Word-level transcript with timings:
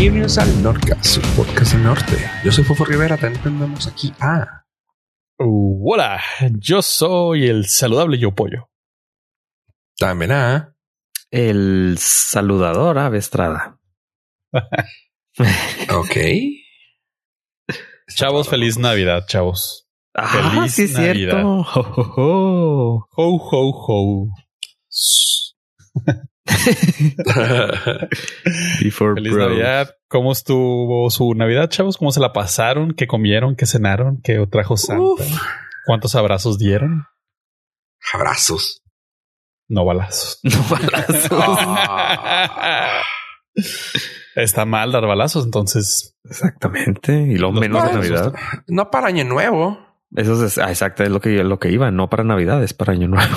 Bienvenidos 0.00 0.38
al 0.38 0.62
Nordcast, 0.62 1.04
su 1.04 1.20
podcast 1.36 1.74
del 1.74 1.82
norte. 1.82 2.16
Yo 2.42 2.50
soy 2.50 2.64
Fofo 2.64 2.86
Rivera, 2.86 3.18
también 3.18 3.42
tenemos 3.42 3.86
aquí 3.86 4.10
a... 4.18 4.64
Uh, 5.38 5.92
hola, 5.92 6.18
yo 6.58 6.80
soy 6.80 7.46
el 7.48 7.66
saludable 7.66 8.18
yo 8.18 8.34
pollo. 8.34 8.70
También 9.98 10.32
a... 10.32 10.74
El 11.30 11.96
saludador 11.98 12.98
Avestrada. 12.98 13.78
ok. 14.52 16.16
Chavos, 18.14 18.48
feliz 18.48 18.78
Navidad, 18.78 19.26
chavos. 19.26 19.86
Ah, 20.14 20.28
Feliz 20.28 20.72
sí 20.76 20.84
es 20.84 20.92
Navidad. 20.92 21.12
cierto. 21.12 21.46
Ho, 21.46 21.60
ho, 21.60 22.14
ho. 22.16 23.08
Ho, 23.16 23.36
ho, 23.36 23.70
ho. 23.86 24.28
Before 28.82 29.14
Feliz. 29.14 29.34
Navidad. 29.34 29.94
¿Cómo 30.08 30.32
estuvo 30.32 31.08
su 31.10 31.34
Navidad, 31.34 31.68
chavos? 31.68 31.96
¿Cómo 31.96 32.10
se 32.10 32.20
la 32.20 32.32
pasaron? 32.32 32.94
¿Qué 32.94 33.06
comieron? 33.06 33.56
¿Qué 33.56 33.66
cenaron? 33.66 34.20
¿Qué 34.22 34.44
trajo 34.50 34.76
Santa? 34.76 35.02
Uf. 35.02 35.20
¿Cuántos 35.86 36.14
abrazos 36.14 36.58
dieron? 36.58 37.04
Abrazos. 38.12 38.82
No 39.68 39.84
balazos. 39.84 40.40
No 40.44 40.62
balazos. 40.68 41.30
Ah. 41.32 43.02
Está 44.36 44.64
mal 44.64 44.92
dar 44.92 45.06
balazos, 45.06 45.44
entonces 45.44 46.16
Exactamente. 46.24 47.12
Y 47.12 47.36
lo 47.36 47.52
menos 47.52 47.84
de. 47.84 47.92
Navidad. 47.92 48.34
No 48.68 48.90
para 48.90 49.08
Año 49.08 49.24
Nuevo. 49.24 49.78
Eso 50.14 50.44
es 50.44 50.58
ah, 50.58 50.70
exacto, 50.70 51.04
es 51.04 51.10
lo 51.10 51.20
que, 51.20 51.44
lo 51.44 51.58
que 51.58 51.70
iba. 51.70 51.90
No 51.90 52.08
para 52.08 52.24
Navidad, 52.24 52.62
es 52.62 52.74
para 52.74 52.92
Año 52.92 53.08
Nuevo. 53.08 53.36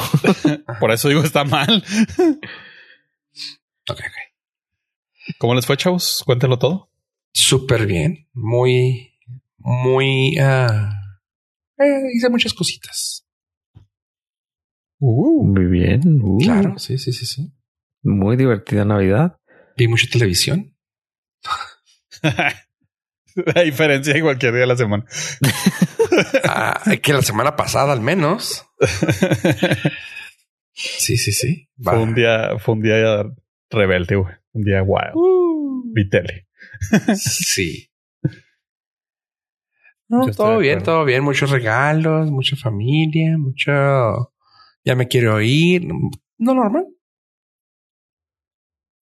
por 0.80 0.92
eso 0.92 1.10
digo 1.10 1.22
está 1.22 1.44
mal. 1.44 1.84
Ok, 3.90 4.00
ok. 4.00 5.36
¿Cómo 5.38 5.56
les 5.56 5.66
fue, 5.66 5.78
chavos? 5.78 6.24
Cuéntenlo 6.26 6.58
todo. 6.60 6.90
Súper 7.34 7.86
bien. 7.86 8.28
Muy, 8.34 9.14
muy... 9.58 10.38
ah, 10.40 10.92
eh, 11.80 12.02
hice 12.16 12.30
muchas 12.30 12.54
cositas. 12.54 13.26
Uh, 15.00 15.44
Muy 15.44 15.66
bien. 15.66 16.22
Uh, 16.22 16.38
Claro, 16.40 16.78
sí, 16.80 16.98
sí, 16.98 17.12
sí, 17.12 17.26
sí. 17.26 17.52
Muy 18.04 18.38
divertida 18.38 18.86
Navidad. 18.86 19.38
Vi 19.76 19.88
mucha 19.88 20.08
televisión. 20.10 20.78
La 23.36 23.64
diferencia 23.64 24.14
de 24.14 24.22
cualquier 24.22 24.54
día 24.54 24.62
de 24.62 24.68
la 24.68 24.78
semana. 24.78 25.06
Ah, 26.44 26.80
que 27.02 27.12
la 27.12 27.24
semana 27.24 27.56
pasada 27.56 27.92
al 27.94 28.02
menos. 28.02 28.66
Sí, 30.76 31.18
sí, 31.18 31.32
sí. 31.32 31.70
Fue 31.80 32.00
un 32.00 32.16
día, 32.16 32.58
fue 32.58 32.74
un 32.74 32.82
día 32.82 33.24
rebelde, 33.74 34.16
güey. 34.16 34.34
Un 34.54 34.64
día 34.64 34.82
wild. 34.84 35.14
Vi 35.94 36.10
tele. 36.10 36.48
Sí. 37.16 37.90
No, 40.10 40.30
todo 40.32 40.58
bien, 40.60 40.84
todo 40.84 41.06
bien. 41.06 41.24
Muchos 41.24 41.50
regalos, 41.50 42.30
mucha 42.32 42.56
familia, 42.56 43.38
mucho. 43.38 43.72
Ya 44.86 44.96
me 44.96 45.08
quiero 45.08 45.42
ir. 45.42 45.88
No 46.38 46.54
normal. 46.54 46.88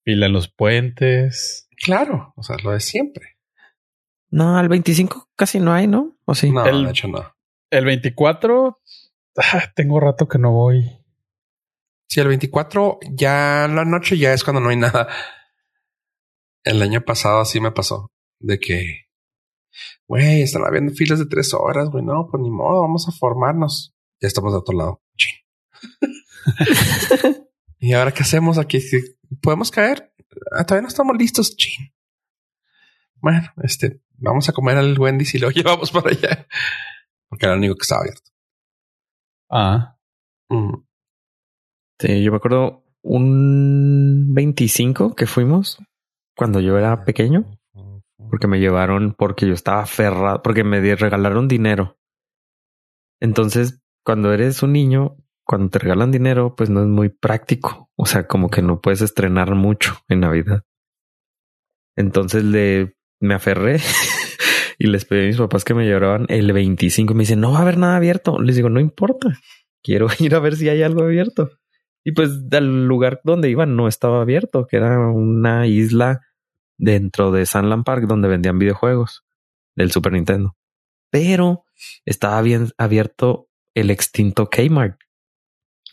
Fila 0.04 0.26
en 0.26 0.32
los 0.32 0.48
puentes. 0.48 1.68
Claro. 1.76 2.32
O 2.36 2.42
sea, 2.42 2.56
lo 2.62 2.70
de 2.70 2.80
siempre. 2.80 3.36
No, 4.30 4.56
al 4.56 4.68
25 4.68 5.30
casi 5.36 5.60
no 5.60 5.72
hay, 5.72 5.86
¿no? 5.86 6.16
O 6.24 6.34
sí. 6.34 6.50
No, 6.50 6.64
El- 6.66 6.84
de 6.84 6.90
hecho 6.90 7.08
no. 7.08 7.34
El 7.70 7.84
24, 7.86 8.80
ah, 9.38 9.62
tengo 9.74 9.98
rato 10.00 10.28
que 10.28 10.38
no 10.38 10.52
voy. 10.52 10.84
Sí, 12.12 12.20
el 12.20 12.28
24 12.28 12.98
ya 13.12 13.66
la 13.72 13.86
noche 13.86 14.18
ya 14.18 14.34
es 14.34 14.44
cuando 14.44 14.60
no 14.60 14.68
hay 14.68 14.76
nada. 14.76 15.08
El 16.62 16.82
año 16.82 17.00
pasado 17.00 17.40
así 17.40 17.58
me 17.58 17.72
pasó 17.72 18.12
de 18.38 18.60
que, 18.60 19.06
güey, 20.06 20.42
están 20.42 20.62
habiendo 20.66 20.92
filas 20.92 21.20
de 21.20 21.24
tres 21.24 21.54
horas, 21.54 21.88
güey. 21.88 22.04
No, 22.04 22.28
pues 22.30 22.42
ni 22.42 22.50
modo, 22.50 22.82
vamos 22.82 23.08
a 23.08 23.12
formarnos. 23.12 23.94
Ya 24.20 24.28
estamos 24.28 24.52
de 24.52 24.58
otro 24.58 24.76
lado. 24.76 25.02
Chin. 25.16 25.36
y 27.78 27.94
ahora 27.94 28.12
qué 28.12 28.24
hacemos 28.24 28.58
aquí? 28.58 28.82
¿Sí 28.82 29.16
¿Podemos 29.40 29.70
caer? 29.70 30.12
Ah, 30.50 30.64
todavía 30.66 30.82
no 30.82 30.88
estamos 30.88 31.16
listos. 31.16 31.56
Chin. 31.56 31.94
Bueno, 33.22 33.40
este, 33.62 34.02
vamos 34.18 34.50
a 34.50 34.52
comer 34.52 34.76
al 34.76 34.98
Wendy's 34.98 35.34
y 35.34 35.38
lo 35.38 35.48
llevamos 35.50 35.90
para 35.90 36.10
allá. 36.10 36.46
Porque 37.30 37.46
era 37.46 37.54
el 37.54 37.60
único 37.60 37.76
que 37.76 37.84
estaba 37.84 38.02
abierto. 38.02 38.30
Ah, 39.48 39.96
Mm. 40.50 40.74
Sí, 42.02 42.20
yo 42.20 42.32
me 42.32 42.38
acuerdo 42.38 42.82
un 43.00 44.34
25 44.34 45.14
que 45.14 45.26
fuimos 45.26 45.78
cuando 46.36 46.58
yo 46.58 46.76
era 46.76 47.04
pequeño, 47.04 47.60
porque 48.28 48.48
me 48.48 48.58
llevaron 48.58 49.14
porque 49.16 49.46
yo 49.46 49.54
estaba 49.54 49.82
aferrado, 49.82 50.42
porque 50.42 50.64
me 50.64 50.80
regalaron 50.96 51.46
dinero. 51.46 51.96
Entonces, 53.20 53.84
cuando 54.04 54.32
eres 54.32 54.64
un 54.64 54.72
niño, 54.72 55.16
cuando 55.46 55.70
te 55.70 55.78
regalan 55.78 56.10
dinero, 56.10 56.56
pues 56.56 56.70
no 56.70 56.80
es 56.80 56.88
muy 56.88 57.08
práctico. 57.08 57.88
O 57.94 58.04
sea, 58.04 58.26
como 58.26 58.50
que 58.50 58.62
no 58.62 58.80
puedes 58.80 59.00
estrenar 59.00 59.54
mucho 59.54 59.94
en 60.08 60.18
Navidad. 60.18 60.64
Entonces 61.96 62.42
le 62.42 62.96
me 63.20 63.34
aferré 63.34 63.78
y 64.80 64.88
les 64.88 65.04
pedí 65.04 65.22
a 65.22 65.26
mis 65.28 65.36
papás 65.36 65.62
que 65.62 65.74
me 65.74 65.84
llevaran 65.84 66.26
el 66.30 66.52
25. 66.52 67.14
Me 67.14 67.20
dicen, 67.20 67.38
no 67.38 67.52
va 67.52 67.60
a 67.60 67.62
haber 67.62 67.78
nada 67.78 67.94
abierto. 67.94 68.40
Les 68.40 68.56
digo, 68.56 68.70
no 68.70 68.80
importa. 68.80 69.38
Quiero 69.84 70.08
ir 70.18 70.34
a 70.34 70.40
ver 70.40 70.56
si 70.56 70.68
hay 70.68 70.82
algo 70.82 71.04
abierto. 71.04 71.61
Y 72.04 72.12
pues 72.12 72.48
del 72.48 72.86
lugar 72.86 73.20
donde 73.24 73.50
iban 73.50 73.76
no 73.76 73.88
estaba 73.88 74.20
abierto, 74.20 74.66
que 74.66 74.76
era 74.76 74.98
una 75.08 75.66
isla 75.66 76.20
dentro 76.78 77.30
de 77.30 77.46
Sunland 77.46 77.84
Park 77.84 78.06
donde 78.06 78.28
vendían 78.28 78.58
videojuegos 78.58 79.24
del 79.76 79.92
Super 79.92 80.12
Nintendo. 80.12 80.56
Pero 81.10 81.64
estaba 82.04 82.40
bien 82.42 82.68
abierto 82.76 83.48
el 83.74 83.90
extinto 83.90 84.48
Kmart. 84.50 84.98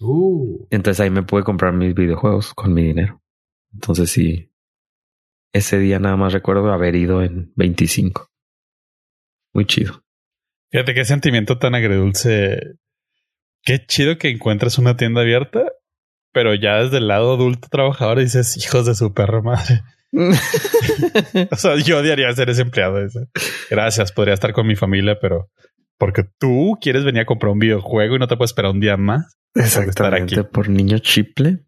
Uh. 0.02 0.66
Entonces 0.70 1.00
ahí 1.02 1.09
me 1.09 1.24
pude 1.24 1.44
comprar 1.44 1.74
mis 1.74 1.94
videojuegos 1.94 2.53
con 2.53 2.74
mi 2.74 2.84
dinero. 2.84 3.22
Entonces 3.74 4.09
sí, 4.09 4.52
ese 5.53 5.80
día 5.80 6.00
nada 6.00 6.16
más 6.16 6.34
recuerdo 6.34 6.72
haber 6.72 6.96
ido 6.96 7.22
en 7.22 7.52
25. 7.56 8.30
Muy 9.53 9.66
chido. 9.66 10.03
fíjate 10.72 10.94
qué 10.94 11.06
sentimiento 11.06 11.58
tan 11.58 11.76
agridulce. 11.76 12.59
Qué 13.64 13.86
chido 13.86 14.18
que 14.18 14.30
encuentres 14.30 14.78
una 14.78 14.96
tienda 14.96 15.22
abierta, 15.22 15.72
pero 16.39 16.55
ya 16.55 16.75
desde 16.77 17.00
el 17.00 17.09
lado 17.09 17.33
adulto 17.33 17.67
trabajador 17.69 18.19
dices, 18.19 18.55
hijos 18.55 18.85
de 18.85 18.95
su 18.95 19.13
perra 19.13 19.41
madre. 19.41 19.81
O 21.51 21.55
sea, 21.57 21.75
yo 21.75 22.00
odiaría 22.00 22.31
ser 22.33 22.50
ese 22.50 22.61
empleado. 22.61 23.03
ese. 23.03 23.27
Gracias, 23.69 24.13
podría 24.13 24.33
estar 24.35 24.53
con 24.53 24.66
mi 24.66 24.78
familia, 24.78 25.17
pero 25.19 25.49
porque 25.97 26.23
tú 26.39 26.78
quieres 26.81 27.03
venir 27.03 27.23
a 27.23 27.25
comprar 27.25 27.51
un 27.51 27.59
videojuego 27.59 28.16
y 28.16 28.19
no 28.19 28.28
te 28.29 28.38
puedes 28.38 28.51
esperar 28.51 28.72
un 28.72 28.79
día 28.79 28.95
más. 28.95 29.38
estar 29.53 29.83
aquí. 29.83 29.89
Exactamente, 29.89 30.44
por 30.45 30.69
niño 30.69 30.99
chiple. 30.99 31.66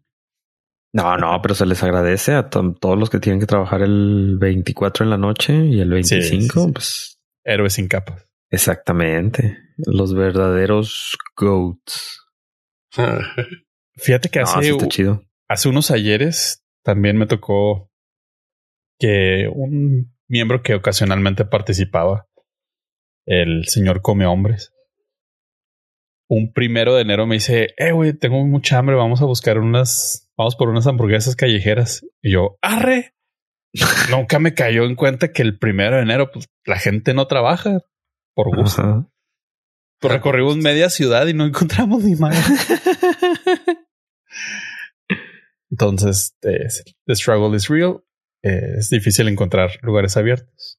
No, 0.94 1.18
no, 1.18 1.38
pero 1.42 1.54
se 1.54 1.66
les 1.66 1.82
agradece 1.82 2.32
a 2.32 2.48
to- 2.48 2.74
todos 2.80 2.98
los 2.98 3.10
que 3.10 3.18
tienen 3.18 3.40
que 3.40 3.46
trabajar 3.46 3.82
el 3.82 4.38
24 4.40 5.04
en 5.04 5.10
la 5.10 5.18
noche 5.18 5.54
y 5.66 5.80
el 5.80 5.90
25, 5.90 6.22
Sí, 6.24 6.40
sí, 6.40 6.48
sí. 6.48 6.72
pues 6.72 7.18
Héroes 7.44 7.74
sin 7.74 7.88
capas. 7.88 8.26
exactamente. 8.50 9.58
Los 9.76 10.14
verdaderos 10.14 11.16
goats. 11.36 12.20
Fíjate 13.96 14.28
que 14.28 14.40
No, 14.40 14.46
hace, 14.46 14.88
chido. 14.88 15.24
hace 15.48 15.68
unos 15.68 15.90
ayeres 15.90 16.64
también 16.82 17.16
me 17.16 17.26
tocó 17.26 17.90
que 18.98 19.48
un 19.52 20.14
miembro 20.28 20.62
que 20.62 20.74
ocasionalmente 20.74 21.44
participaba, 21.44 22.28
el 23.26 23.66
señor 23.66 24.02
Come 24.02 24.26
Hombres, 24.26 24.72
un 26.28 26.52
primero 26.52 26.94
de 26.94 27.02
enero 27.02 27.26
me 27.26 27.34
dice, 27.34 27.74
eh, 27.76 27.92
güey, 27.92 28.14
tengo 28.14 28.42
mucha 28.46 28.78
hambre, 28.78 28.96
vamos 28.96 29.20
a 29.20 29.26
buscar 29.26 29.58
unas, 29.58 30.30
vamos 30.36 30.56
por 30.56 30.70
unas 30.70 30.86
hamburguesas 30.86 31.36
callejeras. 31.36 32.06
Y 32.22 32.32
yo, 32.32 32.56
arre. 32.62 33.14
Nunca 34.10 34.38
me 34.38 34.54
cayó 34.54 34.84
en 34.84 34.94
cuenta 34.94 35.32
que 35.32 35.42
el 35.42 35.58
primero 35.58 35.96
de 35.96 36.02
enero, 36.02 36.30
pues 36.32 36.48
la 36.64 36.78
gente 36.78 37.12
no 37.12 37.26
trabaja 37.26 37.80
por 38.34 38.56
gusto. 38.56 38.80
Ajá. 38.82 39.11
Pues, 40.02 40.14
recorrimos 40.14 40.56
media 40.56 40.90
ciudad 40.90 41.26
y 41.26 41.34
no 41.34 41.44
encontramos 41.46 42.02
ni 42.04 42.16
madre. 42.16 42.38
Entonces, 45.70 46.36
eh, 46.42 46.68
the 47.06 47.14
struggle 47.14 47.56
is 47.56 47.68
real. 47.68 48.02
Eh, 48.42 48.74
es 48.78 48.90
difícil 48.90 49.28
encontrar 49.28 49.70
lugares 49.82 50.16
abiertos. 50.16 50.78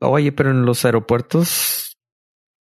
Oye, 0.00 0.32
pero 0.32 0.50
en 0.50 0.64
los 0.64 0.84
aeropuertos, 0.84 1.98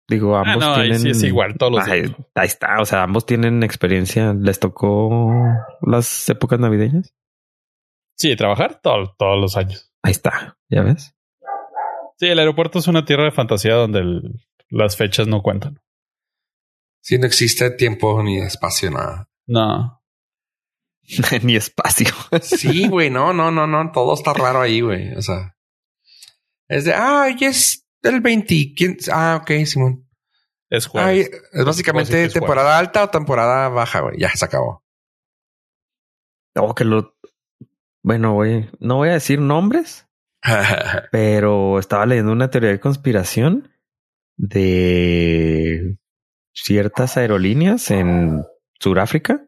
digo, 0.09 0.35
Ah, 0.37 0.43
ambos 0.45 0.63
no, 0.65 0.73
ahí 0.75 0.81
tienen. 0.89 0.99
sí 1.01 1.09
es 1.09 1.23
igual 1.23 1.55
todos 1.57 1.73
los 1.73 1.85
días. 1.85 2.11
ahí 2.35 2.47
está. 2.47 2.79
O 2.81 2.85
sea, 2.85 3.03
ambos 3.03 3.25
tienen 3.25 3.61
experiencia. 3.63 4.33
¿Les 4.33 4.59
tocó 4.59 5.31
las 5.81 6.27
épocas 6.29 6.59
navideñas? 6.59 7.13
Sí, 8.17 8.35
trabajar 8.35 8.79
todo- 8.81 9.13
todos 9.17 9.39
los 9.39 9.55
años. 9.57 9.93
Ahí 10.01 10.11
está. 10.11 10.57
¿Ya 10.69 10.81
ves? 10.81 11.13
Sí, 12.17 12.25
el 12.27 12.39
aeropuerto 12.39 12.79
es 12.79 12.87
una 12.87 13.05
tierra 13.05 13.25
de 13.25 13.31
fantasía 13.31 13.75
donde 13.75 13.99
el- 13.99 14.41
las 14.69 14.97
fechas 14.97 15.27
no 15.27 15.43
cuentan. 15.43 15.79
Si 17.07 17.17
no 17.17 17.25
existe 17.25 17.71
tiempo 17.71 18.21
ni 18.21 18.37
espacio, 18.41 18.91
nada. 18.91 19.29
No. 19.45 20.03
Ni 21.41 21.55
espacio. 21.55 22.07
Sí, 22.41 22.89
güey, 22.89 23.09
no, 23.09 23.31
no, 23.31 23.49
no, 23.49 23.65
no. 23.65 23.93
Todo 23.93 24.13
está 24.13 24.33
raro 24.33 24.59
ahí, 24.59 24.81
güey. 24.81 25.13
O 25.15 25.21
sea, 25.21 25.55
Es 26.67 26.83
de, 26.83 26.93
ah, 26.93 27.29
ya 27.29 27.47
es 27.47 27.87
el 28.01 28.19
20. 28.19 28.73
¿quién? 28.75 28.97
Ah, 29.09 29.39
ok, 29.41 29.65
Simón. 29.65 30.05
Es 30.69 30.87
Ay, 30.87 31.23
jueves. 31.23 31.43
es 31.53 31.63
básicamente 31.63 32.25
es 32.25 32.33
temporada 32.33 32.77
alta 32.77 33.05
o 33.05 33.09
temporada 33.09 33.69
baja, 33.69 34.01
güey. 34.01 34.19
Ya 34.19 34.29
se 34.31 34.43
acabó. 34.43 34.83
O 36.57 36.75
que 36.75 36.83
lo. 36.83 37.15
Bueno, 38.03 38.33
güey, 38.33 38.69
no 38.81 38.97
voy 38.97 39.07
a 39.07 39.13
decir 39.13 39.39
nombres, 39.39 40.09
pero 41.13 41.79
estaba 41.79 42.05
leyendo 42.05 42.33
una 42.33 42.49
teoría 42.49 42.71
de 42.71 42.81
conspiración 42.81 43.71
de 44.35 45.97
ciertas 46.63 47.17
aerolíneas 47.17 47.91
en 47.91 48.43
Sudáfrica 48.79 49.47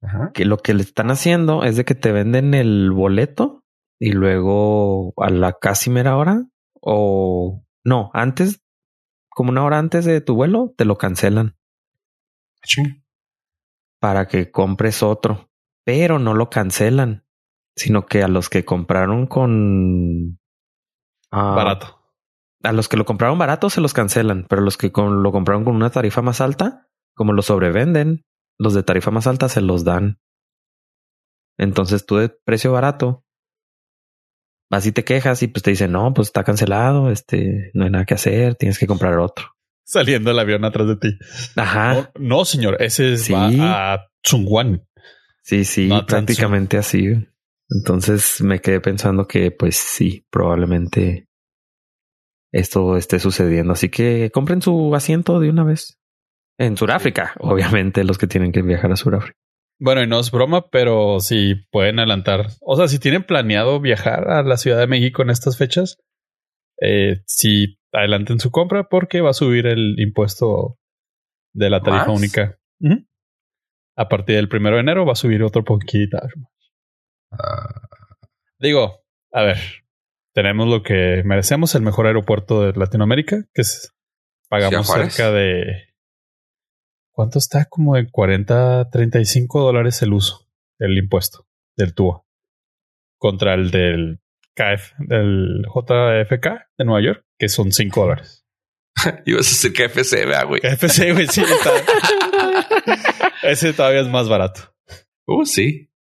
Ajá. 0.00 0.30
que 0.32 0.44
lo 0.44 0.58
que 0.58 0.74
le 0.74 0.82
están 0.82 1.10
haciendo 1.10 1.62
es 1.62 1.76
de 1.76 1.84
que 1.84 1.94
te 1.94 2.12
venden 2.12 2.54
el 2.54 2.90
boleto 2.90 3.64
y 3.98 4.12
luego 4.12 5.14
a 5.22 5.30
la 5.30 5.52
casi 5.52 5.90
mera 5.90 6.16
hora 6.16 6.46
o 6.80 7.64
no, 7.84 8.10
antes, 8.14 8.62
como 9.28 9.50
una 9.50 9.64
hora 9.64 9.78
antes 9.78 10.04
de 10.04 10.20
tu 10.20 10.34
vuelo, 10.34 10.74
te 10.76 10.84
lo 10.84 10.98
cancelan 10.98 11.56
Ching. 12.64 13.04
para 14.00 14.26
que 14.26 14.50
compres 14.50 15.02
otro, 15.02 15.50
pero 15.84 16.18
no 16.18 16.34
lo 16.34 16.50
cancelan, 16.50 17.24
sino 17.76 18.06
que 18.06 18.22
a 18.22 18.28
los 18.28 18.48
que 18.48 18.64
compraron 18.64 19.26
con 19.26 20.40
ah, 21.30 21.54
Barato. 21.54 22.01
A 22.62 22.72
los 22.72 22.88
que 22.88 22.96
lo 22.96 23.04
compraron 23.04 23.38
barato 23.38 23.70
se 23.70 23.80
los 23.80 23.92
cancelan, 23.92 24.46
pero 24.48 24.62
los 24.62 24.76
que 24.76 24.92
con- 24.92 25.22
lo 25.22 25.32
compraron 25.32 25.64
con 25.64 25.74
una 25.74 25.90
tarifa 25.90 26.22
más 26.22 26.40
alta, 26.40 26.88
como 27.14 27.32
lo 27.32 27.42
sobrevenden, 27.42 28.24
los 28.58 28.74
de 28.74 28.82
tarifa 28.82 29.10
más 29.10 29.26
alta 29.26 29.48
se 29.48 29.60
los 29.60 29.84
dan. 29.84 30.18
Entonces 31.58 32.06
tú 32.06 32.16
de 32.16 32.28
precio 32.44 32.72
barato 32.72 33.24
vas 34.70 34.86
y 34.86 34.92
te 34.92 35.04
quejas 35.04 35.42
y 35.42 35.48
pues 35.48 35.62
te 35.62 35.70
dicen, 35.70 35.92
no, 35.92 36.14
pues 36.14 36.28
está 36.28 36.44
cancelado, 36.44 37.10
este, 37.10 37.70
no 37.74 37.84
hay 37.84 37.90
nada 37.90 38.04
que 38.06 38.14
hacer, 38.14 38.54
tienes 38.54 38.78
que 38.78 38.86
comprar 38.86 39.18
otro. 39.18 39.46
Saliendo 39.84 40.30
el 40.30 40.38
avión 40.38 40.64
atrás 40.64 40.88
de 40.88 40.96
ti. 40.96 41.18
Ajá. 41.56 41.94
No, 41.94 42.10
no, 42.18 42.44
señor. 42.44 42.76
Ese 42.80 43.14
es- 43.14 43.24
Sí. 43.24 43.32
va 43.32 43.92
a 43.94 44.06
Chungwan. 44.22 44.86
Sí, 45.42 45.64
sí, 45.64 45.88
No 45.88 46.06
prácticamente 46.06 46.78
así. 46.78 47.08
Entonces 47.68 48.40
me 48.40 48.60
quedé 48.60 48.80
pensando 48.80 49.26
que 49.26 49.50
pues 49.50 49.76
sí, 49.76 50.24
probablemente 50.30 51.26
esto 52.52 52.96
esté 52.96 53.18
sucediendo. 53.18 53.72
Así 53.72 53.88
que 53.88 54.30
compren 54.30 54.62
su 54.62 54.94
asiento 54.94 55.40
de 55.40 55.50
una 55.50 55.64
vez. 55.64 55.98
En 56.58 56.76
Sudáfrica, 56.76 57.32
obviamente 57.40 58.04
los 58.04 58.18
que 58.18 58.26
tienen 58.26 58.52
que 58.52 58.62
viajar 58.62 58.92
a 58.92 58.96
Sudáfrica. 58.96 59.36
Bueno, 59.80 60.02
y 60.02 60.06
no 60.06 60.20
es 60.20 60.30
broma, 60.30 60.68
pero 60.70 61.18
si 61.18 61.56
pueden 61.72 61.98
adelantar. 61.98 62.46
O 62.60 62.76
sea, 62.76 62.86
si 62.86 63.00
tienen 63.00 63.24
planeado 63.24 63.80
viajar 63.80 64.30
a 64.30 64.42
la 64.42 64.56
Ciudad 64.56 64.78
de 64.78 64.86
México 64.86 65.22
en 65.22 65.30
estas 65.30 65.58
fechas, 65.58 65.98
eh, 66.80 67.22
sí 67.26 67.78
adelanten 67.92 68.38
su 68.38 68.50
compra 68.50 68.88
porque 68.88 69.20
va 69.20 69.30
a 69.30 69.34
subir 69.34 69.66
el 69.66 69.98
impuesto 69.98 70.78
de 71.52 71.70
la 71.70 71.80
tarifa 71.80 72.06
¿Más? 72.06 72.16
única. 72.16 72.58
A 73.96 74.08
partir 74.08 74.36
del 74.36 74.48
primero 74.48 74.76
de 74.76 74.82
enero 74.82 75.04
va 75.04 75.12
a 75.12 75.16
subir 75.16 75.42
otro 75.42 75.64
poquito. 75.64 76.18
Ah, 77.32 77.88
Digo, 78.58 79.02
a 79.32 79.42
ver, 79.42 79.58
tenemos 80.34 80.68
lo 80.68 80.82
que 80.82 81.22
merecemos, 81.24 81.74
el 81.74 81.82
mejor 81.82 82.06
aeropuerto 82.06 82.62
de 82.62 82.78
Latinoamérica, 82.78 83.44
que 83.52 83.62
es 83.62 83.94
pagamos 84.48 84.86
cerca 84.88 85.30
de 85.30 85.92
¿cuánto 87.12 87.38
está? 87.38 87.66
Como 87.66 87.94
de 87.96 88.10
40, 88.10 88.90
35 88.90 89.60
dólares 89.60 90.02
el 90.02 90.12
uso, 90.12 90.48
el 90.78 90.96
impuesto 90.98 91.46
del 91.76 91.94
tubo 91.94 92.26
contra 93.18 93.54
el 93.54 93.70
del 93.70 94.20
KF, 94.54 94.94
del 94.98 95.64
JFK 95.72 96.46
de 96.76 96.84
Nueva 96.84 97.02
York, 97.02 97.24
que 97.38 97.48
son 97.48 97.70
5 97.70 98.00
dólares. 98.00 98.44
ibas 99.26 99.46
a 99.46 99.50
decir 99.50 99.72
que 99.72 99.84
FC, 99.84 100.26
vea, 100.26 100.44
güey. 100.44 100.60
KFC, 100.60 101.12
güey, 101.12 101.28
sí, 101.28 101.42
Ese 103.42 103.72
todavía 103.72 104.00
es 104.00 104.08
más 104.08 104.28
barato. 104.28 104.74
Uh, 105.26 105.44
sí. 105.44 105.88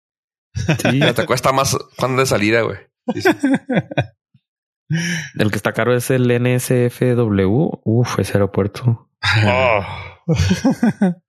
Sí, 0.81 0.99
te 1.15 1.25
cuesta 1.25 1.53
más 1.53 1.77
cuando 1.97 2.21
de 2.21 2.25
salida, 2.25 2.61
güey. 2.61 2.77
Sí, 3.13 3.21
sí. 3.21 3.29
el 5.37 5.51
que 5.51 5.57
está 5.57 5.73
caro 5.73 5.95
es 5.95 6.09
el 6.11 6.27
NSFW. 6.27 7.81
Uf, 7.83 8.19
ese 8.19 8.33
aeropuerto. 8.33 9.09
Oh. 9.45 9.85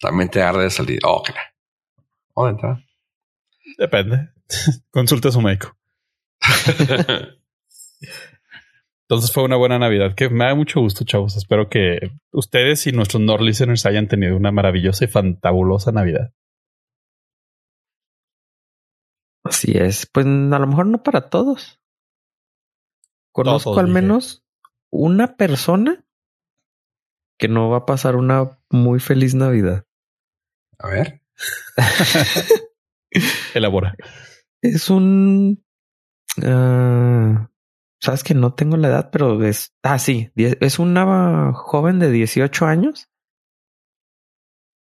También 0.00 0.28
te 0.28 0.42
arde 0.42 0.64
de 0.64 0.70
salida. 0.70 1.00
Oh, 1.04 1.22
claro. 1.22 1.40
Oh, 2.34 2.44
de 2.44 2.50
entrada. 2.50 2.84
Depende. 3.78 4.30
Consulte 4.90 5.28
a 5.28 5.32
su 5.32 5.40
médico. 5.40 5.76
Entonces 9.08 9.32
fue 9.32 9.44
una 9.44 9.56
buena 9.56 9.78
Navidad 9.78 10.14
que 10.14 10.30
me 10.30 10.46
da 10.46 10.54
mucho 10.54 10.80
gusto, 10.80 11.04
chavos. 11.04 11.36
Espero 11.36 11.68
que 11.68 12.10
ustedes 12.32 12.86
y 12.86 12.92
nuestros 12.92 13.22
Nord 13.22 13.42
listeners 13.42 13.84
hayan 13.86 14.08
tenido 14.08 14.36
una 14.36 14.50
maravillosa 14.50 15.04
y 15.04 15.08
fantabulosa 15.08 15.92
Navidad. 15.92 16.32
Así 19.44 19.72
es. 19.76 20.06
Pues 20.06 20.24
a 20.24 20.28
lo 20.58 20.66
mejor 20.66 20.86
no 20.86 21.02
para 21.02 21.28
todos. 21.28 21.80
Conozco 23.34 23.70
Todos, 23.70 23.78
al 23.80 23.86
dije. 23.86 23.94
menos 24.00 24.44
una 24.90 25.36
persona 25.36 26.06
que 27.36 27.48
no 27.48 27.68
va 27.68 27.78
a 27.78 27.86
pasar 27.86 28.14
una 28.14 28.60
muy 28.70 29.00
feliz 29.00 29.34
Navidad. 29.34 29.84
A 30.78 30.88
ver. 30.88 31.20
Elabora. 33.54 33.96
Es 34.62 34.88
un... 34.88 35.64
ah, 36.42 37.50
Sabes 38.00 38.22
que 38.22 38.34
no 38.34 38.54
tengo 38.54 38.76
la 38.76 38.88
edad, 38.88 39.10
pero 39.10 39.42
es... 39.42 39.74
Ah, 39.82 39.98
sí. 39.98 40.30
Es 40.36 40.78
una 40.78 41.52
joven 41.54 41.98
de 41.98 42.10
18 42.12 42.66
años 42.66 43.10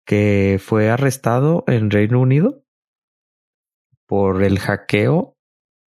que 0.05 0.61
fue 0.61 0.91
arrestado 0.91 1.63
en 1.69 1.91
Reino 1.91 2.19
Unido 2.21 2.65
por 4.09 4.43
el 4.43 4.59
hackeo 4.59 5.37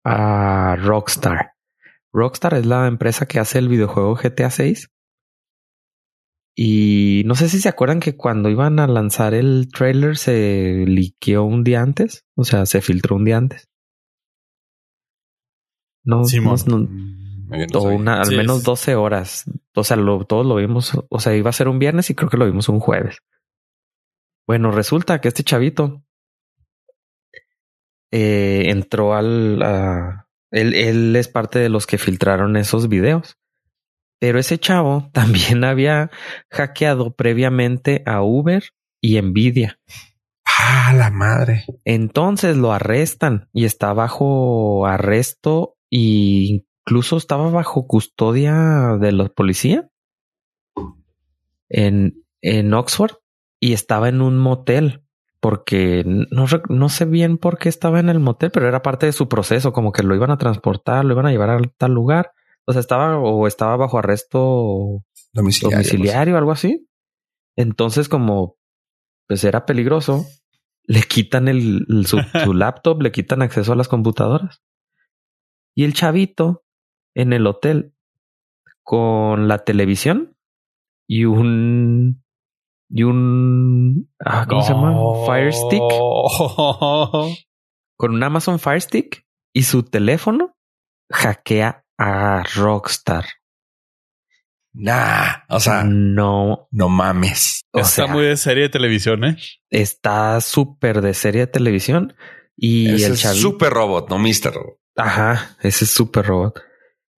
a 0.04 0.76
Rockstar. 0.76 1.55
Rockstar 2.16 2.54
es 2.54 2.64
la 2.66 2.86
empresa 2.86 3.26
que 3.26 3.38
hace 3.38 3.58
el 3.58 3.68
videojuego 3.68 4.16
GTA 4.16 4.50
6. 4.50 4.88
Y 6.58 7.22
no 7.26 7.34
sé 7.34 7.50
si 7.50 7.60
se 7.60 7.68
acuerdan 7.68 8.00
que 8.00 8.16
cuando 8.16 8.48
iban 8.48 8.78
a 8.80 8.86
lanzar 8.86 9.34
el 9.34 9.68
trailer 9.70 10.16
se 10.16 10.84
liqueó 10.86 11.44
un 11.44 11.62
día 11.62 11.82
antes. 11.82 12.24
O 12.34 12.44
sea, 12.44 12.64
se 12.64 12.80
filtró 12.80 13.16
un 13.16 13.24
día 13.26 13.36
antes. 13.36 13.68
No, 16.04 16.24
Simón. 16.24 16.56
no- 16.66 16.78
no- 16.78 16.88
Mm, 16.88 17.66
o 17.76 17.82
una, 17.82 18.20
al 18.20 18.26
Sí, 18.26 18.36
menos 18.36 18.58
es- 18.58 18.64
12 18.64 18.94
horas. 18.96 19.44
O 19.74 19.84
sea, 19.84 19.96
lo, 19.96 20.24
todos 20.24 20.44
lo 20.46 20.56
vimos. 20.56 20.92
O 21.10 21.20
sea, 21.20 21.36
iba 21.36 21.50
a 21.50 21.52
ser 21.52 21.68
un 21.68 21.78
viernes 21.78 22.08
y 22.10 22.14
creo 22.14 22.28
que 22.30 22.38
lo 22.38 22.46
vimos 22.46 22.68
un 22.68 22.80
jueves. 22.80 23.18
Bueno, 24.48 24.70
resulta 24.72 25.20
que 25.20 25.28
este 25.28 25.44
chavito 25.44 26.02
eh, 28.12 28.64
entró 28.70 29.14
al. 29.14 29.62
a- 29.62 30.25
él, 30.50 30.74
él 30.74 31.16
es 31.16 31.28
parte 31.28 31.58
de 31.58 31.68
los 31.68 31.86
que 31.86 31.98
filtraron 31.98 32.56
esos 32.56 32.88
videos. 32.88 33.38
Pero 34.18 34.38
ese 34.38 34.58
chavo 34.58 35.10
también 35.12 35.64
había 35.64 36.10
hackeado 36.50 37.14
previamente 37.14 38.02
a 38.06 38.22
Uber 38.22 38.64
y 39.00 39.20
Nvidia. 39.20 39.78
Ah, 40.44 40.92
la 40.96 41.10
madre. 41.10 41.64
Entonces 41.84 42.56
lo 42.56 42.72
arrestan 42.72 43.48
y 43.52 43.64
está 43.64 43.92
bajo 43.92 44.86
arresto 44.86 45.76
e 45.90 46.62
incluso 46.86 47.16
estaba 47.16 47.50
bajo 47.50 47.86
custodia 47.86 48.96
de 48.98 49.12
la 49.12 49.28
policía 49.28 49.88
en, 51.68 52.24
en 52.40 52.74
Oxford 52.74 53.16
y 53.60 53.72
estaba 53.72 54.08
en 54.08 54.22
un 54.22 54.38
motel 54.38 55.05
porque 55.40 56.02
no, 56.06 56.46
no 56.68 56.88
sé 56.88 57.04
bien 57.04 57.38
por 57.38 57.58
qué 57.58 57.68
estaba 57.68 58.00
en 58.00 58.08
el 58.08 58.18
motel, 58.20 58.50
pero 58.50 58.66
era 58.68 58.82
parte 58.82 59.06
de 59.06 59.12
su 59.12 59.28
proceso, 59.28 59.72
como 59.72 59.92
que 59.92 60.02
lo 60.02 60.14
iban 60.14 60.30
a 60.30 60.38
transportar, 60.38 61.04
lo 61.04 61.12
iban 61.14 61.26
a 61.26 61.30
llevar 61.30 61.50
a 61.50 61.60
tal 61.76 61.92
lugar. 61.92 62.32
O 62.66 62.72
sea, 62.72 62.80
estaba 62.80 63.18
o 63.18 63.46
estaba 63.46 63.76
bajo 63.76 63.98
arresto 63.98 65.02
Domiciliario. 65.32 65.78
domiciliario, 65.78 66.36
algo 66.38 66.52
así. 66.52 66.88
Entonces, 67.56 68.08
como 68.08 68.56
pues 69.28 69.44
era 69.44 69.66
peligroso, 69.66 70.24
le 70.84 71.02
quitan 71.02 71.48
el, 71.48 71.84
el- 71.88 72.06
su, 72.06 72.18
su 72.44 72.54
laptop, 72.54 73.02
le 73.02 73.12
quitan 73.12 73.42
acceso 73.42 73.72
a 73.72 73.76
las 73.76 73.88
computadoras. 73.88 74.62
Y 75.74 75.84
el 75.84 75.94
chavito 75.94 76.64
en 77.14 77.32
el 77.32 77.46
hotel 77.46 77.92
con 78.82 79.48
la 79.48 79.64
televisión 79.64 80.36
y 81.08 81.24
un 81.24 82.24
y 82.88 83.02
un 83.02 84.08
ah, 84.24 84.46
¿cómo 84.48 84.62
se 84.62 84.72
llama? 84.72 84.94
Fire 85.26 85.52
Stick 85.52 85.82
con 87.96 88.14
un 88.14 88.22
Amazon 88.22 88.58
Fire 88.58 88.80
Stick 88.80 89.24
y 89.54 89.62
su 89.64 89.82
teléfono 89.82 90.56
hackea 91.10 91.84
a 91.98 92.42
Rockstar. 92.54 93.24
Nah, 94.78 95.44
o 95.48 95.58
sea, 95.58 95.84
no, 95.84 96.68
no 96.70 96.88
mames. 96.90 97.62
o 97.72 97.78
Está 97.80 97.90
sea, 97.90 98.06
muy 98.08 98.24
de 98.26 98.36
serie 98.36 98.64
de 98.64 98.68
televisión, 98.68 99.24
¿eh? 99.24 99.36
está 99.70 100.40
súper 100.42 101.00
de 101.00 101.14
serie 101.14 101.42
de 101.42 101.46
televisión 101.46 102.14
y 102.56 102.94
Ese 102.94 103.06
el 103.06 103.12
es 103.14 103.20
chavito. 103.22 103.40
super 103.40 103.72
robot, 103.72 104.10
no 104.10 104.18
Mr. 104.18 104.52
Robot. 104.52 104.78
Ajá, 104.96 105.56
ese 105.62 105.84
es 105.86 105.90
súper 105.90 106.26
robot. 106.26 106.60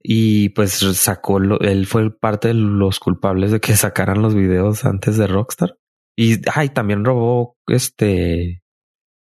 Y 0.00 0.50
pues 0.50 0.72
sacó, 0.96 1.38
lo- 1.40 1.60
él 1.60 1.86
fue 1.86 2.10
parte 2.16 2.48
de 2.48 2.54
los 2.54 3.00
culpables 3.00 3.50
de 3.50 3.60
que 3.60 3.72
sacaran 3.76 4.22
los 4.22 4.34
videos 4.34 4.84
antes 4.84 5.16
de 5.16 5.26
Rockstar. 5.26 5.76
Y 6.16 6.36
ay, 6.52 6.68
también 6.70 7.04
robó 7.04 7.56
este 7.68 8.62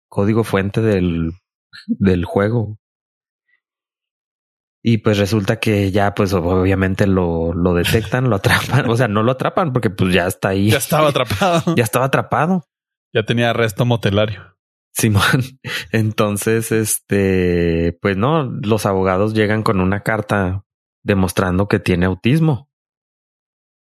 código 0.08 0.44
fuente 0.44 0.80
del, 0.80 1.32
del 1.86 2.24
juego. 2.24 2.78
Y 4.86 4.98
pues 4.98 5.16
resulta 5.18 5.58
que 5.60 5.90
ya, 5.90 6.14
pues 6.14 6.32
obviamente 6.34 7.06
lo, 7.06 7.54
lo 7.54 7.72
detectan, 7.74 8.28
lo 8.28 8.36
atrapan. 8.36 8.88
O 8.90 8.96
sea, 8.96 9.08
no 9.08 9.22
lo 9.22 9.32
atrapan 9.32 9.72
porque 9.72 9.90
pues 9.90 10.12
ya 10.14 10.26
está 10.26 10.50
ahí. 10.50 10.70
Ya 10.70 10.78
estaba 10.78 11.08
atrapado. 11.08 11.74
Ya 11.76 11.82
estaba 11.84 12.04
atrapado. 12.06 12.64
ya 13.12 13.24
tenía 13.24 13.50
arresto 13.50 13.84
motelario. 13.86 14.53
Simón. 14.94 15.42
Entonces, 15.92 16.72
este, 16.72 17.98
pues 18.00 18.16
no, 18.16 18.44
los 18.44 18.86
abogados 18.86 19.34
llegan 19.34 19.62
con 19.62 19.80
una 19.80 20.00
carta 20.00 20.64
demostrando 21.02 21.68
que 21.68 21.80
tiene 21.80 22.06
autismo. 22.06 22.70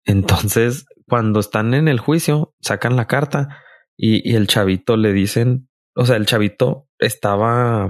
Entonces, 0.05 0.87
cuando 1.09 1.41
están 1.41 1.75
en 1.75 1.89
el 1.89 1.99
juicio, 1.99 2.55
sacan 2.61 2.97
la 2.97 3.07
carta 3.07 3.63
y, 3.97 4.29
y 4.31 4.37
el 4.37 4.47
chavito 4.47 4.97
le 4.97 5.13
dicen, 5.13 5.69
o 5.95 6.05
sea, 6.05 6.17
el 6.17 6.27
chavito 6.27 6.89
estaba 6.99 7.89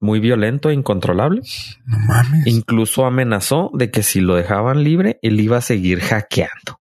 muy 0.00 0.18
violento 0.18 0.70
e 0.70 0.74
incontrolable. 0.74 1.42
No 1.86 1.98
mames. 1.98 2.46
Incluso 2.46 3.06
amenazó 3.06 3.70
de 3.74 3.90
que 3.90 4.02
si 4.02 4.20
lo 4.20 4.34
dejaban 4.34 4.82
libre, 4.82 5.18
él 5.22 5.40
iba 5.40 5.58
a 5.58 5.62
seguir 5.62 6.00
hackeando. 6.00 6.80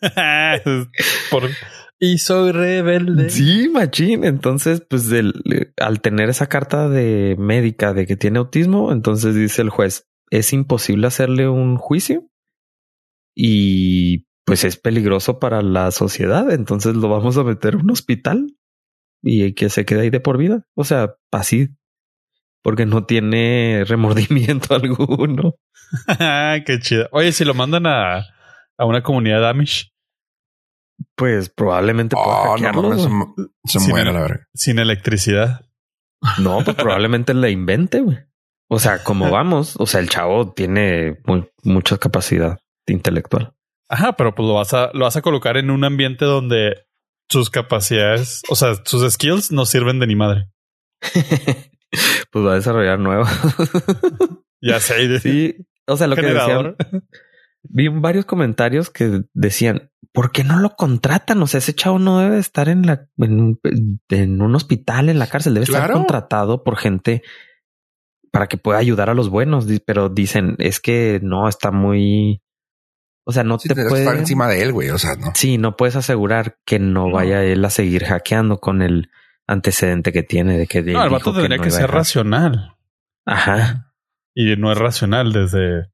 Por... 1.30 1.50
Y 1.98 2.18
soy 2.18 2.52
rebelde. 2.52 3.30
Sí, 3.30 3.68
machín. 3.72 4.24
Entonces, 4.24 4.82
pues 4.88 5.08
del- 5.08 5.72
al 5.80 6.00
tener 6.00 6.28
esa 6.28 6.46
carta 6.46 6.88
de 6.88 7.36
médica 7.38 7.94
de 7.94 8.06
que 8.06 8.16
tiene 8.16 8.38
autismo, 8.38 8.92
entonces 8.92 9.34
dice 9.34 9.62
el 9.62 9.70
juez, 9.70 10.06
es 10.30 10.52
imposible 10.52 11.06
hacerle 11.06 11.48
un 11.48 11.76
juicio 11.76 12.28
y 13.34 14.26
pues 14.44 14.64
es 14.64 14.76
peligroso 14.76 15.38
para 15.38 15.62
la 15.62 15.90
sociedad. 15.90 16.50
Entonces 16.52 16.94
lo 16.96 17.08
vamos 17.08 17.36
a 17.38 17.44
meter 17.44 17.74
a 17.74 17.78
un 17.78 17.90
hospital 17.90 18.56
y 19.22 19.54
que 19.54 19.68
se 19.70 19.84
quede 19.84 20.02
ahí 20.02 20.10
de 20.10 20.20
por 20.20 20.38
vida. 20.38 20.66
O 20.74 20.84
sea, 20.84 21.14
así, 21.32 21.68
porque 22.62 22.86
no 22.86 23.04
tiene 23.06 23.84
remordimiento 23.88 24.74
alguno. 24.74 25.54
Qué 26.66 26.78
chido. 26.80 27.08
Oye, 27.12 27.32
si 27.32 27.44
lo 27.44 27.54
mandan 27.54 27.86
a, 27.86 28.18
a 28.78 28.84
una 28.84 29.02
comunidad 29.02 29.48
Amish 29.48 29.92
Pues 31.14 31.48
probablemente 31.50 32.14
pueda 32.16 32.26
Oh, 32.26 32.44
no 32.44 32.52
hackearlo, 32.52 32.82
mames, 32.90 33.48
se, 33.64 33.78
se 33.80 33.88
muere 33.90 34.06
no. 34.06 34.12
la 34.14 34.20
verga. 34.22 34.48
sin 34.54 34.78
electricidad. 34.78 35.66
No, 36.38 36.62
pues 36.64 36.76
probablemente 36.76 37.32
la 37.34 37.48
invente, 37.50 38.00
güey. 38.00 38.18
O 38.68 38.78
sea, 38.78 39.02
como 39.04 39.30
vamos, 39.30 39.76
o 39.78 39.86
sea, 39.86 40.00
el 40.00 40.08
chavo 40.08 40.52
tiene 40.52 41.18
muy- 41.24 41.48
mucha 41.62 41.98
capacidad 41.98 42.58
intelectual. 42.86 43.54
Ajá, 43.88 44.14
pero 44.16 44.34
pues 44.34 44.48
lo 44.48 44.54
vas 44.54 44.74
a, 44.74 44.90
lo 44.92 45.04
vas 45.04 45.16
a 45.16 45.22
colocar 45.22 45.56
en 45.56 45.70
un 45.70 45.84
ambiente 45.84 46.24
donde 46.24 46.86
sus 47.30 47.50
capacidades, 47.50 48.42
o 48.48 48.56
sea, 48.56 48.74
sus 48.84 49.08
skills 49.12 49.52
no 49.52 49.64
sirven 49.66 50.00
de 50.00 50.06
ni 50.08 50.16
madre. 50.16 50.50
pues 52.32 52.44
va 52.44 52.52
a 52.52 52.56
desarrollar 52.56 52.98
nuevo. 52.98 53.24
Ya 54.60 54.80
sé. 54.80 55.20
sí, 55.20 55.54
o 55.86 55.96
sea, 55.96 56.06
lo 56.08 56.16
que 56.16 56.22
generador. 56.22 56.76
decían, 56.78 57.04
vi 57.68 57.88
varios 57.88 58.24
comentarios 58.24 58.90
que 58.90 59.22
decían, 59.34 59.90
¿por 60.12 60.32
qué 60.32 60.44
no 60.44 60.58
lo 60.58 60.76
contratan? 60.76 61.42
O 61.42 61.46
sea, 61.46 61.58
ese 61.58 61.74
chavo 61.74 61.98
no 61.98 62.18
debe 62.20 62.38
estar 62.38 62.68
en 62.68 62.86
la 62.86 63.08
en, 63.18 63.40
un- 63.40 63.60
en 64.08 64.42
un 64.42 64.54
hospital, 64.54 65.08
en 65.08 65.18
la 65.18 65.26
cárcel, 65.26 65.54
debe 65.54 65.64
estar 65.64 65.90
contratado 65.92 66.64
por 66.64 66.76
gente 66.76 67.22
para 68.32 68.46
que 68.48 68.58
pueda 68.58 68.78
ayudar 68.78 69.10
a 69.10 69.14
los 69.14 69.28
buenos. 69.30 69.66
Pero 69.86 70.08
dicen, 70.08 70.56
es 70.58 70.80
que 70.80 71.20
no 71.22 71.48
está 71.48 71.70
muy, 71.70 72.42
o 73.24 73.32
sea, 73.32 73.44
no 73.44 73.58
Sí, 73.58 73.68
te 73.68 73.74
tendrías 73.74 73.86
que 73.88 73.90
puede 73.90 74.02
estar 74.04 74.18
encima 74.18 74.48
de 74.48 74.62
él, 74.62 74.72
güey. 74.72 74.90
O 74.90 74.98
sea, 74.98 75.16
no. 75.16 75.32
Sí, 75.34 75.58
no 75.58 75.76
puedes 75.76 75.96
asegurar 75.96 76.58
que 76.64 76.78
no, 76.78 77.06
No. 77.08 77.12
vaya 77.12 77.42
él 77.44 77.64
a 77.64 77.70
seguir 77.70 78.04
hackeando 78.04 78.58
con 78.58 78.82
el 78.82 79.10
antecedente 79.46 80.12
que 80.12 80.22
tiene 80.22 80.58
de 80.58 80.66
que 80.66 80.82
No, 80.82 81.04
el 81.04 81.10
vato 81.10 81.32
tendría 81.32 81.56
no 81.58 81.62
que 81.62 81.70
ser 81.70 81.90
racional. 81.90 82.76
Ajá. 83.24 83.92
Y 84.34 84.54
no 84.56 84.70
es 84.72 84.78
racional 84.78 85.32
desde, 85.32 85.86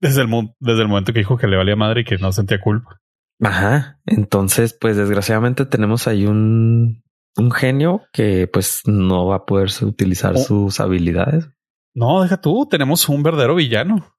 desde 0.00 0.22
el, 0.22 0.28
desde 0.60 0.82
el 0.82 0.88
momento 0.88 1.12
que 1.12 1.20
dijo 1.20 1.36
que 1.38 1.46
le 1.46 1.56
valía 1.56 1.76
madre 1.76 2.02
y 2.02 2.04
que 2.04 2.18
no 2.18 2.32
sentía 2.32 2.60
culpa. 2.60 3.00
Ajá. 3.42 4.00
Entonces, 4.06 4.76
pues 4.78 4.96
desgraciadamente 4.96 5.66
tenemos 5.66 6.06
ahí 6.08 6.26
un, 6.26 7.02
un 7.36 7.50
genio 7.50 8.02
que 8.12 8.46
pues 8.46 8.82
no 8.86 9.26
va 9.26 9.36
a 9.36 9.44
poder 9.46 9.68
utilizar 9.82 10.34
Oh. 10.36 10.38
sus 10.38 10.80
habilidades. 10.80 11.48
No, 11.94 12.22
deja 12.22 12.40
tú, 12.40 12.66
tenemos 12.70 13.08
un 13.08 13.22
verdadero 13.22 13.54
villano. 13.54 14.14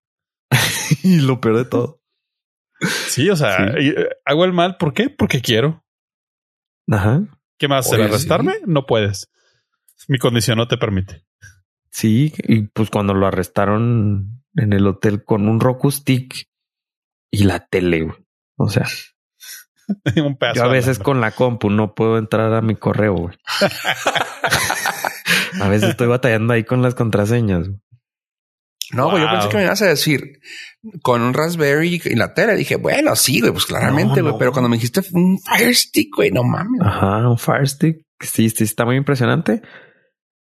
y 1.04 1.20
lo 1.22 1.40
peor 1.42 1.58
de 1.58 1.66
todo. 1.66 2.02
Sí, 2.80 3.30
o 3.30 3.36
sea, 3.36 3.74
Sí. 3.74 3.90
eh, 3.90 4.08
hago 4.26 4.46
el 4.46 4.54
mal. 4.54 4.78
¿Por 4.78 4.94
qué? 4.94 5.10
Porque 5.10 5.42
quiero. 5.42 5.84
Ajá. 6.90 7.22
¿Qué 7.58 7.68
más? 7.68 7.92
¿El 7.92 8.04
arrestarme? 8.04 8.54
sí. 8.54 8.60
No 8.68 8.86
puedes. 8.86 9.32
Mi 10.08 10.20
condición 10.20 10.58
no 10.58 10.68
te 10.68 10.78
permite. 10.78 11.24
Sí. 11.90 12.34
Y 12.48 12.68
pues 12.68 12.90
cuando 12.92 13.14
lo 13.16 13.26
arrestaron 13.26 14.44
en 14.58 14.74
el 14.74 14.86
hotel 14.88 15.24
con 15.24 15.48
un 15.48 15.60
Roku 15.60 15.92
stick 15.92 16.48
y 17.32 17.44
la 17.46 17.66
tele, 17.68 18.04
güey. 18.04 18.18
O 18.58 18.70
sea, 18.70 18.86
un 20.24 20.38
pedazo 20.38 20.58
Yo 20.58 20.64
a 20.66 20.68
veces 20.68 21.00
con 21.00 21.22
la 21.22 21.32
compu 21.32 21.70
no 21.70 21.96
puedo 21.96 22.18
entrar 22.18 22.54
a 22.54 22.62
mi 22.62 22.76
correo, 22.76 23.14
güey. 23.16 23.38
a 25.62 25.68
veces 25.70 25.92
estoy 25.92 26.08
batallando 26.08 26.54
ahí 26.54 26.64
con 26.64 26.82
las 26.82 26.96
contraseñas. 26.96 27.68
güey. 27.68 27.80
No, 28.94 29.10
güey, 29.12 29.22
yo 29.22 29.30
pensé 29.30 29.50
que 29.50 29.58
me 29.58 29.64
ibas 29.64 29.82
a 29.82 29.88
decir 29.88 30.40
con 31.02 31.22
un 31.22 31.34
Raspberry 31.34 32.02
y 32.06 32.16
la 32.16 32.34
tele. 32.34 32.56
Dije, 32.56 32.78
bueno, 32.78 33.18
sí, 33.18 33.42
güey, 33.42 33.52
pues 33.52 33.66
claramente, 33.66 34.18
No, 34.18 34.22
güey. 34.22 34.34
no. 34.34 34.38
Pero 34.40 34.52
cuando 34.54 34.70
me 34.70 34.78
dijiste 34.78 35.02
un 35.12 35.38
Fire 35.40 35.76
Stick, 35.76 36.16
güey, 36.16 36.32
no 36.32 36.44
mames. 36.44 36.80
Ajá, 36.82 37.28
un 37.30 37.38
Fire 37.38 37.68
Stick. 37.68 38.06
Sí, 38.22 38.50
sí, 38.50 38.64
está 38.64 38.86
muy 38.86 38.96
impresionante. 38.96 39.62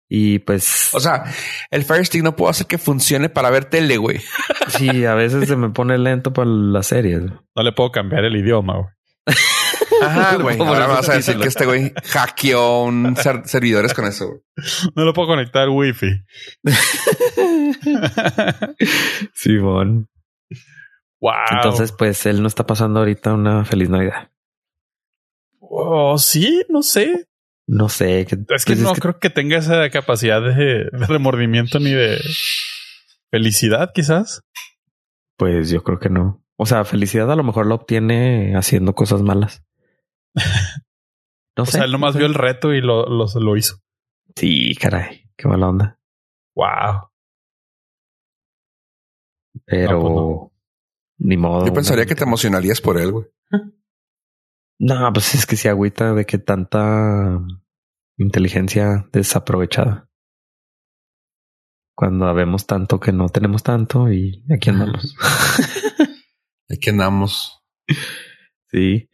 Y 0.09 0.39
pues, 0.41 0.91
O 0.93 1.01
sea, 1.01 1.25
el 1.71 1.85
Fire 1.85 2.05
Stick 2.05 2.23
no 2.23 2.37
puedo 2.37 2.51
hacer 2.51 2.67
que 2.67 2.79
funcione 2.79 3.29
para 3.31 3.51
ver 3.51 3.65
tele, 3.65 3.97
güey. 3.97 4.21
sí, 4.69 5.05
a 5.05 5.15
veces 5.15 5.49
se 5.49 5.57
me 5.57 5.71
pone 5.71 5.97
lento 5.99 6.33
para 6.33 6.49
las 6.49 6.87
series. 6.89 7.21
güey. 7.21 7.33
No 7.57 7.63
le 7.63 7.73
puedo 7.73 7.91
cambiar 7.91 8.25
el 8.25 8.37
idioma. 8.37 8.75
güey. 8.77 8.89
Ajá, 10.03 10.37
güey. 10.43 10.59
Como 10.59 10.75
Ahora 10.75 10.87
me 10.89 10.95
vas 10.95 11.09
a 11.09 11.15
decir 11.15 11.39
que 11.39 11.49
este 11.49 11.65
güey 11.67 11.93
hackeó 12.13 12.85
un 12.85 13.17
ser- 13.17 13.43
servidores 13.47 13.95
con 13.95 14.05
eso. 14.07 14.27
güey. 14.29 14.41
No 14.95 15.05
lo 15.05 15.15
puedo 15.15 15.29
conectar 15.29 15.63
al 15.63 15.71
wifi. 15.71 16.11
Simón. 19.35 20.09
wow. 21.21 21.33
Entonces, 21.51 21.93
pues 21.93 22.27
él 22.27 22.43
no 22.43 22.49
está 22.49 22.67
pasando 22.67 23.01
ahorita 23.01 23.33
una 23.33 23.65
feliz 23.65 23.89
Navidad. 23.89 24.31
Oh, 25.61 26.19
sí, 26.19 26.63
no 26.69 26.83
sé. 26.83 27.27
No 27.67 27.89
sé. 27.89 28.27
Que, 28.27 28.37
Es 28.55 28.65
que 28.65 28.75
pues, 28.75 28.81
no 28.81 28.93
creo 28.95 29.19
que 29.19 29.31
tenga 29.31 29.57
esa 29.59 29.89
capacidad 29.91 30.43
de, 30.43 30.55
de 30.91 31.07
remordimiento 31.09 31.79
ni 31.79 31.91
de 31.93 32.19
felicidad, 33.31 33.91
quizás. 33.95 34.43
Pues 35.37 35.71
yo 35.71 35.83
creo 35.83 35.99
que 35.99 36.11
no. 36.11 36.45
O 36.57 36.67
sea, 36.67 36.85
felicidad 36.85 37.31
a 37.33 37.37
lo 37.37 37.43
mejor 37.43 37.67
la 37.67 37.75
obtiene 37.75 38.55
haciendo 38.57 38.95
cosas 38.95 39.23
malas. 39.23 39.65
No 41.57 41.63
O 41.63 41.67
sea, 41.67 41.85
él 41.85 41.93
nomás 41.93 42.09
no 42.09 42.13
sé. 42.15 42.19
vio 42.19 42.27
el 42.27 42.35
reto 42.35 42.75
y 42.75 42.81
lo, 42.81 43.07
lo, 43.09 43.27
lo 43.39 43.57
hizo. 43.57 43.77
Sí, 44.35 44.75
caray, 44.75 45.31
qué 45.37 45.47
mala 45.47 45.69
onda. 45.69 46.01
Wow. 46.57 47.11
Pero 49.65 49.93
No, 49.93 50.01
pues 50.01 50.13
no. 50.15 50.53
ni 51.19 51.37
modo. 51.37 51.65
Yo 51.67 51.73
pensaría 51.73 52.07
que 52.07 52.17
te 52.17 52.25
emocionarías 52.25 52.81
por 52.81 52.99
él, 52.99 53.13
güey. 53.13 53.27
No, 54.79 55.13
pues 55.13 55.35
es 55.35 55.47
que 55.47 55.57
sí 55.57 55.69
agüita 55.69 56.15
de 56.15 56.25
que 56.27 56.39
tanta 56.39 57.41
inteligencia 58.19 59.09
desaprovechada. 59.13 60.09
Cuando 61.97 62.27
habemos 62.27 62.67
tanto 62.67 62.99
que 62.99 63.13
no 63.13 63.29
tenemos 63.29 63.63
tanto 63.63 64.11
y 64.13 64.45
aquí 64.53 64.71
andamos. 64.71 65.17
Aquí 66.71 66.91
andamos. 66.91 67.63
sí. 68.71 69.09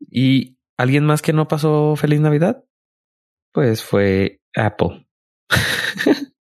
Y 0.00 0.58
alguien 0.76 1.04
más 1.04 1.22
que 1.22 1.32
no 1.32 1.46
pasó 1.46 1.94
feliz 1.94 2.20
Navidad, 2.20 2.64
pues 3.52 3.82
fue 3.82 4.40
Apple. 4.56 5.06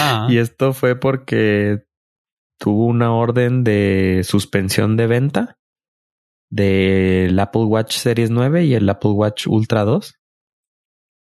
Ah, 0.00 0.26
Y 0.30 0.38
esto 0.38 0.72
fue 0.72 0.98
porque 0.98 1.84
tuvo 2.58 2.86
una 2.86 3.12
orden 3.12 3.62
de 3.62 4.22
suspensión 4.24 4.96
de 4.96 5.06
venta 5.06 5.55
del 6.50 7.38
Apple 7.38 7.64
Watch 7.64 7.96
Series 7.96 8.30
9 8.30 8.64
y 8.64 8.74
el 8.74 8.88
Apple 8.88 9.10
Watch 9.10 9.46
Ultra 9.46 9.84
2 9.84 10.14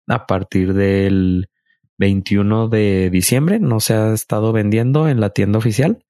a 0.07 0.25
partir 0.25 0.73
del 0.73 1.49
21 1.97 2.67
de 2.67 3.09
diciembre. 3.09 3.59
No 3.59 3.79
se 3.79 3.93
ha 3.93 4.13
estado 4.13 4.51
vendiendo 4.51 5.07
en 5.07 5.19
la 5.19 5.29
tienda 5.29 5.59
oficial 5.59 6.05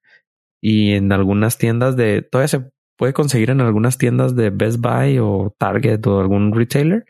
y 0.62 0.93
en 0.93 1.12
algunas 1.12 1.58
tiendas 1.58 1.96
de 1.96 2.22
todavía 2.22 2.48
se 2.48 2.72
puede 2.98 3.13
conseguir 3.13 3.50
en 3.50 3.62
algunas 3.62 3.98
tiendas 3.98 4.36
de 4.36 4.50
Best 4.50 4.79
Buy 4.79 5.20
o 5.20 5.55
Target 5.58 6.05
o 6.08 6.20
algún 6.20 6.53
retailer 6.53 7.05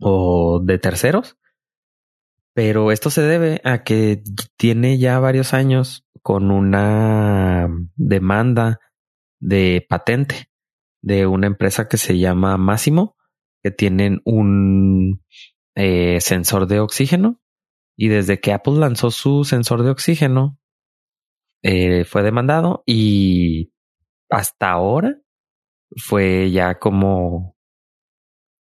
o 0.00 0.60
de 0.62 0.78
terceros 0.78 1.38
Pero 2.54 2.92
esto 2.92 3.08
se 3.10 3.22
debe 3.22 3.60
a 3.64 3.84
que 3.84 4.22
tiene 4.56 4.98
ya 4.98 5.18
varios 5.18 5.54
años 5.54 6.04
con 6.22 6.50
una 6.50 7.68
demanda 7.96 8.80
de 9.42 9.84
patente 9.88 10.46
de 11.02 11.26
una 11.26 11.48
empresa 11.48 11.88
que 11.88 11.98
se 11.98 12.18
llama 12.18 12.56
Máximo, 12.56 13.16
que 13.62 13.72
tienen 13.72 14.22
un 14.24 15.22
eh, 15.74 16.20
sensor 16.20 16.66
de 16.66 16.80
oxígeno. 16.80 17.40
Y 17.96 18.08
desde 18.08 18.40
que 18.40 18.52
Apple 18.52 18.74
lanzó 18.74 19.10
su 19.10 19.44
sensor 19.44 19.82
de 19.82 19.90
oxígeno, 19.90 20.58
eh, 21.62 22.04
fue 22.04 22.22
demandado 22.22 22.82
y 22.86 23.72
hasta 24.30 24.70
ahora 24.70 25.20
fue 25.96 26.50
ya 26.50 26.78
como 26.78 27.56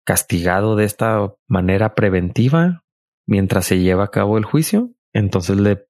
castigado 0.05 0.77
de 0.77 0.85
esta 0.85 1.33
manera 1.47 1.95
preventiva 1.95 2.85
mientras 3.27 3.67
se 3.67 3.79
lleva 3.79 4.05
a 4.05 4.11
cabo 4.11 4.37
el 4.39 4.45
juicio. 4.45 4.91
Entonces 5.13 5.59
le 5.59 5.87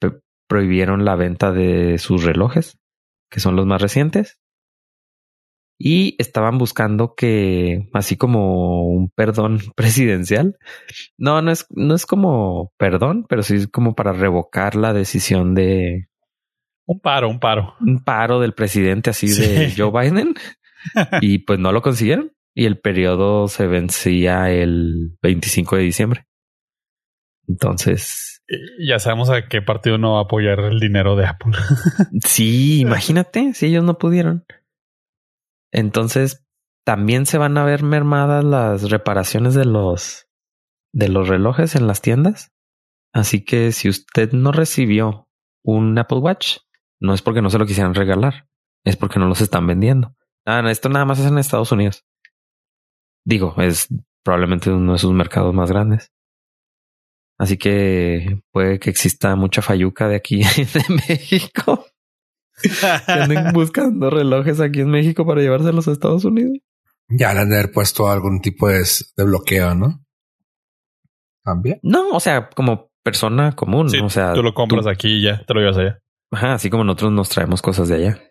prohibieron 0.47 1.05
la 1.05 1.17
venta 1.17 1.53
de 1.53 1.99
sus 1.99 2.25
relojes, 2.25 2.79
que 3.31 3.41
son 3.41 3.57
los 3.57 3.67
más 3.67 3.81
recientes. 3.81 4.41
Y 5.83 6.15
estaban 6.19 6.59
buscando 6.59 7.15
que, 7.15 7.89
así 7.95 8.19
como 8.19 8.87
un 8.87 9.09
perdón 9.09 9.61
presidencial, 9.77 10.59
no, 11.17 11.41
no 11.41 11.51
es, 11.51 11.67
no 11.71 11.95
es 11.95 12.05
como 12.05 12.75
perdón, 12.77 13.25
pero 13.27 13.43
sí 13.43 13.55
es 13.55 13.67
como 13.67 13.95
para 13.95 14.13
revocar 14.13 14.77
la 14.77 14.93
decisión 14.93 15.55
de... 15.55 16.09
Un 16.85 17.01
paro, 17.01 17.31
un 17.31 17.41
paro. 17.41 17.77
Un 17.81 18.05
paro 18.05 18.41
del 18.41 18.53
presidente 18.53 19.09
así 19.09 19.29
de 19.29 19.73
Joe 19.75 19.91
Biden. 20.03 20.35
y 21.23 21.39
pues 21.39 21.59
no 21.59 21.73
lo 21.73 21.81
consiguieron. 21.81 22.33
Y 22.55 22.67
el 22.67 22.79
periodo 22.79 23.49
se 23.49 23.67
vencía 23.67 24.51
el 24.51 25.17
25 25.23 25.77
de 25.77 25.83
diciembre. 25.83 26.27
Entonces. 27.49 28.43
Ya 28.87 28.99
sabemos 28.99 29.31
a 29.31 29.49
qué 29.49 29.63
partido 29.63 29.97
no 29.97 30.15
va 30.15 30.19
a 30.19 30.25
apoyar 30.25 30.61
el 30.61 30.79
dinero 30.79 31.17
de 31.17 31.25
Apple. 31.25 31.53
sí, 32.27 32.81
imagínate 32.81 33.55
si 33.55 33.67
ellos 33.67 33.83
no 33.83 33.97
pudieron. 33.97 34.45
Entonces 35.73 36.45
también 36.85 37.27
se 37.27 37.39
van 37.39 37.57
a 37.59 37.65
ver 37.65 37.83
mermadas 37.83 38.45
las 38.45 38.91
reparaciones 38.91 39.55
de 39.55 39.65
los 39.65 40.27
de 40.93 41.09
los 41.09 41.29
relojes 41.29 41.77
en 41.77 41.87
las 41.87 42.03
tiendas. 42.03 42.53
Así 43.13 43.45
que 43.45 43.73
si 43.73 43.89
usted 43.89 44.33
no 44.33 44.53
recibió 44.53 45.29
un 45.65 45.99
Apple 45.99 46.19
Watch, 46.19 46.59
no 47.01 47.15
es 47.15 47.23
porque 47.23 47.43
no 47.43 47.51
se 47.51 47.59
lo 47.59 47.67
quisieran 47.67 47.95
regalar, 47.95 48.49
es 48.85 48.97
porque 48.97 49.19
no 49.19 49.27
los 49.27 49.41
están 49.41 49.67
vendiendo. 49.67 50.15
Ah, 50.47 50.63
esto 50.71 50.89
nada 50.89 51.05
más 51.05 51.19
es 51.19 51.27
en 51.27 51.39
Estados 51.39 51.73
Unidos. 51.73 52.05
Digo, 53.25 53.55
es 53.59 53.89
probablemente 54.25 54.71
uno 54.71 54.93
de 54.93 54.99
sus 54.99 55.13
mercados 55.13 55.55
más 55.55 55.71
grandes. 55.71 56.13
Así 57.39 57.57
que 57.57 58.43
puede 58.53 58.79
que 58.79 58.91
exista 58.91 59.35
mucha 59.35 59.63
fayuca 59.63 60.09
de 60.09 60.17
aquí 60.17 60.43
de 60.75 60.85
México. 61.09 61.87
Que 62.63 63.13
anden 63.13 63.53
buscando 63.55 64.11
relojes 64.11 64.61
aquí 64.61 64.81
en 64.81 64.91
México 64.91 65.27
para 65.27 65.41
llevarse 65.41 65.69
a 65.69 65.73
los 65.73 65.89
Estados 65.89 66.25
Unidos. 66.25 66.59
Ya 67.09 67.35
le 67.35 67.41
han 67.41 67.51
de 67.51 67.59
haber 67.59 67.73
puesto 67.73 68.09
algún 68.09 68.41
tipo 68.41 68.69
de, 68.69 68.85
bloqueo, 69.17 69.75
¿no? 69.75 70.05
También. 71.43 71.81
No, 71.83 72.11
o 72.11 72.21
sea, 72.21 72.51
como 72.51 72.91
persona 73.03 73.53
común. 73.53 73.91
o 74.03 74.11
sea, 74.11 74.35
tú 74.35 74.43
lo 74.43 74.55
compras 74.55 74.87
aquí 74.87 75.17
y 75.17 75.23
ya 75.23 75.45
te 75.45 75.55
lo 75.55 75.61
llevas 75.61 75.79
allá. 75.79 75.99
Ajá, 76.31 76.55
así 76.55 76.71
como 76.71 76.85
nosotros 76.85 77.13
nos 77.13 77.29
traemos 77.29 77.63
cosas 77.63 77.89
de 77.89 77.97
allá. 77.97 78.23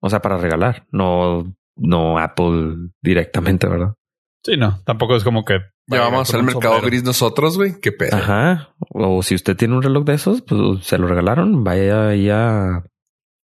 O 0.00 0.08
sea, 0.08 0.22
para 0.22 0.38
regalar, 0.38 0.86
no, 0.90 1.54
no 1.76 2.18
Apple 2.18 2.90
directamente, 3.02 3.68
¿verdad? 3.68 3.94
Sí, 4.42 4.56
no, 4.56 4.80
tampoco 4.84 5.16
es 5.16 5.24
como 5.24 5.44
que 5.44 5.58
llevamos 5.86 6.32
al 6.32 6.44
mercado 6.44 6.80
gris 6.80 7.04
nosotros, 7.04 7.58
güey. 7.58 7.78
Qué 7.80 7.92
pedo. 7.92 8.16
Ajá. 8.16 8.74
O 8.78 9.22
si 9.22 9.34
usted 9.34 9.56
tiene 9.56 9.74
un 9.74 9.82
reloj 9.82 10.04
de 10.04 10.14
esos, 10.14 10.40
pues 10.40 10.86
se 10.86 10.96
lo 10.96 11.06
regalaron. 11.06 11.62
Vaya 11.62 12.08
ahí 12.08 12.30
a 12.30 12.82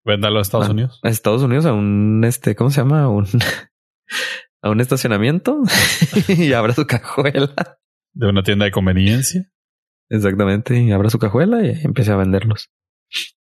Véndalo 0.09 0.39
a 0.39 0.41
Estados 0.41 0.69
Unidos. 0.69 0.99
A 1.03 1.09
Estados 1.09 1.43
Unidos, 1.43 1.67
a 1.67 1.73
un 1.73 2.23
este, 2.25 2.55
¿cómo 2.55 2.71
se 2.71 2.81
llama? 2.81 3.03
A 3.03 3.09
un, 3.09 3.27
a 4.63 4.69
un 4.71 4.81
estacionamiento 4.81 5.61
y 6.27 6.51
abra 6.53 6.73
su 6.73 6.87
cajuela. 6.87 7.77
De 8.13 8.27
una 8.27 8.41
tienda 8.41 8.65
de 8.65 8.71
conveniencia. 8.71 9.51
Exactamente. 10.09 10.81
Y 10.81 10.91
abra 10.91 11.11
su 11.11 11.19
cajuela 11.19 11.63
y 11.63 11.79
empiece 11.83 12.11
a 12.11 12.15
venderlos. 12.15 12.71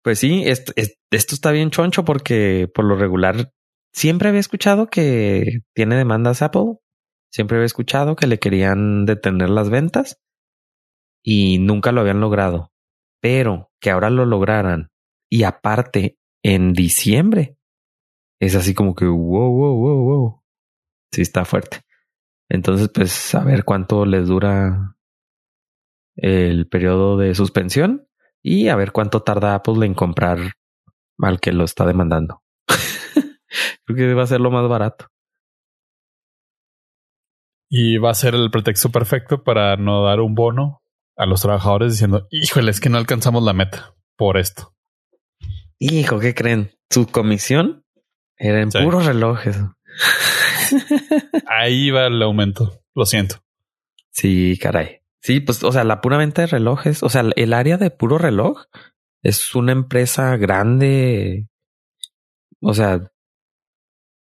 Pues 0.02 0.18
sí, 0.18 0.42
esto, 0.44 0.74
esto 0.76 1.34
está 1.34 1.52
bien 1.52 1.70
choncho 1.70 2.04
porque 2.04 2.70
por 2.74 2.84
lo 2.84 2.96
regular 2.96 3.50
siempre 3.94 4.28
había 4.28 4.40
escuchado 4.40 4.88
que 4.88 5.62
tiene 5.74 5.96
demandas 5.96 6.42
Apple. 6.42 6.74
Siempre 7.32 7.56
había 7.56 7.66
escuchado 7.66 8.14
que 8.14 8.26
le 8.26 8.38
querían 8.38 9.06
detener 9.06 9.48
las 9.48 9.70
ventas 9.70 10.20
y 11.22 11.60
nunca 11.60 11.92
lo 11.92 12.02
habían 12.02 12.20
logrado. 12.20 12.72
Pero 13.22 13.70
que 13.80 13.88
ahora 13.88 14.10
lo 14.10 14.26
lograran 14.26 14.90
y 15.30 15.44
aparte 15.44 16.17
en 16.42 16.72
diciembre. 16.72 17.56
Es 18.40 18.54
así 18.54 18.74
como 18.74 18.94
que 18.94 19.06
wow, 19.06 19.52
wow, 19.52 19.76
wow, 19.76 20.04
wow. 20.04 20.42
Sí, 21.12 21.22
está 21.22 21.44
fuerte. 21.44 21.80
Entonces, 22.48 22.88
pues 22.88 23.34
a 23.34 23.44
ver 23.44 23.64
cuánto 23.64 24.06
les 24.06 24.28
dura 24.28 24.96
el 26.16 26.68
periodo 26.68 27.16
de 27.16 27.34
suspensión 27.34 28.08
y 28.42 28.68
a 28.68 28.76
ver 28.76 28.92
cuánto 28.92 29.22
tarda 29.22 29.54
Apple 29.54 29.84
en 29.84 29.94
comprar 29.94 30.38
al 31.18 31.40
que 31.40 31.52
lo 31.52 31.64
está 31.64 31.86
demandando. 31.86 32.42
Creo 33.84 33.96
que 33.96 34.14
va 34.14 34.22
a 34.22 34.26
ser 34.26 34.40
lo 34.40 34.50
más 34.50 34.68
barato. 34.68 35.08
Y 37.70 37.98
va 37.98 38.10
a 38.10 38.14
ser 38.14 38.34
el 38.34 38.50
pretexto 38.50 38.90
perfecto 38.90 39.42
para 39.42 39.76
no 39.76 40.02
dar 40.04 40.20
un 40.20 40.34
bono 40.34 40.82
a 41.16 41.26
los 41.26 41.42
trabajadores 41.42 41.92
diciendo, 41.92 42.26
híjole, 42.30 42.70
es 42.70 42.80
que 42.80 42.88
no 42.88 42.96
alcanzamos 42.96 43.42
la 43.42 43.52
meta 43.52 43.94
por 44.16 44.38
esto. 44.38 44.74
Hijo, 45.78 46.18
¿qué 46.18 46.34
creen? 46.34 46.70
Su 46.90 47.06
comisión 47.06 47.84
era 48.36 48.60
en 48.60 48.70
puros 48.70 49.06
relojes. 49.06 49.56
Ahí 51.46 51.90
va 51.90 52.06
el 52.06 52.22
aumento. 52.22 52.82
Lo 52.94 53.06
siento. 53.06 53.36
Sí, 54.10 54.58
caray. 54.60 55.02
Sí, 55.20 55.40
pues, 55.40 55.62
o 55.62 55.72
sea, 55.72 55.84
la 55.84 56.00
pura 56.00 56.16
venta 56.16 56.42
de 56.42 56.48
relojes, 56.48 57.02
o 57.02 57.08
sea, 57.08 57.24
el 57.34 57.52
área 57.52 57.76
de 57.76 57.90
puro 57.90 58.18
reloj 58.18 58.64
es 59.22 59.54
una 59.54 59.72
empresa 59.72 60.36
grande. 60.36 61.48
O 62.60 62.74
sea, 62.74 63.10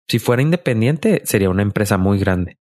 si 0.09 0.19
fuera 0.19 0.43
independiente, 0.43 1.23
sería 1.25 1.51
una 1.51 1.63
empresa 1.63 1.99
muy 1.99 2.19
grande. 2.19 2.59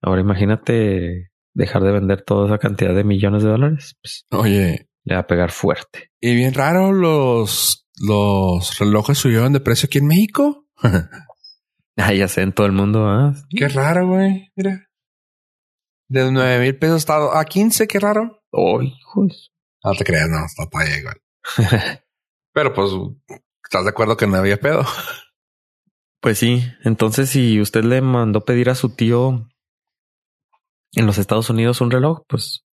Ahora 0.00 0.20
imagínate 0.20 1.30
dejar 1.54 1.82
de 1.82 1.92
vender 1.92 2.22
toda 2.22 2.46
esa 2.46 2.58
cantidad 2.58 2.94
de 2.94 3.04
millones 3.04 3.42
de 3.42 3.48
dólares. 3.48 3.96
Pues, 4.00 4.26
Oye, 4.30 4.87
le 5.04 5.14
va 5.14 5.20
a 5.20 5.26
pegar 5.26 5.50
fuerte. 5.50 6.10
Y 6.20 6.34
bien 6.34 6.54
raro, 6.54 6.92
los, 6.92 7.86
los 8.00 8.78
relojes 8.78 9.18
subieron 9.18 9.52
de 9.52 9.60
precio 9.60 9.86
aquí 9.86 9.98
en 9.98 10.06
México. 10.06 10.66
ah, 11.96 12.12
ya 12.12 12.28
sé, 12.28 12.42
en 12.42 12.52
todo 12.52 12.66
el 12.66 12.72
mundo. 12.72 13.06
¿ah? 13.06 13.34
Qué 13.50 13.68
raro, 13.68 14.08
güey. 14.08 14.50
Mira. 14.56 14.88
De 16.08 16.30
nueve 16.32 16.60
mil 16.60 16.78
pesos 16.78 17.06
a 17.08 17.44
15, 17.44 17.86
qué 17.86 18.00
raro. 18.00 18.42
Oh, 18.50 18.80
hijos. 18.82 19.52
No 19.84 19.92
te 19.94 20.04
creas, 20.04 20.28
no, 20.28 20.44
está 20.44 20.66
para 20.70 20.96
igual. 20.96 21.16
Pero 22.52 22.74
pues, 22.74 22.90
¿estás 23.62 23.84
de 23.84 23.90
acuerdo 23.90 24.16
que 24.16 24.26
no 24.26 24.36
había 24.36 24.58
pedo? 24.58 24.84
Pues 26.20 26.38
sí. 26.38 26.64
Entonces, 26.82 27.30
si 27.30 27.60
usted 27.60 27.84
le 27.84 28.00
mandó 28.00 28.44
pedir 28.44 28.70
a 28.70 28.74
su 28.74 28.90
tío 28.90 29.48
en 30.92 31.06
los 31.06 31.16
Estados 31.16 31.48
Unidos 31.48 31.80
un 31.80 31.92
reloj, 31.92 32.22
pues 32.26 32.64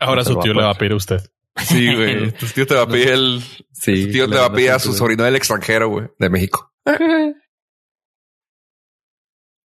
Ahora 0.00 0.24
su 0.24 0.38
tío 0.38 0.52
le 0.54 0.62
va 0.62 0.70
a 0.70 0.74
pedir 0.74 0.92
a 0.92 0.96
usted. 0.96 1.20
Sí, 1.56 1.94
güey. 1.96 2.32
Tu 2.32 2.46
tío 2.46 2.66
te 2.66 2.74
va 2.74 2.82
a 2.82 2.86
pedir 2.86 3.08
el. 3.08 3.42
Sí. 3.72 4.06
Tu 4.06 4.12
tío 4.12 4.28
te 4.28 4.36
va 4.36 4.46
a 4.46 4.52
pedir 4.52 4.70
a 4.70 4.78
su 4.78 4.92
sobrino 4.92 5.24
del 5.24 5.36
extranjero, 5.36 5.88
güey, 5.88 6.08
de 6.18 6.30
México. 6.30 6.72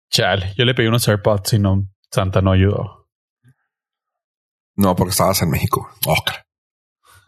Chale, 0.10 0.54
yo 0.58 0.66
le 0.66 0.74
pedí 0.74 0.88
unos 0.88 1.08
AirPods 1.08 1.54
y 1.54 1.60
no, 1.60 1.88
Santa 2.10 2.42
no 2.42 2.52
ayudó. 2.52 3.10
No, 4.76 4.96
porque 4.96 5.12
estabas 5.12 5.42
en 5.42 5.50
México. 5.50 5.90
Oh, 6.06 6.16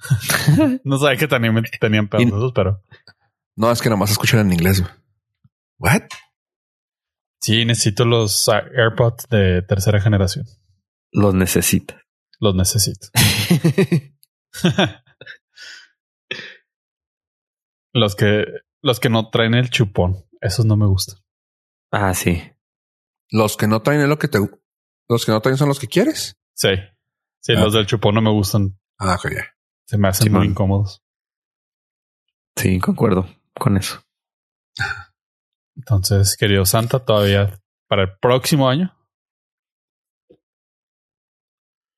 no 0.83 0.97
sabía 0.97 1.17
que 1.17 1.27
tenían, 1.27 1.63
tenían 1.79 2.07
pedos, 2.07 2.51
pero. 2.53 2.81
No, 3.55 3.71
es 3.71 3.81
que 3.81 3.89
nomás 3.89 4.11
escuchan 4.11 4.41
en 4.41 4.53
inglés. 4.53 4.83
What? 5.79 6.03
Sí, 7.41 7.65
necesito 7.65 8.05
los 8.05 8.47
AirPods 8.47 9.27
de 9.29 9.61
tercera 9.63 9.99
generación. 10.01 10.45
Los 11.11 11.33
necesitas. 11.33 11.97
Los 12.39 12.55
necesito. 12.55 13.07
los 17.93 18.15
que 18.15 18.45
los 18.81 18.99
que 18.99 19.09
no 19.09 19.29
traen 19.29 19.53
el 19.55 19.69
chupón, 19.69 20.25
esos 20.41 20.65
no 20.65 20.77
me 20.77 20.85
gustan. 20.85 21.19
Ah, 21.91 22.13
sí. 22.13 22.41
Los 23.29 23.57
que 23.57 23.67
no 23.67 23.81
traen 23.81 24.07
lo 24.07 24.19
que 24.19 24.27
te 24.27 24.39
los 25.09 25.25
que 25.25 25.31
no 25.31 25.41
traen 25.41 25.57
son 25.57 25.69
los 25.69 25.79
que 25.79 25.87
quieres. 25.87 26.37
Sí. 26.53 26.69
Sí, 27.39 27.53
ah. 27.55 27.61
los 27.61 27.73
del 27.73 27.85
chupón 27.85 28.15
no 28.15 28.21
me 28.21 28.31
gustan. 28.31 28.79
Ah, 28.97 29.15
ok, 29.15 29.31
ya. 29.31 29.45
Se 29.85 29.97
me 29.97 30.07
hacen 30.09 30.31
muy 30.31 30.47
incómodos. 30.47 31.03
Sí, 32.55 32.79
concuerdo 32.79 33.27
con 33.53 33.77
eso. 33.77 34.01
Entonces, 35.75 36.35
querido 36.35 36.65
Santa, 36.65 37.05
todavía 37.05 37.61
para 37.87 38.03
el 38.03 38.17
próximo 38.19 38.67
año 38.67 38.96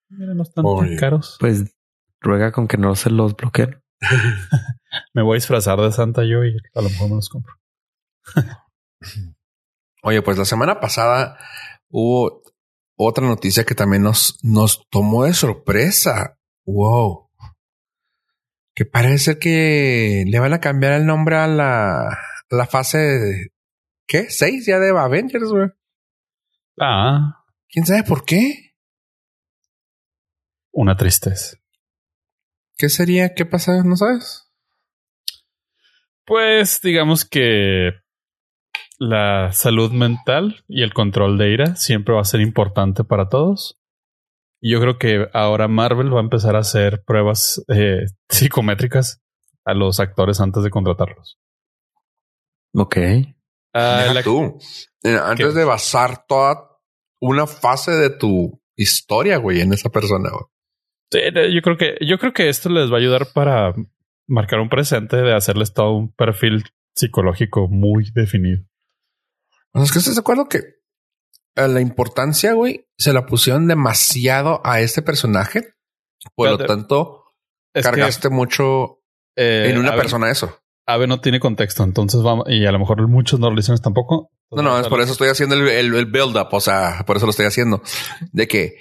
Mira, 0.09 0.33
no 0.33 0.43
están 0.43 0.65
tan 0.65 0.97
caros. 0.97 1.37
Pues 1.39 1.75
ruega 2.19 2.51
con 2.51 2.67
que 2.67 2.77
no 2.77 2.95
se 2.95 3.09
los 3.09 3.35
bloqueen. 3.35 3.81
me 5.13 5.21
voy 5.21 5.35
a 5.35 5.35
disfrazar 5.35 5.79
de 5.79 5.91
Santa 5.91 6.23
yo 6.23 6.43
y 6.43 6.57
a 6.73 6.81
lo 6.81 6.89
mejor 6.89 7.09
me 7.09 7.15
los 7.15 7.29
compro. 7.29 7.55
Oye, 10.03 10.21
pues 10.21 10.37
la 10.37 10.45
semana 10.45 10.79
pasada 10.79 11.37
hubo 11.89 12.41
otra 12.97 13.25
noticia 13.25 13.63
que 13.63 13.75
también 13.75 14.03
nos, 14.03 14.39
nos 14.43 14.87
tomó 14.89 15.25
de 15.25 15.33
sorpresa. 15.33 16.37
Wow. 16.65 17.29
Que 18.73 18.85
parece 18.85 19.39
que 19.39 20.23
le 20.27 20.39
van 20.39 20.53
a 20.53 20.61
cambiar 20.61 20.93
el 20.93 21.05
nombre 21.05 21.35
a 21.35 21.47
la, 21.47 22.17
la 22.49 22.65
fase 22.65 22.97
de, 22.97 23.47
¿qué? 24.07 24.29
¿Seis 24.29 24.65
ya 24.65 24.79
de 24.79 24.89
Avengers, 24.89 25.49
güey? 25.49 25.69
Ah. 26.79 27.43
¿Quién 27.67 27.85
sabe 27.85 28.03
por 28.03 28.25
qué? 28.25 28.68
Una 30.79 30.95
tristeza. 30.95 31.57
¿Qué 32.77 32.87
sería? 32.87 33.33
¿Qué 33.33 33.45
pasa? 33.45 33.83
¿No 33.83 33.97
sabes? 33.97 34.49
Pues 36.25 36.79
digamos 36.81 37.25
que 37.25 37.95
la 38.97 39.51
salud 39.51 39.91
mental 39.91 40.63
y 40.69 40.83
el 40.83 40.93
control 40.93 41.37
de 41.37 41.51
ira 41.51 41.75
siempre 41.75 42.15
va 42.15 42.21
a 42.21 42.23
ser 42.23 42.39
importante 42.39 43.03
para 43.03 43.27
todos. 43.27 43.77
Y 44.61 44.71
yo 44.71 44.79
creo 44.79 44.97
que 44.97 45.27
ahora 45.33 45.67
Marvel 45.67 46.15
va 46.15 46.21
a 46.21 46.23
empezar 46.23 46.55
a 46.55 46.59
hacer 46.59 47.03
pruebas 47.03 47.61
eh, 47.67 48.05
psicométricas 48.29 49.21
a 49.65 49.73
los 49.73 49.99
actores 49.99 50.39
antes 50.39 50.63
de 50.63 50.69
contratarlos. 50.69 51.37
Ok. 52.73 52.95
Ah, 53.73 54.13
tú. 54.23 54.57
Eh, 55.03 55.19
antes 55.21 55.53
de 55.55 55.65
basar 55.65 56.25
toda 56.25 56.69
una 57.19 57.47
fase 57.47 57.91
de 57.91 58.11
tu 58.11 58.61
historia, 58.77 59.39
güey, 59.39 59.59
en 59.59 59.73
esa 59.73 59.89
persona. 59.89 60.29
Güey 60.29 60.58
yo 61.11 61.61
creo 61.61 61.77
que 61.77 61.97
yo 62.01 62.17
creo 62.17 62.33
que 62.33 62.49
esto 62.49 62.69
les 62.69 62.91
va 62.91 62.95
a 62.95 62.99
ayudar 62.99 63.27
para 63.33 63.73
marcar 64.27 64.59
un 64.59 64.69
presente 64.69 65.17
de 65.17 65.33
hacerles 65.33 65.73
todo 65.73 65.93
un 65.93 66.13
perfil 66.13 66.63
psicológico 66.95 67.67
muy 67.67 68.11
definido. 68.13 68.63
es 69.73 69.91
que 69.91 69.99
estás 69.99 70.15
de 70.15 70.21
acuerdo 70.21 70.47
que 70.47 70.79
la 71.55 71.81
importancia, 71.81 72.53
güey, 72.53 72.87
se 72.97 73.11
la 73.11 73.25
pusieron 73.25 73.67
demasiado 73.67 74.61
a 74.63 74.81
este 74.81 75.01
personaje. 75.01 75.73
Por 76.35 76.49
lo 76.49 76.57
tanto, 76.57 77.23
cargaste 77.73 78.29
mucho 78.29 79.01
en 79.35 79.77
una 79.77 79.95
persona 79.95 80.29
eso. 80.29 80.59
Ave 80.85 81.05
no 81.05 81.21
tiene 81.21 81.39
contexto, 81.39 81.83
entonces 81.83 82.23
vamos, 82.23 82.45
y 82.49 82.65
a 82.65 82.71
lo 82.71 82.79
mejor 82.79 83.07
muchos 83.07 83.39
no 83.39 83.49
lo 83.49 83.55
dicen 83.55 83.77
tampoco. 83.77 84.31
No, 84.51 84.63
no, 84.63 84.79
es 84.79 84.87
por 84.87 84.99
eso 85.01 85.11
estoy 85.11 85.29
haciendo 85.29 85.55
el, 85.55 85.93
el 85.93 86.05
build 86.07 86.35
up. 86.35 86.47
O 86.51 86.59
sea, 86.59 87.03
por 87.05 87.17
eso 87.17 87.27
lo 87.27 87.29
estoy 87.29 87.45
haciendo. 87.45 87.83
De 88.31 88.47
que 88.47 88.77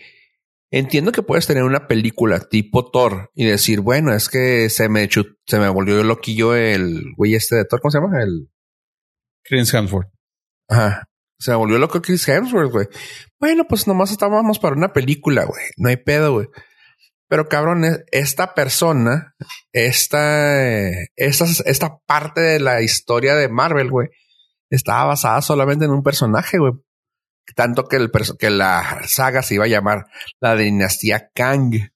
Entiendo 0.70 1.12
que 1.12 1.22
puedes 1.22 1.46
tener 1.46 1.64
una 1.64 1.86
película 1.86 2.40
tipo 2.40 2.90
Thor 2.90 3.30
y 3.34 3.46
decir, 3.46 3.80
bueno, 3.80 4.14
es 4.14 4.28
que 4.28 4.68
se 4.68 4.90
me 4.90 5.08
se 5.08 5.58
me 5.58 5.68
volvió 5.70 6.02
loquillo 6.04 6.54
el 6.54 7.14
güey 7.16 7.34
este 7.34 7.56
de 7.56 7.64
Thor, 7.64 7.80
¿cómo 7.80 7.90
se 7.90 7.98
llama? 7.98 8.22
El 8.22 8.50
Chris 9.44 9.72
Hemsworth. 9.72 10.10
Ajá. 10.68 11.04
Se 11.38 11.52
me 11.52 11.56
volvió 11.56 11.78
loco 11.78 12.02
Chris 12.02 12.28
Hemsworth, 12.28 12.70
güey. 12.70 12.86
Bueno, 13.40 13.64
pues 13.66 13.86
nomás 13.86 14.10
estábamos 14.10 14.58
para 14.58 14.76
una 14.76 14.92
película, 14.92 15.44
güey. 15.44 15.64
No 15.78 15.88
hay 15.88 15.96
pedo, 15.96 16.32
güey. 16.32 16.48
Pero 17.28 17.48
cabrón, 17.48 17.84
e, 17.84 18.04
esta 18.12 18.54
persona, 18.54 19.34
esta, 19.72 20.90
esta, 21.16 21.44
esta 21.64 21.98
parte 22.06 22.40
de 22.42 22.60
la 22.60 22.82
historia 22.82 23.36
de 23.36 23.48
Marvel, 23.48 23.90
güey, 23.90 24.08
estaba 24.68 25.04
basada 25.04 25.40
solamente 25.40 25.86
en 25.86 25.92
un 25.92 26.02
personaje, 26.02 26.58
güey 26.58 26.72
tanto 27.54 27.84
que, 27.84 27.96
el, 27.96 28.10
que 28.38 28.50
la 28.50 29.00
saga 29.06 29.42
se 29.42 29.54
iba 29.54 29.64
a 29.64 29.68
llamar 29.68 30.06
la 30.40 30.56
dinastía 30.56 31.30
Kang. 31.34 31.90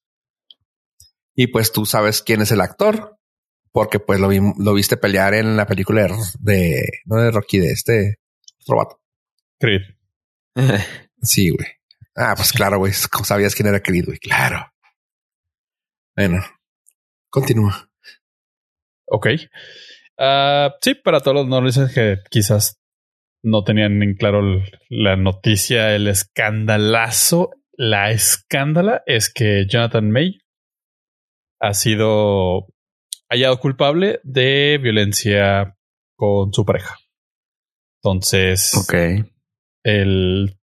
Y 1.34 1.46
pues 1.48 1.72
tú 1.72 1.86
sabes 1.86 2.22
quién 2.22 2.42
es 2.42 2.52
el 2.52 2.60
actor, 2.60 3.18
porque 3.72 3.98
pues 4.00 4.20
lo, 4.20 4.28
lo 4.30 4.74
viste 4.74 4.96
pelear 4.96 5.34
en 5.34 5.56
la 5.56 5.66
película 5.66 6.06
de, 6.40 6.88
no 7.06 7.16
de 7.16 7.30
Rocky, 7.30 7.58
de 7.58 7.72
este 7.72 8.18
robato. 8.66 9.00
Creed. 9.58 9.82
sí, 11.22 11.50
güey. 11.50 11.68
Ah, 12.14 12.34
pues 12.36 12.52
claro, 12.52 12.78
güey. 12.78 12.92
Sabías 12.92 13.54
quién 13.54 13.68
era 13.68 13.80
Creed, 13.80 14.04
güey. 14.06 14.18
Claro. 14.18 14.72
Bueno, 16.14 16.44
continúa. 17.30 17.88
Ok. 19.06 19.28
Ah, 20.18 20.74
sí, 20.82 20.94
para 20.94 21.20
todos 21.20 21.46
los 21.46 21.48
no 21.48 21.88
que 21.94 22.18
quizás 22.30 22.81
no 23.42 23.64
tenían 23.64 24.02
en 24.02 24.14
claro 24.14 24.62
la 24.88 25.16
noticia, 25.16 25.94
el 25.94 26.08
escandalazo. 26.08 27.50
La 27.72 28.10
escándala 28.10 29.02
es 29.06 29.32
que 29.32 29.66
Jonathan 29.66 30.10
May 30.10 30.38
ha 31.60 31.74
sido 31.74 32.66
hallado 33.28 33.58
culpable 33.58 34.20
de 34.24 34.78
violencia 34.80 35.76
con 36.16 36.52
su 36.52 36.64
pareja. 36.64 36.98
Entonces. 38.02 38.72
El 39.84 40.58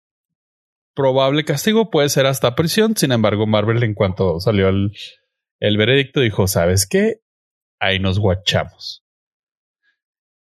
probable 0.94 1.44
castigo 1.44 1.90
puede 1.90 2.08
ser 2.08 2.26
hasta 2.26 2.54
prisión. 2.54 2.96
Sin 2.96 3.12
embargo, 3.12 3.46
Marvel, 3.46 3.82
en 3.82 3.94
cuanto 3.94 4.38
salió 4.40 4.68
el, 4.68 4.92
el 5.60 5.76
veredicto, 5.76 6.20
dijo: 6.20 6.46
¿Sabes 6.46 6.86
qué? 6.86 7.20
Ahí 7.80 7.98
nos 7.98 8.18
guachamos. 8.18 9.04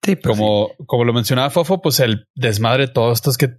Pues 0.01 0.19
como, 0.23 0.71
como 0.85 1.03
lo 1.03 1.13
mencionaba 1.13 1.49
Fofo, 1.49 1.81
pues 1.81 1.99
el 1.99 2.27
desmadre 2.35 2.87
de 2.87 2.93
todo 2.93 3.11
esto 3.11 3.29
es 3.29 3.37
que 3.37 3.49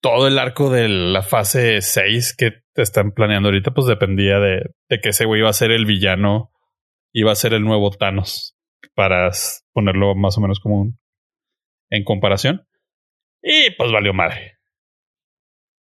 todo 0.00 0.28
el 0.28 0.38
arco 0.38 0.70
de 0.70 0.88
la 0.88 1.22
fase 1.22 1.80
6 1.80 2.36
que 2.36 2.62
están 2.76 3.12
planeando 3.12 3.48
ahorita, 3.48 3.72
pues 3.72 3.86
dependía 3.86 4.38
de, 4.38 4.70
de 4.88 5.00
que 5.00 5.10
ese 5.10 5.24
güey 5.24 5.40
iba 5.40 5.50
a 5.50 5.54
ser 5.54 5.72
el 5.72 5.84
villano, 5.84 6.52
iba 7.12 7.32
a 7.32 7.36
ser 7.36 7.54
el 7.54 7.64
nuevo 7.64 7.90
Thanos, 7.90 8.56
para 8.94 9.30
ponerlo 9.72 10.14
más 10.14 10.38
o 10.38 10.40
menos 10.40 10.60
como 10.60 10.92
en 11.90 12.04
comparación. 12.04 12.66
Y 13.42 13.70
pues 13.76 13.90
valió 13.92 14.12
madre. 14.14 14.58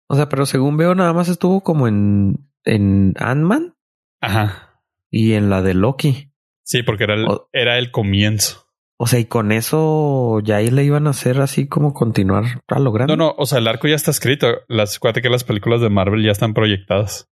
O 0.08 0.16
sea, 0.16 0.28
pero 0.28 0.46
según 0.46 0.76
veo, 0.76 0.94
nada 0.94 1.12
más 1.12 1.28
estuvo 1.28 1.62
como 1.62 1.88
en, 1.88 2.50
en 2.64 3.14
Ant-Man. 3.16 3.76
Ajá. 4.20 4.82
Y 5.10 5.32
en 5.32 5.48
la 5.48 5.62
de 5.62 5.74
Loki. 5.74 6.32
Sí, 6.64 6.82
porque 6.82 7.04
era 7.04 7.16
era 7.52 7.78
el 7.78 7.90
comienzo. 7.90 8.66
O 8.98 9.06
sea, 9.06 9.18
y 9.18 9.24
con 9.24 9.52
eso 9.52 10.40
ya 10.40 10.56
ahí 10.56 10.70
le 10.70 10.84
iban 10.84 11.06
a 11.06 11.10
hacer 11.10 11.40
así 11.40 11.66
como 11.66 11.92
continuar 11.92 12.62
a 12.68 12.78
lo 12.78 12.92
grande. 12.92 13.16
No, 13.16 13.24
no, 13.24 13.34
o 13.36 13.46
sea, 13.46 13.58
el 13.58 13.66
arco 13.66 13.88
ya 13.88 13.96
está 13.96 14.10
escrito. 14.10 14.46
Las 14.68 14.98
cuatro 14.98 15.22
que 15.22 15.28
las 15.28 15.44
películas 15.44 15.80
de 15.80 15.90
Marvel 15.90 16.24
ya 16.24 16.30
están 16.30 16.54
proyectadas. 16.54 17.28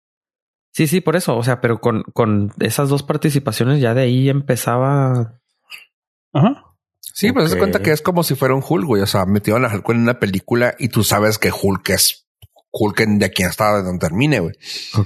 Sí, 0.73 0.87
sí, 0.87 1.01
por 1.01 1.17
eso. 1.17 1.37
O 1.37 1.43
sea, 1.43 1.61
pero 1.61 1.81
con, 1.81 2.03
con 2.13 2.53
esas 2.61 2.89
dos 2.89 3.03
participaciones 3.03 3.81
ya 3.81 3.95
de 3.95 4.03
ahí 4.03 4.29
empezaba. 4.29 5.41
Ajá. 6.33 6.65
Sí, 7.01 7.33
pero 7.33 7.49
se 7.49 7.59
cuenta 7.59 7.83
que 7.83 7.91
es 7.91 8.03
como 8.03 8.23
si 8.23 8.35
fuera 8.35 8.55
un 8.55 8.65
Hulk, 8.67 8.87
güey. 8.87 9.03
O 9.03 9.07
sea, 9.07 9.27
metieron 9.27 9.65
a 9.65 9.69
Hulk 9.69 9.91
en 9.91 9.99
una 9.99 10.19
película 10.19 10.75
y 10.79 10.89
tú 10.89 11.05
sabes 11.05 11.39
que 11.39 11.51
Hulk 11.51 11.91
es 11.91 12.30
Hulk 12.73 13.01
de 13.19 13.27
aquí 13.27 13.43
hasta 13.43 13.83
donde 13.83 13.99
termine, 13.99 14.41
güey. 14.41 14.55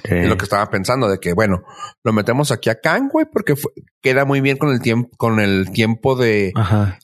Es 0.04 0.28
lo 0.28 0.36
que 0.36 0.44
estaba 0.44 0.68
pensando 0.70 1.08
de 1.08 1.18
que, 1.18 1.32
bueno, 1.32 1.64
lo 2.02 2.12
metemos 2.12 2.50
aquí 2.50 2.70
a 2.70 2.80
Kang, 2.80 3.08
güey, 3.10 3.26
porque 3.30 3.54
queda 4.00 4.24
muy 4.24 4.40
bien 4.40 4.58
con 4.58 4.70
el 4.70 4.80
tiempo, 4.80 5.10
con 5.16 5.40
el 5.40 5.70
tiempo 5.72 6.16
de 6.16 6.52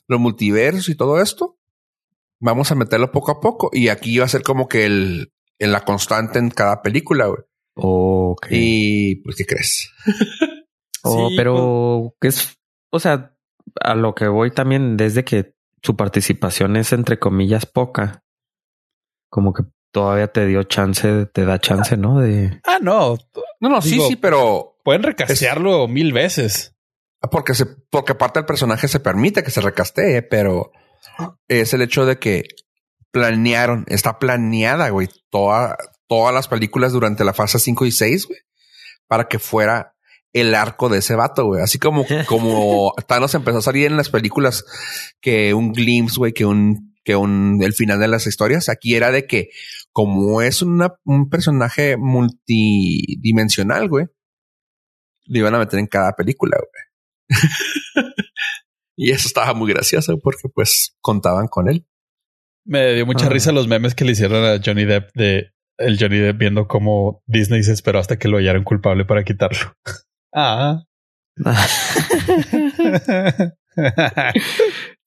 los 0.07 0.19
multiversos 0.19 0.89
y 0.89 0.95
todo 0.95 1.21
esto. 1.21 1.57
Vamos 2.39 2.71
a 2.71 2.75
meterlo 2.75 3.11
poco 3.11 3.31
a 3.31 3.39
poco 3.39 3.69
y 3.71 3.89
aquí 3.89 4.17
va 4.17 4.25
a 4.25 4.29
ser 4.29 4.43
como 4.43 4.67
que 4.67 4.85
el, 4.85 5.33
en 5.59 5.71
la 5.71 5.83
constante 5.83 6.39
en 6.39 6.49
cada 6.49 6.81
película, 6.81 7.27
güey. 7.27 7.43
Y 8.49 9.15
pues, 9.17 9.35
¿qué 9.35 9.45
crees? 9.45 9.91
oh, 11.03 11.29
pero 11.35 12.15
que 12.19 12.27
es, 12.27 12.57
o 12.91 12.99
sea, 12.99 13.35
a 13.79 13.95
lo 13.95 14.13
que 14.13 14.27
voy 14.27 14.51
también 14.51 14.97
desde 14.97 15.23
que 15.23 15.55
su 15.81 15.95
participación 15.95 16.75
es 16.75 16.93
entre 16.93 17.19
comillas 17.19 17.65
poca. 17.65 18.23
Como 19.29 19.53
que 19.53 19.63
todavía 19.91 20.27
te 20.27 20.45
dio 20.45 20.63
chance, 20.63 21.25
te 21.27 21.45
da 21.45 21.59
chance, 21.59 21.97
¿no? 21.97 22.19
De. 22.19 22.59
Ah, 22.65 22.79
no. 22.81 23.17
No, 23.59 23.69
no, 23.69 23.81
sí, 23.81 23.99
sí, 24.07 24.15
pero. 24.15 24.79
Pueden 24.83 25.03
recastearlo 25.03 25.87
mil 25.87 26.11
veces. 26.11 26.75
Porque 27.29 27.53
se, 27.53 27.65
porque 27.65 28.15
parte 28.15 28.39
del 28.39 28.47
personaje 28.47 28.87
se 28.87 28.99
permite 28.99 29.43
que 29.43 29.51
se 29.51 29.61
recastee, 29.61 30.23
pero 30.23 30.71
es 31.47 31.73
el 31.73 31.83
hecho 31.83 32.05
de 32.05 32.17
que 32.17 32.45
planearon, 33.11 33.85
está 33.87 34.17
planeada, 34.17 34.89
güey, 34.89 35.07
toda, 35.29 35.77
todas 36.07 36.33
las 36.33 36.47
películas 36.47 36.93
durante 36.93 37.23
la 37.23 37.33
fase 37.33 37.59
5 37.59 37.85
y 37.85 37.91
6, 37.91 38.27
güey, 38.27 38.39
para 39.07 39.27
que 39.27 39.37
fuera 39.37 39.93
el 40.33 40.55
arco 40.55 40.89
de 40.89 40.99
ese 40.99 41.15
vato, 41.15 41.45
güey. 41.45 41.61
Así 41.61 41.77
como, 41.77 42.05
como 42.25 42.93
Thanos 43.07 43.35
empezó 43.35 43.59
a 43.59 43.61
salir 43.61 43.85
en 43.85 43.97
las 43.97 44.09
películas 44.09 44.65
que 45.19 45.53
un 45.53 45.73
glimpse, 45.73 46.17
güey, 46.17 46.33
que 46.33 46.45
un 46.45 46.90
que 47.03 47.15
un, 47.15 47.61
el 47.63 47.73
final 47.73 47.99
de 47.99 48.07
las 48.07 48.27
historias. 48.27 48.69
Aquí 48.69 48.95
era 48.95 49.11
de 49.11 49.25
que, 49.25 49.49
como 49.91 50.41
es 50.41 50.61
una, 50.61 50.93
un 51.03 51.29
personaje 51.29 51.97
multidimensional, 51.97 53.87
güey, 53.87 54.07
lo 55.25 55.39
iban 55.39 55.55
a 55.55 55.59
meter 55.59 55.79
en 55.79 55.87
cada 55.87 56.13
película, 56.13 56.57
güey. 56.57 57.29
y 58.95 59.11
eso 59.11 59.27
estaba 59.27 59.53
muy 59.53 59.71
gracioso 59.71 60.19
porque, 60.19 60.49
pues, 60.53 60.95
contaban 61.01 61.47
con 61.47 61.69
él. 61.69 61.85
Me 62.65 62.93
dio 62.93 63.05
mucha 63.05 63.25
ah. 63.25 63.29
risa 63.29 63.51
los 63.51 63.67
memes 63.67 63.95
que 63.95 64.05
le 64.05 64.11
hicieron 64.11 64.45
a 64.45 64.61
Johnny 64.63 64.85
Depp 64.85 65.09
de 65.15 65.51
el 65.77 65.97
Johnny 65.99 66.19
Depp 66.19 66.37
viendo 66.37 66.67
cómo 66.67 67.23
Disney 67.25 67.63
se 67.63 67.73
esperó 67.73 67.99
hasta 67.99 68.17
que 68.17 68.27
lo 68.27 68.37
hallaron 68.37 68.63
culpable 68.63 69.05
para 69.05 69.23
quitarlo. 69.23 69.75
Ah. 70.33 70.83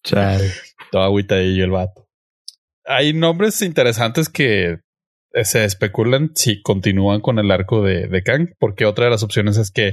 Chale. 0.02 0.52
Todo 0.94 1.02
agüitadillo 1.02 1.64
el 1.64 1.72
vato. 1.72 2.06
Hay 2.84 3.14
nombres 3.14 3.62
interesantes 3.62 4.28
que 4.28 4.78
se 5.42 5.64
especulan 5.64 6.30
si 6.36 6.62
continúan 6.62 7.20
con 7.20 7.40
el 7.40 7.50
arco 7.50 7.82
de, 7.82 8.06
de 8.06 8.22
Kang, 8.22 8.54
porque 8.60 8.86
otra 8.86 9.06
de 9.06 9.10
las 9.10 9.24
opciones 9.24 9.56
es 9.56 9.72
que 9.72 9.90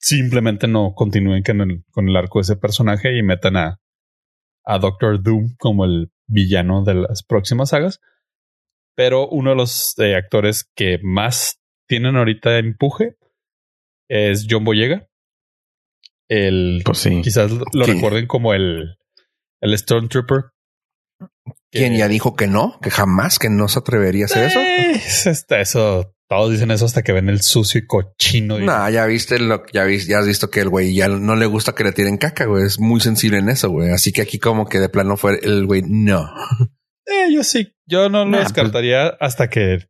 simplemente 0.00 0.66
no 0.66 0.92
continúen 0.96 1.44
con 1.44 1.60
el, 1.60 1.84
con 1.92 2.08
el 2.08 2.16
arco 2.16 2.40
de 2.40 2.42
ese 2.42 2.56
personaje 2.56 3.16
y 3.16 3.22
metan 3.22 3.56
a, 3.56 3.78
a 4.64 4.78
Doctor 4.80 5.22
Doom 5.22 5.54
como 5.56 5.84
el 5.84 6.10
villano 6.26 6.82
de 6.82 6.94
las 6.94 7.22
próximas 7.22 7.68
sagas. 7.68 8.00
Pero 8.96 9.28
uno 9.28 9.50
de 9.50 9.56
los 9.56 9.96
eh, 10.00 10.16
actores 10.16 10.68
que 10.74 10.98
más 11.00 11.60
tienen 11.86 12.16
ahorita 12.16 12.58
empuje 12.58 13.14
es 14.08 14.48
John 14.50 14.64
Boyega. 14.64 15.06
El, 16.28 16.82
Pues 16.84 16.98
sí. 16.98 17.22
quizás 17.22 17.52
lo 17.52 17.86
recuerden 17.86 18.26
como 18.26 18.52
el, 18.52 18.97
el 19.60 19.76
Stormtrooper. 19.76 20.46
¿Quién 21.70 21.96
ya 21.96 22.08
dijo 22.08 22.34
que 22.34 22.46
no? 22.46 22.78
Que 22.80 22.90
jamás, 22.90 23.38
que 23.38 23.50
no 23.50 23.68
se 23.68 23.80
atrevería 23.80 24.24
a 24.24 24.26
hacer 24.26 24.44
eso. 24.44 24.60
Eh, 24.60 24.92
es 24.92 25.26
hasta 25.26 25.60
eso. 25.60 26.14
Todos 26.28 26.50
dicen 26.50 26.70
eso 26.70 26.84
hasta 26.84 27.02
que 27.02 27.12
ven 27.12 27.28
el 27.28 27.40
sucio 27.40 27.80
y 27.80 27.86
cochino. 27.86 28.58
No, 28.58 28.90
ya 28.90 29.06
viste 29.06 29.38
lo 29.38 29.64
ya 29.72 29.86
ya 29.88 30.18
has 30.18 30.26
visto 30.26 30.50
que 30.50 30.60
el 30.60 30.68
güey 30.68 30.94
ya 30.94 31.08
no 31.08 31.36
le 31.36 31.46
gusta 31.46 31.74
que 31.74 31.84
le 31.84 31.92
tiren 31.92 32.18
caca, 32.18 32.44
güey. 32.44 32.64
Es 32.64 32.78
muy 32.78 33.00
sensible 33.00 33.38
en 33.38 33.48
eso, 33.48 33.70
güey. 33.70 33.90
Así 33.92 34.12
que 34.12 34.22
aquí 34.22 34.38
como 34.38 34.66
que 34.66 34.78
de 34.78 34.88
plano 34.88 35.16
fue 35.16 35.38
el 35.42 35.66
güey, 35.66 35.82
no. 35.86 36.30
Eh, 37.10 37.32
yo 37.32 37.42
sí. 37.42 37.74
Yo 37.86 38.10
no 38.10 38.26
lo 38.26 38.32
Nah, 38.32 38.40
descartaría 38.40 39.06
hasta 39.08 39.48
que 39.48 39.88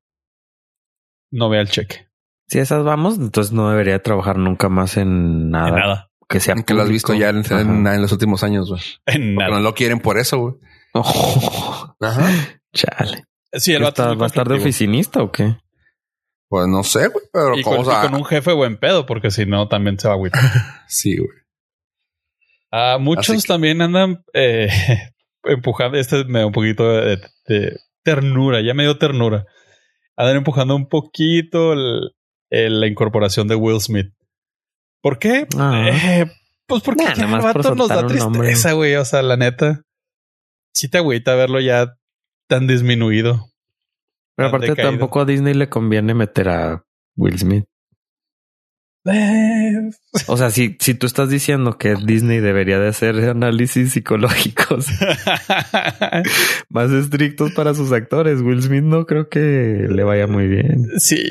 no 1.33 1.49
vea 1.49 1.63
el 1.63 1.69
cheque. 1.69 2.07
Si 2.47 2.61
esas 2.61 2.85
vamos, 2.85 3.19
entonces 3.19 3.53
no 3.53 3.69
debería 3.71 4.01
trabajar 4.01 4.39
nunca 4.39 4.69
más 4.69 4.97
en 4.97 5.51
nada, 5.51 5.69
En 5.71 5.75
nada. 5.75 6.11
Que 6.29 6.41
sea 6.41 6.55
Que 6.57 6.75
lo 6.75 6.83
has 6.83 6.89
visto 6.89 7.15
ya 7.15 7.31
en, 7.31 7.39
en- 7.39 7.87
Ajá. 7.87 7.95
en 7.95 8.03
los 8.03 8.13
últimos 8.13 8.43
años, 8.43 8.69
güey. 8.71 8.81
No 9.21 9.61
lo 9.61 9.75
quieren 9.75 10.01
por 10.01 10.19
eso, 10.19 10.39
güey. 10.39 10.55
Oh, 10.95 11.95
Ajá. 12.01 12.31
chale. 12.75 13.25
Sí, 13.53 13.73
el 13.73 13.83
vato 13.83 14.03
¿Está- 14.03 14.05
es 14.05 14.09
muy 14.11 14.21
¿Va 14.21 14.25
a 14.25 14.29
estar 14.29 14.49
de 14.49 14.55
oficinista 14.57 15.23
o 15.23 15.33
qué? 15.33 15.57
Pues 16.51 16.67
no 16.67 16.83
sé, 16.83 17.09
güey, 17.09 17.25
pero 17.33 17.59
Y 17.59 17.63
como, 17.63 17.77
con, 17.79 17.87
o 17.87 17.91
sea, 17.91 18.01
y 18.05 18.07
con 18.09 18.15
un 18.17 18.25
jefe 18.25 18.53
buen 18.53 18.79
pedo, 18.79 19.05
porque 19.07 19.31
si 19.31 19.45
no, 19.47 19.69
también 19.69 19.99
se 19.99 20.09
va 20.09 20.15
a 20.15 20.17
agüitar. 20.17 20.41
sí, 20.89 21.17
güey. 21.17 21.31
Ah, 22.71 22.99
muchos 23.01 23.43
que- 23.43 23.49
también 23.49 23.81
andan 23.81 24.25
eh, 24.35 24.69
empujando. 25.45 25.99
Este 25.99 26.25
me 26.25 26.41
da 26.41 26.47
un 26.47 26.53
poquito 26.53 26.89
de, 26.91 27.19
de 27.47 27.77
ternura, 28.03 28.61
ya 28.63 28.75
me 28.75 28.83
dio 28.85 28.99
ternura. 28.99 29.47
Andan 30.17 30.37
empujando 30.39 30.75
un 30.77 30.89
poquito 30.89 31.73
el- 31.73 32.11
el- 32.51 32.81
la 32.81 32.87
incorporación 32.87 33.49
de 33.49 33.55
Will 33.55 33.81
Smith. 33.81 34.13
¿Por 35.03 35.19
qué? 35.19 35.47
Ah. 35.57 35.89
Eh, 35.91 36.27
pues 36.67 36.83
porque 36.83 37.05
Nah, 37.05 37.15
ya 37.15 37.25
el 37.25 37.43
vato 37.43 37.75
nos 37.75 37.89
da 37.89 38.07
tristeza, 38.07 38.73
güey. 38.73 38.95
O 38.97 39.05
sea, 39.05 39.23
la 39.23 39.37
neta, 39.37 39.83
sí 40.75 40.89
te 40.89 40.99
agüita 40.99 41.35
verlo 41.35 41.61
ya 41.61 41.95
tan 42.49 42.67
disminuido. 42.67 43.47
Pero 44.37 44.49
Tan 44.51 44.57
aparte 44.57 44.67
decaído. 44.71 44.91
tampoco 44.91 45.21
a 45.21 45.25
Disney 45.25 45.55
le 45.55 45.69
conviene 45.69 46.15
meter 46.15 46.49
a 46.49 46.85
Will 47.17 47.39
Smith. 47.39 47.65
O 50.27 50.37
sea, 50.37 50.51
si, 50.51 50.77
si 50.81 50.95
tú 50.95 51.07
estás 51.07 51.31
diciendo 51.31 51.79
que 51.79 51.95
Disney 52.05 52.41
debería 52.41 52.79
de 52.79 52.89
hacer 52.89 53.17
análisis 53.29 53.93
psicológicos 53.93 54.87
más 56.69 56.91
estrictos 56.93 57.53
para 57.53 57.75
sus 57.75 57.93
actores, 57.93 58.41
Will 58.41 58.63
Smith 58.63 58.83
no 58.85 59.07
creo 59.07 59.29
que 59.29 59.87
le 59.89 60.03
vaya 60.05 60.27
muy 60.27 60.47
bien. 60.49 60.87
sí, 60.99 61.23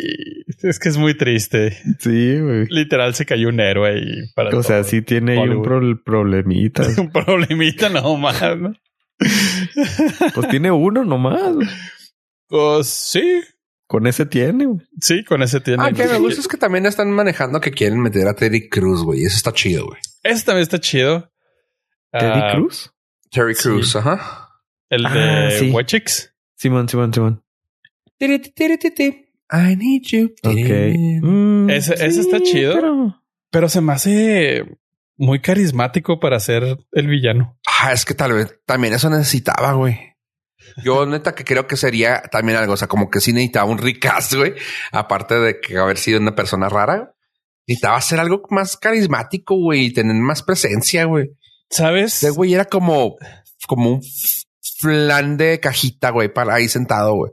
es 0.63 0.79
que 0.79 0.89
es 0.89 0.97
muy 0.97 1.15
triste. 1.15 1.77
Sí, 1.99 2.39
güey. 2.39 2.65
Literal 2.69 3.13
se 3.15 3.25
cayó 3.25 3.49
un 3.49 3.59
héroe 3.59 3.99
y 3.99 4.31
para 4.33 4.57
O 4.57 4.63
sea, 4.63 4.83
sí 4.83 5.01
tiene 5.01 5.33
ahí 5.39 5.49
un 5.49 5.61
pro- 5.63 6.01
problemita. 6.03 6.83
un 6.97 7.11
problemita 7.11 7.89
nomás. 7.89 8.41
¿no? 8.57 8.73
Pues 10.33 10.47
tiene 10.49 10.71
uno 10.71 11.03
nomás. 11.03 11.41
Pues 12.47 12.87
sí, 12.87 13.41
Con 13.87 14.05
ese 14.05 14.25
tiene. 14.25 14.65
güey. 14.65 14.85
sí, 14.99 15.23
con 15.23 15.41
ese 15.41 15.61
tiene. 15.61 15.81
Ah, 15.83 15.91
que 15.93 16.05
me 16.05 16.17
gusta 16.19 16.41
es 16.41 16.47
que 16.47 16.57
también 16.57 16.85
están 16.85 17.09
manejando 17.11 17.61
que 17.61 17.71
quieren 17.71 18.01
meter 18.01 18.27
a 18.27 18.33
Terry 18.35 18.67
Cruz, 18.69 19.03
güey. 19.03 19.23
Eso 19.23 19.37
está 19.37 19.53
chido, 19.53 19.85
güey. 19.87 19.99
Ese 20.23 20.43
también 20.45 20.63
está 20.63 20.79
chido. 20.79 21.31
¿Teddy 22.11 22.39
Ah, 22.43 22.51
Cruz? 22.53 22.91
Terry 23.31 23.55
Sí. 23.55 23.63
Cruz, 23.63 23.95
ajá. 23.95 24.49
El 24.89 25.05
Ah, 25.05 25.13
de 25.13 25.59
sí. 25.59 25.71
White 25.71 25.85
Chicks. 25.87 26.33
Simón, 26.55 26.87
Simón, 26.89 27.13
Simón. 27.13 27.43
I 29.51 29.75
need 29.77 30.01
you. 30.03 30.33
Ok. 30.43 31.23
Mm, 31.23 31.69
Ese- 31.69 31.93
ese 32.05 32.21
está 32.21 32.39
chido. 32.41 32.73
pero- 32.75 33.23
Pero 33.49 33.69
se 33.69 33.79
me 33.79 33.93
hace 33.93 34.65
muy 35.15 35.39
carismático 35.39 36.19
para 36.19 36.39
ser 36.41 36.77
el 36.91 37.07
villano. 37.07 37.57
Ah, 37.65 37.93
es 37.93 38.03
que 38.03 38.13
tal 38.13 38.33
vez 38.33 38.59
también 38.65 38.93
eso 38.93 39.09
necesitaba, 39.09 39.71
güey. 39.73 39.97
Yo 40.83 41.05
neta 41.05 41.33
que 41.35 41.43
creo 41.43 41.67
que 41.67 41.77
sería 41.77 42.21
también 42.31 42.57
algo, 42.57 42.73
o 42.73 42.77
sea, 42.77 42.87
como 42.87 43.09
que 43.09 43.19
sí 43.21 43.33
necesitaba 43.33 43.69
un 43.69 43.77
recast, 43.77 44.33
güey. 44.33 44.53
Aparte 44.91 45.35
de 45.35 45.59
que 45.59 45.77
haber 45.77 45.97
sido 45.97 46.19
una 46.19 46.35
persona 46.35 46.69
rara, 46.69 47.13
necesitaba 47.67 47.99
ser 48.01 48.19
algo 48.19 48.41
más 48.49 48.77
carismático, 48.77 49.55
güey, 49.55 49.85
y 49.85 49.93
tener 49.93 50.15
más 50.15 50.43
presencia, 50.43 51.05
güey. 51.05 51.29
¿Sabes? 51.69 52.23
Ese 52.23 52.29
güey 52.31 52.53
era 52.53 52.65
como, 52.65 53.17
como 53.67 53.91
un 53.91 54.01
flan 54.79 55.37
de 55.37 55.59
cajita, 55.59 56.11
güey, 56.11 56.33
para 56.33 56.55
ahí 56.55 56.67
sentado, 56.69 57.13
güey. 57.15 57.31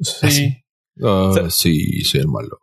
Sí. 0.00 0.64
Sea- 0.96 1.50
sí, 1.50 2.02
soy 2.02 2.20
el 2.20 2.28
malo. 2.28 2.58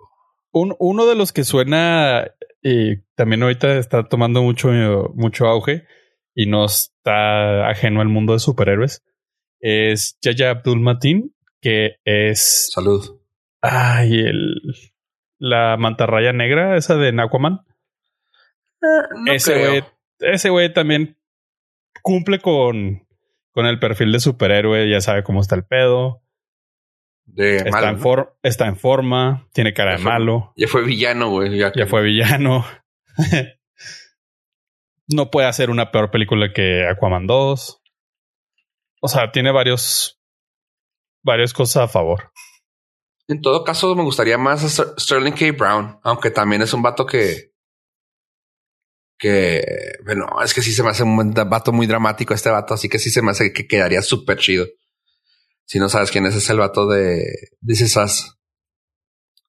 Un- 0.52 0.76
uno 0.80 1.06
de 1.06 1.16
los 1.16 1.32
que 1.32 1.44
suena 1.44 2.26
y 2.62 2.98
también 3.16 3.44
ahorita 3.44 3.78
está 3.78 4.08
tomando 4.08 4.42
mucho, 4.42 4.70
mucho 5.16 5.46
auge 5.48 5.84
y 6.34 6.48
no 6.48 6.66
está 6.66 7.70
ajeno 7.70 8.02
al 8.02 8.10
mundo 8.10 8.34
de 8.34 8.40
superhéroes 8.40 9.04
es 9.60 10.18
Yaya 10.22 10.52
Abdul 10.52 10.80
Mateen, 10.80 11.34
que 11.62 11.96
es 12.04 12.70
Salud. 12.74 13.20
ay, 13.62 14.20
el, 14.20 14.62
la 15.40 15.78
mantarraya 15.78 16.34
negra, 16.34 16.78
esa 16.78 16.96
de 16.96 17.10
Aquaman. 17.22 17.60
ese 19.28 19.60
güey, 19.68 19.84
ese 20.20 20.50
güey 20.50 20.72
también 20.74 21.18
cumple 22.02 22.40
con, 22.40 23.08
con 23.52 23.66
el 23.66 23.80
perfil 23.80 24.12
de 24.12 24.20
superhéroe, 24.20 24.90
ya 24.90 25.02
sabe 25.02 25.24
cómo 25.24 25.42
está 25.42 25.56
el 25.56 25.66
pedo, 25.66 26.22
De 27.26 27.58
está, 27.58 27.72
malo. 27.72 27.88
en 27.88 27.96
¿no? 27.96 28.00
for- 28.02 28.38
está 28.44 28.68
en 28.68 28.78
forma, 28.78 29.48
tiene 29.54 29.74
cara 29.74 29.94
de 29.94 29.98
fue- 29.98 30.12
malo. 30.12 30.54
Ya 30.56 30.68
fue 30.68 30.84
villano, 30.84 31.30
güey. 31.32 31.58
Ya, 31.58 31.72
ya 31.76 31.88
fue 31.88 32.04
villano. 32.04 32.64
no 35.08 35.30
puede 35.32 35.48
hacer 35.48 35.70
una 35.70 35.92
peor 35.92 36.12
película 36.12 36.52
que 36.54 36.88
Aquaman 36.88 37.28
2. 37.28 37.82
O 39.06 39.08
sea, 39.08 39.32
tiene 39.32 39.52
varios 39.52 40.20
varias 41.24 41.54
cosas 41.54 41.84
a 41.84 41.88
favor. 41.88 42.32
En 43.28 43.42
todo 43.42 43.64
caso, 43.64 43.96
me 43.96 44.04
gustaría 44.04 44.38
más 44.38 44.64
a 44.64 44.68
Ster- 44.68 45.00
Sterling 45.00 45.34
K. 45.34 45.52
Brown, 45.58 46.00
aunque 46.04 46.32
también 46.32 46.62
es 46.62 46.74
un 46.74 46.82
vato 46.82 47.06
que. 47.06 47.54
Que, 49.18 49.64
bueno, 50.04 50.28
es 50.44 50.54
que 50.54 50.62
sí 50.62 50.74
se 50.74 50.84
me 50.84 50.90
hace 50.90 51.04
un 51.04 51.34
vato 51.34 51.72
muy 51.72 51.88
dramático 51.88 52.34
este 52.34 52.50
vato, 52.50 52.74
así 52.74 52.90
que 52.90 53.00
sí 53.00 53.10
se 53.10 53.22
me 53.22 53.32
hace 53.32 53.54
que 53.54 53.66
quedaría 53.68 54.02
súper 54.02 54.38
chido. 54.40 54.66
Si 55.66 55.80
no 55.80 55.88
sabes 55.88 56.12
quién 56.12 56.26
es, 56.26 56.36
es 56.36 56.50
el 56.50 56.58
vato 56.60 56.86
de 56.88 57.24
This 57.66 57.82
Is 57.82 57.96
Us. 57.98 58.38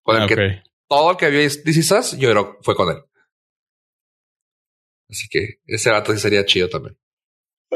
Con 0.03 0.17
el 0.17 0.23
Ah, 0.23 0.27
que 0.29 0.63
todo 0.89 1.11
el 1.11 1.17
que 1.17 1.31
vio 1.31 1.41
This 1.41 1.77
Is 1.77 1.91
Us, 1.91 2.13
yo 2.17 2.31
creo 2.31 2.59
fue 2.63 2.77
con 2.77 2.91
él. 2.95 3.03
Así 5.11 5.29
que 5.29 5.61
ese 5.67 5.91
vato 5.91 6.13
sí 6.13 6.21
sería 6.21 6.45
chido 6.47 6.69
también. 6.69 6.97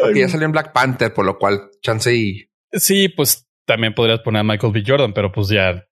Porque 0.03 0.21
ya 0.21 0.29
salió 0.29 0.47
en 0.47 0.53
Black 0.53 0.73
Panther, 0.73 1.13
por 1.15 1.25
lo 1.27 1.39
cual 1.39 1.71
chance 1.83 2.15
y 2.15 2.49
Sí, 2.73 3.09
pues 3.09 3.47
también 3.67 3.95
podrías 3.95 4.21
poner 4.21 4.41
a 4.41 4.45
Michael 4.45 4.73
B. 4.73 4.83
Jordan, 4.87 5.13
pero 5.13 5.31
pues 5.33 5.49
ya. 5.49 5.87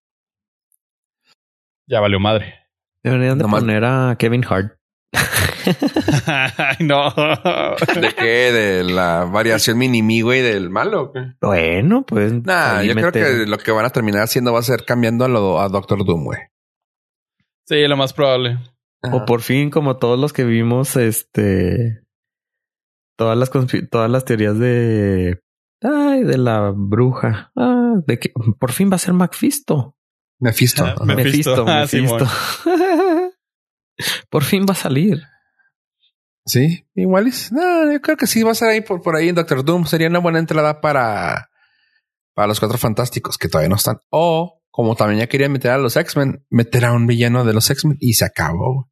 Ya 1.87 2.01
valió 2.01 2.21
madre. 2.21 2.55
Deberían 3.03 3.39
de 3.39 3.45
Nomás- 3.45 3.61
poner 3.61 3.85
a 3.85 4.17
Kevin 4.19 4.45
Hart. 4.49 4.75
Ay, 6.27 6.77
no. 6.81 7.11
¿De 8.01 8.15
qué? 8.17 8.53
¿De 8.53 8.85
la 8.85 9.25
variación 9.25 9.79
mini 9.79 10.21
güey 10.21 10.43
del 10.43 10.71
malo? 10.71 11.03
o 11.05 11.13
qué? 11.13 11.21
Bueno, 11.41 12.05
pues. 12.07 12.33
Nah, 12.45 12.83
yo 12.83 12.95
creo 12.95 13.13
que 13.13 13.47
lo 13.47 13.59
que 13.59 13.71
van 13.73 13.87
a 13.87 13.91
terminar 13.91 14.23
haciendo 14.23 14.53
va 14.53 14.59
a 14.61 14.63
ser 14.63 14.85
cambiando 14.85 15.25
a, 15.25 15.29
lo, 15.29 15.61
a 15.61 15.69
Doctor 15.69 16.05
Doom, 16.05 16.25
güey. 16.25 16.39
Sí, 17.67 17.87
lo 17.87 17.97
más 17.97 18.13
probable. 18.13 18.59
O 19.13 19.25
por 19.25 19.43
fin, 19.43 19.71
como 19.71 19.97
todos 19.97 20.19
los 20.19 20.33
que 20.33 20.45
vimos, 20.45 20.97
este. 20.97 22.03
Todas 23.19 23.37
las 23.37 23.51
todas 23.91 24.09
las 24.09 24.25
teorías 24.25 24.57
de. 24.59 25.41
Ay, 25.83 26.23
de 26.23 26.39
la 26.39 26.73
bruja. 26.75 27.51
Ah, 27.57 27.95
de 28.07 28.19
que 28.21 28.33
por 28.61 28.71
fin 28.71 28.91
va 28.91 28.95
a 28.95 28.99
ser 29.01 29.13
Macfisto. 29.13 29.97
Mephisto. 30.39 30.85
Ah, 30.85 30.95
Mephisto. 31.05 31.65
Mephisto, 31.65 31.65
Ah, 31.67 31.81
Mephisto. 31.81 32.27
por 34.31 34.45
fin 34.45 34.65
va 34.69 34.73
a 34.73 34.77
salir. 34.77 35.23
Sí, 36.47 36.87
igual 36.95 37.27
es. 37.27 37.51
No, 37.53 37.93
yo 37.93 38.01
creo 38.01 38.17
que 38.17 38.29
sí 38.29 38.45
va 38.45 38.53
a 38.53 38.55
ser 38.55 38.69
ahí 38.69 38.81
por, 38.83 39.03
por 39.03 39.17
ahí 39.17 39.29
en 39.31 39.35
Doctor 39.35 39.65
Doom. 39.65 39.85
Sería 39.87 40.07
una 40.09 40.21
buena 40.21 40.39
entrada 40.39 40.81
para, 40.81 41.51
para 42.35 42.47
los 42.49 42.61
cuatro 42.61 42.79
fantásticos 42.79 43.37
que 43.37 43.49
todavía 43.49 43.69
no 43.69 43.75
están. 43.77 43.99
O 44.11 44.63
como 44.71 44.95
también 44.95 45.19
ya 45.19 45.27
quería 45.27 45.49
meter 45.49 45.73
a 45.73 45.79
los 45.79 45.97
X-Men, 45.97 46.47
meter 46.51 46.85
a 46.85 46.93
un 46.93 47.09
villano 47.09 47.45
de 47.45 47.53
los 47.53 47.69
X-Men 47.69 47.97
y 48.01 48.15
se 48.15 48.25
acabó. 48.25 48.89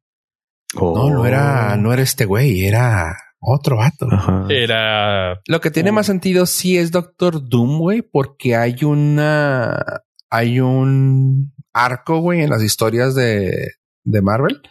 No, 0.75 1.09
no 1.09 1.25
era, 1.25 1.73
Oh. 1.73 1.77
no 1.77 1.93
era 1.93 2.01
este 2.01 2.25
güey, 2.25 2.65
era 2.65 3.15
otro 3.47 3.77
vato. 3.77 4.07
Ajá. 4.11 4.45
Era 4.49 5.39
Lo 5.47 5.61
que 5.61 5.71
tiene 5.71 5.91
Oh. 5.91 5.93
más 5.93 6.05
sentido 6.05 6.45
sí 6.45 6.77
es 6.77 6.91
Doctor 6.91 7.47
Doom, 7.47 7.79
güey, 7.79 8.01
porque 8.01 8.55
hay 8.55 8.83
una, 8.83 10.03
hay 10.29 10.59
un 10.59 11.53
arco, 11.73 12.19
güey, 12.19 12.41
en 12.41 12.49
las 12.49 12.61
historias 12.63 13.15
de, 13.15 13.71
de 14.03 14.21
Marvel, 14.21 14.61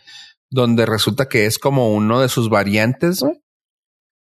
donde 0.51 0.87
resulta 0.87 1.29
que 1.29 1.47
es 1.47 1.59
como 1.59 1.95
uno 1.95 2.21
de 2.21 2.29
sus 2.29 2.51
variantes, 2.51 3.21
güey, 3.21 3.41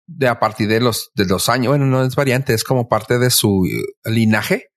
de 0.07 0.27
a 0.27 0.39
partir 0.39 0.67
de 0.67 0.81
los, 0.81 1.11
de 1.15 1.25
los 1.25 1.49
años. 1.49 1.69
Bueno, 1.69 1.85
no 1.85 2.03
es 2.03 2.15
variante, 2.15 2.53
es 2.53 2.63
como 2.63 2.87
parte 2.87 3.17
de 3.17 3.29
su 3.29 3.65
eh, 3.65 4.09
linaje, 4.11 4.67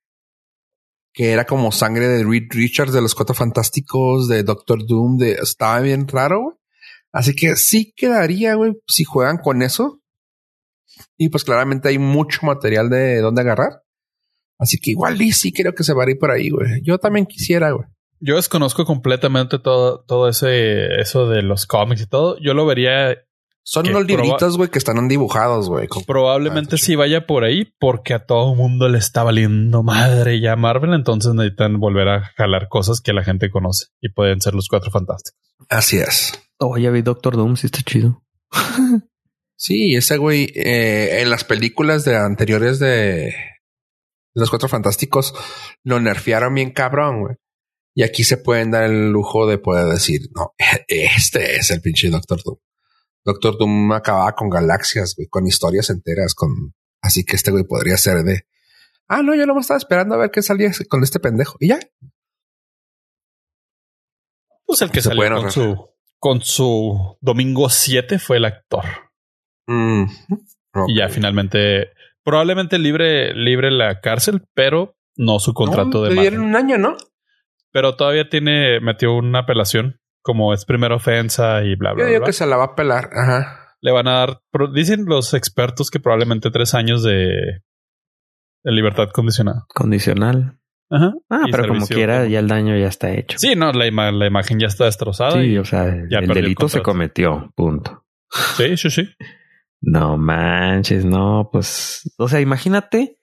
que 1.12 1.32
era 1.32 1.44
como 1.44 1.72
sangre 1.72 2.08
de 2.08 2.24
Reed 2.24 2.48
Richards, 2.50 2.92
de 2.92 3.00
los 3.00 3.14
Cuatro 3.14 3.34
Fantásticos, 3.34 4.28
de 4.28 4.42
Doctor 4.42 4.86
Doom, 4.86 5.16
de, 5.18 5.32
estaba 5.32 5.80
bien 5.80 6.06
raro, 6.08 6.42
güey. 6.42 6.56
Así 7.12 7.34
que 7.34 7.56
sí 7.56 7.92
quedaría, 7.96 8.54
güey, 8.54 8.74
si 8.86 9.04
juegan 9.04 9.38
con 9.38 9.62
eso. 9.62 10.00
Y 11.16 11.28
pues 11.28 11.44
claramente 11.44 11.88
hay 11.88 11.98
mucho 11.98 12.40
material 12.42 12.88
de 12.90 13.20
dónde 13.20 13.42
agarrar. 13.42 13.82
Así 14.58 14.78
que 14.78 14.92
igual 14.92 15.20
y 15.20 15.32
sí 15.32 15.52
creo 15.52 15.74
que 15.74 15.84
se 15.84 15.92
va 15.94 16.04
a 16.04 16.10
ir 16.10 16.18
por 16.18 16.30
ahí, 16.30 16.50
güey. 16.50 16.80
Yo 16.82 16.98
también 16.98 17.26
quisiera, 17.26 17.70
güey. 17.72 17.86
Yo 18.20 18.36
desconozco 18.36 18.86
completamente 18.86 19.58
todo, 19.58 20.02
todo 20.06 20.28
ese, 20.28 21.00
eso 21.00 21.28
de 21.28 21.42
los 21.42 21.66
cómics 21.66 22.02
y 22.02 22.06
todo. 22.06 22.38
Yo 22.40 22.54
lo 22.54 22.64
vería, 22.64 23.14
Son 23.62 23.86
unos 23.88 24.06
libritos, 24.06 24.56
güey, 24.56 24.70
que 24.70 24.78
están 24.78 25.06
dibujados, 25.08 25.68
güey. 25.68 25.86
probablemente 26.06 26.76
Ah, 26.76 26.78
sí 26.78 26.96
vaya 26.96 27.26
por 27.26 27.44
ahí 27.44 27.70
porque 27.78 28.14
a 28.14 28.24
todo 28.24 28.54
mundo 28.54 28.88
le 28.88 28.98
está 28.98 29.22
valiendo 29.22 29.82
madre 29.82 30.40
ya 30.40 30.56
Marvel. 30.56 30.94
Entonces 30.94 31.34
necesitan 31.34 31.78
volver 31.78 32.08
a 32.08 32.32
jalar 32.36 32.68
cosas 32.68 33.02
que 33.02 33.12
la 33.12 33.22
gente 33.22 33.50
conoce 33.50 33.88
y 34.00 34.08
pueden 34.08 34.40
ser 34.40 34.54
los 34.54 34.68
cuatro 34.68 34.90
fantásticos. 34.90 35.38
Así 35.68 35.98
es. 35.98 36.32
Oh, 36.58 36.78
ya 36.78 36.90
vi 36.90 37.02
Doctor 37.02 37.36
Doom, 37.36 37.56
sí 37.56 37.66
está 37.66 37.82
chido. 37.82 38.24
Sí, 39.58 39.94
ese 39.94 40.18
güey 40.18 40.52
eh, 40.54 41.22
en 41.22 41.30
las 41.30 41.44
películas 41.44 42.04
de 42.04 42.16
anteriores 42.16 42.78
de 42.78 43.34
los 44.34 44.50
Cuatro 44.50 44.68
Fantásticos 44.68 45.34
lo 45.82 45.98
nerfearon 45.98 46.54
bien 46.54 46.72
cabrón, 46.72 47.22
güey. 47.22 47.36
Y 47.94 48.02
aquí 48.02 48.22
se 48.22 48.36
pueden 48.36 48.70
dar 48.70 48.84
el 48.84 49.10
lujo 49.10 49.46
de 49.46 49.56
poder 49.56 49.86
decir, 49.86 50.28
no, 50.34 50.52
este 50.88 51.56
es 51.56 51.70
el 51.70 51.80
pinche 51.80 52.10
Doctor 52.10 52.42
Doom. 52.44 52.58
Doctor 53.24 53.56
Doom 53.58 53.92
acababa 53.92 54.32
con 54.34 54.50
galaxias, 54.50 55.14
güey, 55.16 55.26
con 55.28 55.46
historias 55.46 55.88
enteras, 55.88 56.34
con 56.34 56.74
así 57.00 57.24
que 57.24 57.36
este 57.36 57.50
güey 57.50 57.64
podría 57.64 57.96
ser 57.96 58.22
de 58.24 58.46
ah, 59.08 59.22
no, 59.22 59.34
yo 59.34 59.46
no 59.46 59.54
me 59.54 59.60
estaba 59.60 59.78
esperando 59.78 60.14
a 60.14 60.18
ver 60.18 60.30
qué 60.30 60.42
salía 60.42 60.70
con 60.88 61.02
este 61.02 61.20
pendejo. 61.20 61.56
Y 61.60 61.68
ya, 61.68 61.80
Pues 64.66 64.82
el 64.82 64.90
que 64.90 65.00
Se 65.00 65.08
salió 65.08 65.20
pueden 65.20 65.42
con 65.42 65.50
su, 65.50 65.95
con 66.18 66.40
su 66.42 67.16
domingo 67.20 67.68
7 67.68 68.18
fue 68.18 68.38
el 68.38 68.44
actor. 68.46 68.84
Mm, 69.66 70.04
Y 70.88 70.96
ya 70.98 71.08
finalmente, 71.08 71.90
probablemente 72.24 72.78
libre, 72.78 73.34
libre 73.34 73.70
la 73.70 74.00
cárcel, 74.00 74.42
pero 74.54 74.96
no 75.16 75.38
su 75.38 75.54
contrato 75.54 75.98
No, 75.98 76.02
de 76.02 76.14
le 76.14 76.20
dieron 76.20 76.40
un 76.42 76.56
año, 76.56 76.78
¿no? 76.78 76.96
Pero 77.72 77.96
todavía 77.96 78.28
tiene, 78.28 78.80
metió 78.80 79.14
una 79.14 79.40
apelación, 79.40 80.00
como 80.22 80.52
es 80.54 80.64
primera 80.64 80.94
ofensa 80.96 81.62
y 81.64 81.74
bla, 81.76 81.92
bla, 81.92 82.04
Yo 82.04 82.08
digo 82.08 82.20
bla. 82.20 82.26
que 82.26 82.32
se 82.32 82.46
la 82.46 82.56
va 82.56 82.64
a 82.64 82.74
pelar. 82.74 83.10
Ajá. 83.12 83.74
Le 83.80 83.92
van 83.92 84.08
a 84.08 84.12
dar, 84.18 84.40
dicen 84.72 85.04
los 85.06 85.34
expertos 85.34 85.90
que 85.90 86.00
probablemente 86.00 86.50
tres 86.50 86.74
años 86.74 87.02
de, 87.02 87.62
de 88.64 88.72
libertad 88.72 89.10
condicionada. 89.12 89.64
Condicional. 89.68 90.58
Ajá. 90.90 91.12
Ah, 91.28 91.42
pero 91.50 91.68
como 91.68 91.86
quiera, 91.86 92.18
como- 92.20 92.30
ya 92.30 92.38
el 92.38 92.48
daño 92.48 92.76
ya 92.76 92.86
está 92.88 93.10
hecho. 93.12 93.38
Sí, 93.38 93.54
no, 93.56 93.72
la, 93.72 93.86
ima- 93.86 94.12
la 94.12 94.26
imagen 94.26 94.58
ya 94.60 94.66
está 94.68 94.84
destrozada. 94.84 95.32
Sí, 95.32 95.38
y- 95.52 95.58
o 95.58 95.64
sea, 95.64 95.84
ya 96.10 96.18
el 96.18 96.28
delito 96.28 96.68
se 96.68 96.82
cometió. 96.82 97.52
Punto. 97.56 98.04
sí, 98.56 98.76
sí, 98.76 98.90
sí. 98.90 99.08
No 99.80 100.16
manches, 100.16 101.04
no, 101.04 101.48
pues, 101.52 102.10
o 102.18 102.28
sea, 102.28 102.40
imagínate 102.40 103.18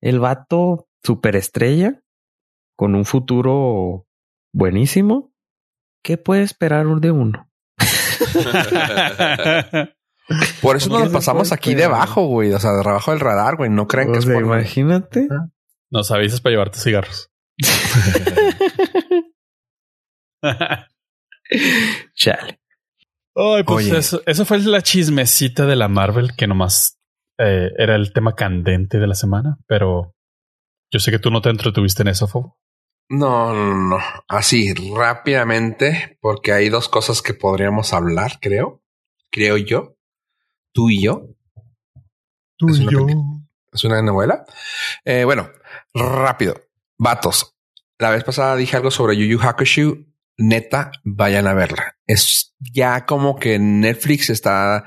el 0.00 0.20
vato 0.20 0.88
superestrella 1.02 2.02
con 2.76 2.94
un 2.94 3.04
futuro 3.04 4.06
buenísimo. 4.52 5.32
¿Qué 6.04 6.16
puede 6.16 6.42
esperar 6.42 6.86
de 6.86 7.10
uno? 7.10 7.50
Por 10.60 10.76
eso 10.76 10.88
¿Cómo 10.88 11.00
nos 11.00 11.08
lo 11.08 11.12
pasamos 11.18 11.52
aquí 11.52 11.74
debajo, 11.74 12.26
güey. 12.26 12.52
O 12.52 12.58
sea, 12.58 12.72
debajo 12.72 13.10
del 13.10 13.20
radar, 13.20 13.56
güey. 13.56 13.70
No 13.70 13.86
crean 13.88 14.12
que 14.12 14.18
es 14.18 14.26
por 14.26 14.42
imagínate. 14.42 15.28
Nos 15.90 16.10
avisas 16.10 16.40
para 16.40 16.52
llevarte 16.52 16.78
cigarros. 16.78 17.30
Chale. 22.14 22.60
Ay, 23.34 23.62
pues 23.64 23.86
Oye. 23.86 23.98
eso, 23.98 24.20
eso 24.26 24.44
fue 24.44 24.58
la 24.60 24.82
chismecita 24.82 25.64
de 25.66 25.76
la 25.76 25.88
Marvel 25.88 26.34
que 26.36 26.46
nomás 26.46 26.98
eh, 27.38 27.70
era 27.78 27.94
el 27.94 28.12
tema 28.12 28.34
candente 28.34 28.98
de 28.98 29.06
la 29.06 29.14
semana, 29.14 29.58
pero 29.66 30.14
yo 30.90 30.98
sé 31.00 31.10
que 31.10 31.18
tú 31.18 31.30
no 31.30 31.40
te 31.40 31.50
entretuviste 31.50 32.02
en 32.02 32.08
eso, 32.08 32.26
Fobo. 32.26 32.58
No, 33.10 33.54
no, 33.54 33.74
no. 33.74 33.98
Así 34.26 34.74
rápidamente, 34.74 36.18
porque 36.20 36.52
hay 36.52 36.68
dos 36.68 36.88
cosas 36.88 37.22
que 37.22 37.32
podríamos 37.32 37.92
hablar, 37.92 38.38
creo. 38.40 38.82
Creo 39.30 39.56
yo. 39.56 39.96
Tú 40.72 40.90
y 40.90 41.02
yo. 41.02 41.28
Tú 42.56 42.68
Es 42.68 42.80
y 42.80 42.90
yo. 42.90 43.06
Es 43.72 43.84
una 43.84 44.02
novela. 44.02 44.44
Eh, 45.04 45.24
bueno, 45.24 45.48
rápido. 45.94 46.54
Vatos. 46.98 47.54
La 47.98 48.10
vez 48.10 48.24
pasada 48.24 48.56
dije 48.56 48.76
algo 48.76 48.90
sobre 48.90 49.16
Yu 49.16 49.26
Yu 49.26 49.40
Hakusho. 49.40 49.96
Neta, 50.36 50.92
vayan 51.02 51.48
a 51.48 51.54
verla. 51.54 51.96
Es 52.06 52.54
ya 52.60 53.06
como 53.06 53.36
que 53.36 53.58
Netflix 53.58 54.30
está 54.30 54.84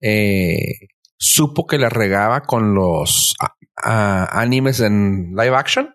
eh, 0.00 0.88
supo 1.18 1.66
que 1.66 1.78
la 1.78 1.90
regaba 1.90 2.42
con 2.42 2.74
los 2.74 3.34
animes 3.76 4.80
en 4.80 5.34
live 5.36 5.54
action 5.56 5.94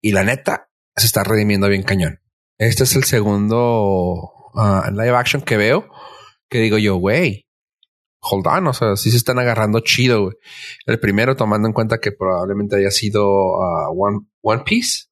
y 0.00 0.12
la 0.12 0.24
neta 0.24 0.70
se 0.96 1.06
está 1.06 1.24
redimiendo 1.24 1.68
bien 1.68 1.82
cañón. 1.82 2.20
Este 2.58 2.84
es 2.84 2.96
el 2.96 3.04
segundo 3.04 4.50
ah, 4.54 4.88
live 4.90 5.14
action 5.16 5.42
que 5.42 5.56
veo 5.56 5.88
que 6.48 6.58
digo 6.58 6.78
yo, 6.78 6.96
güey, 6.96 7.45
hold 8.20 8.46
on, 8.46 8.66
o 8.66 8.72
sea, 8.72 8.96
sí 8.96 9.10
se 9.10 9.16
están 9.16 9.38
agarrando 9.38 9.80
chido. 9.80 10.32
El 10.86 10.98
primero, 11.00 11.36
tomando 11.36 11.68
en 11.68 11.74
cuenta 11.74 11.98
que 11.98 12.12
probablemente 12.12 12.76
haya 12.76 12.90
sido 12.90 13.26
One, 13.26 14.26
One 14.42 14.62
Piece. 14.64 15.06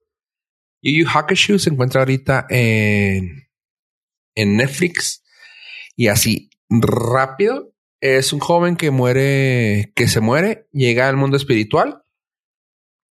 Yu 0.82 1.04
Yu 1.04 1.08
Hakusho 1.08 1.58
se 1.58 1.70
encuentra 1.70 2.02
ahorita 2.02 2.46
en, 2.50 3.48
en 4.34 4.56
Netflix 4.56 5.22
y 5.96 6.08
así 6.08 6.50
rápido. 6.68 7.72
Es 8.00 8.34
un 8.34 8.40
joven 8.40 8.76
que 8.76 8.90
muere, 8.90 9.92
que 9.96 10.08
se 10.08 10.20
muere, 10.20 10.68
llega 10.72 11.08
al 11.08 11.16
mundo 11.16 11.38
espiritual 11.38 12.02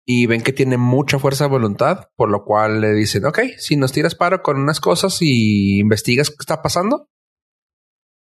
y 0.06 0.26
ven 0.26 0.42
que 0.42 0.52
tiene 0.52 0.76
mucha 0.76 1.18
fuerza 1.18 1.44
de 1.44 1.50
voluntad, 1.50 2.10
por 2.14 2.30
lo 2.30 2.44
cual 2.44 2.80
le 2.80 2.92
dicen, 2.92 3.24
ok, 3.24 3.40
si 3.58 3.76
nos 3.76 3.92
tiras 3.92 4.14
paro 4.14 4.42
con 4.42 4.60
unas 4.60 4.80
cosas 4.80 5.18
y 5.20 5.80
investigas 5.80 6.30
qué 6.30 6.36
está 6.38 6.62
pasando, 6.62 7.08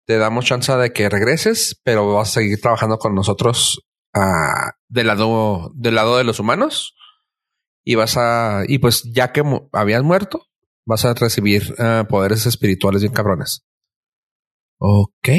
te 0.05 0.17
damos 0.17 0.45
chance 0.45 0.75
de 0.75 0.91
que 0.91 1.09
regreses, 1.09 1.79
pero 1.83 2.13
vas 2.13 2.29
a 2.29 2.41
seguir 2.41 2.59
trabajando 2.59 2.97
con 2.97 3.15
nosotros 3.15 3.81
ah, 4.13 4.71
del 4.87 5.07
lado 5.07 5.71
del 5.75 5.95
lado 5.95 6.17
de 6.17 6.23
los 6.23 6.39
humanos 6.39 6.95
y 7.83 7.95
vas 7.95 8.17
a 8.17 8.63
y 8.67 8.79
pues 8.79 9.03
ya 9.11 9.31
que 9.31 9.43
habías 9.71 10.03
muerto 10.03 10.45
vas 10.85 11.05
a 11.05 11.13
recibir 11.13 11.75
ah, 11.79 12.05
poderes 12.09 12.45
espirituales 12.45 13.01
bien 13.01 13.13
cabrones. 13.13 13.65
Ok, 14.79 15.29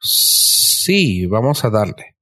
sí, 0.00 1.26
vamos 1.26 1.64
a 1.64 1.70
darle. 1.70 2.16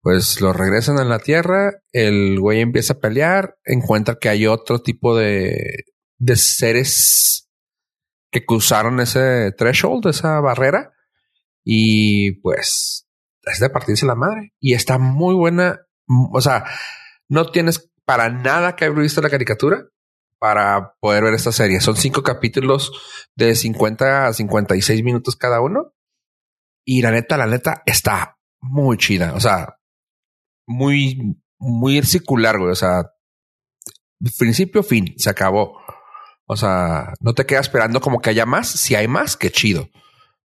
Pues 0.00 0.40
lo 0.40 0.52
regresan 0.52 0.98
a 0.98 1.04
la 1.04 1.18
tierra, 1.18 1.82
el 1.92 2.38
güey 2.38 2.60
empieza 2.60 2.94
a 2.94 3.00
pelear, 3.00 3.58
encuentra 3.64 4.18
que 4.20 4.28
hay 4.28 4.46
otro 4.46 4.80
tipo 4.80 5.16
de, 5.16 5.84
de 6.18 6.36
seres 6.36 7.45
que 8.36 8.44
cruzaron 8.44 9.00
ese 9.00 9.52
threshold, 9.52 10.08
esa 10.08 10.40
barrera, 10.40 10.92
y 11.64 12.32
pues 12.42 13.08
es 13.44 13.60
de 13.60 13.70
partirse 13.70 14.04
la 14.04 14.14
madre. 14.14 14.52
Y 14.60 14.74
está 14.74 14.98
muy 14.98 15.34
buena. 15.34 15.80
O 16.32 16.40
sea, 16.42 16.64
no 17.28 17.50
tienes 17.50 17.90
para 18.04 18.28
nada 18.28 18.76
que 18.76 18.84
haber 18.84 18.98
visto 18.98 19.22
la 19.22 19.30
caricatura 19.30 19.86
para 20.38 20.96
poder 21.00 21.24
ver 21.24 21.34
esta 21.34 21.50
serie. 21.50 21.80
Son 21.80 21.96
cinco 21.96 22.22
capítulos 22.22 22.92
de 23.34 23.54
50 23.54 24.26
a 24.26 24.32
56 24.34 25.02
minutos 25.02 25.34
cada 25.36 25.62
uno. 25.62 25.94
Y 26.84 27.00
la 27.00 27.12
neta, 27.12 27.38
la 27.38 27.46
neta 27.46 27.82
está 27.86 28.38
muy 28.60 28.98
chida. 28.98 29.32
O 29.32 29.40
sea, 29.40 29.78
muy, 30.66 31.40
muy 31.58 32.02
circular, 32.02 32.58
güey. 32.58 32.70
O 32.70 32.76
sea, 32.76 33.10
principio, 34.38 34.82
fin, 34.82 35.14
se 35.16 35.30
acabó. 35.30 35.78
O 36.46 36.56
sea, 36.56 37.14
no 37.20 37.34
te 37.34 37.44
quedas 37.44 37.66
esperando 37.66 38.00
como 38.00 38.20
que 38.20 38.30
haya 38.30 38.46
más. 38.46 38.68
Si 38.68 38.94
hay 38.94 39.08
más, 39.08 39.36
qué 39.36 39.50
chido. 39.50 39.88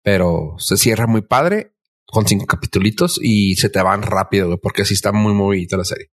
Pero 0.03 0.55
se 0.59 0.77
cierra 0.77 1.07
muy 1.07 1.23
padre 1.23 1.73
con 2.07 2.27
cinco 2.27 2.47
capítulos 2.47 3.19
y 3.21 3.57
se 3.57 3.69
te 3.69 3.83
van 3.83 4.03
rápido, 4.03 4.47
güey, 4.47 4.59
porque 4.63 4.83
así 4.83 4.95
está 4.95 5.13
muy 5.13 5.33
movidita 5.33 5.77
la 5.77 5.85
serie. 5.85 6.11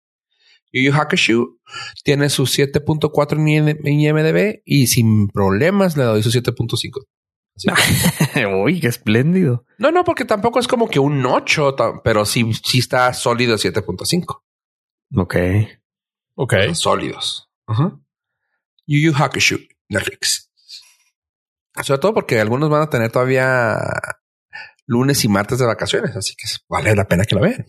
Yu 0.72 0.82
Yu 0.82 0.92
Hakusho 0.92 1.56
tiene 2.04 2.28
su 2.28 2.44
7.4 2.44 3.78
en 3.84 4.00
IMDb 4.00 4.60
y 4.64 4.88
sin 4.88 5.28
problemas 5.28 5.96
le 5.96 6.04
doy 6.04 6.22
su 6.22 6.30
7.5. 6.30 7.06
Uy, 8.62 8.80
qué 8.80 8.88
espléndido. 8.88 9.64
No, 9.78 9.90
no, 9.90 10.04
porque 10.04 10.24
tampoco 10.24 10.60
es 10.60 10.68
como 10.68 10.88
que 10.88 11.00
un 11.00 11.24
8, 11.24 11.76
pero 12.04 12.24
sí, 12.24 12.52
sí 12.64 12.78
está 12.78 13.12
sólido 13.14 13.56
7.5. 13.56 14.42
Ok. 15.16 15.36
Ok. 16.34 16.54
Son 16.66 16.76
sólidos. 16.76 17.50
Ajá. 17.66 17.98
Yu 18.88 18.98
Yu 18.98 19.12
Hakusho, 19.14 19.58
Netflix. 19.90 20.50
Sobre 21.82 22.00
todo 22.00 22.14
porque 22.14 22.40
algunos 22.40 22.70
van 22.70 22.82
a 22.82 22.90
tener 22.90 23.12
todavía 23.12 23.78
lunes 24.86 25.22
y 25.24 25.28
martes 25.28 25.58
de 25.58 25.66
vacaciones, 25.66 26.16
así 26.16 26.34
que 26.34 26.48
vale 26.68 26.96
la 26.96 27.06
pena 27.06 27.24
que 27.24 27.34
lo 27.34 27.42
vean. 27.42 27.66